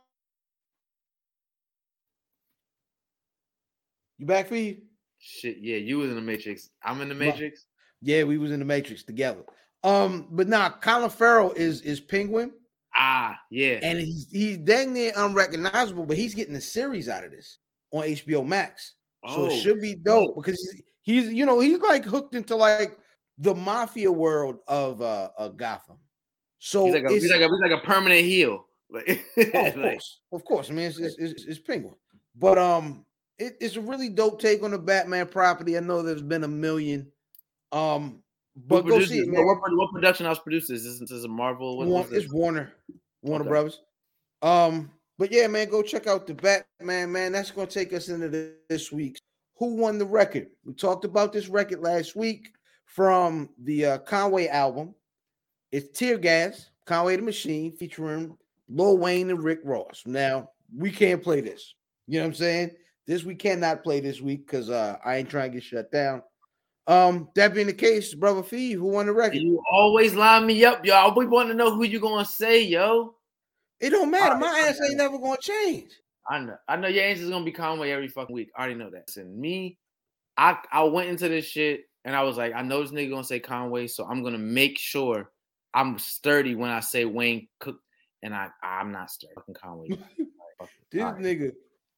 You 4.19 4.27
back, 4.27 4.49
Fee? 4.49 4.85
Shit, 5.19 5.59
yeah, 5.61 5.77
you 5.77 5.99
was 5.99 6.11
in 6.11 6.15
the 6.17 6.23
Matrix. 6.23 6.71
I'm 6.83 7.01
in 7.01 7.09
the 7.09 7.15
Matrix. 7.15 7.67
Yeah, 8.01 8.23
we 8.23 8.39
was 8.39 8.53
in 8.53 8.61
the 8.61 8.65
Matrix 8.65 9.03
together. 9.03 9.43
Um, 9.83 10.29
but 10.31 10.49
nah, 10.49 10.71
Colin 10.71 11.11
Farrell 11.11 11.53
is 11.53 11.81
is 11.83 12.01
Penguin, 12.01 12.53
Ah, 12.97 13.37
yeah. 13.51 13.79
and 13.83 13.99
he's 13.99 14.29
he's 14.31 14.59
dang 14.59 14.93
near 14.93 15.13
unrecognizable, 15.17 16.07
but 16.07 16.17
he's 16.17 16.35
getting 16.35 16.55
a 16.55 16.61
series 16.61 17.09
out 17.09 17.25
of 17.25 17.33
this 17.33 17.59
on 17.91 18.05
HBO 18.05 18.47
Max. 18.47 18.95
So 19.29 19.35
Oh, 19.37 19.47
it 19.47 19.61
should 19.61 19.81
be 19.81 19.97
dope 19.97 20.37
because 20.37 20.59
he's, 21.03 21.33
you 21.33 21.45
know 21.47 21.59
he's 21.61 21.79
like 21.81 22.05
hooked 22.05 22.35
into 22.37 22.55
like 22.55 22.97
the 23.39 23.55
mafia 23.55 24.11
world 24.11 24.59
of 24.69 25.03
uh, 25.03 25.31
of 25.37 25.57
Gotham. 25.57 25.99
So 26.59 26.87
he's 26.87 26.95
like 26.95 27.05
a 27.05 27.09
he's 27.11 27.31
like 27.31 27.41
a 27.41 27.49
he's 27.49 27.71
like 27.71 27.83
a 27.83 27.85
permanent 27.85 28.21
heel. 28.23 28.67
Like, 28.91 29.25
oh, 29.39 29.43
of 29.43 29.55
like, 29.55 29.75
course, 29.75 30.21
of 30.33 30.45
course. 30.45 30.71
I 30.71 30.75
mean, 30.75 30.87
it's 30.87 30.99
it's, 30.99 31.17
it's, 31.19 31.45
it's 31.45 31.59
Penguin, 31.59 31.95
but 32.37 32.59
um, 32.59 33.05
it, 33.39 33.57
it's 33.61 33.77
a 33.77 33.81
really 33.81 34.09
dope 34.09 34.41
take 34.41 34.63
on 34.63 34.71
the 34.71 34.79
Batman 34.79 35.27
property. 35.27 35.77
I 35.77 35.81
know 35.81 36.03
there's 36.03 36.23
been 36.23 36.45
a 36.45 36.49
million, 36.49 37.11
um, 37.73 38.23
who 38.55 38.63
but 38.69 38.87
go 38.87 39.01
see 39.01 39.19
it, 39.19 39.29
man. 39.29 39.45
What, 39.45 39.59
what, 39.61 39.93
production 39.93 40.27
house 40.27 40.39
produces? 40.39 40.85
This 40.85 40.93
is, 40.95 41.01
this 41.01 41.11
is 41.11 41.25
a 41.25 41.29
Marvel. 41.29 41.79
What, 41.79 41.89
War- 41.89 41.99
what's 41.99 42.11
this? 42.11 42.25
it's 42.25 42.33
Warner, 42.33 42.73
Warner 43.23 43.45
Okay. 43.45 43.49
Brothers. 43.49 43.81
Um, 44.43 44.91
but 45.19 45.33
yeah, 45.33 45.47
man, 45.47 45.69
go 45.69 45.83
check 45.83 46.07
out 46.07 46.27
the 46.27 46.35
Batman. 46.35 47.11
Man, 47.11 47.33
that's 47.33 47.51
gonna 47.51 47.67
take 47.67 47.93
us 47.93 48.09
into 48.09 48.29
the, 48.29 48.55
this 48.69 48.93
week. 48.93 49.19
Who 49.59 49.75
won 49.77 49.99
the 49.99 50.07
record? 50.07 50.49
We 50.65 50.75
talked 50.75 51.05
about 51.05 51.33
this 51.33 51.49
record 51.49 51.81
last 51.81 52.15
week 52.15 52.53
from 52.85 53.49
the 53.63 53.87
uh, 53.87 53.99
Conway 53.99 54.49
album. 54.49 54.95
It's 55.73 55.99
Tear 55.99 56.19
Gas, 56.19 56.71
Conway 56.85 57.17
the 57.17 57.23
Machine, 57.23 57.73
featuring 57.73 58.37
Lil 58.69 58.99
Wayne 58.99 59.31
and 59.31 59.43
Rick 59.43 59.61
Ross. 59.65 60.03
Now 60.07 60.51
we 60.77 60.91
can't 60.91 61.23
play 61.23 61.41
this. 61.41 61.75
You 62.07 62.19
know 62.19 62.25
what 62.25 62.29
I'm 62.29 62.35
saying? 62.35 62.71
This 63.07 63.25
we 63.25 63.35
cannot 63.35 63.83
play 63.83 64.01
this 64.01 64.21
week 64.21 64.47
because 64.47 64.71
uh, 64.71 64.97
I 65.05 65.17
ain't 65.17 65.31
trying 65.31 65.51
to 65.51 65.57
get 65.57 65.65
shut 65.65 65.93
down. 65.93 66.23
Um, 66.89 67.29
that 67.35 67.55
being 67.55 67.67
the 67.67 67.73
case, 67.73 68.15
brother 68.15 68.43
Fee, 68.43 68.73
who 68.73 68.85
won 68.85 69.07
the 69.07 69.13
record? 69.13 69.39
You 69.39 69.61
always 69.71 70.15
line 70.15 70.47
me 70.47 70.65
up, 70.65 70.85
y'all. 70.85 71.15
We 71.17 71.27
want 71.27 71.49
to 71.49 71.55
know 71.55 71.75
who 71.75 71.85
you 71.85 71.99
gonna 72.01 72.25
say, 72.25 72.63
yo. 72.63 73.15
It 73.81 73.91
don't 73.91 74.11
matter. 74.11 74.37
My 74.37 74.67
ass 74.69 74.81
ain't 74.81 74.97
never 74.97 75.19
gonna 75.19 75.37
change. 75.41 75.91
I 76.29 76.41
know. 76.41 76.57
I 76.69 76.77
know 76.77 76.89
your 76.89 77.05
answer 77.05 77.25
is 77.25 77.31
gonna 77.31 77.45
be 77.45 77.53
Conway 77.53 77.91
every 77.91 78.09
fucking 78.09 78.35
week. 78.35 78.51
I 78.57 78.61
already 78.61 78.77
know 78.77 78.91
that. 78.91 79.17
And 79.17 79.37
me, 79.37 79.79
I 80.37 80.59
I 80.73 80.85
went 80.85 81.09
into 81.09 81.29
this 81.29 81.45
shit 81.45 81.85
and 82.05 82.15
I 82.15 82.23
was 82.23 82.37
like, 82.37 82.55
I 82.55 82.63
know 82.63 82.83
this 82.83 82.93
nigga 82.93 83.11
gonna 83.11 83.25
say 83.25 83.41
Conway, 83.41 83.89
so 83.89 84.05
I'm 84.05 84.23
gonna 84.23 84.39
make 84.39 84.79
sure 84.79 85.31
I'm 85.75 85.99
sturdy 85.99 86.55
when 86.55 86.71
I 86.71 86.81
say 86.81 87.05
Wayne 87.05 87.49
Cook, 87.61 87.81
and 88.23 88.35
I 88.35 88.49
I'm 88.63 88.93
not 88.93 89.11
sturdy. 89.11 89.35
Fucking 89.35 89.55
Conway. 89.55 89.89
Fucking- 90.59 90.69
This 90.91 91.03
alright. 91.03 91.23
nigga, 91.23 91.53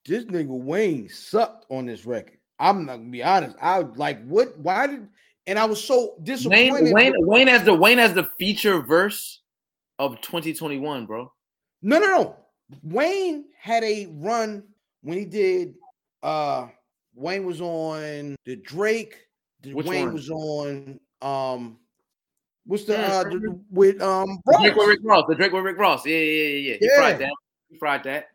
this 0.05 0.25
nigga 0.25 0.49
Wayne 0.49 1.09
sucked 1.09 1.67
on 1.71 1.87
this 1.87 2.05
record. 2.07 2.39
I'm 2.59 2.87
not 2.87 2.97
gonna 2.97 3.11
be 3.11 3.23
honest. 3.23 3.57
I 3.63 3.81
was 3.81 3.97
like, 3.99 4.25
what? 4.27 4.59
Why 4.59 4.87
did? 4.89 5.09
And 5.47 5.59
I 5.59 5.65
was 5.65 5.83
so 5.83 6.17
disappointed. 6.25 6.73
Wayne 6.73 6.93
Wayne 6.93 7.15
Wayne 7.19 7.49
as 7.49 7.65
the 7.65 7.73
Wayne 7.75 7.99
as 7.99 8.15
the 8.15 8.29
feature 8.39 8.81
verse 8.83 9.43
of 9.99 10.21
2021, 10.21 11.07
bro. 11.07 11.33
No, 11.83 11.99
no, 11.99 12.07
no. 12.07 12.37
Wayne 12.83 13.45
had 13.61 13.83
a 13.85 14.07
run 14.11 14.65
when 15.03 15.17
he 15.19 15.25
did. 15.25 15.75
uh 16.23 16.67
Wayne 17.15 17.45
was 17.47 17.61
on 17.61 18.37
the 18.45 18.57
Drake. 18.57 19.15
the- 19.63 19.75
Which 19.75 19.87
Wayne 19.87 20.07
one? 20.07 20.15
was 20.15 20.31
on. 20.31 21.01
Um, 21.23 21.79
what's 22.69 22.85
the 22.85 22.97
uh 22.97 23.25
with 23.71 24.01
um 24.01 24.39
The 24.47 24.59
Drake 24.61 24.77
with 24.77 24.89
Rick 24.89 25.01
Ross. 25.03 25.25
The 25.29 25.35
Drake 25.35 25.53
with 25.53 25.65
Rick 25.65 25.79
Ross. 25.79 26.07
Yeah, 26.07 26.17
yeah, 26.17 26.23
yeah, 26.23 26.57
yeah. 26.73 26.77
He 26.81 26.87
Yeah. 26.87 26.97
fried 26.97 27.19
that. 27.19 27.33
He 27.69 27.79
fried 27.79 28.05
that. 28.05 28.29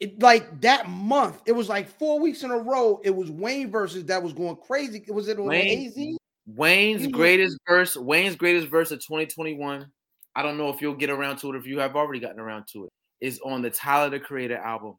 it 0.00 0.20
like 0.20 0.60
that 0.62 0.88
month, 0.88 1.40
it 1.46 1.52
was 1.52 1.68
like 1.68 1.88
four 1.88 2.18
weeks 2.18 2.42
in 2.42 2.50
a 2.50 2.58
row. 2.58 3.00
It 3.04 3.14
was 3.14 3.30
Wayne 3.30 3.70
versus 3.70 4.04
that 4.06 4.22
was 4.22 4.32
going 4.32 4.56
crazy. 4.56 5.04
It 5.06 5.12
was 5.12 5.28
it 5.28 5.38
on 5.38 5.46
Wayne- 5.46 5.86
AZ? 5.88 6.16
Wayne's 6.46 7.06
Mhm. 7.06 7.12
greatest 7.12 7.56
verse, 7.66 7.96
Wayne's 7.96 8.36
greatest 8.36 8.66
verse 8.68 8.90
of 8.90 8.98
2021. 9.06 9.86
I 10.34 10.42
don't 10.42 10.58
know 10.58 10.68
if 10.68 10.82
you'll 10.82 10.96
get 10.96 11.08
around 11.10 11.38
to 11.38 11.54
it, 11.54 11.56
if 11.56 11.64
you 11.66 11.78
have 11.78 11.94
already 11.96 12.18
gotten 12.20 12.40
around 12.40 12.66
to 12.72 12.84
it, 12.86 12.92
is 13.20 13.40
on 13.44 13.62
the 13.62 13.70
Tyler 13.70 14.10
the 14.10 14.18
Creator 14.20 14.56
album, 14.58 14.96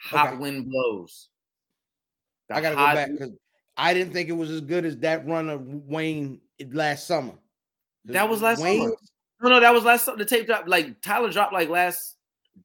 Hot 0.00 0.28
Okay. 0.30 0.36
Wind 0.38 0.68
Blows. 0.70 1.28
The 2.48 2.56
I 2.56 2.60
gotta 2.62 2.74
go 2.74 2.82
back 2.82 3.10
because 3.12 3.30
I 3.76 3.94
didn't 3.94 4.12
think 4.12 4.28
it 4.28 4.32
was 4.32 4.50
as 4.50 4.60
good 4.62 4.84
as 4.84 4.96
that 4.98 5.26
run 5.26 5.48
of 5.50 5.64
Wayne 5.66 6.40
last 6.72 7.06
summer. 7.06 7.34
That 8.06 8.28
was 8.28 8.42
last 8.42 8.62
Wayne, 8.62 8.82
summer. 8.82 8.96
No, 9.42 9.48
no, 9.50 9.60
that 9.60 9.74
was 9.74 9.84
last 9.84 10.04
summer. 10.04 10.18
The 10.18 10.24
tape 10.24 10.46
dropped 10.46 10.68
like 10.68 11.00
Tyler 11.02 11.30
dropped 11.30 11.52
like 11.52 11.68
last. 11.68 12.16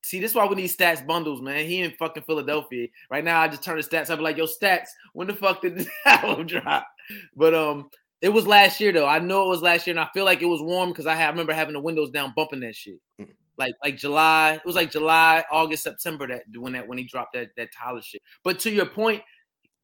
See, 0.03 0.19
this 0.19 0.31
is 0.31 0.35
why 0.35 0.45
we 0.45 0.55
need 0.55 0.67
stats 0.67 1.05
bundles, 1.05 1.41
man. 1.41 1.65
He 1.65 1.81
in 1.81 1.91
fucking 1.91 2.23
Philadelphia 2.23 2.87
right 3.09 3.23
now. 3.23 3.41
I 3.41 3.47
just 3.47 3.63
turn 3.63 3.77
the 3.77 3.83
stats. 3.83 4.09
I'm 4.09 4.19
like, 4.19 4.37
yo, 4.37 4.45
stats. 4.45 4.87
When 5.13 5.27
the 5.27 5.33
fuck 5.33 5.61
did 5.61 5.75
this 5.75 5.87
album 6.05 6.47
drop? 6.47 6.87
But 7.35 7.53
um, 7.53 7.89
it 8.21 8.29
was 8.29 8.47
last 8.47 8.79
year 8.79 8.91
though. 8.91 9.07
I 9.07 9.19
know 9.19 9.45
it 9.45 9.49
was 9.49 9.61
last 9.61 9.87
year, 9.87 9.93
and 9.93 9.99
I 9.99 10.09
feel 10.13 10.25
like 10.25 10.41
it 10.41 10.47
was 10.47 10.61
warm 10.61 10.89
because 10.89 11.07
I 11.07 11.15
have, 11.15 11.33
remember 11.33 11.53
having 11.53 11.73
the 11.73 11.79
windows 11.79 12.09
down, 12.09 12.33
bumping 12.35 12.59
that 12.61 12.75
shit. 12.75 12.99
Mm. 13.21 13.29
Like 13.57 13.73
like 13.83 13.97
July. 13.97 14.53
It 14.53 14.65
was 14.65 14.75
like 14.75 14.91
July, 14.91 15.43
August, 15.51 15.83
September 15.83 16.27
that 16.27 16.43
when 16.55 16.73
that 16.73 16.87
when 16.87 16.97
he 16.97 17.05
dropped 17.05 17.33
that 17.33 17.49
that 17.57 17.69
Tyler 17.71 18.01
shit. 18.01 18.21
But 18.43 18.59
to 18.59 18.71
your 18.71 18.85
point, 18.85 19.21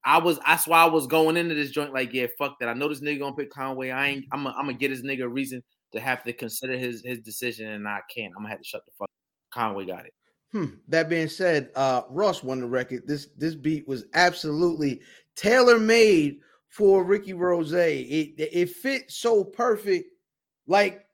I 0.06 0.18
was 0.18 0.40
that's 0.46 0.68
why 0.68 0.84
I 0.84 0.88
was 0.88 1.08
going 1.08 1.38
into 1.38 1.56
this 1.56 1.72
joint 1.72 1.94
like, 1.94 2.14
yeah, 2.14 2.28
fuck 2.38 2.60
that. 2.60 2.70
I 2.70 2.74
know 2.74 2.90
this 2.90 3.02
nigga 3.02 3.20
gonna 3.20 3.36
pick 3.36 3.52
Conway. 3.52 3.92
I 3.92 4.08
ain't. 4.08 4.26
I'm. 4.32 4.44
Gonna 4.44 4.74
get 4.74 4.90
this 4.90 5.02
nigga 5.02 5.24
a 5.24 5.30
reason 5.30 5.64
to 5.94 6.00
have 6.00 6.24
to 6.24 6.34
consider 6.34 6.78
his 6.78 7.04
his 7.06 7.20
decision, 7.20 7.70
and 7.70 7.88
I 7.88 8.02
can't. 8.14 8.34
I'm 8.36 8.44
gonna 8.44 8.50
have 8.50 8.62
to 8.62 8.68
shut 8.68 8.86
the 8.86 8.92
fuck. 8.98 9.10
Conway 9.52 9.86
got 9.86 10.06
it. 10.06 10.14
Hmm. 10.52 10.76
That 10.88 11.10
being 11.10 11.30
said, 11.30 11.70
uh, 11.76 12.04
Ross 12.10 12.44
won 12.44 12.60
the 12.60 12.68
record. 12.68 13.08
This 13.08 13.30
this 13.38 13.56
beat 13.56 13.88
was 13.88 14.06
absolutely 14.14 15.02
tailor 15.36 15.80
made 15.80 16.38
for 16.70 17.04
Ricky 17.04 17.34
Rose. 17.34 17.72
It 17.72 18.34
it 18.38 18.70
fit 18.70 19.10
so 19.10 19.44
perfect. 19.44 20.10
Like 20.68 21.06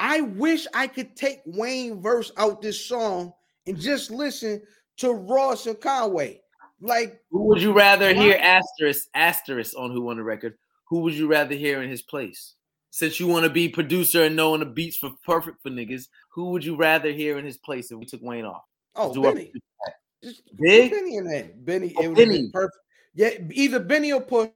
I 0.00 0.22
wish 0.22 0.66
I 0.74 0.86
could 0.86 1.16
take 1.16 1.40
Wayne 1.44 2.00
verse 2.00 2.32
out 2.36 2.62
this 2.62 2.84
song 2.84 3.32
and 3.66 3.78
just 3.78 4.10
listen 4.10 4.62
to 4.98 5.12
Ross 5.12 5.66
and 5.66 5.80
Conway. 5.80 6.40
Like, 6.80 7.20
who 7.30 7.44
would 7.44 7.60
you 7.60 7.72
rather 7.72 8.14
hear 8.14 8.36
asterisk 8.40 9.08
asterisk 9.14 9.74
on 9.76 9.90
who 9.90 10.02
won 10.02 10.16
the 10.16 10.22
record? 10.22 10.54
Who 10.88 11.00
would 11.00 11.14
you 11.14 11.26
rather 11.26 11.54
hear 11.54 11.82
in 11.82 11.90
his 11.90 12.02
place? 12.02 12.54
Since 12.90 13.20
you 13.20 13.26
want 13.26 13.44
to 13.44 13.50
be 13.50 13.68
producer 13.68 14.24
and 14.24 14.36
knowing 14.36 14.60
the 14.60 14.66
beats 14.66 14.96
for 14.96 15.10
perfect 15.24 15.62
for 15.62 15.70
niggas, 15.70 16.06
who 16.30 16.50
would 16.50 16.64
you 16.64 16.76
rather 16.76 17.10
hear 17.12 17.38
in 17.38 17.44
his 17.44 17.58
place 17.58 17.90
if 17.90 17.98
we 17.98 18.06
took 18.06 18.22
Wayne 18.22 18.44
off? 18.44 18.62
Oh, 18.94 19.12
Do 19.12 19.22
Benny. 19.22 19.52
Just 20.22 20.42
Big 20.58 20.90
Benny 20.90 21.16
in 21.16 21.28
there. 21.28 21.50
Benny. 21.56 21.94
Oh, 21.96 22.10
it 22.10 22.14
Benny. 22.14 22.50
perfect. 22.52 22.76
Yeah, 23.14 23.30
either 23.52 23.78
Benny 23.80 24.12
or 24.12 24.20
push. 24.20 24.50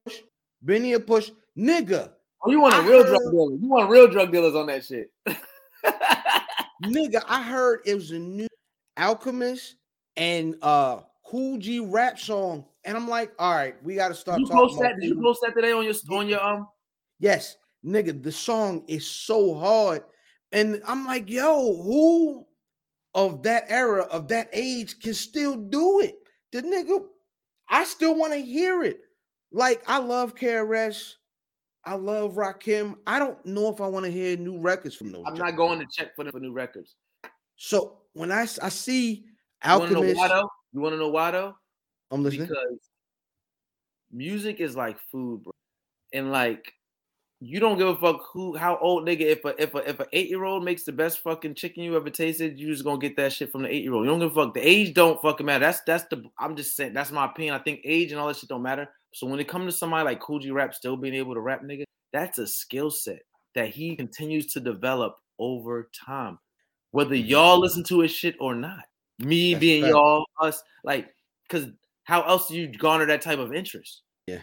Benny 0.62 0.94
or 0.94 1.00
push. 1.00 1.30
Nigga. 1.56 2.12
Oh, 2.44 2.50
you 2.50 2.60
want 2.60 2.74
a 2.74 2.78
I 2.78 2.86
real 2.86 3.04
heard, 3.04 3.08
drug 3.08 3.20
dealer? 3.30 3.52
You 3.52 3.68
want 3.68 3.90
real 3.90 4.08
drug 4.08 4.32
dealers 4.32 4.54
on 4.54 4.66
that 4.66 4.84
shit? 4.84 5.10
nigga, 6.84 7.22
I 7.28 7.42
heard 7.42 7.80
it 7.84 7.94
was 7.94 8.10
a 8.10 8.18
new 8.18 8.48
Alchemist 8.96 9.76
and 10.16 10.56
uh 10.62 11.00
Kool 11.32 11.56
G 11.56 11.80
rap 11.80 12.18
song, 12.18 12.62
and 12.84 12.94
I'm 12.94 13.08
like, 13.08 13.32
all 13.38 13.54
right, 13.54 13.82
we 13.82 13.94
got 13.94 14.08
to 14.08 14.14
start. 14.14 14.38
You 14.38 14.46
post 14.46 14.78
that? 14.80 15.00
Did 15.00 15.08
you 15.08 15.22
post 15.22 15.40
that 15.40 15.54
today 15.54 15.72
on 15.72 15.82
your 15.82 15.94
on 16.10 16.28
your 16.28 16.44
um? 16.44 16.68
Yes, 17.20 17.56
nigga, 17.82 18.22
the 18.22 18.30
song 18.30 18.84
is 18.86 19.06
so 19.06 19.54
hard, 19.54 20.02
and 20.52 20.82
I'm 20.86 21.06
like, 21.06 21.30
yo, 21.30 21.82
who 21.82 22.44
of 23.14 23.42
that 23.44 23.64
era 23.68 24.02
of 24.02 24.28
that 24.28 24.50
age 24.52 25.00
can 25.00 25.14
still 25.14 25.56
do 25.56 26.00
it? 26.00 26.16
The 26.52 26.60
nigga, 26.60 27.02
I 27.66 27.84
still 27.84 28.14
want 28.14 28.34
to 28.34 28.38
hear 28.38 28.82
it. 28.82 29.00
Like 29.50 29.82
I 29.86 30.00
love 30.00 30.34
KRS. 30.34 31.14
I 31.86 31.94
love 31.94 32.34
Rakim. 32.34 32.96
I 33.06 33.18
don't 33.18 33.42
know 33.46 33.72
if 33.72 33.80
I 33.80 33.86
want 33.86 34.04
to 34.04 34.12
hear 34.12 34.36
new 34.36 34.58
records 34.58 34.96
from 34.96 35.10
those. 35.12 35.24
I'm 35.26 35.38
not 35.38 35.56
going 35.56 35.78
to 35.78 35.86
check 35.90 36.14
for 36.14 36.24
them 36.24 36.32
for 36.32 36.40
new 36.40 36.52
records. 36.52 36.94
So 37.56 38.00
when 38.12 38.30
I 38.30 38.42
I 38.42 38.68
see 38.68 39.24
Alchemist, 39.64 40.20
you 40.72 40.80
want 40.80 40.94
to 40.94 40.98
know 40.98 41.08
why 41.08 41.30
though? 41.30 41.54
I'm 42.10 42.22
listening. 42.22 42.48
Because 42.48 42.78
music 44.10 44.60
is 44.60 44.76
like 44.76 44.98
food, 45.10 45.42
bro, 45.42 45.52
and 46.12 46.32
like 46.32 46.72
you 47.40 47.58
don't 47.58 47.76
give 47.76 47.88
a 47.88 47.96
fuck 47.96 48.22
who 48.32 48.56
how 48.56 48.78
old 48.80 49.06
nigga 49.06 49.22
if 49.22 49.44
a 49.44 49.60
if 49.60 49.74
a 49.74 49.78
if 49.78 49.98
an 49.98 50.06
eight 50.12 50.28
year 50.28 50.44
old 50.44 50.64
makes 50.64 50.84
the 50.84 50.92
best 50.92 51.20
fucking 51.20 51.54
chicken 51.54 51.82
you 51.82 51.96
ever 51.96 52.10
tasted, 52.10 52.58
you 52.58 52.68
just 52.70 52.84
gonna 52.84 52.98
get 52.98 53.16
that 53.16 53.32
shit 53.32 53.50
from 53.50 53.62
the 53.62 53.74
eight 53.74 53.82
year 53.82 53.92
old. 53.92 54.04
You 54.04 54.10
don't 54.10 54.20
give 54.20 54.36
a 54.36 54.44
fuck. 54.44 54.54
The 54.54 54.66
age 54.66 54.94
don't 54.94 55.20
fucking 55.20 55.44
matter. 55.44 55.64
That's 55.64 55.80
that's 55.86 56.04
the 56.04 56.22
I'm 56.38 56.54
just 56.54 56.76
saying 56.76 56.92
that's 56.92 57.10
my 57.10 57.24
opinion. 57.24 57.54
I 57.54 57.58
think 57.58 57.80
age 57.84 58.12
and 58.12 58.20
all 58.20 58.28
that 58.28 58.36
shit 58.36 58.48
don't 58.48 58.62
matter. 58.62 58.88
So 59.12 59.26
when 59.26 59.40
it 59.40 59.48
comes 59.48 59.72
to 59.72 59.76
somebody 59.76 60.04
like 60.04 60.22
G 60.40 60.50
Rap 60.52 60.74
still 60.74 60.96
being 60.96 61.14
able 61.14 61.34
to 61.34 61.40
rap, 61.40 61.62
nigga, 61.62 61.84
that's 62.12 62.38
a 62.38 62.46
skill 62.46 62.90
set 62.90 63.20
that 63.54 63.68
he 63.68 63.96
continues 63.96 64.46
to 64.52 64.60
develop 64.60 65.16
over 65.38 65.90
time. 66.06 66.38
Whether 66.92 67.16
y'all 67.16 67.58
listen 67.58 67.84
to 67.84 68.00
his 68.00 68.12
shit 68.12 68.36
or 68.38 68.54
not. 68.54 68.84
Me 69.18 69.54
That's 69.54 69.60
being 69.60 69.84
y'all, 69.86 70.24
us, 70.40 70.62
like, 70.84 71.08
because 71.48 71.68
how 72.04 72.22
else 72.22 72.48
do 72.48 72.56
you 72.56 72.66
garner 72.66 73.06
that 73.06 73.22
type 73.22 73.38
of 73.38 73.52
interest? 73.52 74.02
Yeah, 74.26 74.40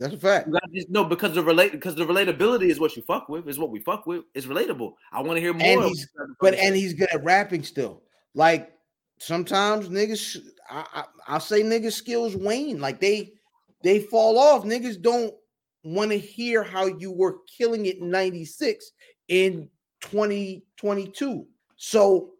that's 0.00 0.14
a 0.14 0.18
fact. 0.18 0.48
Just, 0.74 0.90
no, 0.90 1.04
because 1.04 1.34
the 1.34 1.42
relate 1.42 1.72
because 1.72 1.94
the 1.94 2.04
relatability 2.04 2.68
is 2.68 2.78
what 2.78 2.96
you 2.96 3.02
fuck 3.02 3.28
with, 3.28 3.48
is 3.48 3.58
what 3.58 3.70
we 3.70 3.80
fuck 3.80 4.06
with. 4.06 4.24
It's 4.34 4.46
relatable. 4.46 4.92
I 5.12 5.22
want 5.22 5.36
to 5.36 5.40
hear 5.40 5.54
more. 5.54 5.66
And 5.66 5.84
he's, 5.84 6.08
but 6.40 6.54
and 6.54 6.74
he's 6.74 6.94
good 6.94 7.08
at 7.12 7.24
rapping 7.24 7.62
still. 7.62 8.02
Like 8.34 8.72
sometimes 9.18 9.88
niggas, 9.88 10.38
I, 10.68 11.04
I 11.26 11.32
will 11.32 11.40
say 11.40 11.62
niggas 11.62 11.92
skills 11.92 12.36
wane. 12.36 12.80
Like 12.80 13.00
they 13.00 13.32
they 13.82 14.00
fall 14.00 14.38
off. 14.38 14.64
Niggas 14.64 15.00
don't 15.00 15.32
want 15.84 16.10
to 16.10 16.18
hear 16.18 16.62
how 16.62 16.86
you 16.86 17.10
were 17.10 17.38
killing 17.56 17.86
it 17.86 17.98
in 17.98 18.10
96 18.10 18.90
in 19.28 19.68
2022. 20.02 21.46
So 21.76 22.30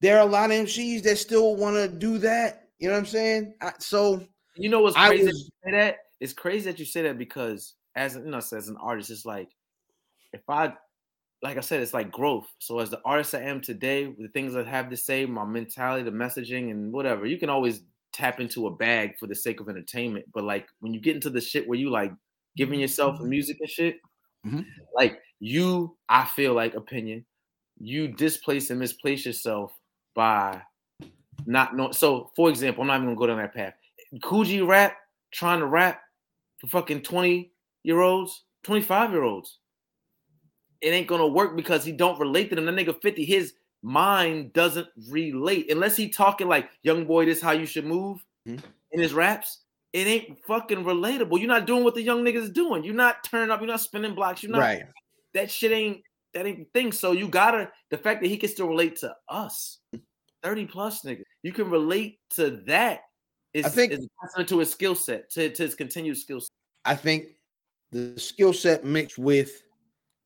there 0.00 0.18
are 0.18 0.26
a 0.26 0.30
lot 0.30 0.50
of 0.50 0.56
MCs 0.56 1.02
that 1.02 1.18
still 1.18 1.56
want 1.56 1.76
to 1.76 1.88
do 1.88 2.18
that. 2.18 2.68
You 2.78 2.88
know 2.88 2.94
what 2.94 3.00
I'm 3.00 3.06
saying? 3.06 3.54
I, 3.62 3.72
so 3.78 4.26
you 4.56 4.68
know 4.68 4.80
what's 4.80 4.96
crazy 4.96 5.24
was, 5.24 5.32
that 5.32 5.38
you 5.38 5.50
say 5.64 5.78
that? 5.78 5.96
It's 6.20 6.32
crazy 6.32 6.70
that 6.70 6.78
you 6.78 6.84
say 6.84 7.02
that 7.02 7.18
because 7.18 7.74
as 7.96 8.14
you 8.14 8.24
know, 8.24 8.38
as 8.38 8.68
an 8.68 8.76
artist, 8.80 9.10
it's 9.10 9.24
like 9.24 9.48
if 10.32 10.42
I 10.48 10.74
like 11.42 11.58
I 11.58 11.60
said, 11.60 11.80
it's 11.80 11.94
like 11.94 12.10
growth. 12.10 12.46
So 12.58 12.78
as 12.78 12.90
the 12.90 13.00
artist 13.04 13.34
I 13.34 13.42
am 13.42 13.60
today, 13.60 14.06
the 14.06 14.28
things 14.28 14.56
I 14.56 14.62
have 14.62 14.88
to 14.90 14.96
say, 14.96 15.26
my 15.26 15.44
mentality, 15.44 16.02
the 16.02 16.10
messaging, 16.10 16.70
and 16.70 16.90
whatever, 16.90 17.26
you 17.26 17.38
can 17.38 17.50
always 17.50 17.82
tap 18.14 18.40
into 18.40 18.66
a 18.66 18.74
bag 18.74 19.18
for 19.18 19.26
the 19.26 19.34
sake 19.34 19.60
of 19.60 19.68
entertainment. 19.68 20.24
But 20.32 20.44
like 20.44 20.66
when 20.80 20.94
you 20.94 21.00
get 21.00 21.14
into 21.14 21.30
the 21.30 21.42
shit 21.42 21.68
where 21.68 21.78
you 21.78 21.90
like 21.90 22.12
giving 22.56 22.80
yourself 22.80 23.16
mm-hmm. 23.16 23.28
music 23.28 23.58
and 23.60 23.68
shit, 23.68 23.96
mm-hmm. 24.46 24.60
like 24.94 25.18
you, 25.38 25.96
I 26.08 26.24
feel 26.24 26.54
like 26.54 26.74
opinion, 26.74 27.26
you 27.78 28.08
displace 28.08 28.70
and 28.70 28.80
misplace 28.80 29.26
yourself 29.26 29.72
by 30.14 30.62
not 31.46 31.76
know. 31.76 31.92
So, 31.92 32.30
for 32.36 32.48
example, 32.48 32.82
I'm 32.82 32.88
not 32.88 32.96
even 32.96 33.06
gonna 33.08 33.16
go 33.16 33.26
down 33.26 33.38
that 33.38 33.54
path. 33.54 33.74
G 34.44 34.60
rap, 34.60 34.96
trying 35.32 35.60
to 35.60 35.66
rap 35.66 36.00
for 36.58 36.68
fucking 36.68 37.02
20 37.02 37.50
year 37.82 38.00
olds, 38.00 38.44
25 38.62 39.10
year 39.10 39.22
olds. 39.22 39.58
It 40.80 40.88
ain't 40.88 41.06
gonna 41.06 41.26
work 41.26 41.56
because 41.56 41.84
he 41.84 41.92
don't 41.92 42.18
relate 42.18 42.50
to 42.50 42.56
them. 42.56 42.66
That 42.66 42.74
nigga 42.74 43.00
50, 43.00 43.24
his 43.24 43.54
mind 43.82 44.52
doesn't 44.54 44.88
relate 45.10 45.70
unless 45.70 45.96
he 45.96 46.08
talking 46.08 46.48
like 46.48 46.70
young 46.82 47.04
boy, 47.04 47.26
this 47.26 47.40
how 47.40 47.52
you 47.52 47.66
should 47.66 47.84
move 47.84 48.24
mm-hmm. 48.48 48.64
in 48.92 49.00
his 49.00 49.12
raps. 49.12 49.60
It 49.92 50.08
ain't 50.08 50.38
fucking 50.46 50.82
relatable. 50.82 51.38
You're 51.38 51.48
not 51.48 51.66
doing 51.66 51.84
what 51.84 51.94
the 51.94 52.02
young 52.02 52.24
niggas 52.24 52.52
doing. 52.52 52.82
You're 52.82 52.94
not 52.94 53.22
turning 53.22 53.50
up. 53.50 53.60
You're 53.60 53.68
not 53.68 53.80
spinning 53.80 54.14
blocks. 54.14 54.42
You're 54.42 54.50
not. 54.50 54.58
Right. 54.58 54.82
That 55.34 55.50
shit 55.50 55.70
ain't 55.70 56.02
that 56.32 56.46
ain't 56.46 56.72
thing. 56.72 56.92
So 56.92 57.12
you 57.12 57.28
gotta 57.28 57.70
the 57.90 57.98
fact 57.98 58.20
that 58.22 58.28
he 58.28 58.36
can 58.36 58.48
still 58.48 58.68
relate 58.68 58.96
to 58.96 59.14
us, 59.28 59.78
30 60.44 60.66
plus 60.66 61.02
niggas. 61.02 61.22
You 61.42 61.52
can 61.52 61.70
relate 61.70 62.18
to 62.30 62.62
that. 62.66 63.00
Is, 63.54 63.64
I 63.64 63.68
think 63.68 63.92
is 63.92 64.06
to 64.46 64.58
his 64.58 64.70
skill 64.70 64.94
set, 64.94 65.30
to, 65.30 65.48
to 65.48 65.62
his 65.62 65.74
continued 65.74 66.18
skill 66.18 66.40
set. 66.40 66.50
I 66.84 66.94
think 66.94 67.26
the 67.92 68.18
skill 68.18 68.52
set 68.52 68.84
mixed 68.84 69.18
with 69.18 69.62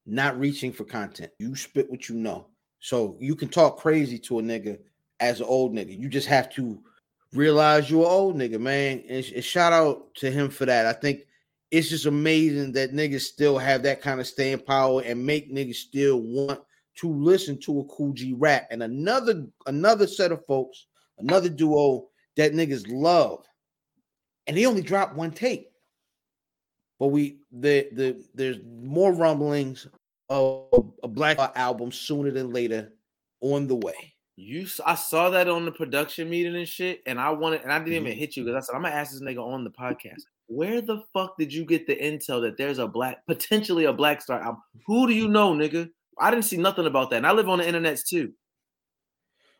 not 0.06 0.38
reaching 0.40 0.72
for 0.72 0.84
content. 0.84 1.30
You 1.38 1.54
spit 1.54 1.90
what 1.90 2.08
you 2.08 2.16
know. 2.16 2.46
So 2.80 3.16
you 3.20 3.36
can 3.36 3.48
talk 3.48 3.78
crazy 3.78 4.18
to 4.20 4.38
a 4.38 4.42
nigga 4.42 4.78
as 5.20 5.40
an 5.40 5.46
old 5.46 5.74
nigga. 5.74 5.98
You 5.98 6.08
just 6.08 6.26
have 6.28 6.50
to 6.54 6.82
realize 7.34 7.90
you're 7.90 8.06
an 8.06 8.10
old 8.10 8.36
nigga, 8.36 8.58
man. 8.58 9.04
And, 9.08 9.24
and 9.34 9.44
shout 9.44 9.72
out 9.72 10.14
to 10.16 10.30
him 10.30 10.48
for 10.48 10.64
that. 10.64 10.86
I 10.86 10.92
think 10.94 11.26
it's 11.70 11.90
just 11.90 12.06
amazing 12.06 12.72
that 12.72 12.94
niggas 12.94 13.20
still 13.20 13.58
have 13.58 13.82
that 13.82 14.00
kind 14.00 14.20
of 14.20 14.26
staying 14.26 14.60
power 14.60 15.02
and 15.02 15.24
make 15.24 15.52
niggas 15.52 15.76
still 15.76 16.20
want 16.20 16.60
to 17.00 17.12
listen 17.12 17.58
to 17.60 17.80
a 17.80 17.84
Kool 17.84 18.12
G 18.12 18.34
rap. 18.34 18.68
And 18.70 18.82
another 18.82 19.46
another 19.66 20.06
set 20.06 20.32
of 20.32 20.44
folks, 20.46 20.86
another 21.18 21.48
duo 21.48 22.08
that 22.36 22.52
niggas 22.52 22.86
love, 22.88 23.44
and 24.46 24.56
they 24.56 24.66
only 24.66 24.82
dropped 24.82 25.16
one 25.16 25.30
tape. 25.30 25.68
But 26.98 27.08
we 27.08 27.38
the 27.52 27.88
the 27.92 28.24
there's 28.34 28.58
more 28.64 29.12
rumblings 29.12 29.86
of 30.28 30.92
a 31.02 31.08
black 31.08 31.38
album 31.54 31.92
sooner 31.92 32.30
than 32.30 32.52
later 32.52 32.92
on 33.40 33.66
the 33.66 33.76
way. 33.76 34.14
You, 34.36 34.68
I 34.86 34.94
saw 34.94 35.30
that 35.30 35.48
on 35.48 35.64
the 35.64 35.72
production 35.72 36.30
meeting 36.30 36.54
and 36.54 36.68
shit, 36.68 37.02
and 37.06 37.18
I 37.18 37.30
wanted, 37.30 37.62
and 37.62 37.72
I 37.72 37.78
didn't 37.78 37.94
mm-hmm. 37.94 38.06
even 38.06 38.18
hit 38.18 38.36
you 38.36 38.44
because 38.44 38.56
I 38.56 38.66
said 38.66 38.76
I'm 38.76 38.82
gonna 38.82 38.94
ask 38.94 39.12
this 39.12 39.22
nigga 39.22 39.44
on 39.44 39.64
the 39.64 39.70
podcast 39.70 40.22
where 40.48 40.80
the 40.80 41.02
fuck 41.12 41.36
did 41.38 41.52
you 41.52 41.64
get 41.64 41.86
the 41.86 41.94
intel 41.94 42.40
that 42.42 42.56
there's 42.56 42.78
a 42.78 42.88
black, 42.88 43.24
potentially 43.26 43.84
a 43.84 43.92
Black 43.92 44.20
Star 44.20 44.40
album? 44.40 44.62
Who 44.86 45.06
do 45.06 45.12
you 45.14 45.28
know, 45.28 45.52
nigga? 45.52 45.88
I 46.20 46.30
didn't 46.30 46.44
see 46.44 46.56
nothing 46.56 46.86
about 46.86 47.10
that. 47.10 47.16
And 47.16 47.26
I 47.26 47.32
live 47.32 47.48
on 47.48 47.58
the 47.58 47.66
internet 47.66 47.98
too. 48.06 48.32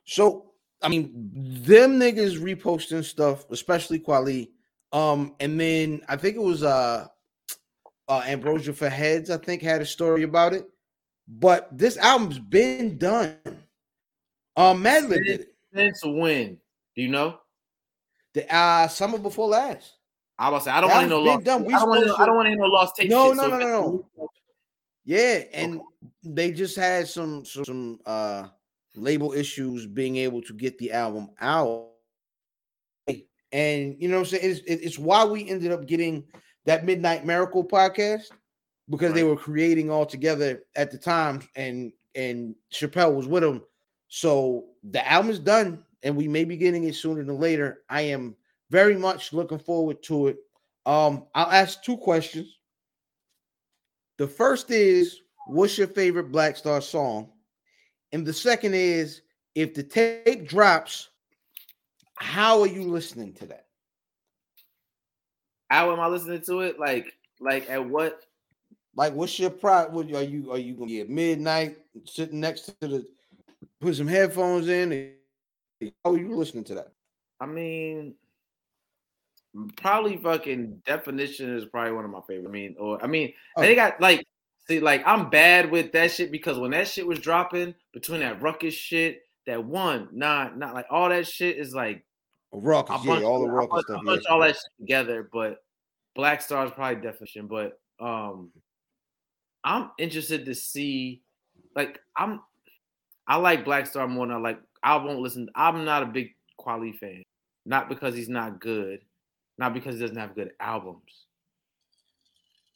So, 0.05 0.53
I 0.83 0.89
mean, 0.89 1.31
them 1.35 1.99
niggas 1.99 2.41
reposting 2.41 3.05
stuff, 3.05 3.45
especially 3.51 4.01
Kweli. 4.01 4.49
Um, 4.93 5.35
and 5.41 5.61
then 5.61 6.01
I 6.09 6.17
think 6.17 6.37
it 6.37 6.43
was 6.43 6.63
uh 6.63 7.07
uh 8.09 8.23
Ambrosia 8.27 8.73
for 8.73 8.89
Heads, 8.89 9.31
I 9.31 9.37
think, 9.37 9.63
had 9.63 9.83
a 9.83 9.87
story 9.87 10.23
about 10.23 10.55
it. 10.55 10.67
But 11.29 11.69
this 11.77 11.99
album's 11.99 12.39
been 12.39 12.97
done. 12.97 13.37
Um, 14.57 14.83
Madlib 14.83 15.25
did 15.25 15.41
it. 15.41 15.55
Since 15.75 16.01
when? 16.05 16.59
Do 16.97 17.03
you 17.03 17.09
know? 17.09 17.39
The 18.33 18.53
uh 18.55 18.89
summer 18.89 19.19
before 19.19 19.49
last. 19.49 19.95
I 20.39 20.51
was 20.51 20.65
say 20.65 20.71
I 20.71 20.81
don't 20.81 20.91
want 20.91 21.03
to 21.03 21.09
know 21.09 21.21
lost. 21.21 21.45
Done. 21.45 21.65
We 21.65 21.75
I 21.75 21.81
don't 21.81 21.89
want 21.89 22.07
to. 22.07 22.15
I 22.17 22.27
don't 22.27 22.59
know 22.59 22.67
lost 22.67 22.97
tape. 22.97 23.11
No, 23.11 23.29
shit, 23.29 23.37
no, 23.37 23.43
so 23.43 23.49
no, 23.49 23.59
no, 23.59 24.07
no. 24.17 24.29
Yeah, 25.09 25.45
and 25.55 25.77
okay. 25.77 25.85
they 26.23 26.53
just 26.53 26.77
had 26.77 27.09
some 27.09 27.43
some 27.43 27.99
uh 28.05 28.49
label 28.95 29.33
issues 29.33 29.87
being 29.87 30.17
able 30.17 30.43
to 30.43 30.53
get 30.53 30.77
the 30.77 30.93
album 30.93 31.31
out. 31.41 31.89
And 33.51 33.97
you 33.99 34.09
know 34.09 34.17
what 34.17 34.31
I'm 34.35 34.39
saying? 34.39 34.61
It's, 34.67 34.83
it's 34.85 34.99
why 34.99 35.25
we 35.25 35.49
ended 35.49 35.73
up 35.73 35.87
getting 35.87 36.25
that 36.67 36.85
Midnight 36.85 37.25
Miracle 37.25 37.65
podcast 37.65 38.25
because 38.91 39.13
right. 39.13 39.15
they 39.15 39.25
were 39.25 39.35
creating 39.35 39.91
all 39.91 40.05
together 40.05 40.65
at 40.77 40.91
the 40.91 40.99
time 40.99 41.41
and 41.57 41.91
and 42.15 42.55
Chappelle 42.71 43.15
was 43.15 43.27
with 43.27 43.43
them. 43.43 43.63
So 44.09 44.67
the 44.91 45.11
album 45.11 45.31
is 45.31 45.39
done 45.39 45.87
and 46.03 46.19
we 46.19 46.29
may 46.29 46.45
be 46.45 46.59
getting 46.59 46.85
it 46.85 46.95
sooner 46.95 47.25
than 47.25 47.41
later. 47.41 47.79
I 47.89 48.03
am 48.03 48.37
very 48.69 48.99
much 48.99 49.33
looking 49.33 49.59
forward 49.59 50.03
to 50.03 50.27
it. 50.29 50.37
Um, 50.85 51.25
I'll 51.35 51.51
ask 51.51 51.83
two 51.83 51.97
questions. 51.97 52.58
The 54.19 54.27
first 54.27 54.71
is, 54.71 55.21
what's 55.47 55.79
your 55.79 55.87
favorite 55.87 56.33
Black 56.33 56.57
Star 56.57 56.81
song? 56.81 57.31
And 58.13 58.27
the 58.27 58.33
second 58.33 58.75
is, 58.75 59.23
if 59.55 59.75
the 59.75 59.83
tape 59.83 60.47
drops, 60.47 61.09
how 62.15 62.61
are 62.61 62.67
you 62.67 62.83
listening 62.83 63.33
to 63.35 63.47
that? 63.47 63.67
How 65.71 65.93
am 65.93 66.01
I 66.01 66.09
listening 66.09 66.43
to 66.43 66.61
it? 66.61 66.81
Like, 66.81 67.15
like 67.41 67.71
at 67.71 67.85
what? 67.85 68.25
Like, 68.97 69.15
what's 69.15 69.39
your 69.39 69.51
pride? 69.51 69.93
What 69.93 70.13
are 70.13 70.23
you? 70.23 70.51
Are 70.51 70.59
you 70.59 70.75
gonna 70.75 70.87
be 70.87 71.01
at 71.01 71.11
midnight 71.11 71.77
sitting 72.05 72.41
next 72.41 72.75
to 72.81 72.89
the? 72.89 73.07
Put 73.81 73.95
some 73.95 74.09
headphones 74.09 74.69
in. 74.69 75.13
how 75.81 75.89
oh, 76.07 76.15
are 76.15 76.19
you 76.19 76.35
listening 76.35 76.65
to 76.65 76.75
that? 76.75 76.93
I 77.41 77.47
mean, 77.47 78.15
probably 79.77 80.17
fucking 80.17 80.83
definition 80.87 81.55
is 81.55 81.65
probably 81.65 81.93
one 81.93 82.05
of 82.05 82.11
my 82.11 82.21
favorite. 82.27 82.49
I 82.49 82.53
mean, 82.53 82.77
or 82.79 83.03
I 83.03 83.07
mean, 83.07 83.33
oh. 83.57 83.63
they 83.63 83.75
got 83.75 84.01
like 84.01 84.27
see, 84.67 84.81
like 84.81 85.03
I'm 85.07 85.31
bad 85.31 85.71
with 85.71 85.93
that 85.93 86.11
shit 86.11 86.31
because 86.31 86.59
when 86.59 86.71
that 86.73 86.89
shit 86.89 87.07
was 87.07 87.19
dropping 87.19 87.75
between 87.93 88.21
that 88.21 88.41
Rawkus 88.41 88.73
shit, 88.73 89.23
that 89.47 89.65
one, 89.65 90.09
not 90.13 90.59
not 90.59 90.75
like 90.75 90.87
all 90.91 91.09
that 91.09 91.27
shit 91.27 91.57
is 91.57 91.75
like 91.75 92.05
Rawkus, 92.55 93.05
yeah, 93.05 93.27
all 93.27 93.41
the 93.41 93.49
Rawkus 93.49 93.83
stuff. 93.83 94.05
bunch 94.05 94.23
yeah. 94.25 94.33
all 94.33 94.41
that 94.41 94.55
shit 94.55 94.79
together, 94.81 95.29
but 95.33 95.63
Black 96.15 96.43
Star 96.43 96.65
is 96.67 96.73
probably 96.73 97.03
definition. 97.03 97.47
But 97.47 97.81
um 98.01 98.51
I'm 99.65 99.91
interested 99.99 100.47
to 100.47 100.55
see 100.55 101.23
like 101.75 102.01
I'm 102.17 102.41
I 103.27 103.37
like 103.37 103.65
Black 103.65 103.87
Star 103.87 104.07
more 104.07 104.27
than 104.27 104.37
I 104.37 104.39
like 104.39 104.61
I 104.83 104.97
won't 104.97 105.21
listen. 105.21 105.49
I'm 105.55 105.85
not 105.85 106.03
a 106.03 106.07
big 106.07 106.35
Kweli 106.61 106.97
fan. 106.97 107.23
Not 107.67 107.91
because 107.91 108.15
he's 108.15 108.31
not 108.31 108.61
good 108.61 109.01
not 109.59 109.75
because 109.75 109.97
he 109.97 110.01
doesn't 110.01 110.17
have 110.17 110.35
good 110.35 110.53
albums. 110.61 111.27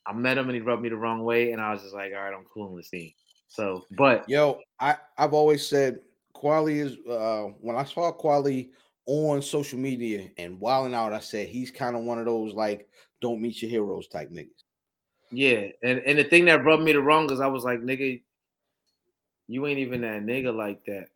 I 0.05 0.13
met 0.13 0.37
him 0.37 0.49
and 0.49 0.55
he 0.55 0.61
rubbed 0.61 0.83
me 0.83 0.89
the 0.89 0.97
wrong 0.97 1.23
way, 1.23 1.53
and 1.53 1.63
I 1.63 1.73
was 1.73 1.83
just 1.83 1.95
like, 1.95 2.13
all 2.13 2.23
right, 2.23 2.35
I'm 2.35 2.45
cool 2.53 2.71
in 2.71 2.77
the 2.77 2.83
scene. 2.83 3.13
So, 3.47 3.85
but 3.97 4.29
yo, 4.29 4.61
I 4.81 4.97
I've 5.17 5.35
always 5.35 5.67
said 5.67 6.01
Kweli 6.35 6.79
is 6.79 6.97
uh 7.09 7.53
when 7.61 7.77
I 7.77 7.85
saw 7.85 8.11
Kweli 8.13 8.71
on 9.07 9.43
social 9.43 9.79
media 9.79 10.31
and 10.39 10.59
wilding 10.59 10.95
out, 10.95 11.13
I 11.13 11.21
said 11.21 11.49
he's 11.49 11.71
kind 11.71 11.95
of 11.95 12.03
one 12.03 12.19
of 12.19 12.25
those 12.25 12.55
like 12.55 12.89
don't 13.21 13.41
meet 13.41 13.63
your 13.63 13.71
heroes 13.71 14.09
type 14.09 14.31
niggas. 14.31 14.65
Yeah, 15.31 15.69
and 15.83 16.01
and 16.01 16.19
the 16.19 16.25
thing 16.25 16.47
that 16.47 16.65
rubbed 16.65 16.83
me 16.83 16.93
the 16.93 17.01
wrong 17.01 17.31
is 17.31 17.41
I 17.41 17.47
was 17.47 17.63
like, 17.65 17.81
nigga, 17.81 18.23
you 19.49 19.67
ain't 19.67 19.79
even 19.79 20.01
that 20.01 20.23
nigga 20.23 20.55
like 20.55 20.85
that. 20.87 21.09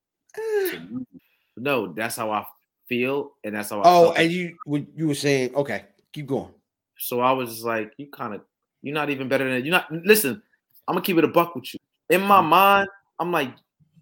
no, 1.56 1.92
that's 1.92 2.16
how 2.16 2.30
I 2.30 2.46
feel, 2.88 3.32
and 3.44 3.54
that's 3.54 3.70
how. 3.70 3.80
I 3.80 3.82
oh, 3.84 4.12
and 4.12 4.30
you 4.30 4.56
you 4.94 5.08
were 5.08 5.14
saying 5.14 5.54
okay, 5.54 5.84
keep 6.12 6.26
going. 6.26 6.52
So 6.98 7.20
I 7.20 7.32
was 7.32 7.50
just 7.50 7.64
like, 7.64 7.92
you 7.98 8.06
kind 8.08 8.34
of, 8.34 8.40
you're 8.82 8.94
not 8.94 9.10
even 9.10 9.28
better 9.28 9.48
than 9.48 9.64
you're 9.64 9.72
not. 9.72 9.90
Listen, 9.92 10.42
I'm 10.88 10.94
gonna 10.94 11.04
keep 11.04 11.18
it 11.18 11.24
a 11.24 11.28
buck 11.28 11.54
with 11.54 11.74
you. 11.74 11.80
In 12.10 12.22
my 12.22 12.40
mm-hmm. 12.40 12.48
mind, 12.48 12.88
I'm 13.18 13.32
like, 13.32 13.52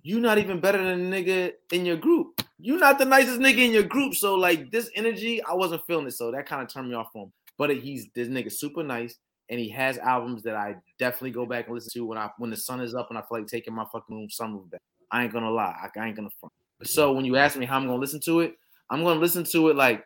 you're 0.03 0.20
not 0.20 0.39
even 0.39 0.61
better 0.61 0.82
than 0.82 1.12
a 1.12 1.16
nigga 1.16 1.53
in 1.72 1.85
your 1.87 1.97
group. 1.97 2.43
You're 2.61 2.78
not 2.78 2.99
the 2.99 3.05
nicest 3.05 3.41
nigga 3.41 3.59
in 3.59 3.72
your 3.72 3.82
group. 3.82 4.14
So 4.14 4.35
like 4.35 4.70
this 4.70 4.91
energy, 4.95 5.43
I 5.43 5.55
wasn't 5.55 5.87
feeling 5.87 6.07
it. 6.07 6.12
So 6.12 6.30
that 6.30 6.47
kind 6.47 6.62
of 6.62 6.68
turned 6.68 6.89
me 6.89 6.95
off 6.95 7.12
from. 7.12 7.32
But 7.57 7.70
he's 7.76 8.09
this 8.14 8.28
nigga 8.28 8.53
super 8.53 8.82
nice, 8.82 9.16
and 9.49 9.61
he 9.61 9.68
has 9.70 9.99
albums 9.99 10.43
that 10.43 10.57
I 10.57 10.76
definitely 10.99 11.30
go 11.30 11.47
back 11.47 11.66
and 11.66 11.74
listen 11.74 11.91
to 11.93 12.07
when 12.07 12.18
I 12.18 12.30
when 12.39 12.51
the 12.51 12.57
sun 12.57 12.80
is 12.80 12.95
up 12.95 13.09
and 13.11 13.18
I 13.18 13.22
feel 13.22 13.39
like 13.39 13.47
taking 13.47 13.74
my 13.74 13.85
fucking 13.93 14.14
room 14.14 14.30
summer 14.30 14.59
back. 14.70 14.80
I 15.11 15.24
ain't 15.24 15.32
gonna 15.32 15.51
lie, 15.51 15.74
I, 15.82 16.01
I 16.01 16.07
ain't 16.07 16.16
gonna 16.16 16.30
front. 16.41 16.53
So 16.82 17.12
when 17.12 17.24
you 17.24 17.37
ask 17.37 17.57
me 17.57 17.66
how 17.66 17.76
I'm 17.76 17.87
gonna 17.87 18.01
listen 18.01 18.20
to 18.22 18.41
it, 18.41 18.57
I'm 18.91 19.03
gonna 19.03 19.20
listen 19.20 19.45
to 19.45 19.68
it 19.68 19.76
like 19.76 20.05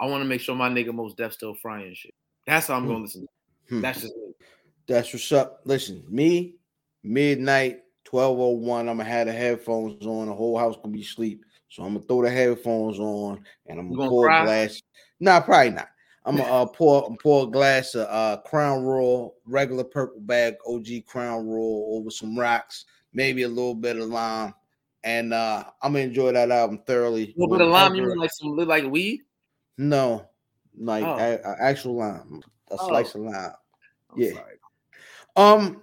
I 0.00 0.06
want 0.06 0.22
to 0.22 0.28
make 0.28 0.40
sure 0.40 0.54
my 0.54 0.68
nigga 0.68 0.92
Mos 0.92 1.14
Def 1.14 1.32
still 1.32 1.54
frying 1.54 1.94
shit. 1.94 2.14
That's 2.46 2.68
how 2.68 2.76
I'm 2.76 2.86
gonna 2.86 3.00
listen. 3.00 3.26
Hmm. 3.68 3.80
That's 3.80 4.02
just 4.02 4.16
me. 4.16 4.32
That's 4.86 5.12
what's 5.12 5.32
up. 5.32 5.60
Listen, 5.64 6.04
me, 6.08 6.54
midnight, 7.02 7.80
1201. 8.08 8.88
I'm 8.88 8.98
gonna 8.98 9.08
have 9.08 9.26
the 9.26 9.32
headphones 9.32 10.06
on, 10.06 10.26
the 10.26 10.34
whole 10.34 10.58
house 10.58 10.76
gonna 10.76 10.94
be 10.94 11.02
asleep. 11.02 11.44
So 11.68 11.82
I'm 11.82 11.94
gonna 11.94 12.06
throw 12.06 12.22
the 12.22 12.30
headphones 12.30 12.98
on 12.98 13.44
and 13.66 13.80
I'm 13.80 13.92
gonna, 13.92 14.08
pour 14.08 14.30
a 14.30 14.44
glass. 14.44 14.80
Nah, 15.18 15.40
probably 15.40 15.70
not. 15.70 15.88
I'm 16.24 16.36
gonna 16.36 16.50
uh, 16.50 16.66
pour 16.74 17.16
pour 17.22 17.44
a 17.44 17.50
glass 17.50 17.94
of 17.94 18.06
uh, 18.08 18.40
Crown 18.42 18.84
Royal, 18.84 19.34
regular 19.46 19.84
purple 19.84 20.20
bag, 20.20 20.54
OG 20.66 21.06
Crown 21.06 21.46
Royal 21.46 21.88
over 21.92 22.10
some 22.10 22.38
rocks, 22.38 22.84
maybe 23.12 23.42
a 23.42 23.48
little 23.48 23.74
bit 23.74 23.96
of 23.96 24.08
lime, 24.08 24.54
and 25.06 25.32
uh, 25.32 25.62
I'm 25.80 25.92
gonna 25.92 26.04
enjoy 26.04 26.32
that 26.32 26.50
album 26.50 26.80
thoroughly. 26.84 27.32
A 27.36 27.40
little 27.40 27.56
bit 27.56 27.64
of 27.64 27.72
lime, 27.72 27.94
you 27.94 28.02
mean 28.02 28.18
like 28.18 28.32
some 28.32 28.56
like 28.56 28.84
weed? 28.84 29.20
No, 29.78 30.28
like 30.76 31.04
oh. 31.04 31.16
a, 31.16 31.34
a 31.48 31.56
actual 31.60 31.94
lime, 31.94 32.42
a 32.70 32.76
oh. 32.78 32.88
slice 32.88 33.14
of 33.14 33.22
lime. 33.22 33.52
I'm 34.12 34.20
yeah. 34.20 34.32
Sorry. 34.32 34.54
Um, 35.36 35.82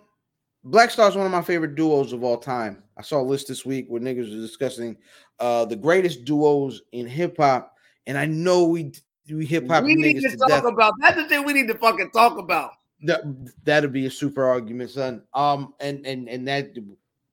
Black 0.65 0.91
Star 0.91 1.07
is 1.07 1.15
one 1.15 1.25
of 1.25 1.31
my 1.31 1.41
favorite 1.41 1.75
duos 1.75 2.11
of 2.11 2.23
all 2.23 2.37
time. 2.37 2.83
I 2.97 3.01
saw 3.01 3.21
a 3.21 3.23
list 3.23 3.47
this 3.47 3.65
week 3.65 3.85
where 3.87 4.01
niggas 4.01 4.29
were 4.29 4.41
discussing 4.41 4.97
uh 5.39 5.65
the 5.65 5.77
greatest 5.77 6.25
duos 6.25 6.81
in 6.91 7.07
hip 7.07 7.37
hop, 7.37 7.75
and 8.05 8.17
I 8.17 8.25
know 8.25 8.65
we 8.65 8.91
we 9.31 9.45
hip 9.45 9.69
hop. 9.69 9.85
We 9.85 9.95
need 9.95 10.21
to, 10.21 10.31
to 10.31 10.37
talk 10.37 10.49
death. 10.49 10.65
about 10.65 10.95
that's 10.99 11.15
the 11.15 11.29
thing 11.29 11.45
we 11.45 11.53
need 11.53 11.69
to 11.69 11.77
fucking 11.77 12.11
talk 12.11 12.37
about. 12.37 12.71
That 13.03 13.21
that'd 13.63 13.93
be 13.93 14.05
a 14.05 14.11
super 14.11 14.43
argument, 14.43 14.89
son. 14.89 15.23
Um, 15.33 15.75
and 15.79 16.05
and 16.05 16.27
and 16.27 16.45
that 16.49 16.75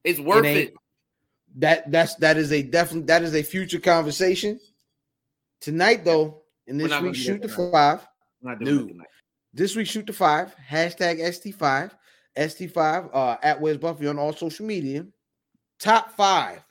it's 0.05 0.21
worth 0.21 0.47
it. 0.47 0.75
That 1.57 1.91
that's 1.91 2.15
that 2.17 2.37
is 2.37 2.53
a 2.53 2.63
definitely 2.63 3.07
that 3.07 3.23
is 3.23 3.35
a 3.35 3.43
future 3.43 3.81
conversation. 3.81 4.61
Tonight, 5.61 6.05
though, 6.05 6.43
in 6.67 6.79
this 6.79 6.99
week, 7.01 7.15
shoot 7.15 7.43
to 7.43 7.49
five. 7.49 8.07
No. 8.43 8.89
This 9.53 9.75
week, 9.75 9.87
shoot 9.87 10.07
to 10.07 10.13
five. 10.13 10.55
Hashtag 10.69 11.21
ST5. 11.21 11.91
ST5 12.37 13.11
uh, 13.13 13.37
at 13.43 13.61
Where's 13.61 13.77
Buffy 13.77 14.07
on 14.07 14.19
all 14.19 14.33
social 14.33 14.65
media. 14.65 15.05
Top 15.79 16.13
five 16.13 16.63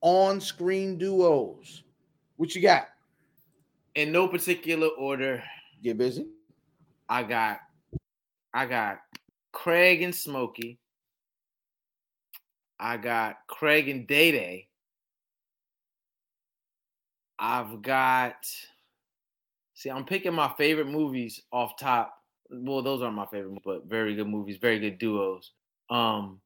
on 0.00 0.40
screen 0.40 0.98
duos. 0.98 1.84
What 2.36 2.54
you 2.54 2.60
got? 2.60 2.88
In 3.94 4.12
no 4.12 4.28
particular 4.28 4.88
order. 4.88 5.42
Get 5.82 5.98
busy. 5.98 6.26
I 7.08 7.22
got 7.22 7.60
I 8.52 8.66
got 8.66 8.98
Craig 9.52 10.02
and 10.02 10.14
Smokey. 10.14 10.78
I 12.84 12.98
got 12.98 13.38
Craig 13.46 13.88
and 13.88 14.06
Day 14.06 14.30
Day. 14.30 14.68
I've 17.38 17.80
got. 17.80 18.34
See, 19.72 19.88
I'm 19.88 20.04
picking 20.04 20.34
my 20.34 20.52
favorite 20.58 20.88
movies 20.88 21.40
off 21.50 21.78
top. 21.78 22.14
Well, 22.50 22.82
those 22.82 23.00
aren't 23.00 23.16
my 23.16 23.24
favorite, 23.24 23.58
but 23.64 23.86
very 23.86 24.14
good 24.14 24.28
movies, 24.28 24.58
very 24.60 24.78
good 24.78 24.98
duos. 24.98 25.52
Um, 25.88 26.42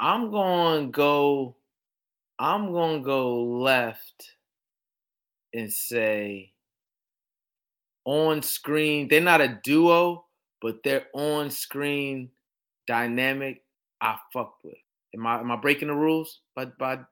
I'm 0.00 0.32
to 0.32 0.88
go. 0.90 1.54
I'm 2.40 2.72
to 2.72 3.00
go 3.04 3.44
left 3.44 4.32
and 5.54 5.72
say 5.72 6.50
on 8.04 8.42
screen. 8.42 9.06
They're 9.06 9.20
not 9.20 9.40
a 9.40 9.60
duo, 9.62 10.24
but 10.60 10.82
they're 10.82 11.06
on 11.14 11.52
screen 11.52 12.30
dynamic. 12.88 13.62
I 14.00 14.16
fuck 14.32 14.56
with. 14.64 14.74
Am 15.14 15.26
I 15.26 15.40
am 15.40 15.50
I 15.50 15.56
breaking 15.56 15.88
the 15.88 15.94
rules? 15.94 16.40
But 16.54 16.76
but 16.78 17.04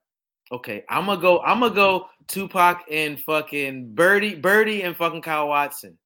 okay, 0.53 0.84
I'm 0.88 1.07
gonna 1.07 1.20
go. 1.20 1.40
I'm 1.40 1.61
gonna 1.61 1.74
go 1.74 2.07
Tupac 2.26 2.84
and 2.90 3.20
fucking 3.20 3.94
Birdie, 3.94 4.34
Birdie 4.34 4.82
and 4.82 4.96
fucking 4.96 5.22
Kyle 5.22 5.48
Watson. 5.48 5.96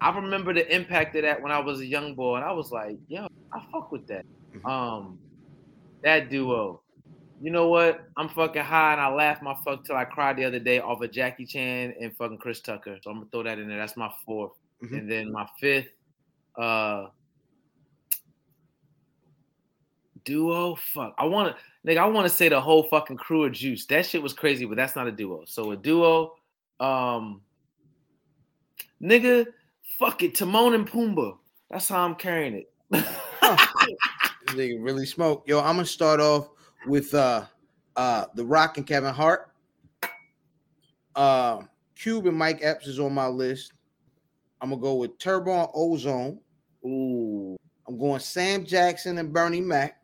I 0.00 0.14
remember 0.14 0.52
the 0.52 0.74
impact 0.74 1.16
of 1.16 1.22
that 1.22 1.40
when 1.42 1.52
I 1.52 1.58
was 1.58 1.80
a 1.80 1.86
young 1.86 2.14
boy, 2.14 2.36
and 2.36 2.44
I 2.44 2.52
was 2.52 2.70
like, 2.70 2.98
yo, 3.08 3.26
I 3.52 3.62
fuck 3.72 3.92
with 3.92 4.06
that. 4.08 4.26
Mm-hmm. 4.54 4.66
Um, 4.66 5.18
that 6.02 6.30
duo. 6.30 6.82
You 7.42 7.50
know 7.50 7.68
what? 7.68 8.06
I'm 8.16 8.28
fucking 8.28 8.62
high 8.62 8.92
and 8.92 9.00
I 9.00 9.08
laughed 9.08 9.42
my 9.42 9.54
fuck 9.64 9.84
till 9.84 9.96
I 9.96 10.04
cried 10.04 10.36
the 10.36 10.44
other 10.44 10.58
day 10.58 10.80
off 10.80 11.02
of 11.02 11.10
Jackie 11.10 11.44
Chan 11.44 11.94
and 12.00 12.16
fucking 12.16 12.38
Chris 12.38 12.60
Tucker. 12.60 12.98
So 13.02 13.10
I'm 13.10 13.18
gonna 13.18 13.28
throw 13.30 13.42
that 13.42 13.58
in 13.58 13.68
there. 13.68 13.78
That's 13.78 13.96
my 13.96 14.10
4th 14.26 14.52
mm-hmm. 14.82 14.94
And 14.94 15.10
then 15.10 15.32
my 15.32 15.46
fifth, 15.60 15.88
uh 16.56 17.08
duo? 20.26 20.74
Fuck. 20.74 21.14
I 21.16 21.24
want 21.24 21.56
to, 21.56 21.90
nigga, 21.90 21.98
I 21.98 22.04
want 22.06 22.28
to 22.28 22.34
say 22.34 22.50
the 22.50 22.60
whole 22.60 22.82
fucking 22.82 23.16
crew 23.16 23.44
of 23.44 23.52
Juice. 23.52 23.86
That 23.86 24.04
shit 24.04 24.22
was 24.22 24.34
crazy, 24.34 24.66
but 24.66 24.76
that's 24.76 24.94
not 24.94 25.06
a 25.06 25.12
duo. 25.12 25.44
So 25.46 25.70
a 25.70 25.76
duo, 25.76 26.34
um, 26.78 27.40
nigga, 29.02 29.46
fuck 29.98 30.22
it, 30.22 30.34
Timon 30.34 30.74
and 30.74 30.86
Pumbaa. 30.86 31.38
That's 31.70 31.88
how 31.88 32.04
I'm 32.04 32.14
carrying 32.16 32.54
it. 32.54 32.70
nigga 34.48 34.76
really 34.78 35.06
smoke. 35.06 35.44
Yo, 35.46 35.60
I'm 35.60 35.76
gonna 35.76 35.86
start 35.86 36.20
off 36.20 36.50
with 36.86 37.14
uh 37.14 37.44
uh 37.96 38.26
The 38.34 38.44
Rock 38.44 38.76
and 38.76 38.86
Kevin 38.86 39.14
Hart. 39.14 39.50
Uh, 41.14 41.62
Cube 41.98 42.26
and 42.26 42.36
Mike 42.36 42.58
Epps 42.62 42.86
is 42.86 43.00
on 43.00 43.14
my 43.14 43.26
list. 43.26 43.72
I'm 44.60 44.70
gonna 44.70 44.82
go 44.82 44.96
with 44.96 45.18
Turbo 45.18 45.52
and 45.52 45.68
Ozone. 45.74 46.38
Ooh. 46.84 47.56
I'm 47.88 47.98
going 47.98 48.20
Sam 48.20 48.64
Jackson 48.64 49.18
and 49.18 49.32
Bernie 49.32 49.60
Mac. 49.60 50.00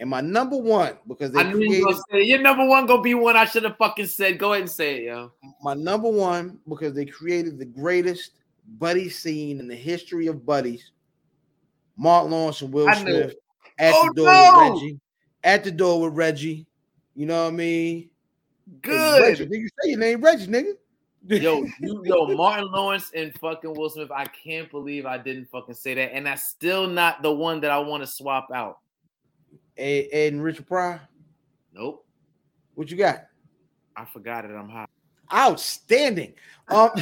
And 0.00 0.08
my 0.08 0.22
number 0.22 0.56
one, 0.56 0.96
because 1.06 1.30
they 1.30 1.40
I 1.40 1.52
knew 1.52 1.58
you 1.60 1.68
created 1.68 1.84
gonna 1.84 2.00
say 2.10 2.22
your 2.22 2.38
number 2.40 2.64
one 2.64 2.86
gonna 2.86 3.02
be 3.02 3.12
one 3.12 3.36
I 3.36 3.44
should 3.44 3.64
have 3.64 3.76
fucking 3.76 4.06
said. 4.06 4.38
Go 4.38 4.52
ahead 4.54 4.62
and 4.62 4.70
say 4.70 4.96
it, 4.96 5.02
yo. 5.04 5.30
my 5.62 5.74
number 5.74 6.08
one, 6.08 6.58
because 6.66 6.94
they 6.94 7.04
created 7.04 7.58
the 7.58 7.66
greatest 7.66 8.32
buddy 8.78 9.10
scene 9.10 9.60
in 9.60 9.68
the 9.68 9.76
history 9.76 10.26
of 10.26 10.46
buddies. 10.46 10.90
Mark 11.98 12.30
Lawrence 12.30 12.62
and 12.62 12.72
Will 12.72 12.88
I 12.88 12.94
Smith 12.94 13.34
at 13.78 13.92
Oh, 13.94 14.08
the 14.08 14.14
door 14.14 14.24
no! 14.24 14.52
with 14.70 14.80
Reggie. 14.80 15.00
At 15.44 15.64
the 15.64 15.70
door 15.70 16.00
with 16.00 16.14
Reggie. 16.14 16.66
You 17.14 17.26
know 17.26 17.44
what 17.44 17.52
I 17.52 17.56
mean? 17.56 18.08
Good. 18.80 19.36
nigga, 19.38 19.68
say 19.82 19.90
your 19.90 19.98
name, 19.98 20.22
Reggie, 20.22 20.46
nigga. 20.46 20.72
Yo, 21.26 21.62
you, 21.80 22.02
yo, 22.06 22.26
Martin 22.34 22.70
Lawrence 22.72 23.10
and 23.14 23.34
fucking 23.38 23.74
Will 23.74 23.90
Smith. 23.90 24.10
I 24.10 24.24
can't 24.24 24.70
believe 24.70 25.04
I 25.04 25.18
didn't 25.18 25.50
fucking 25.50 25.74
say 25.74 25.92
that. 25.92 26.14
And 26.14 26.24
that's 26.24 26.44
still 26.44 26.86
not 26.86 27.22
the 27.22 27.32
one 27.32 27.60
that 27.60 27.70
I 27.70 27.78
want 27.78 28.02
to 28.02 28.06
swap 28.06 28.48
out. 28.54 28.78
Ed, 29.76 30.06
Ed 30.12 30.32
and 30.34 30.42
Richard 30.42 30.66
Pryor. 30.66 31.00
Nope. 31.72 32.06
What 32.74 32.90
you 32.90 32.96
got? 32.96 33.24
I 33.96 34.04
forgot 34.04 34.44
it. 34.44 34.50
I'm 34.50 34.68
high. 34.68 34.86
Outstanding. 35.32 36.34
Um, 36.68 36.90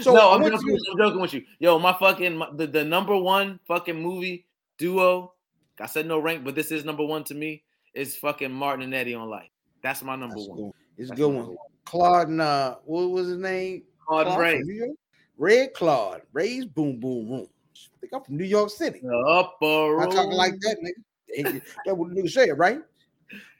So, 0.00 0.12
no, 0.12 0.32
I'm 0.32 0.42
joking, 0.42 0.66
you- 0.66 0.72
with 0.72 0.82
you, 0.86 0.92
I'm 0.92 0.98
joking 0.98 1.20
with 1.20 1.34
you. 1.34 1.44
Yo, 1.60 1.78
my 1.78 1.92
fucking 1.92 2.36
my, 2.36 2.48
the, 2.52 2.66
the 2.66 2.84
number 2.84 3.16
one 3.16 3.60
fucking 3.68 4.00
movie 4.00 4.44
duo. 4.76 5.34
I 5.80 5.86
said 5.86 6.06
no 6.06 6.18
rank, 6.18 6.44
but 6.44 6.56
this 6.56 6.72
is 6.72 6.84
number 6.84 7.04
one 7.04 7.22
to 7.24 7.34
me. 7.34 7.62
Is 7.94 8.16
fucking 8.16 8.50
Martin 8.50 8.82
and 8.82 8.92
Eddie 8.94 9.14
on 9.14 9.28
Life. 9.30 9.50
That's 9.82 10.02
my 10.02 10.16
number 10.16 10.34
that's 10.34 10.48
one. 10.48 10.58
cool. 10.58 10.74
It's 10.96 11.10
a 11.12 11.14
good 11.14 11.32
my 11.32 11.40
one. 11.42 11.56
Claude 11.84 12.28
and 12.28 12.40
uh, 12.40 12.76
what 12.84 13.08
was 13.10 13.28
his 13.28 13.38
name? 13.38 13.84
Claude 14.04 14.26
Claude 14.26 14.40
Ray. 14.40 14.58
from 14.58 14.66
New 14.66 14.74
York? 14.74 14.96
Red 15.36 15.74
Claude. 15.74 16.22
Ray's 16.32 16.64
Boom 16.66 16.98
Boom 16.98 17.30
Rooms. 17.30 17.48
I 17.94 17.96
think 18.00 18.12
I'm 18.14 18.22
from 18.22 18.36
New 18.36 18.44
York 18.44 18.70
City. 18.70 19.00
Upper 19.26 19.96
Not 19.98 20.12
talking 20.12 20.32
like 20.32 20.54
that, 20.60 20.76
nigga. 20.82 21.62
That 21.84 21.96
what 21.96 22.10
nigga 22.10 22.30
say, 22.30 22.50
right? 22.50 22.80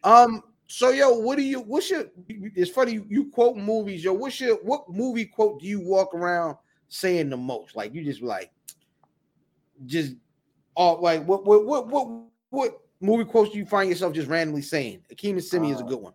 Um. 0.04 0.42
So 0.66 0.90
yo, 0.90 1.18
what 1.18 1.36
do 1.36 1.42
you? 1.42 1.60
What's 1.60 1.90
your? 1.90 2.04
It's 2.28 2.70
funny 2.70 3.00
you, 3.08 3.30
quote 3.30 3.56
movies. 3.56 4.04
Yo, 4.04 4.12
what's 4.12 4.40
your? 4.40 4.56
What 4.56 4.88
movie 4.90 5.24
quote 5.24 5.60
do 5.60 5.66
you 5.66 5.80
walk 5.80 6.14
around 6.14 6.56
saying 6.88 7.30
the 7.30 7.36
most? 7.36 7.74
Like 7.74 7.94
you 7.94 8.04
just 8.04 8.22
like, 8.22 8.50
just, 9.86 10.14
all 10.74 11.00
like 11.00 11.24
what? 11.26 11.44
What? 11.46 11.64
What? 11.64 11.88
What? 11.88 12.08
What 12.50 12.80
movie 13.00 13.24
quotes 13.24 13.52
do 13.52 13.58
you 13.58 13.66
find 13.66 13.88
yourself 13.88 14.12
just 14.12 14.28
randomly 14.28 14.62
saying? 14.62 15.02
Akeem 15.12 15.30
and 15.30 15.38
Semmi 15.38 15.72
is 15.72 15.80
a 15.80 15.84
Uh, 15.84 15.88
good 15.88 16.00
one. 16.00 16.14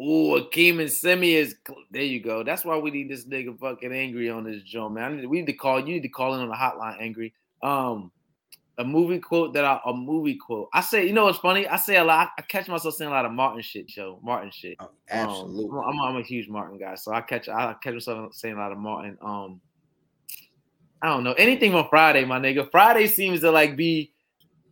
Ooh, 0.00 0.40
Akeem 0.40 0.80
and 0.80 0.88
Semmi 0.88 1.34
is 1.34 1.56
there. 1.90 2.02
You 2.02 2.20
go. 2.20 2.42
That's 2.42 2.64
why 2.64 2.78
we 2.78 2.90
need 2.90 3.10
this 3.10 3.26
nigga 3.26 3.58
fucking 3.58 3.92
angry 3.92 4.30
on 4.30 4.44
this 4.44 4.62
joint, 4.62 4.94
man. 4.94 5.28
We 5.28 5.38
need 5.40 5.46
to 5.46 5.52
call. 5.52 5.78
You 5.80 5.94
need 5.94 6.02
to 6.02 6.08
call 6.08 6.34
in 6.34 6.40
on 6.40 6.48
the 6.48 6.54
hotline, 6.54 6.96
angry. 7.00 7.34
Um, 7.62 8.10
a 8.78 8.84
movie 8.84 9.18
quote 9.18 9.52
that 9.52 9.64
I 9.66 9.78
a 9.84 9.92
movie 9.92 10.36
quote. 10.36 10.70
I 10.72 10.80
say, 10.80 11.06
you 11.06 11.12
know 11.12 11.24
what's 11.24 11.38
funny? 11.38 11.68
I 11.68 11.76
say 11.76 11.96
a 11.98 12.04
lot. 12.04 12.30
I 12.38 12.42
catch 12.42 12.66
myself 12.66 12.94
saying 12.94 13.10
a 13.10 13.14
lot 13.14 13.26
of 13.26 13.32
Martin 13.32 13.60
shit, 13.60 13.88
Joe. 13.88 14.18
Martin 14.22 14.50
shit. 14.50 14.78
Oh, 14.80 14.84
Um, 14.84 14.90
absolutely. 15.10 15.78
I'm, 15.84 16.00
I'm 16.00 16.16
a 16.16 16.22
huge 16.22 16.48
Martin 16.48 16.78
guy, 16.78 16.94
so 16.94 17.12
I 17.12 17.20
catch 17.20 17.50
I 17.50 17.74
catch 17.82 17.92
myself 17.92 18.32
saying 18.34 18.54
a 18.54 18.58
lot 18.58 18.72
of 18.72 18.78
Martin. 18.78 19.18
Um, 19.20 19.60
I 21.02 21.08
don't 21.08 21.24
know 21.24 21.34
anything 21.34 21.74
on 21.74 21.88
Friday, 21.90 22.24
my 22.24 22.38
nigga. 22.38 22.70
Friday 22.70 23.06
seems 23.06 23.40
to 23.40 23.50
like 23.50 23.76
be 23.76 24.12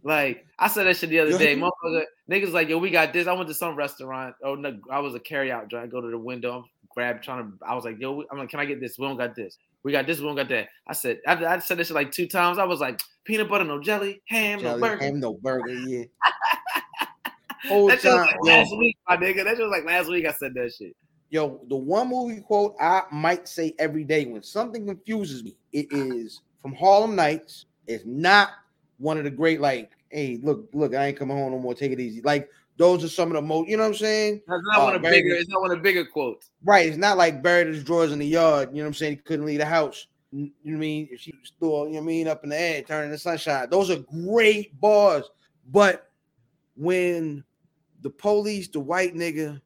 like 0.03 0.47
I 0.59 0.69
said 0.69 0.87
that 0.87 0.97
shit 0.97 1.11
the 1.11 1.21
other 1.21 1.37
day. 1.37 1.55
Motherfucker, 1.55 2.05
niggas 2.31 2.53
like 2.53 2.69
yo, 2.69 2.79
we 2.79 2.91
got 2.91 3.13
this. 3.13 3.27
I 3.27 3.33
went 3.33 3.49
to 3.49 3.55
some 3.55 3.75
restaurant. 3.75 4.35
Oh 4.43 4.55
no, 4.55 4.79
I 4.91 5.01
was 5.01 5.15
a 5.15 5.21
carry 5.21 5.51
out 5.51 5.69
joint. 5.69 5.85
I 5.85 5.87
go 5.87 6.01
to 6.01 6.11
the 6.11 6.19
window, 6.19 6.65
grab 6.91 7.23
trying 7.23 7.45
to. 7.45 7.59
I 7.65 7.75
was 7.75 7.85
like, 7.85 8.01
yo, 8.01 8.25
I'm 8.31 8.39
like, 8.39 8.51
can 8.51 8.61
I 8.61 8.65
get 8.65 8.81
this? 8.81 8.99
We 8.99 9.07
don't 9.07 9.17
got 9.17 9.35
this. 9.35 9.59
We 9.83 9.93
got 9.93 10.07
this. 10.07 10.19
We 10.19 10.27
don't 10.27 10.37
got 10.37 10.49
that. 10.49 10.69
I 10.87 10.93
said, 10.93 11.21
I, 11.27 11.45
I 11.45 11.59
said 11.61 11.79
this 11.79 11.89
shit 11.89 11.95
like 11.95 12.13
two 12.13 12.27
times. 12.27 12.59
I 12.59 12.65
was 12.65 12.81
like, 12.81 13.01
peanut 13.25 13.49
butter, 13.49 13.65
no 13.65 13.81
jelly, 13.81 14.23
ham, 14.29 14.63
no 14.63 14.79
burger. 14.79 15.05
ham, 15.05 15.21
no 15.21 15.35
burger. 15.35 15.73
Yeah. 15.73 16.05
Whole 17.69 17.89
That 17.89 18.01
shit 18.01 18.13
was 18.13 18.27
like 18.27 18.45
last 18.45 18.77
week, 18.79 18.97
my 19.09 19.17
nigga. 19.17 19.45
That 19.45 19.59
was 19.59 19.71
like 19.71 19.85
last 19.85 20.09
week. 20.09 20.27
I 20.27 20.33
said 20.33 20.55
that 20.55 20.73
shit. 20.73 20.95
Yo, 21.31 21.61
the 21.69 21.77
one 21.77 22.09
movie 22.09 22.41
quote 22.41 22.75
I 22.81 23.03
might 23.13 23.47
say 23.47 23.75
every 23.79 24.05
day 24.05 24.25
when 24.25 24.43
something 24.43 24.87
confuses 24.87 25.45
me, 25.45 25.57
it 25.73 25.87
is 25.91 26.41
from 26.63 26.75
Harlem 26.75 27.15
Nights. 27.15 27.67
It's 27.87 28.05
not 28.07 28.51
one 28.99 29.19
of 29.19 29.25
the 29.25 29.31
great, 29.31 29.61
like, 29.61 29.91
hey, 30.11 30.39
look, 30.43 30.69
look, 30.73 30.95
I 30.95 31.07
ain't 31.07 31.19
coming 31.19 31.37
home 31.37 31.53
no 31.53 31.59
more. 31.59 31.75
Take 31.75 31.93
it 31.93 32.01
easy. 32.01 32.21
Like, 32.23 32.49
those 32.77 33.03
are 33.05 33.09
some 33.09 33.29
of 33.29 33.35
the 33.35 33.43
most, 33.43 33.69
you 33.69 33.77
know 33.77 33.83
what 33.83 33.91
I'm 33.91 33.95
saying? 33.97 34.43
That's 34.47 34.63
not 34.65 34.79
Oh, 34.81 34.85
one 34.85 34.93
uh, 34.95 34.97
of 34.97 35.03
baby. 35.03 35.23
bigger. 35.23 35.35
It's 35.35 35.49
not 35.49 35.61
one 35.61 35.71
of 35.73 35.83
bigger 35.83 36.05
quotes. 36.05 36.51
Right. 36.65 36.87
It's 36.89 36.97
not 36.97 37.17
like 37.17 37.43
buried 37.43 37.67
his 37.69 37.83
drawers 37.83 38.13
in 38.13 38.19
the 38.19 38.27
yard. 38.27 38.71
You 38.71 38.77
know 38.77 38.83
what 38.83 38.87
I'm 38.89 38.95
saying? 38.95 39.13
He 39.17 39.23
couldn't 39.23 39.47
leave 39.47 39.59
the 39.59 39.67
house. 39.67 40.07
You 40.31 40.45
know 40.45 40.51
what 40.63 40.75
I 40.75 40.79
mean? 40.79 41.09
If 41.11 41.21
she 41.21 41.33
was 41.33 41.49
still, 41.49 41.87
you 41.87 41.95
know 41.95 42.01
what 42.01 42.03
I 42.03 42.07
mean, 42.07 42.29
up 42.29 42.45
in 42.45 42.51
the 42.51 42.61
air, 42.61 42.83
turning 42.83 43.11
the 43.11 43.19
sunshine. 43.19 43.69
Those 43.71 43.91
are 43.91 43.99
great 43.99 44.79
bars. 44.81 45.25
But 45.71 46.11
when 46.77 47.45
the 48.03 48.11
police, 48.11 48.69
the 48.69 48.81
white 48.81 49.15
nigga, 49.15 49.61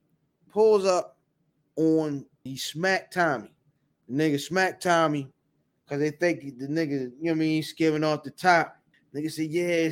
pulls 0.51 0.85
up 0.87 1.19
on 1.77 2.25
he 2.45 2.57
smack 2.57 3.11
Tommy. 3.11 3.53
The 4.09 4.15
nigga 4.15 4.41
smack 4.41 4.81
Tommy 4.81 5.29
because 5.85 6.01
they 6.01 6.11
think 6.11 6.59
the 6.59 6.67
nigga, 6.67 6.91
you 6.91 6.99
know 7.01 7.11
what 7.21 7.31
I 7.33 7.35
mean, 7.35 7.51
he's 7.57 7.73
giving 7.73 8.05
off 8.05 8.23
the 8.23 8.31
top. 8.31 8.77
Nigga 9.15 9.31
said, 9.31 9.51
Yeah, 9.51 9.91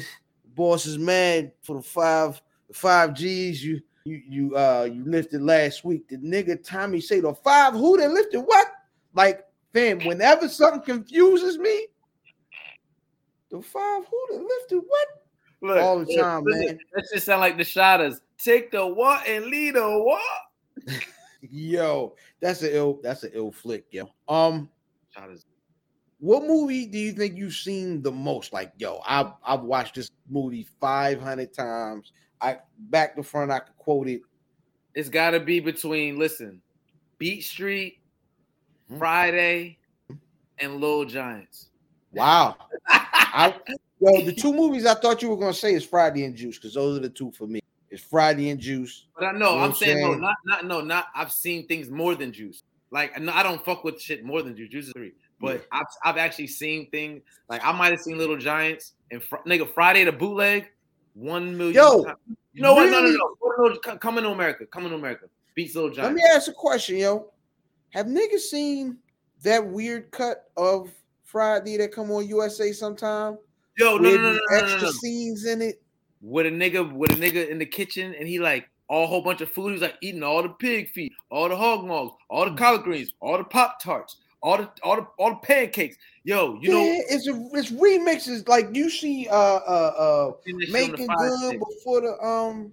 boss 0.54 0.86
is 0.86 0.98
mad 0.98 1.52
for 1.62 1.76
the 1.76 1.82
five, 1.82 2.40
the 2.68 2.74
five 2.74 3.14
G's 3.14 3.64
you 3.64 3.80
you 4.04 4.22
you 4.28 4.56
uh 4.56 4.88
you 4.90 5.04
lifted 5.04 5.42
last 5.42 5.84
week. 5.84 6.08
The 6.08 6.16
nigga 6.16 6.62
Tommy 6.62 7.00
say 7.00 7.20
the 7.20 7.34
five 7.34 7.74
who 7.74 7.96
they 7.96 8.08
lifted 8.08 8.40
what? 8.40 8.66
Like, 9.14 9.44
fam, 9.72 9.98
whenever 10.00 10.48
something 10.48 10.82
confuses 10.82 11.58
me, 11.58 11.86
the 13.50 13.60
five 13.60 14.02
who 14.10 14.26
they 14.30 14.38
lifted 14.38 14.80
what? 14.86 15.08
Look, 15.62 15.82
All 15.82 15.98
the 15.98 16.16
time, 16.16 16.44
listen, 16.44 16.66
man. 16.66 16.78
That 16.94 17.06
shit 17.12 17.22
sound 17.22 17.40
like 17.40 17.58
the 17.58 17.64
Shottas. 17.64 18.20
Take 18.38 18.70
the 18.70 18.86
what 18.86 19.26
and 19.26 19.46
lead 19.46 19.74
the 19.74 19.98
what? 20.00 21.02
Yo, 21.50 22.14
that's 22.40 22.62
a 22.62 22.74
ill, 22.74 23.00
that's 23.02 23.22
an 23.24 23.30
ill 23.34 23.50
flick, 23.50 23.86
yo. 23.90 24.10
Um, 24.28 24.68
Shottas. 25.16 25.44
What 26.20 26.44
movie 26.44 26.86
do 26.86 26.98
you 26.98 27.12
think 27.12 27.36
you've 27.36 27.54
seen 27.54 28.02
the 28.02 28.12
most? 28.12 28.52
Like, 28.52 28.72
yo, 28.78 29.00
I've 29.06 29.32
I've 29.44 29.62
watched 29.62 29.96
this 29.96 30.10
movie 30.28 30.66
500 30.80 31.52
times. 31.52 32.12
I 32.40 32.58
back 32.78 33.16
to 33.16 33.22
front, 33.22 33.50
I 33.50 33.60
could 33.60 33.76
quote 33.76 34.08
it. 34.08 34.22
It's 34.94 35.08
got 35.08 35.30
to 35.30 35.40
be 35.40 35.60
between 35.60 36.18
listen, 36.18 36.60
Beat 37.18 37.42
Street, 37.44 38.00
Hmm. 38.90 38.98
Friday, 38.98 39.78
and 40.58 40.80
Little 40.80 41.04
Giants. 41.04 41.68
Wow. 42.12 42.56
I 42.88 43.54
yo, 44.00 44.24
the 44.24 44.34
two 44.34 44.52
movies 44.52 44.84
I 44.84 44.94
thought 44.94 45.22
you 45.22 45.30
were 45.30 45.36
gonna 45.36 45.54
say 45.54 45.74
is 45.74 45.84
Friday 45.84 46.24
and 46.24 46.34
Juice, 46.34 46.58
because 46.58 46.74
those 46.74 46.98
are 46.98 47.02
the 47.02 47.08
two 47.08 47.30
for 47.30 47.46
me. 47.46 47.60
It's 47.90 48.02
Friday 48.02 48.50
and 48.50 48.60
Juice. 48.60 49.06
But 49.16 49.26
I 49.26 49.32
know, 49.32 49.36
You 49.36 49.40
know 49.40 49.58
I'm 49.58 49.70
I'm 49.70 49.74
saying 49.74 50.00
no, 50.00 50.14
not 50.14 50.36
not 50.44 50.64
no, 50.66 50.80
not. 50.80 51.06
I've 51.14 51.32
seen 51.32 51.66
things 51.68 51.88
more 51.88 52.14
than 52.16 52.32
Juice. 52.32 52.64
Like 52.90 53.18
no, 53.20 53.32
I 53.32 53.44
don't 53.44 53.64
fuck 53.64 53.84
with 53.84 54.00
shit 54.00 54.24
more 54.24 54.42
than 54.42 54.56
Juice. 54.56 54.70
Juice 54.70 54.86
is 54.88 54.92
three, 54.92 55.12
but 55.40 55.66
I've 55.72 55.86
I've 56.04 56.16
actually 56.16 56.46
seen 56.48 56.90
things 56.90 57.22
like 57.48 57.64
I 57.64 57.72
might 57.72 57.90
have 57.92 58.00
seen 58.00 58.18
Little 58.18 58.36
Giants 58.36 58.92
and 59.10 59.22
fr- 59.22 59.36
nigga 59.46 59.68
Friday 59.72 60.04
the 60.04 60.12
bootleg 60.12 60.66
one 61.14 61.56
million. 61.56 61.74
Yo, 61.74 62.04
times. 62.04 62.18
you 62.52 62.62
know 62.62 62.74
what? 62.74 62.86
No, 62.86 62.90
no, 63.00 63.02
really? 63.02 63.16
no. 63.16 63.34
Go 63.40 63.56
to 63.56 63.62
Little- 63.62 63.78
come- 63.80 63.98
Coming 63.98 64.24
to 64.24 64.30
America. 64.30 64.66
Coming 64.66 64.90
to 64.90 64.96
America. 64.96 65.26
Beats 65.54 65.74
Little 65.74 65.90
Giants. 65.90 66.06
Let 66.06 66.14
me 66.14 66.22
ask 66.34 66.48
a 66.50 66.52
question, 66.54 66.96
yo. 66.98 67.30
Have 67.90 68.06
niggas 68.06 68.40
seen 68.40 68.98
that 69.42 69.66
weird 69.66 70.10
cut 70.12 70.44
of 70.56 70.90
Friday 71.24 71.76
that 71.78 71.92
come 71.92 72.10
on 72.12 72.28
USA 72.28 72.72
sometime? 72.72 73.38
Yo, 73.78 73.96
no, 73.96 73.98
no, 73.98 74.10
with 74.10 74.20
no, 74.20 74.22
no, 74.22 74.32
no, 74.32 74.38
no, 74.50 74.56
extra 74.56 74.82
no. 74.82 74.90
scenes 74.90 75.44
in 75.46 75.62
it. 75.62 75.82
with 76.20 76.46
a 76.46 76.50
nigga 76.50 76.92
with 76.92 77.10
a 77.12 77.14
nigga 77.14 77.48
in 77.48 77.58
the 77.58 77.66
kitchen 77.66 78.14
and 78.18 78.28
he 78.28 78.38
like 78.38 78.68
all 78.88 79.06
whole 79.06 79.22
bunch 79.22 79.40
of 79.40 79.50
food. 79.50 79.72
He's 79.72 79.80
like 79.82 79.94
eating 80.02 80.22
all 80.22 80.42
the 80.42 80.48
pig 80.50 80.90
feet, 80.90 81.12
all 81.30 81.48
the 81.48 81.56
hog 81.56 81.84
maws, 81.86 82.12
all 82.28 82.48
the 82.50 82.56
collard 82.56 82.82
greens, 82.82 83.12
all 83.20 83.38
the 83.38 83.44
pop 83.44 83.80
tarts, 83.82 84.16
all 84.42 84.56
the 84.58 84.70
all 84.82 84.96
the 84.96 85.06
all 85.18 85.30
the 85.30 85.36
pancakes. 85.36 85.96
Yo, 86.24 86.58
you 86.60 86.70
know, 86.70 86.82
it's 87.08 87.26
a 87.28 87.48
it's 87.52 87.70
remixes 87.70 88.48
like 88.48 88.68
you 88.74 88.90
see 88.90 89.28
uh 89.28 89.34
uh 89.34 89.92
uh 89.98 90.32
seen 90.44 90.58
this 90.58 90.70
shit 90.70 90.82
on 90.84 90.90
the 90.92 90.98
making 90.98 91.08
good 91.18 91.46
Stick. 91.46 91.60
before 91.60 92.00
the 92.00 92.24
um 92.24 92.72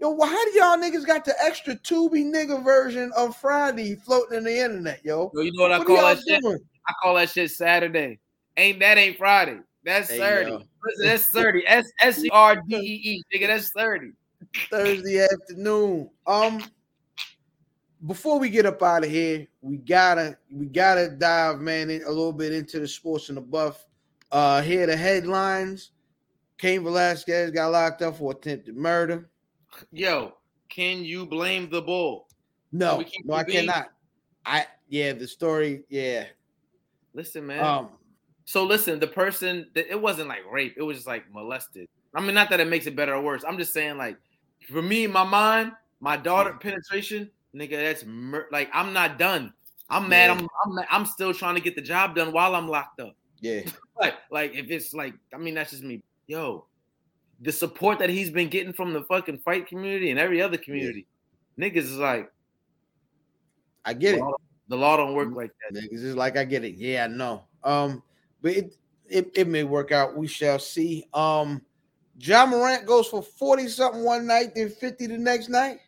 yo 0.00 0.10
well 0.10 0.28
how 0.28 0.44
do 0.44 0.50
y'all 0.52 0.76
niggas 0.76 1.06
got 1.06 1.24
the 1.24 1.34
extra 1.42 1.74
Tubi 1.76 2.24
nigga 2.24 2.62
version 2.62 3.12
of 3.16 3.36
Friday 3.36 3.96
floating 3.96 4.38
in 4.38 4.44
the 4.44 4.58
internet, 4.58 5.04
yo? 5.04 5.30
Yo, 5.34 5.42
you 5.42 5.52
know 5.52 5.62
what 5.62 5.72
I 5.72 5.78
What 5.78 5.86
call 5.86 6.02
that 6.02 6.18
shit? 6.26 6.40
doing? 6.42 6.58
I 6.88 6.92
call 7.02 7.14
that 7.14 7.30
shit 7.30 7.50
Saturday. 7.50 8.18
Ain't 8.56 8.80
that 8.80 8.98
ain't 8.98 9.18
Friday? 9.18 9.58
That's 9.84 10.08
Hey, 10.08 10.18
thirty. 10.18 10.50
yo. 10.50 10.62
That's 11.02 11.28
thirty. 11.28 11.62
S 11.66 11.90
S 12.00 12.24
E 12.24 12.30
R 12.30 12.56
D 12.68 12.76
E 12.76 13.10
E, 13.10 13.22
nigga. 13.34 13.48
That's 13.48 13.70
thirty. 13.70 14.12
Thursday 14.70 15.20
afternoon. 15.24 16.10
Um, 16.26 16.62
before 18.04 18.38
we 18.38 18.50
get 18.50 18.66
up 18.66 18.82
out 18.82 19.04
of 19.04 19.10
here, 19.10 19.46
we 19.62 19.78
gotta 19.78 20.36
we 20.50 20.66
gotta 20.66 21.08
dive, 21.08 21.60
man, 21.60 21.90
in, 21.90 22.02
a 22.02 22.08
little 22.08 22.32
bit 22.32 22.52
into 22.52 22.78
the 22.78 22.88
sports 22.88 23.28
and 23.28 23.38
the 23.38 23.42
buff. 23.42 23.86
Uh, 24.30 24.60
here 24.60 24.82
are 24.82 24.86
the 24.86 24.96
headlines: 24.96 25.92
Cain 26.58 26.84
Velasquez 26.84 27.50
got 27.50 27.72
locked 27.72 28.02
up 28.02 28.16
for 28.16 28.32
attempted 28.32 28.76
murder. 28.76 29.30
Yo, 29.92 30.34
can 30.68 31.04
you 31.04 31.26
blame 31.26 31.70
the 31.70 31.80
bull? 31.80 32.28
No, 32.72 33.02
no, 33.24 33.34
I 33.34 33.44
being? 33.44 33.66
cannot. 33.66 33.88
I 34.44 34.66
yeah, 34.88 35.12
the 35.12 35.26
story, 35.26 35.84
yeah. 35.88 36.24
Listen, 37.14 37.46
man. 37.46 37.64
Um, 37.64 37.88
so 38.44 38.64
listen, 38.64 39.00
the 39.00 39.06
person 39.06 39.66
that 39.74 39.90
it 39.90 40.00
wasn't 40.00 40.28
like 40.28 40.40
rape, 40.50 40.74
it 40.76 40.82
was 40.82 40.98
just 40.98 41.06
like 41.06 41.24
molested. 41.32 41.88
I 42.14 42.20
mean, 42.20 42.34
not 42.34 42.50
that 42.50 42.60
it 42.60 42.68
makes 42.68 42.86
it 42.86 42.94
better 42.94 43.14
or 43.14 43.22
worse. 43.22 43.44
I'm 43.46 43.58
just 43.58 43.72
saying, 43.72 43.98
like, 43.98 44.16
for 44.70 44.80
me, 44.80 45.06
my 45.06 45.24
mind, 45.24 45.72
my 46.00 46.16
daughter 46.16 46.56
penetration, 46.60 47.30
nigga, 47.56 47.70
that's 47.70 48.04
mur- 48.04 48.48
like 48.52 48.68
I'm 48.72 48.92
not 48.92 49.18
done. 49.18 49.52
I'm 49.88 50.08
mad. 50.08 50.26
Yeah. 50.26 50.46
I'm, 50.64 50.78
I'm 50.78 50.86
I'm 50.90 51.06
still 51.06 51.32
trying 51.32 51.54
to 51.54 51.60
get 51.60 51.74
the 51.76 51.82
job 51.82 52.14
done 52.14 52.32
while 52.32 52.54
I'm 52.54 52.68
locked 52.68 53.00
up. 53.00 53.16
yeah, 53.40 53.62
Like, 54.00 54.14
like 54.30 54.54
if 54.54 54.70
it's 54.70 54.92
like, 54.92 55.14
I 55.32 55.38
mean, 55.38 55.54
that's 55.54 55.70
just 55.70 55.82
me. 55.82 56.02
Yo, 56.26 56.66
the 57.40 57.52
support 57.52 57.98
that 58.00 58.10
he's 58.10 58.30
been 58.30 58.48
getting 58.48 58.72
from 58.72 58.92
the 58.92 59.02
fucking 59.04 59.38
fight 59.38 59.66
community 59.68 60.10
and 60.10 60.18
every 60.18 60.42
other 60.42 60.56
community, 60.58 61.06
niggas 61.58 61.76
is 61.78 61.96
like, 61.96 62.30
I 63.84 63.94
get 63.94 64.12
the 64.12 64.18
it. 64.18 64.22
law, 64.22 64.34
the 64.68 64.76
law 64.76 64.96
don't 64.96 65.14
work 65.14 65.28
like 65.32 65.52
that. 65.70 65.80
Niggas 65.80 66.02
is 66.02 66.16
like 66.16 66.36
I 66.36 66.44
get 66.44 66.64
it. 66.64 66.74
Yeah, 66.74 67.04
I 67.04 67.06
know. 67.06 67.44
Um, 67.62 68.02
but 68.42 68.52
it, 68.52 68.76
it 69.08 69.30
it 69.34 69.46
may 69.48 69.62
work 69.64 69.92
out. 69.92 70.16
We 70.16 70.26
shall 70.26 70.58
see. 70.58 71.04
Um, 71.14 71.62
Ja 72.18 72.46
Morant 72.46 72.86
goes 72.86 73.06
for 73.08 73.22
40 73.22 73.68
something 73.68 74.02
one 74.02 74.26
night, 74.26 74.54
then 74.54 74.70
50 74.70 75.06
the 75.06 75.18
next 75.18 75.48
night. 75.48 75.78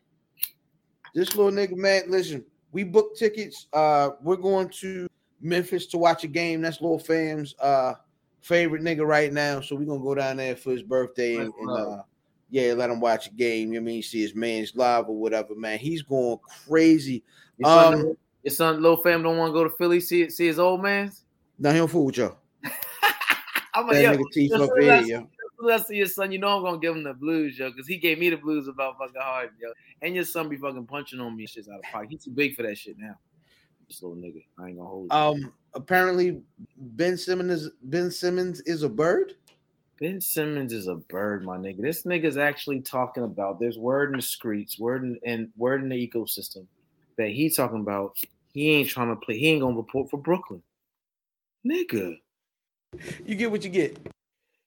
This 1.15 1.35
little 1.35 1.53
nigga, 1.53 1.77
man, 1.77 2.03
listen, 2.09 2.45
we 2.73 2.85
booked 2.85 3.19
tickets. 3.19 3.67
Uh, 3.73 4.11
we're 4.23 4.37
going 4.37 4.69
to 4.81 5.09
Memphis 5.41 5.87
to 5.87 5.99
watch 5.99 6.25
a 6.25 6.29
game. 6.29 6.61
That's 6.61 6.81
Lil 6.81 6.99
Fam's 6.99 7.55
uh 7.61 7.95
favorite 8.41 8.83
nigga 8.83 9.07
right 9.07 9.33
now. 9.33 9.61
So 9.61 9.77
we're 9.77 9.85
gonna 9.85 10.01
go 10.01 10.15
down 10.15 10.39
there 10.39 10.57
for 10.57 10.71
his 10.73 10.83
birthday 10.83 11.37
and, 11.37 11.53
and 11.61 11.71
uh 11.71 12.03
yeah, 12.51 12.73
let 12.73 12.91
him 12.91 13.01
watch 13.01 13.29
a 13.29 13.33
game. 13.33 13.73
You 13.73 13.81
know 13.81 13.85
I 13.85 13.93
mean 13.93 14.03
see 14.03 14.23
his 14.23 14.35
man's 14.35 14.75
live 14.75 15.09
or 15.09 15.17
whatever, 15.17 15.55
man. 15.55 15.79
He's 15.79 16.03
going 16.03 16.39
crazy. 16.67 17.23
Your 17.59 17.71
son, 17.71 17.95
Um, 17.95 18.17
your 18.43 18.53
son, 18.53 18.83
little 18.83 19.03
fam, 19.03 19.23
don't 19.23 19.37
want 19.37 19.51
to 19.51 19.53
go 19.53 19.65
to 19.65 19.71
Philly 19.71 20.01
see 20.01 20.29
see 20.31 20.47
his 20.47 20.59
old 20.59 20.83
man's. 20.83 21.25
Now 21.59 21.73
he 21.73 21.79
don't 21.79 21.89
fool 21.89 22.07
with 22.07 22.17
y'all. 22.17 22.39
I'm 23.75 23.87
like, 23.87 23.97
That 23.97 24.03
yo, 24.03 24.13
nigga 24.13 24.33
teeth 24.33 24.53
up 24.53 24.71
here, 24.81 25.27
Let's 25.61 25.89
see 25.89 25.97
your 25.97 26.07
son. 26.07 26.31
You 26.31 26.39
know 26.39 26.57
I'm 26.57 26.63
gonna 26.63 26.79
give 26.79 26.95
him 26.95 27.03
the 27.03 27.15
blues, 27.15 27.59
yo, 27.59 27.71
because 27.71 27.87
he 27.87 27.97
gave 27.97 28.19
me 28.19 28.31
the 28.31 28.37
blues 28.37 28.69
about 28.69 28.99
fucking 28.99 29.21
hard, 29.21 29.51
yo. 29.61 29.73
And 30.03 30.15
your 30.15 30.25
son 30.25 30.49
be 30.49 30.57
fucking 30.57 30.87
punching 30.87 31.21
on 31.21 31.37
me, 31.37 31.47
shit's 31.47 31.69
out 31.69 31.77
of 31.79 31.83
pocket. 31.83 32.11
He's 32.11 32.25
too 32.25 32.31
big 32.31 32.55
for 32.55 32.63
that 32.63 32.79
shit 32.79 32.97
now. 32.99 33.17
This 33.89 34.03
little 34.03 34.17
nigga, 34.17 34.45
I 34.59 34.69
ain't 34.69 34.77
gonna 34.77 34.89
hold 34.89 35.09
you. 35.11 35.19
Um, 35.19 35.53
apparently 35.75 36.43
Ben 36.77 37.17
Simmons 37.17 37.63
is 37.63 37.71
Ben 37.83 38.11
Simmons 38.11 38.61
is 38.63 38.83
a 38.83 38.89
bird. 38.89 39.35
Ben 40.01 40.21
Simmons 40.21 40.73
is 40.73 40.87
a 40.87 40.95
bird, 40.95 41.45
my 41.45 41.57
nigga. 41.57 41.83
This 41.83 42.05
nigga's 42.05 42.37
actually 42.37 42.81
talking 42.81 43.25
about. 43.25 43.59
There's 43.59 43.79
word 43.79 44.11
in 44.11 44.17
the 44.17 44.23
streets, 44.23 44.79
word 44.79 45.03
in 45.03 45.19
and 45.25 45.49
word 45.57 45.83
in 45.83 45.89
the 45.89 46.09
ecosystem 46.09 46.67
that 47.17 47.31
he 47.31 47.51
talking 47.51 47.81
about. 47.81 48.17
He 48.53 48.71
ain't 48.73 48.89
trying 48.89 49.09
to 49.09 49.17
play. 49.17 49.39
He 49.39 49.49
ain't 49.49 49.63
gonna 49.63 49.77
report 49.77 50.09
for 50.09 50.19
Brooklyn, 50.19 50.63
nigga. 51.67 52.19
You 53.27 53.35
get 53.35 53.51
what 53.51 53.65
you 53.65 53.71
get. 53.71 53.99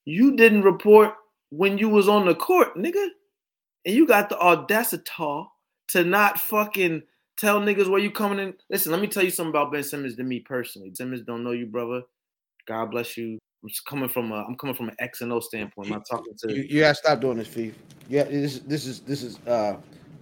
You 0.04 0.36
didn't 0.36 0.62
report 0.62 1.14
when 1.50 1.78
you 1.78 1.88
was 1.88 2.08
on 2.08 2.26
the 2.26 2.34
court, 2.34 2.76
nigga, 2.76 3.08
and 3.84 3.94
you 3.94 4.06
got 4.06 4.28
the 4.28 4.38
audacity 4.38 5.10
to 5.88 6.04
not 6.04 6.40
fucking 6.40 7.02
tell 7.36 7.60
niggas 7.60 7.88
where 7.88 8.00
you 8.00 8.10
coming 8.10 8.38
in. 8.38 8.54
Listen, 8.70 8.92
let 8.92 9.00
me 9.00 9.06
tell 9.06 9.24
you 9.24 9.30
something 9.30 9.50
about 9.50 9.72
Ben 9.72 9.82
Simmons 9.82 10.16
to 10.16 10.22
me 10.22 10.40
personally. 10.40 10.92
Simmons 10.94 11.22
don't 11.22 11.44
know 11.44 11.52
you, 11.52 11.66
brother. 11.66 12.02
God 12.66 12.90
bless 12.90 13.16
you. 13.16 13.38
I'm 13.62 13.68
just 13.68 13.84
coming 13.86 14.08
from 14.08 14.32
a 14.32 14.44
I'm 14.44 14.56
coming 14.56 14.74
from 14.74 14.88
an 14.88 14.96
X 14.98 15.20
and 15.20 15.32
O 15.32 15.40
standpoint. 15.40 15.88
I'm 15.88 15.94
not 15.94 16.06
talking 16.10 16.34
to 16.36 16.52
You, 16.52 16.62
you 16.62 16.80
gotta 16.80 16.94
stop 16.94 17.20
doing 17.20 17.38
this, 17.38 17.48
Fee. 17.48 17.72
Yeah, 18.08 18.24
this 18.24 18.58
this 18.60 18.86
is 18.86 19.00
this 19.00 19.22
is 19.22 19.38
uh 19.46 19.76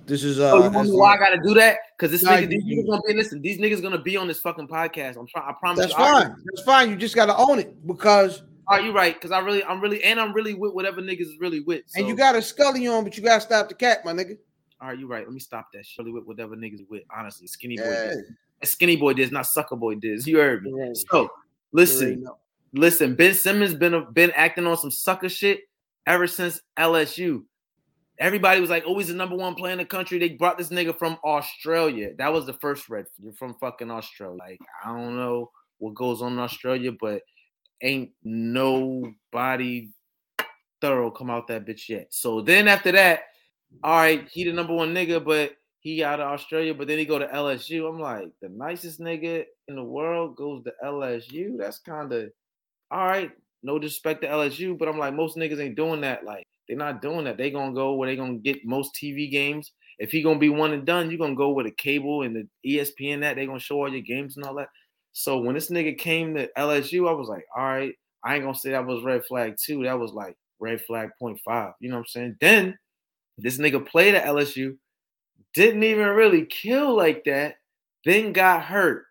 this 0.06 0.24
is 0.24 0.40
Oh, 0.40 0.62
uh 0.62 0.64
you 0.64 0.70
know 0.70 0.80
as- 0.80 0.90
why 0.90 1.14
I 1.14 1.18
gotta 1.18 1.40
do 1.42 1.54
that? 1.54 1.78
Because 1.96 2.10
this 2.10 2.22
nigga, 2.24 2.48
these 2.48 2.64
niggas 2.64 2.86
gonna 2.88 3.02
be 3.06 3.14
listen. 3.14 3.40
These 3.40 3.58
niggas 3.58 3.82
gonna 3.82 4.00
be 4.00 4.16
on 4.16 4.28
this 4.28 4.40
fucking 4.40 4.68
podcast. 4.68 5.16
I'm 5.16 5.26
trying. 5.26 5.48
I 5.48 5.54
promise. 5.58 5.78
that's 5.80 5.92
you. 5.92 5.98
Fine. 5.98 6.36
That's 6.46 6.62
fine. 6.62 6.90
You 6.90 6.96
just 6.96 7.14
gotta 7.14 7.36
own 7.36 7.58
it 7.58 7.86
because 7.86 8.42
All 8.70 8.76
right, 8.76 8.86
you 8.86 8.92
right. 8.92 9.14
Because 9.14 9.32
I 9.32 9.40
really, 9.40 9.64
I'm 9.64 9.80
really, 9.80 10.04
and 10.04 10.20
I'm 10.20 10.32
really 10.32 10.54
with 10.54 10.72
whatever 10.74 11.02
niggas 11.02 11.22
is 11.22 11.40
really 11.40 11.58
with. 11.58 11.82
and 11.96 12.06
you 12.06 12.14
got 12.14 12.36
a 12.36 12.42
scully 12.42 12.86
on, 12.86 13.02
but 13.02 13.16
you 13.16 13.22
gotta 13.24 13.40
stop 13.40 13.68
the 13.68 13.74
cat, 13.74 14.04
my 14.04 14.12
nigga. 14.12 14.38
All 14.80 14.88
right, 14.88 14.98
you 14.98 15.08
right. 15.08 15.24
Let 15.24 15.32
me 15.32 15.40
stop 15.40 15.72
that. 15.72 15.84
shit. 15.84 15.98
Really 15.98 16.12
with 16.12 16.24
whatever 16.24 16.54
niggas 16.54 16.88
with. 16.88 17.02
Honestly, 17.14 17.48
skinny 17.48 17.76
boy. 17.76 17.82
Yeah. 17.82 18.14
Diz. 18.62 18.70
Skinny 18.70 18.94
boy 18.94 19.14
diz, 19.14 19.32
not 19.32 19.46
sucker 19.46 19.74
boy 19.74 19.96
diz. 19.96 20.24
You 20.24 20.38
heard 20.38 20.62
me. 20.62 20.94
So 21.10 21.30
listen, 21.72 22.24
listen. 22.72 23.16
Ben 23.16 23.34
Simmons 23.34 23.74
been 23.74 24.06
been 24.12 24.30
acting 24.36 24.68
on 24.68 24.76
some 24.76 24.92
sucker 24.92 25.28
shit 25.28 25.62
ever 26.06 26.28
since 26.28 26.60
LSU. 26.78 27.42
Everybody 28.20 28.60
was 28.60 28.70
like, 28.70 28.84
"Oh, 28.86 29.02
the 29.02 29.14
number 29.14 29.34
one 29.34 29.56
player 29.56 29.72
in 29.72 29.78
the 29.78 29.84
country." 29.84 30.18
They 30.20 30.28
brought 30.28 30.58
this 30.58 30.68
nigga 30.68 30.96
from 30.96 31.18
Australia. 31.24 32.12
That 32.18 32.32
was 32.32 32.46
the 32.46 32.52
first 32.52 32.88
red. 32.88 33.06
You're 33.18 33.32
from 33.32 33.54
fucking 33.54 33.90
Australia. 33.90 34.36
Like, 34.38 34.60
I 34.84 34.92
don't 34.92 35.16
know 35.16 35.50
what 35.78 35.94
goes 35.94 36.22
on 36.22 36.34
in 36.34 36.38
Australia, 36.38 36.92
but 36.92 37.22
ain't 37.82 38.10
nobody 38.22 39.90
thorough 40.80 41.10
come 41.10 41.30
out 41.30 41.48
that 41.48 41.66
bitch 41.66 41.88
yet. 41.88 42.08
So 42.10 42.40
then 42.40 42.68
after 42.68 42.92
that, 42.92 43.24
all 43.82 43.96
right, 43.96 44.28
he 44.30 44.44
the 44.44 44.52
number 44.52 44.74
one 44.74 44.94
nigga, 44.94 45.24
but 45.24 45.52
he 45.80 46.04
out 46.04 46.20
of 46.20 46.28
Australia, 46.28 46.74
but 46.74 46.88
then 46.88 46.98
he 46.98 47.04
go 47.04 47.18
to 47.18 47.26
LSU. 47.26 47.88
I'm 47.88 48.00
like, 48.00 48.30
the 48.42 48.48
nicest 48.48 49.00
nigga 49.00 49.44
in 49.68 49.76
the 49.76 49.84
world 49.84 50.36
goes 50.36 50.62
to 50.64 50.72
LSU. 50.84 51.56
That's 51.58 51.78
kind 51.78 52.12
of 52.12 52.30
all 52.90 53.06
right. 53.06 53.30
No 53.62 53.78
disrespect 53.78 54.22
to 54.22 54.28
LSU, 54.28 54.78
but 54.78 54.88
I'm 54.88 54.98
like, 54.98 55.14
most 55.14 55.36
niggas 55.36 55.60
ain't 55.60 55.76
doing 55.76 56.00
that. 56.00 56.24
Like, 56.24 56.46
they're 56.66 56.78
not 56.78 57.02
doing 57.02 57.24
that. 57.24 57.36
They 57.36 57.50
gonna 57.50 57.74
go 57.74 57.94
where 57.94 58.08
they 58.08 58.16
gonna 58.16 58.38
get 58.38 58.64
most 58.64 58.94
TV 58.94 59.30
games. 59.30 59.72
If 59.98 60.10
he 60.10 60.22
gonna 60.22 60.38
be 60.38 60.48
one 60.48 60.72
and 60.72 60.86
done, 60.86 61.10
you 61.10 61.18
gonna 61.18 61.34
go 61.34 61.50
with 61.50 61.66
a 61.66 61.70
cable 61.70 62.22
and 62.22 62.34
the 62.34 62.48
ESPN 62.66 63.20
that 63.20 63.36
they 63.36 63.46
gonna 63.46 63.58
show 63.58 63.76
all 63.76 63.92
your 63.92 64.00
games 64.00 64.36
and 64.36 64.46
all 64.46 64.54
that. 64.54 64.68
So 65.12 65.38
when 65.38 65.54
this 65.54 65.70
nigga 65.70 65.98
came 65.98 66.34
to 66.34 66.48
LSU, 66.56 67.08
I 67.08 67.12
was 67.12 67.28
like, 67.28 67.44
all 67.56 67.64
right, 67.64 67.94
I 68.24 68.34
ain't 68.34 68.44
gonna 68.44 68.54
say 68.54 68.70
that 68.70 68.86
was 68.86 69.04
red 69.04 69.24
flag 69.24 69.56
two. 69.62 69.82
That 69.84 69.98
was 69.98 70.12
like 70.12 70.36
red 70.58 70.80
flag 70.82 71.10
point 71.18 71.40
five. 71.44 71.72
You 71.80 71.90
know 71.90 71.96
what 71.96 72.02
I'm 72.02 72.06
saying? 72.06 72.36
Then 72.40 72.78
this 73.38 73.58
nigga 73.58 73.86
played 73.86 74.14
at 74.14 74.26
LSU, 74.26 74.76
didn't 75.54 75.82
even 75.82 76.08
really 76.08 76.46
kill 76.46 76.96
like 76.96 77.24
that, 77.24 77.56
then 78.04 78.32
got 78.32 78.62
hurt. 78.62 79.06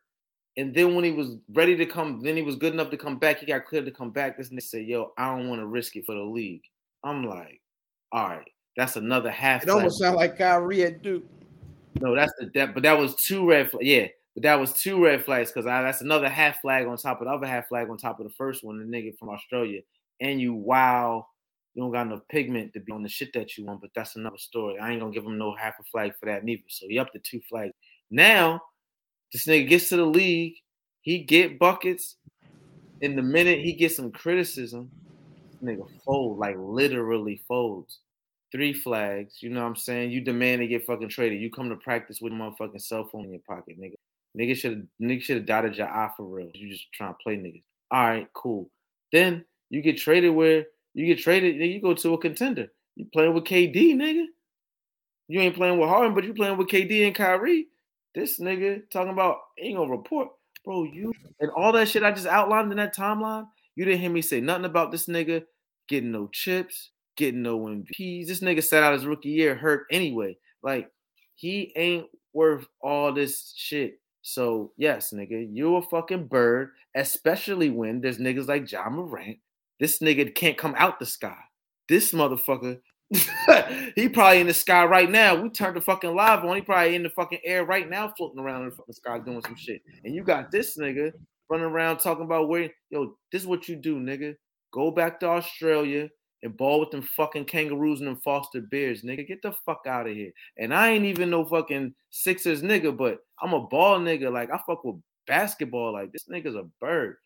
And 0.57 0.73
then 0.73 0.93
when 0.93 1.03
he 1.03 1.11
was 1.11 1.38
ready 1.53 1.76
to 1.77 1.85
come, 1.85 2.21
then 2.21 2.35
he 2.35 2.41
was 2.41 2.55
good 2.55 2.73
enough 2.73 2.89
to 2.91 2.97
come 2.97 3.17
back. 3.17 3.39
He 3.39 3.45
got 3.45 3.65
cleared 3.65 3.85
to 3.85 3.91
come 3.91 4.11
back. 4.11 4.38
This 4.38 4.49
nigga 4.49 4.63
said, 4.63 4.85
"Yo, 4.85 5.13
I 5.17 5.35
don't 5.35 5.47
want 5.47 5.61
to 5.61 5.67
risk 5.67 5.95
it 5.95 6.05
for 6.05 6.15
the 6.15 6.21
league." 6.21 6.63
I'm 7.03 7.26
like, 7.26 7.61
"All 8.11 8.27
right, 8.27 8.47
that's 8.76 8.95
another 8.95 9.31
half." 9.31 9.63
It 9.63 9.69
almost 9.69 9.99
sounds 9.99 10.17
like 10.17 10.38
Kyrie 10.38 10.84
at 10.84 11.01
Duke. 11.01 11.23
No, 12.01 12.15
that's 12.15 12.34
the 12.39 12.49
that, 12.55 12.73
but 12.73 12.84
that 12.84 12.97
was 12.97 13.15
two 13.15 13.47
red 13.47 13.71
flags. 13.71 13.85
Yeah, 13.85 14.07
but 14.35 14.43
that 14.43 14.60
was 14.60 14.73
two 14.73 15.03
red 15.03 15.23
flags 15.23 15.51
because 15.51 15.65
that's 15.65 16.01
another 16.01 16.30
half 16.30 16.61
flag 16.61 16.88
on 16.88 16.97
top 16.97 17.22
of 17.22 17.27
the 17.27 17.34
other 17.34 17.47
half 17.47 17.68
flag 17.68 17.89
on 17.89 17.97
top 17.97 18.19
of 18.19 18.27
the 18.27 18.34
first 18.34 18.64
one. 18.64 18.80
The 18.80 18.85
nigga 18.85 19.18
from 19.18 19.30
Australia, 19.30 19.81
and 20.22 20.39
you 20.39 20.53
wow, 20.53 21.27
you 21.73 21.81
don't 21.81 21.91
got 21.91 22.07
enough 22.07 22.27
pigment 22.30 22.73
to 22.73 22.80
be 22.80 22.91
on 22.91 23.03
the 23.03 23.10
shit 23.10 23.34
that 23.34 23.57
you 23.57 23.65
want. 23.65 23.81
But 23.81 23.91
that's 23.95 24.15
another 24.15 24.38
story. 24.38 24.80
I 24.80 24.91
ain't 24.91 24.99
gonna 24.99 25.14
give 25.14 25.26
him 25.26 25.38
no 25.38 25.56
half 25.56 25.80
a 25.80 25.84
flag 25.84 26.14
for 26.19 26.27
that 26.27 26.43
neither. 26.43 26.64
So 26.68 26.88
he 26.88 26.99
up 26.99 27.11
to 27.14 27.19
two 27.19 27.41
flags. 27.49 27.73
Now 28.11 28.61
this 29.34 29.45
nigga 29.45 29.69
gets 29.69 29.89
to 29.89 29.97
the 29.97 30.06
league, 30.06 30.56
he 31.01 31.19
get 31.19 31.60
buckets. 31.60 32.15
In 33.01 33.15
the 33.15 33.22
minute 33.22 33.60
he 33.60 33.73
gets 33.73 33.95
some 33.95 34.11
criticism, 34.11 34.91
nigga 35.64 35.88
fold 36.06 36.38
like 36.38 36.56
literally 36.57 37.41
folds 37.47 37.99
three 38.51 38.73
flags. 38.73 39.41
You 39.41 39.49
know 39.49 39.61
what 39.61 39.68
I'm 39.68 39.76
saying? 39.76 40.11
You 40.11 40.22
demand 40.22 40.61
to 40.61 40.68
get 40.68 40.85
fucking 40.85 41.10
traded. 41.10 41.41
You 41.41 41.49
come 41.49 41.69
to 41.69 41.76
practice 41.76 42.19
with 42.22 42.34
a 42.34 42.35
motherfucking 42.35 42.81
cell 42.81 43.07
phone 43.11 43.26
in 43.26 43.31
your 43.31 43.41
pocket, 43.47 43.80
nigga. 43.80 43.95
Nigga 44.38 44.56
should 44.56 44.72
have 44.72 44.84
nigga 45.01 45.22
should 45.22 45.38
have 45.38 45.45
dotted 45.45 45.76
your 45.76 45.88
eye 45.88 46.11
for 46.15 46.23
real. 46.23 46.51
You 46.53 46.69
just 46.69 46.91
trying 46.93 47.14
to 47.14 47.18
play 47.23 47.38
niggas. 47.38 47.64
All 47.91 48.07
right, 48.07 48.27
cool. 48.34 48.69
Then 49.11 49.45
you 49.69 49.81
get 49.81 49.97
traded 49.97 50.34
where 50.34 50.65
you 50.93 51.06
get 51.06 51.19
traded, 51.19 51.60
then 51.60 51.69
you 51.69 51.81
go 51.81 51.93
to 51.93 52.14
a 52.14 52.18
contender. 52.18 52.68
You 52.95 53.06
playing 53.14 53.34
with 53.34 53.45
KD, 53.45 53.95
nigga. 53.95 54.26
You 55.27 55.39
ain't 55.39 55.56
playing 55.56 55.80
with 55.80 55.89
Harden, 55.89 56.14
but 56.14 56.23
you 56.23 56.34
playing 56.34 56.57
with 56.57 56.68
KD 56.68 57.06
and 57.06 57.15
Kyrie. 57.15 57.68
This 58.15 58.39
nigga 58.39 58.81
talking 58.91 59.14
about 59.14 59.38
ain't 59.60 59.77
gonna 59.77 59.89
report, 59.89 60.30
bro. 60.65 60.84
You 60.84 61.14
and 61.39 61.51
all 61.56 61.72
that 61.72 61.88
shit 61.88 62.03
I 62.03 62.11
just 62.11 62.27
outlined 62.27 62.72
in 62.72 62.77
that 62.77 62.95
timeline. 62.95 63.47
You 63.76 63.85
didn't 63.85 64.01
hear 64.01 64.10
me 64.10 64.22
say 64.22 64.41
nothing 64.41 64.65
about 64.65 64.91
this 64.91 65.06
nigga 65.07 65.43
getting 65.88 66.11
no 66.11 66.27
chips, 66.34 66.91
getting 67.15 67.41
no 67.41 67.60
MVPs. 67.60 68.27
This 68.27 68.41
nigga 68.41 68.64
sat 68.64 68.84
out 68.84 68.93
his 68.93 69.06
rookie 69.06 69.30
year 69.30 69.56
hurt 69.56 69.85
anyway. 69.91 70.35
Like 70.64 70.89
he 71.35 71.72
ain't 71.76 72.07
worth 72.34 72.65
all 72.81 73.14
this 73.14 73.53
shit. 73.56 73.99
So 74.22 74.74
yes, 74.78 75.14
nigga, 75.14 75.48
you 75.52 75.76
a 75.76 75.82
fucking 75.82 76.28
bird, 76.28 76.72
especially 76.96 77.70
when 77.70 78.02
there's 78.02 78.18
niggas 78.18 78.48
like 78.48 78.72
Ja 78.72 78.90
Morant. 78.90 79.38
This 79.80 80.00
nigga 80.00 80.34
can't 80.36 80.58
come 80.58 80.76
out 80.78 81.00
the 81.00 81.06
sky. 81.06 81.38
This 81.88 82.12
motherfucker, 82.12 82.80
he 83.96 84.10
probably 84.10 84.41
in 84.41 84.48
the 84.48 84.54
sky 84.54 84.86
right 84.86 85.10
now. 85.10 85.41
We 85.41 85.50
turned 85.50 85.78
the 85.78 85.82
fucking 85.82 86.14
live 86.14 86.44
on. 86.44 86.56
He 86.56 86.62
probably 86.62 86.96
in 86.96 87.04
the 87.04 87.10
fucking 87.10 87.40
air 87.46 87.66
right 87.66 87.90
now, 87.90 88.14
floating 88.18 88.40
around 88.40 88.64
in 88.64 88.70
the 88.70 88.76
fucking 88.76 88.94
sky 88.94 89.20
doing 89.20 89.41
some 89.41 89.56
shit. 89.56 89.82
And 90.04 90.14
you 90.14 90.24
got 90.24 90.52
this 90.52 90.78
nigga 90.78 91.12
running 91.50 91.66
around 91.66 91.98
talking 91.98 92.26
about 92.26 92.50
where, 92.50 92.70
yo, 92.90 93.16
this 93.32 93.41
is 93.41 93.48
what 93.48 93.68
you 93.68 93.76
do, 93.76 94.00
nigga. 94.00 94.36
Go 94.72 94.91
back 94.91 95.20
to 95.22 95.28
Australia, 95.28 96.10
and 96.44 96.56
ball 96.56 96.80
with 96.80 96.91
them 96.91 97.02
fucking 97.02 97.45
kangaroos 97.45 97.99
and 97.99 98.07
them 98.07 98.18
Foster 98.24 98.61
Bears, 98.61 99.03
nigga. 99.03 99.28
Get 99.28 99.41
the 99.41 99.53
fuck 99.66 99.82
out 99.88 100.07
of 100.07 100.16
here. 100.16 100.32
And 100.57 100.74
I 100.74 100.91
ain't 100.91 101.06
even 101.06 101.30
no 101.30 101.45
fucking 101.45 101.94
Sixers 102.10 102.61
nigga, 102.61 102.95
but 102.95 103.20
I'm 103.41 103.53
a 103.53 103.61
ball 103.61 103.99
nigga. 103.99 104.32
Like 104.32 104.52
I 104.52 104.60
fuck 104.66 104.84
with 104.84 104.95
basketball. 105.28 105.94
Like 105.94 106.11
this 106.11 106.28
nigga's 106.32 106.56
a 106.56 106.64
bird. 106.80 107.18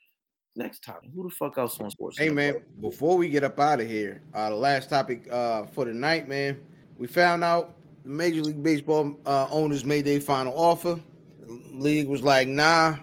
Next 0.55 0.83
topic. 0.83 1.09
Who 1.15 1.23
the 1.27 1.33
fuck 1.33 1.57
else 1.57 1.79
on 1.79 1.89
sports? 1.89 2.17
Hey 2.17 2.29
man, 2.29 2.61
before 2.79 3.17
we 3.17 3.27
get 3.27 3.43
up 3.43 3.59
out 3.59 3.81
of 3.81 3.87
here, 3.87 4.21
uh, 4.35 4.49
the 4.49 4.55
last 4.55 4.89
topic 4.89 5.27
uh, 5.31 5.65
for 5.65 5.85
the 5.85 5.93
night, 5.93 6.27
man, 6.27 6.59
we 6.97 7.07
found 7.07 7.43
out 7.43 7.75
the 8.03 8.09
Major 8.09 8.41
League 8.41 8.61
Baseball 8.61 9.19
uh, 9.25 9.47
owners 9.49 9.83
made 9.83 10.05
their 10.05 10.21
final 10.21 10.53
offer. 10.55 10.99
The 11.47 11.59
league 11.71 12.07
was 12.07 12.21
like, 12.21 12.47
nah. 12.47 12.97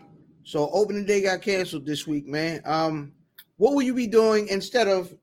So 0.44 0.70
opening 0.72 1.06
day 1.06 1.22
got 1.22 1.42
canceled 1.42 1.86
this 1.86 2.06
week, 2.06 2.26
man. 2.26 2.60
Um, 2.64 3.12
what 3.56 3.74
will 3.74 3.82
you 3.82 3.94
be 3.94 4.06
doing 4.06 4.48
instead 4.48 4.88
of 4.88 5.14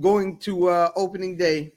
going 0.00 0.38
to 0.38 0.68
uh, 0.68 0.90
opening 0.96 1.36
day 1.36 1.72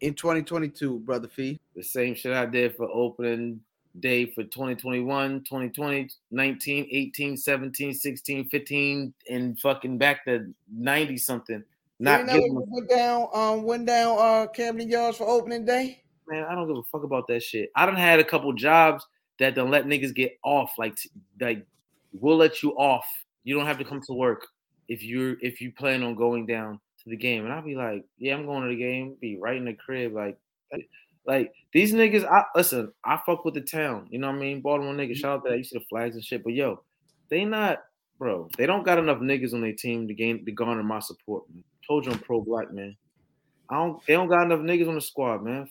in 0.00 0.14
2022, 0.14 1.00
brother 1.00 1.28
Fee? 1.28 1.60
The 1.76 1.82
same 1.82 2.14
shit 2.14 2.32
I 2.32 2.46
did 2.46 2.76
for 2.76 2.88
opening 2.92 3.60
day 4.00 4.26
for 4.26 4.42
2021, 4.44 5.40
2020, 5.40 6.10
19, 6.30 6.88
18, 6.90 7.36
17, 7.36 7.94
16, 7.94 8.48
15, 8.48 9.14
and 9.30 9.60
fucking 9.60 9.98
back 9.98 10.24
to 10.24 10.52
90 10.74 11.16
something. 11.18 11.62
Not 11.98 12.26
giving 12.26 12.54
went 12.54 12.88
down, 12.88 13.28
um, 13.32 13.62
went 13.62 13.86
down 13.86 14.16
uh 14.18 14.46
Camden 14.48 14.88
Yards 14.88 15.18
for 15.18 15.28
opening 15.28 15.64
day. 15.64 16.02
Man, 16.26 16.44
I 16.44 16.54
don't 16.54 16.66
give 16.66 16.76
a 16.76 16.82
fuck 16.90 17.04
about 17.04 17.28
that 17.28 17.42
shit. 17.42 17.70
I 17.76 17.86
don't 17.86 17.96
had 17.96 18.18
a 18.18 18.24
couple 18.24 18.52
jobs 18.54 19.06
that 19.38 19.54
don't 19.54 19.70
let 19.70 19.86
niggas 19.86 20.12
get 20.12 20.36
off. 20.42 20.72
Like, 20.78 20.96
like 21.40 21.64
we'll 22.12 22.36
let 22.36 22.62
you 22.62 22.72
off. 22.72 23.06
You 23.44 23.54
don't 23.54 23.66
have 23.66 23.78
to 23.78 23.84
come 23.84 24.00
to 24.06 24.14
work 24.14 24.48
if 24.88 25.04
you're 25.04 25.36
if 25.40 25.60
you 25.60 25.70
plan 25.70 26.02
on 26.02 26.16
going 26.16 26.46
down 26.46 26.80
to 27.04 27.10
the 27.10 27.16
game. 27.16 27.44
And 27.44 27.52
I'll 27.52 27.62
be 27.62 27.74
like, 27.74 28.04
yeah, 28.18 28.34
I'm 28.34 28.46
going 28.46 28.62
to 28.62 28.68
the 28.68 28.80
game. 28.80 29.16
Be 29.20 29.38
right 29.38 29.56
in 29.56 29.64
the 29.64 29.74
crib, 29.74 30.12
like. 30.12 30.38
Like 31.24 31.52
these 31.72 31.92
niggas, 31.92 32.24
I 32.24 32.44
listen, 32.56 32.92
I 33.04 33.20
fuck 33.24 33.44
with 33.44 33.54
the 33.54 33.60
town. 33.60 34.08
You 34.10 34.18
know 34.18 34.26
what 34.26 34.36
I 34.36 34.40
mean? 34.40 34.60
Baltimore 34.60 34.92
niggas, 34.92 35.10
mm-hmm. 35.10 35.20
shout 35.20 35.38
out 35.38 35.44
to 35.44 35.50
that. 35.50 35.58
You 35.58 35.62
see 35.62 35.78
the 35.78 35.84
flags 35.88 36.16
and 36.16 36.24
shit. 36.24 36.42
But 36.42 36.54
yo, 36.54 36.82
they 37.30 37.44
not, 37.44 37.84
bro, 38.18 38.48
they 38.58 38.66
don't 38.66 38.84
got 38.84 38.98
enough 38.98 39.18
niggas 39.18 39.54
on 39.54 39.60
their 39.60 39.72
team 39.72 40.08
to 40.08 40.14
gain 40.14 40.44
to 40.44 40.50
garner 40.50 40.82
my 40.82 40.98
support, 40.98 41.44
man. 41.54 41.62
Told 41.86 42.06
you 42.06 42.12
I'm 42.12 42.18
pro 42.18 42.40
black, 42.40 42.72
man. 42.72 42.96
I 43.70 43.76
don't 43.76 44.04
they 44.06 44.14
don't 44.14 44.28
got 44.28 44.46
enough 44.46 44.60
niggas 44.60 44.88
on 44.88 44.96
the 44.96 45.00
squad, 45.00 45.44
man. 45.44 45.68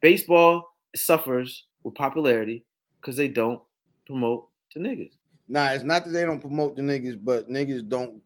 Baseball 0.00 0.66
suffers 0.96 1.66
with 1.82 1.94
popularity 1.94 2.64
because 3.00 3.16
they 3.16 3.28
don't 3.28 3.60
promote 4.06 4.48
to 4.72 4.78
niggas. 4.78 5.12
Nah, 5.46 5.72
it's 5.72 5.84
not 5.84 6.04
that 6.04 6.10
they 6.10 6.24
don't 6.24 6.40
promote 6.40 6.74
the 6.74 6.82
niggas, 6.82 7.18
but 7.22 7.50
niggas 7.50 7.86
don't 7.88 8.22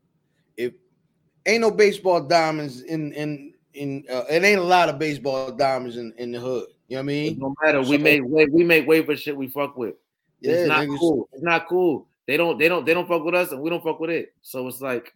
ain't 1.49 1.63
no 1.63 1.71
baseball 1.71 2.21
diamonds 2.21 2.83
in 2.83 3.13
in 3.13 3.55
in 3.75 4.05
uh, 4.11 4.25
it 4.31 4.45
ain't 4.45 4.61
a 4.61 4.65
lot 4.65 4.89
of 4.89 4.99
baseball 4.99 5.51
diamonds 5.53 5.97
in, 5.97 6.13
in 6.19 6.33
the 6.33 6.39
hood. 6.39 6.67
You 6.89 6.97
know 6.97 7.01
what 7.01 7.03
I 7.03 7.07
mean? 7.07 7.39
no 7.39 7.55
matter. 7.63 7.85
So, 7.85 7.91
we 7.91 7.99
make 7.99 8.23
we 8.25 8.65
make 8.65 8.87
way 8.87 9.05
for 9.05 9.17
shit 9.17 9.37
we 9.37 9.49
fuck 9.49 9.77
with. 9.77 9.95
Yeah, 10.41 10.53
it's 10.53 10.69
not 10.69 10.87
niggas. 10.87 10.99
cool. 10.99 11.29
It's 11.33 11.43
not 11.43 11.69
cool. 11.69 12.07
They 12.27 12.37
don't 12.37 12.59
they 12.59 12.69
don't 12.69 12.85
they 12.85 12.95
don't 12.95 13.09
fuck 13.09 13.25
with 13.25 13.35
us 13.35 13.53
and 13.53 13.61
we 13.61 13.71
don't 13.71 13.83
fuck 13.83 14.01
with 14.01 14.11
it. 14.11 14.35
So 14.43 14.67
it's 14.69 14.81
like 14.81 15.15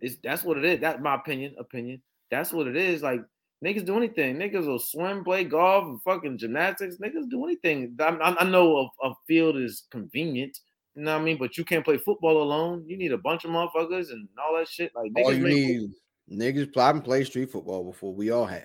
it's 0.00 0.16
that's 0.22 0.42
what 0.44 0.58
it 0.58 0.64
is. 0.64 0.80
That's 0.80 1.00
my 1.00 1.16
opinion. 1.16 1.54
Opinion. 1.58 2.00
That's 2.30 2.52
what 2.52 2.66
it 2.66 2.76
is. 2.76 3.02
Like 3.02 3.22
niggas 3.64 3.84
do 3.84 3.96
anything. 3.96 4.36
Niggas 4.36 4.66
will 4.66 4.78
swim, 4.78 5.24
play 5.24 5.44
golf, 5.44 6.00
fucking 6.04 6.38
gymnastics. 6.38 6.96
Niggas 6.96 7.28
do 7.28 7.44
anything. 7.44 7.96
I, 8.00 8.36
I 8.38 8.44
know 8.44 8.90
a, 9.02 9.08
a, 9.08 9.14
field 9.26 9.56
is 9.56 9.84
convenient. 9.90 10.58
You 10.94 11.02
know 11.02 11.14
what 11.14 11.22
I 11.22 11.24
mean? 11.24 11.38
But 11.38 11.58
you 11.58 11.64
can't 11.64 11.84
play 11.84 11.98
football 11.98 12.42
alone. 12.42 12.84
You 12.86 12.96
need 12.96 13.12
a 13.12 13.18
bunch 13.18 13.44
of 13.44 13.50
motherfuckers 13.50 14.10
and 14.10 14.28
all 14.38 14.56
that 14.56 14.68
shit. 14.68 14.92
Like 14.94 15.10
all 15.16 15.32
you 15.32 15.46
need 15.46 15.90
Niggas 16.30 16.72
probably 16.72 17.02
play 17.02 17.24
street 17.24 17.50
football 17.50 17.84
before. 17.84 18.14
We 18.14 18.30
all 18.30 18.46
have. 18.46 18.64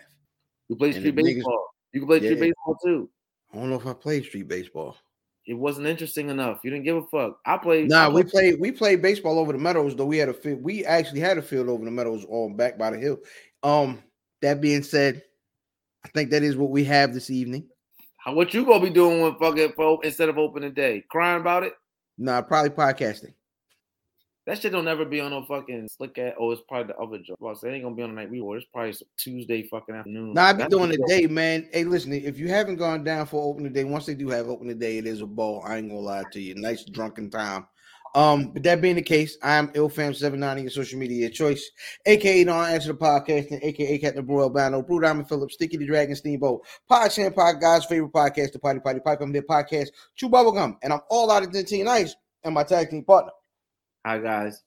You 0.70 0.76
play 0.76 0.92
street 0.92 1.16
baseball. 1.16 1.54
Niggas, 1.54 1.94
you 1.94 2.00
can 2.02 2.08
play 2.08 2.18
street 2.20 2.30
yeah. 2.30 2.40
baseball 2.40 2.78
too. 2.84 3.10
I 3.54 3.58
don't 3.58 3.70
know 3.70 3.76
if 3.76 3.88
I 3.88 3.94
played 3.94 4.26
street 4.26 4.48
baseball. 4.48 4.96
It 5.46 5.56
wasn't 5.56 5.88
interesting 5.88 6.30
enough. 6.30 6.60
You 6.64 6.70
didn't 6.70 6.86
give 6.86 6.98
a 6.98 7.08
fuck. 7.08 7.40
I 7.46 7.58
played. 7.58 7.90
Nah, 7.90 8.08
I 8.08 8.10
played. 8.10 8.14
we 8.14 8.32
played. 8.32 8.60
We 8.60 8.72
played 8.72 9.02
baseball 9.02 9.40
over 9.40 9.52
the 9.52 9.58
meadows. 9.58 9.96
Though 9.96 10.06
we 10.06 10.18
had 10.18 10.30
a 10.30 10.34
field. 10.34 10.62
We 10.62 10.86
actually 10.86 11.22
had 11.22 11.38
a 11.38 11.42
field 11.42 11.68
over 11.68 11.84
the 11.84 11.92
meadows, 11.92 12.26
on 12.30 12.56
back 12.56 12.78
by 12.78 12.92
the 12.92 12.98
hill. 12.98 13.18
Um. 13.64 14.04
That 14.42 14.62
being 14.62 14.84
said, 14.84 15.22
I 16.06 16.08
think 16.10 16.30
that 16.30 16.44
is 16.44 16.56
what 16.56 16.70
we 16.70 16.86
have 16.86 17.14
this 17.14 17.30
evening. 17.30 17.68
How 18.16 18.34
what 18.34 18.54
you 18.54 18.66
gonna 18.66 18.84
be 18.84 18.90
doing 18.90 19.22
with 19.22 19.38
fucking 19.38 19.74
instead 20.04 20.30
of 20.30 20.38
opening 20.38 20.74
day? 20.74 21.04
Crying 21.10 21.42
about 21.42 21.64
it? 21.64 21.74
Nah, 22.20 22.42
probably 22.42 22.72
podcasting. 22.72 23.34
That 24.46 24.60
shit 24.60 24.72
don't 24.72 24.88
ever 24.88 25.06
be 25.06 25.22
on 25.22 25.32
no 25.32 25.46
fucking 25.46 25.88
slick 25.96 26.18
at. 26.18 26.36
Oh, 26.38 26.52
it's 26.52 26.62
probably 26.68 26.92
the 26.92 27.00
other 27.00 27.20
job. 27.20 27.38
Boss, 27.40 27.64
it 27.64 27.70
ain't 27.70 27.84
gonna 27.84 27.96
be 27.96 28.04
on 28.04 28.14
the 28.14 28.22
night 28.22 28.30
we 28.30 28.42
It's 28.58 28.66
probably 28.74 28.94
Tuesday 29.16 29.64
fucking 29.64 29.96
afternoon. 29.96 30.34
Nah, 30.34 30.48
I 30.48 30.54
be 30.54 30.66
doing 30.66 30.90
the 30.90 31.06
day, 31.08 31.28
man. 31.28 31.70
Hey, 31.72 31.86
listen, 31.86 32.12
if 32.12 32.38
you 32.38 32.50
haven't 32.50 32.76
gone 32.76 33.04
down 33.04 33.26
for 33.26 33.42
opening 33.42 33.72
day, 33.72 33.86
once 33.86 34.06
they 34.06 34.16
do 34.16 34.28
have 34.30 34.50
opening 34.50 34.78
day, 34.78 34.98
it 34.98 35.08
is 35.08 35.22
a 35.22 35.26
ball. 35.26 35.64
I 35.66 35.78
ain't 35.78 35.88
gonna 35.88 36.02
lie 36.02 36.24
to 36.34 36.42
you. 36.42 36.56
Nice 36.56 36.84
drunken 36.84 37.30
time. 37.30 37.68
Um, 38.16 38.52
but 38.52 38.64
that 38.64 38.82
being 38.82 38.96
the 38.96 39.02
case, 39.02 39.38
I'm 39.44 39.68
IlFam790 39.70 40.62
your 40.62 40.72
social 40.72 41.00
media 41.00 41.30
choice, 41.30 41.70
aka 42.06 42.44
Don't 42.44 42.66
Answer 42.66 42.94
the 42.94 42.98
Podcast, 42.98 43.52
and 43.52 43.64
aka 43.64 43.98
Captain 44.00 44.26
Brew 44.26 44.42
Albano, 44.42 44.82
Brew 44.82 45.00
Diamond 45.00 45.30
Phillips, 45.30 45.54
Sticky 45.54 45.78
the 45.78 45.86
Dragon 45.86 46.16
Steamboat, 46.16 46.66
Pod 46.88 47.12
Champ 47.12 47.36
Pod, 47.36 47.62
God's 47.62 47.86
favorite 47.86 48.12
podcast, 48.12 48.54
the 48.54 48.60
Potty 48.60 48.80
Potty 48.80 49.00
Pipe. 49.00 49.22
I'm 49.22 49.32
their 49.32 49.44
podcast, 49.44 49.90
Chew 50.16 50.30
Bubblegum, 50.30 50.78
and 50.82 50.94
I'm 50.94 51.02
all 51.10 51.30
out 51.30 51.44
of 51.44 51.52
Dentyne 51.52 51.88
Ice, 51.88 52.16
and 52.44 52.54
my 52.54 52.64
tag 52.64 52.90
team 52.90 53.04
partner. 53.04 53.32
Hi 54.06 54.18
guys, 54.18 54.64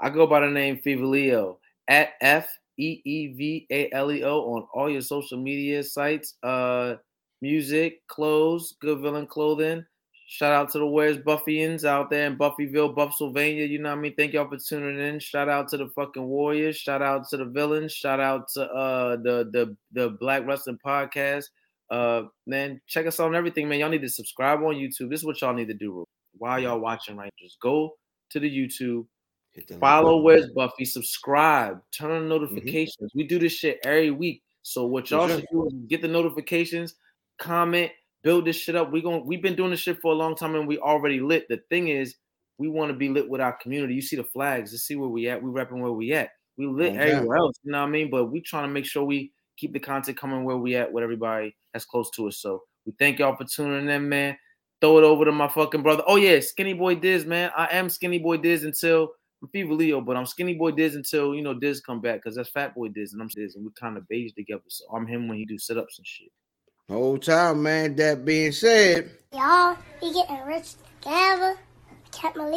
I 0.00 0.10
go 0.10 0.26
by 0.26 0.40
the 0.40 0.50
name 0.50 0.80
Feevaleo 0.84 1.58
at 1.88 2.10
F 2.20 2.48
E 2.78 3.02
E 3.04 3.26
V 3.28 3.66
A 3.70 3.90
L 3.92 4.10
E 4.10 4.24
O 4.24 4.40
on 4.54 4.66
all 4.72 4.88
your 4.88 5.02
social 5.02 5.38
media 5.38 5.82
sites. 5.82 6.34
Uh, 6.42 6.94
music, 7.42 8.06
clothes, 8.08 8.74
Good 8.80 9.00
Villain 9.00 9.26
Clothing. 9.26 9.84
Shout 10.28 10.52
out 10.52 10.72
to 10.72 10.80
the 10.80 10.86
Where's 10.86 11.18
Buffyans 11.18 11.84
out 11.84 12.10
there 12.10 12.26
in 12.26 12.36
Buffyville, 12.36 12.96
Buffsylvania. 12.96 13.68
You 13.68 13.78
know 13.78 13.90
what 13.90 13.98
I 13.98 14.00
mean? 14.00 14.14
Thank 14.16 14.32
y'all 14.32 14.48
for 14.48 14.58
tuning 14.58 15.00
in. 15.00 15.20
Shout 15.20 15.48
out 15.48 15.68
to 15.68 15.76
the 15.76 15.88
fucking 15.94 16.26
Warriors. 16.26 16.76
Shout 16.76 17.00
out 17.00 17.28
to 17.28 17.36
the 17.36 17.44
villains. 17.44 17.92
Shout 17.92 18.18
out 18.18 18.48
to 18.54 18.64
uh 18.64 19.16
the 19.16 19.48
the 19.52 19.76
the 19.92 20.10
Black 20.18 20.44
Wrestling 20.44 20.78
Podcast. 20.84 21.44
Uh 21.90 22.22
man, 22.46 22.80
check 22.88 23.06
us 23.06 23.20
out 23.20 23.28
on 23.28 23.36
everything, 23.36 23.68
man. 23.68 23.78
Y'all 23.78 23.88
need 23.88 24.02
to 24.02 24.08
subscribe 24.08 24.58
on 24.60 24.74
YouTube. 24.74 25.10
This 25.10 25.20
is 25.20 25.24
what 25.24 25.40
y'all 25.40 25.54
need 25.54 25.68
to 25.68 25.74
do. 25.74 26.04
While 26.38 26.58
y'all 26.58 26.80
watching, 26.80 27.16
right? 27.16 27.32
Just 27.38 27.60
go 27.60 27.94
to 28.30 28.40
the 28.40 28.50
YouTube, 28.50 29.06
Follow 29.80 30.20
Where's 30.20 30.50
Buffy, 30.50 30.84
subscribe, 30.84 31.80
turn 31.92 32.10
on 32.10 32.20
mm-hmm. 32.20 32.28
notifications. 32.28 33.10
Mm-hmm. 33.10 33.18
We 33.18 33.24
do 33.26 33.38
this 33.38 33.52
shit 33.52 33.78
every 33.84 34.10
week. 34.10 34.42
So 34.62 34.86
what 34.86 35.10
y'all 35.10 35.28
should 35.28 35.46
do 35.50 35.66
is 35.66 35.72
get 35.88 36.02
the 36.02 36.08
notifications, 36.08 36.96
comment, 37.38 37.92
build 38.26 38.44
this 38.44 38.56
shit 38.56 38.74
up. 38.74 38.90
We 38.90 39.00
going 39.00 39.24
we've 39.24 39.40
been 39.40 39.54
doing 39.54 39.70
this 39.70 39.78
shit 39.78 40.00
for 40.02 40.12
a 40.12 40.16
long 40.16 40.34
time 40.34 40.56
and 40.56 40.66
we 40.66 40.78
already 40.78 41.20
lit. 41.20 41.46
The 41.48 41.60
thing 41.70 41.88
is, 41.88 42.16
we 42.58 42.66
want 42.66 42.90
to 42.90 42.96
be 42.96 43.08
lit 43.08 43.28
with 43.28 43.40
our 43.40 43.52
community. 43.52 43.94
You 43.94 44.02
see 44.02 44.16
the 44.16 44.24
flags, 44.24 44.72
to 44.72 44.78
see 44.78 44.96
where 44.96 45.08
we 45.08 45.28
at. 45.28 45.40
We 45.40 45.48
repping 45.48 45.80
where 45.80 45.92
we 45.92 46.12
at. 46.12 46.30
We 46.58 46.66
lit 46.66 46.94
okay. 46.94 47.12
everywhere 47.12 47.36
else, 47.36 47.54
you 47.62 47.70
know 47.70 47.82
what 47.82 47.86
I 47.86 47.90
mean? 47.90 48.10
But 48.10 48.24
we 48.32 48.40
trying 48.40 48.64
to 48.64 48.72
make 48.72 48.84
sure 48.84 49.04
we 49.04 49.30
keep 49.56 49.72
the 49.72 49.78
content 49.78 50.18
coming 50.18 50.42
where 50.42 50.56
we 50.56 50.74
at 50.74 50.92
with 50.92 51.04
everybody 51.04 51.54
that's 51.72 51.84
close 51.84 52.10
to 52.16 52.26
us. 52.26 52.38
So 52.38 52.62
we 52.84 52.94
thank 52.98 53.20
y'all 53.20 53.36
for 53.36 53.44
tuning 53.44 53.88
in, 53.88 54.08
man. 54.08 54.36
Throw 54.80 54.98
it 54.98 55.04
over 55.04 55.24
to 55.24 55.32
my 55.32 55.46
fucking 55.46 55.84
brother. 55.84 56.02
Oh 56.08 56.16
yeah, 56.16 56.40
Skinny 56.40 56.72
Boy 56.72 56.96
Diz, 56.96 57.24
man. 57.24 57.52
I 57.56 57.68
am 57.70 57.88
Skinny 57.88 58.18
Boy 58.18 58.38
Diz 58.38 58.64
until 58.64 59.10
I'm 59.40 59.48
Feevaleo, 59.54 60.04
but 60.04 60.16
I'm 60.16 60.26
Skinny 60.26 60.54
Boy 60.54 60.72
Diz 60.72 60.96
until 60.96 61.32
you 61.32 61.42
know 61.42 61.54
Diz 61.54 61.80
come 61.80 62.00
back 62.00 62.16
because 62.16 62.34
that's 62.34 62.50
Fat 62.50 62.74
Boy 62.74 62.88
Diz 62.88 63.12
and 63.12 63.22
I'm 63.22 63.28
Diz 63.28 63.54
and 63.54 63.64
we 63.64 63.70
kind 63.78 63.96
of 63.96 64.08
beige 64.08 64.32
together. 64.32 64.62
So 64.66 64.84
I'm 64.92 65.06
him 65.06 65.28
when 65.28 65.38
he 65.38 65.44
do 65.44 65.58
sit 65.58 65.78
ups 65.78 65.98
and 65.98 66.06
shit. 66.06 66.32
Whole 66.88 67.18
time, 67.18 67.64
man. 67.64 67.96
That 67.96 68.24
being 68.24 68.52
said, 68.52 69.10
y'all 69.32 69.76
be 70.00 70.12
getting 70.12 70.46
rich 70.46 70.74
together. 71.00 71.56
Can't 72.12 72.34
believe. 72.34 72.56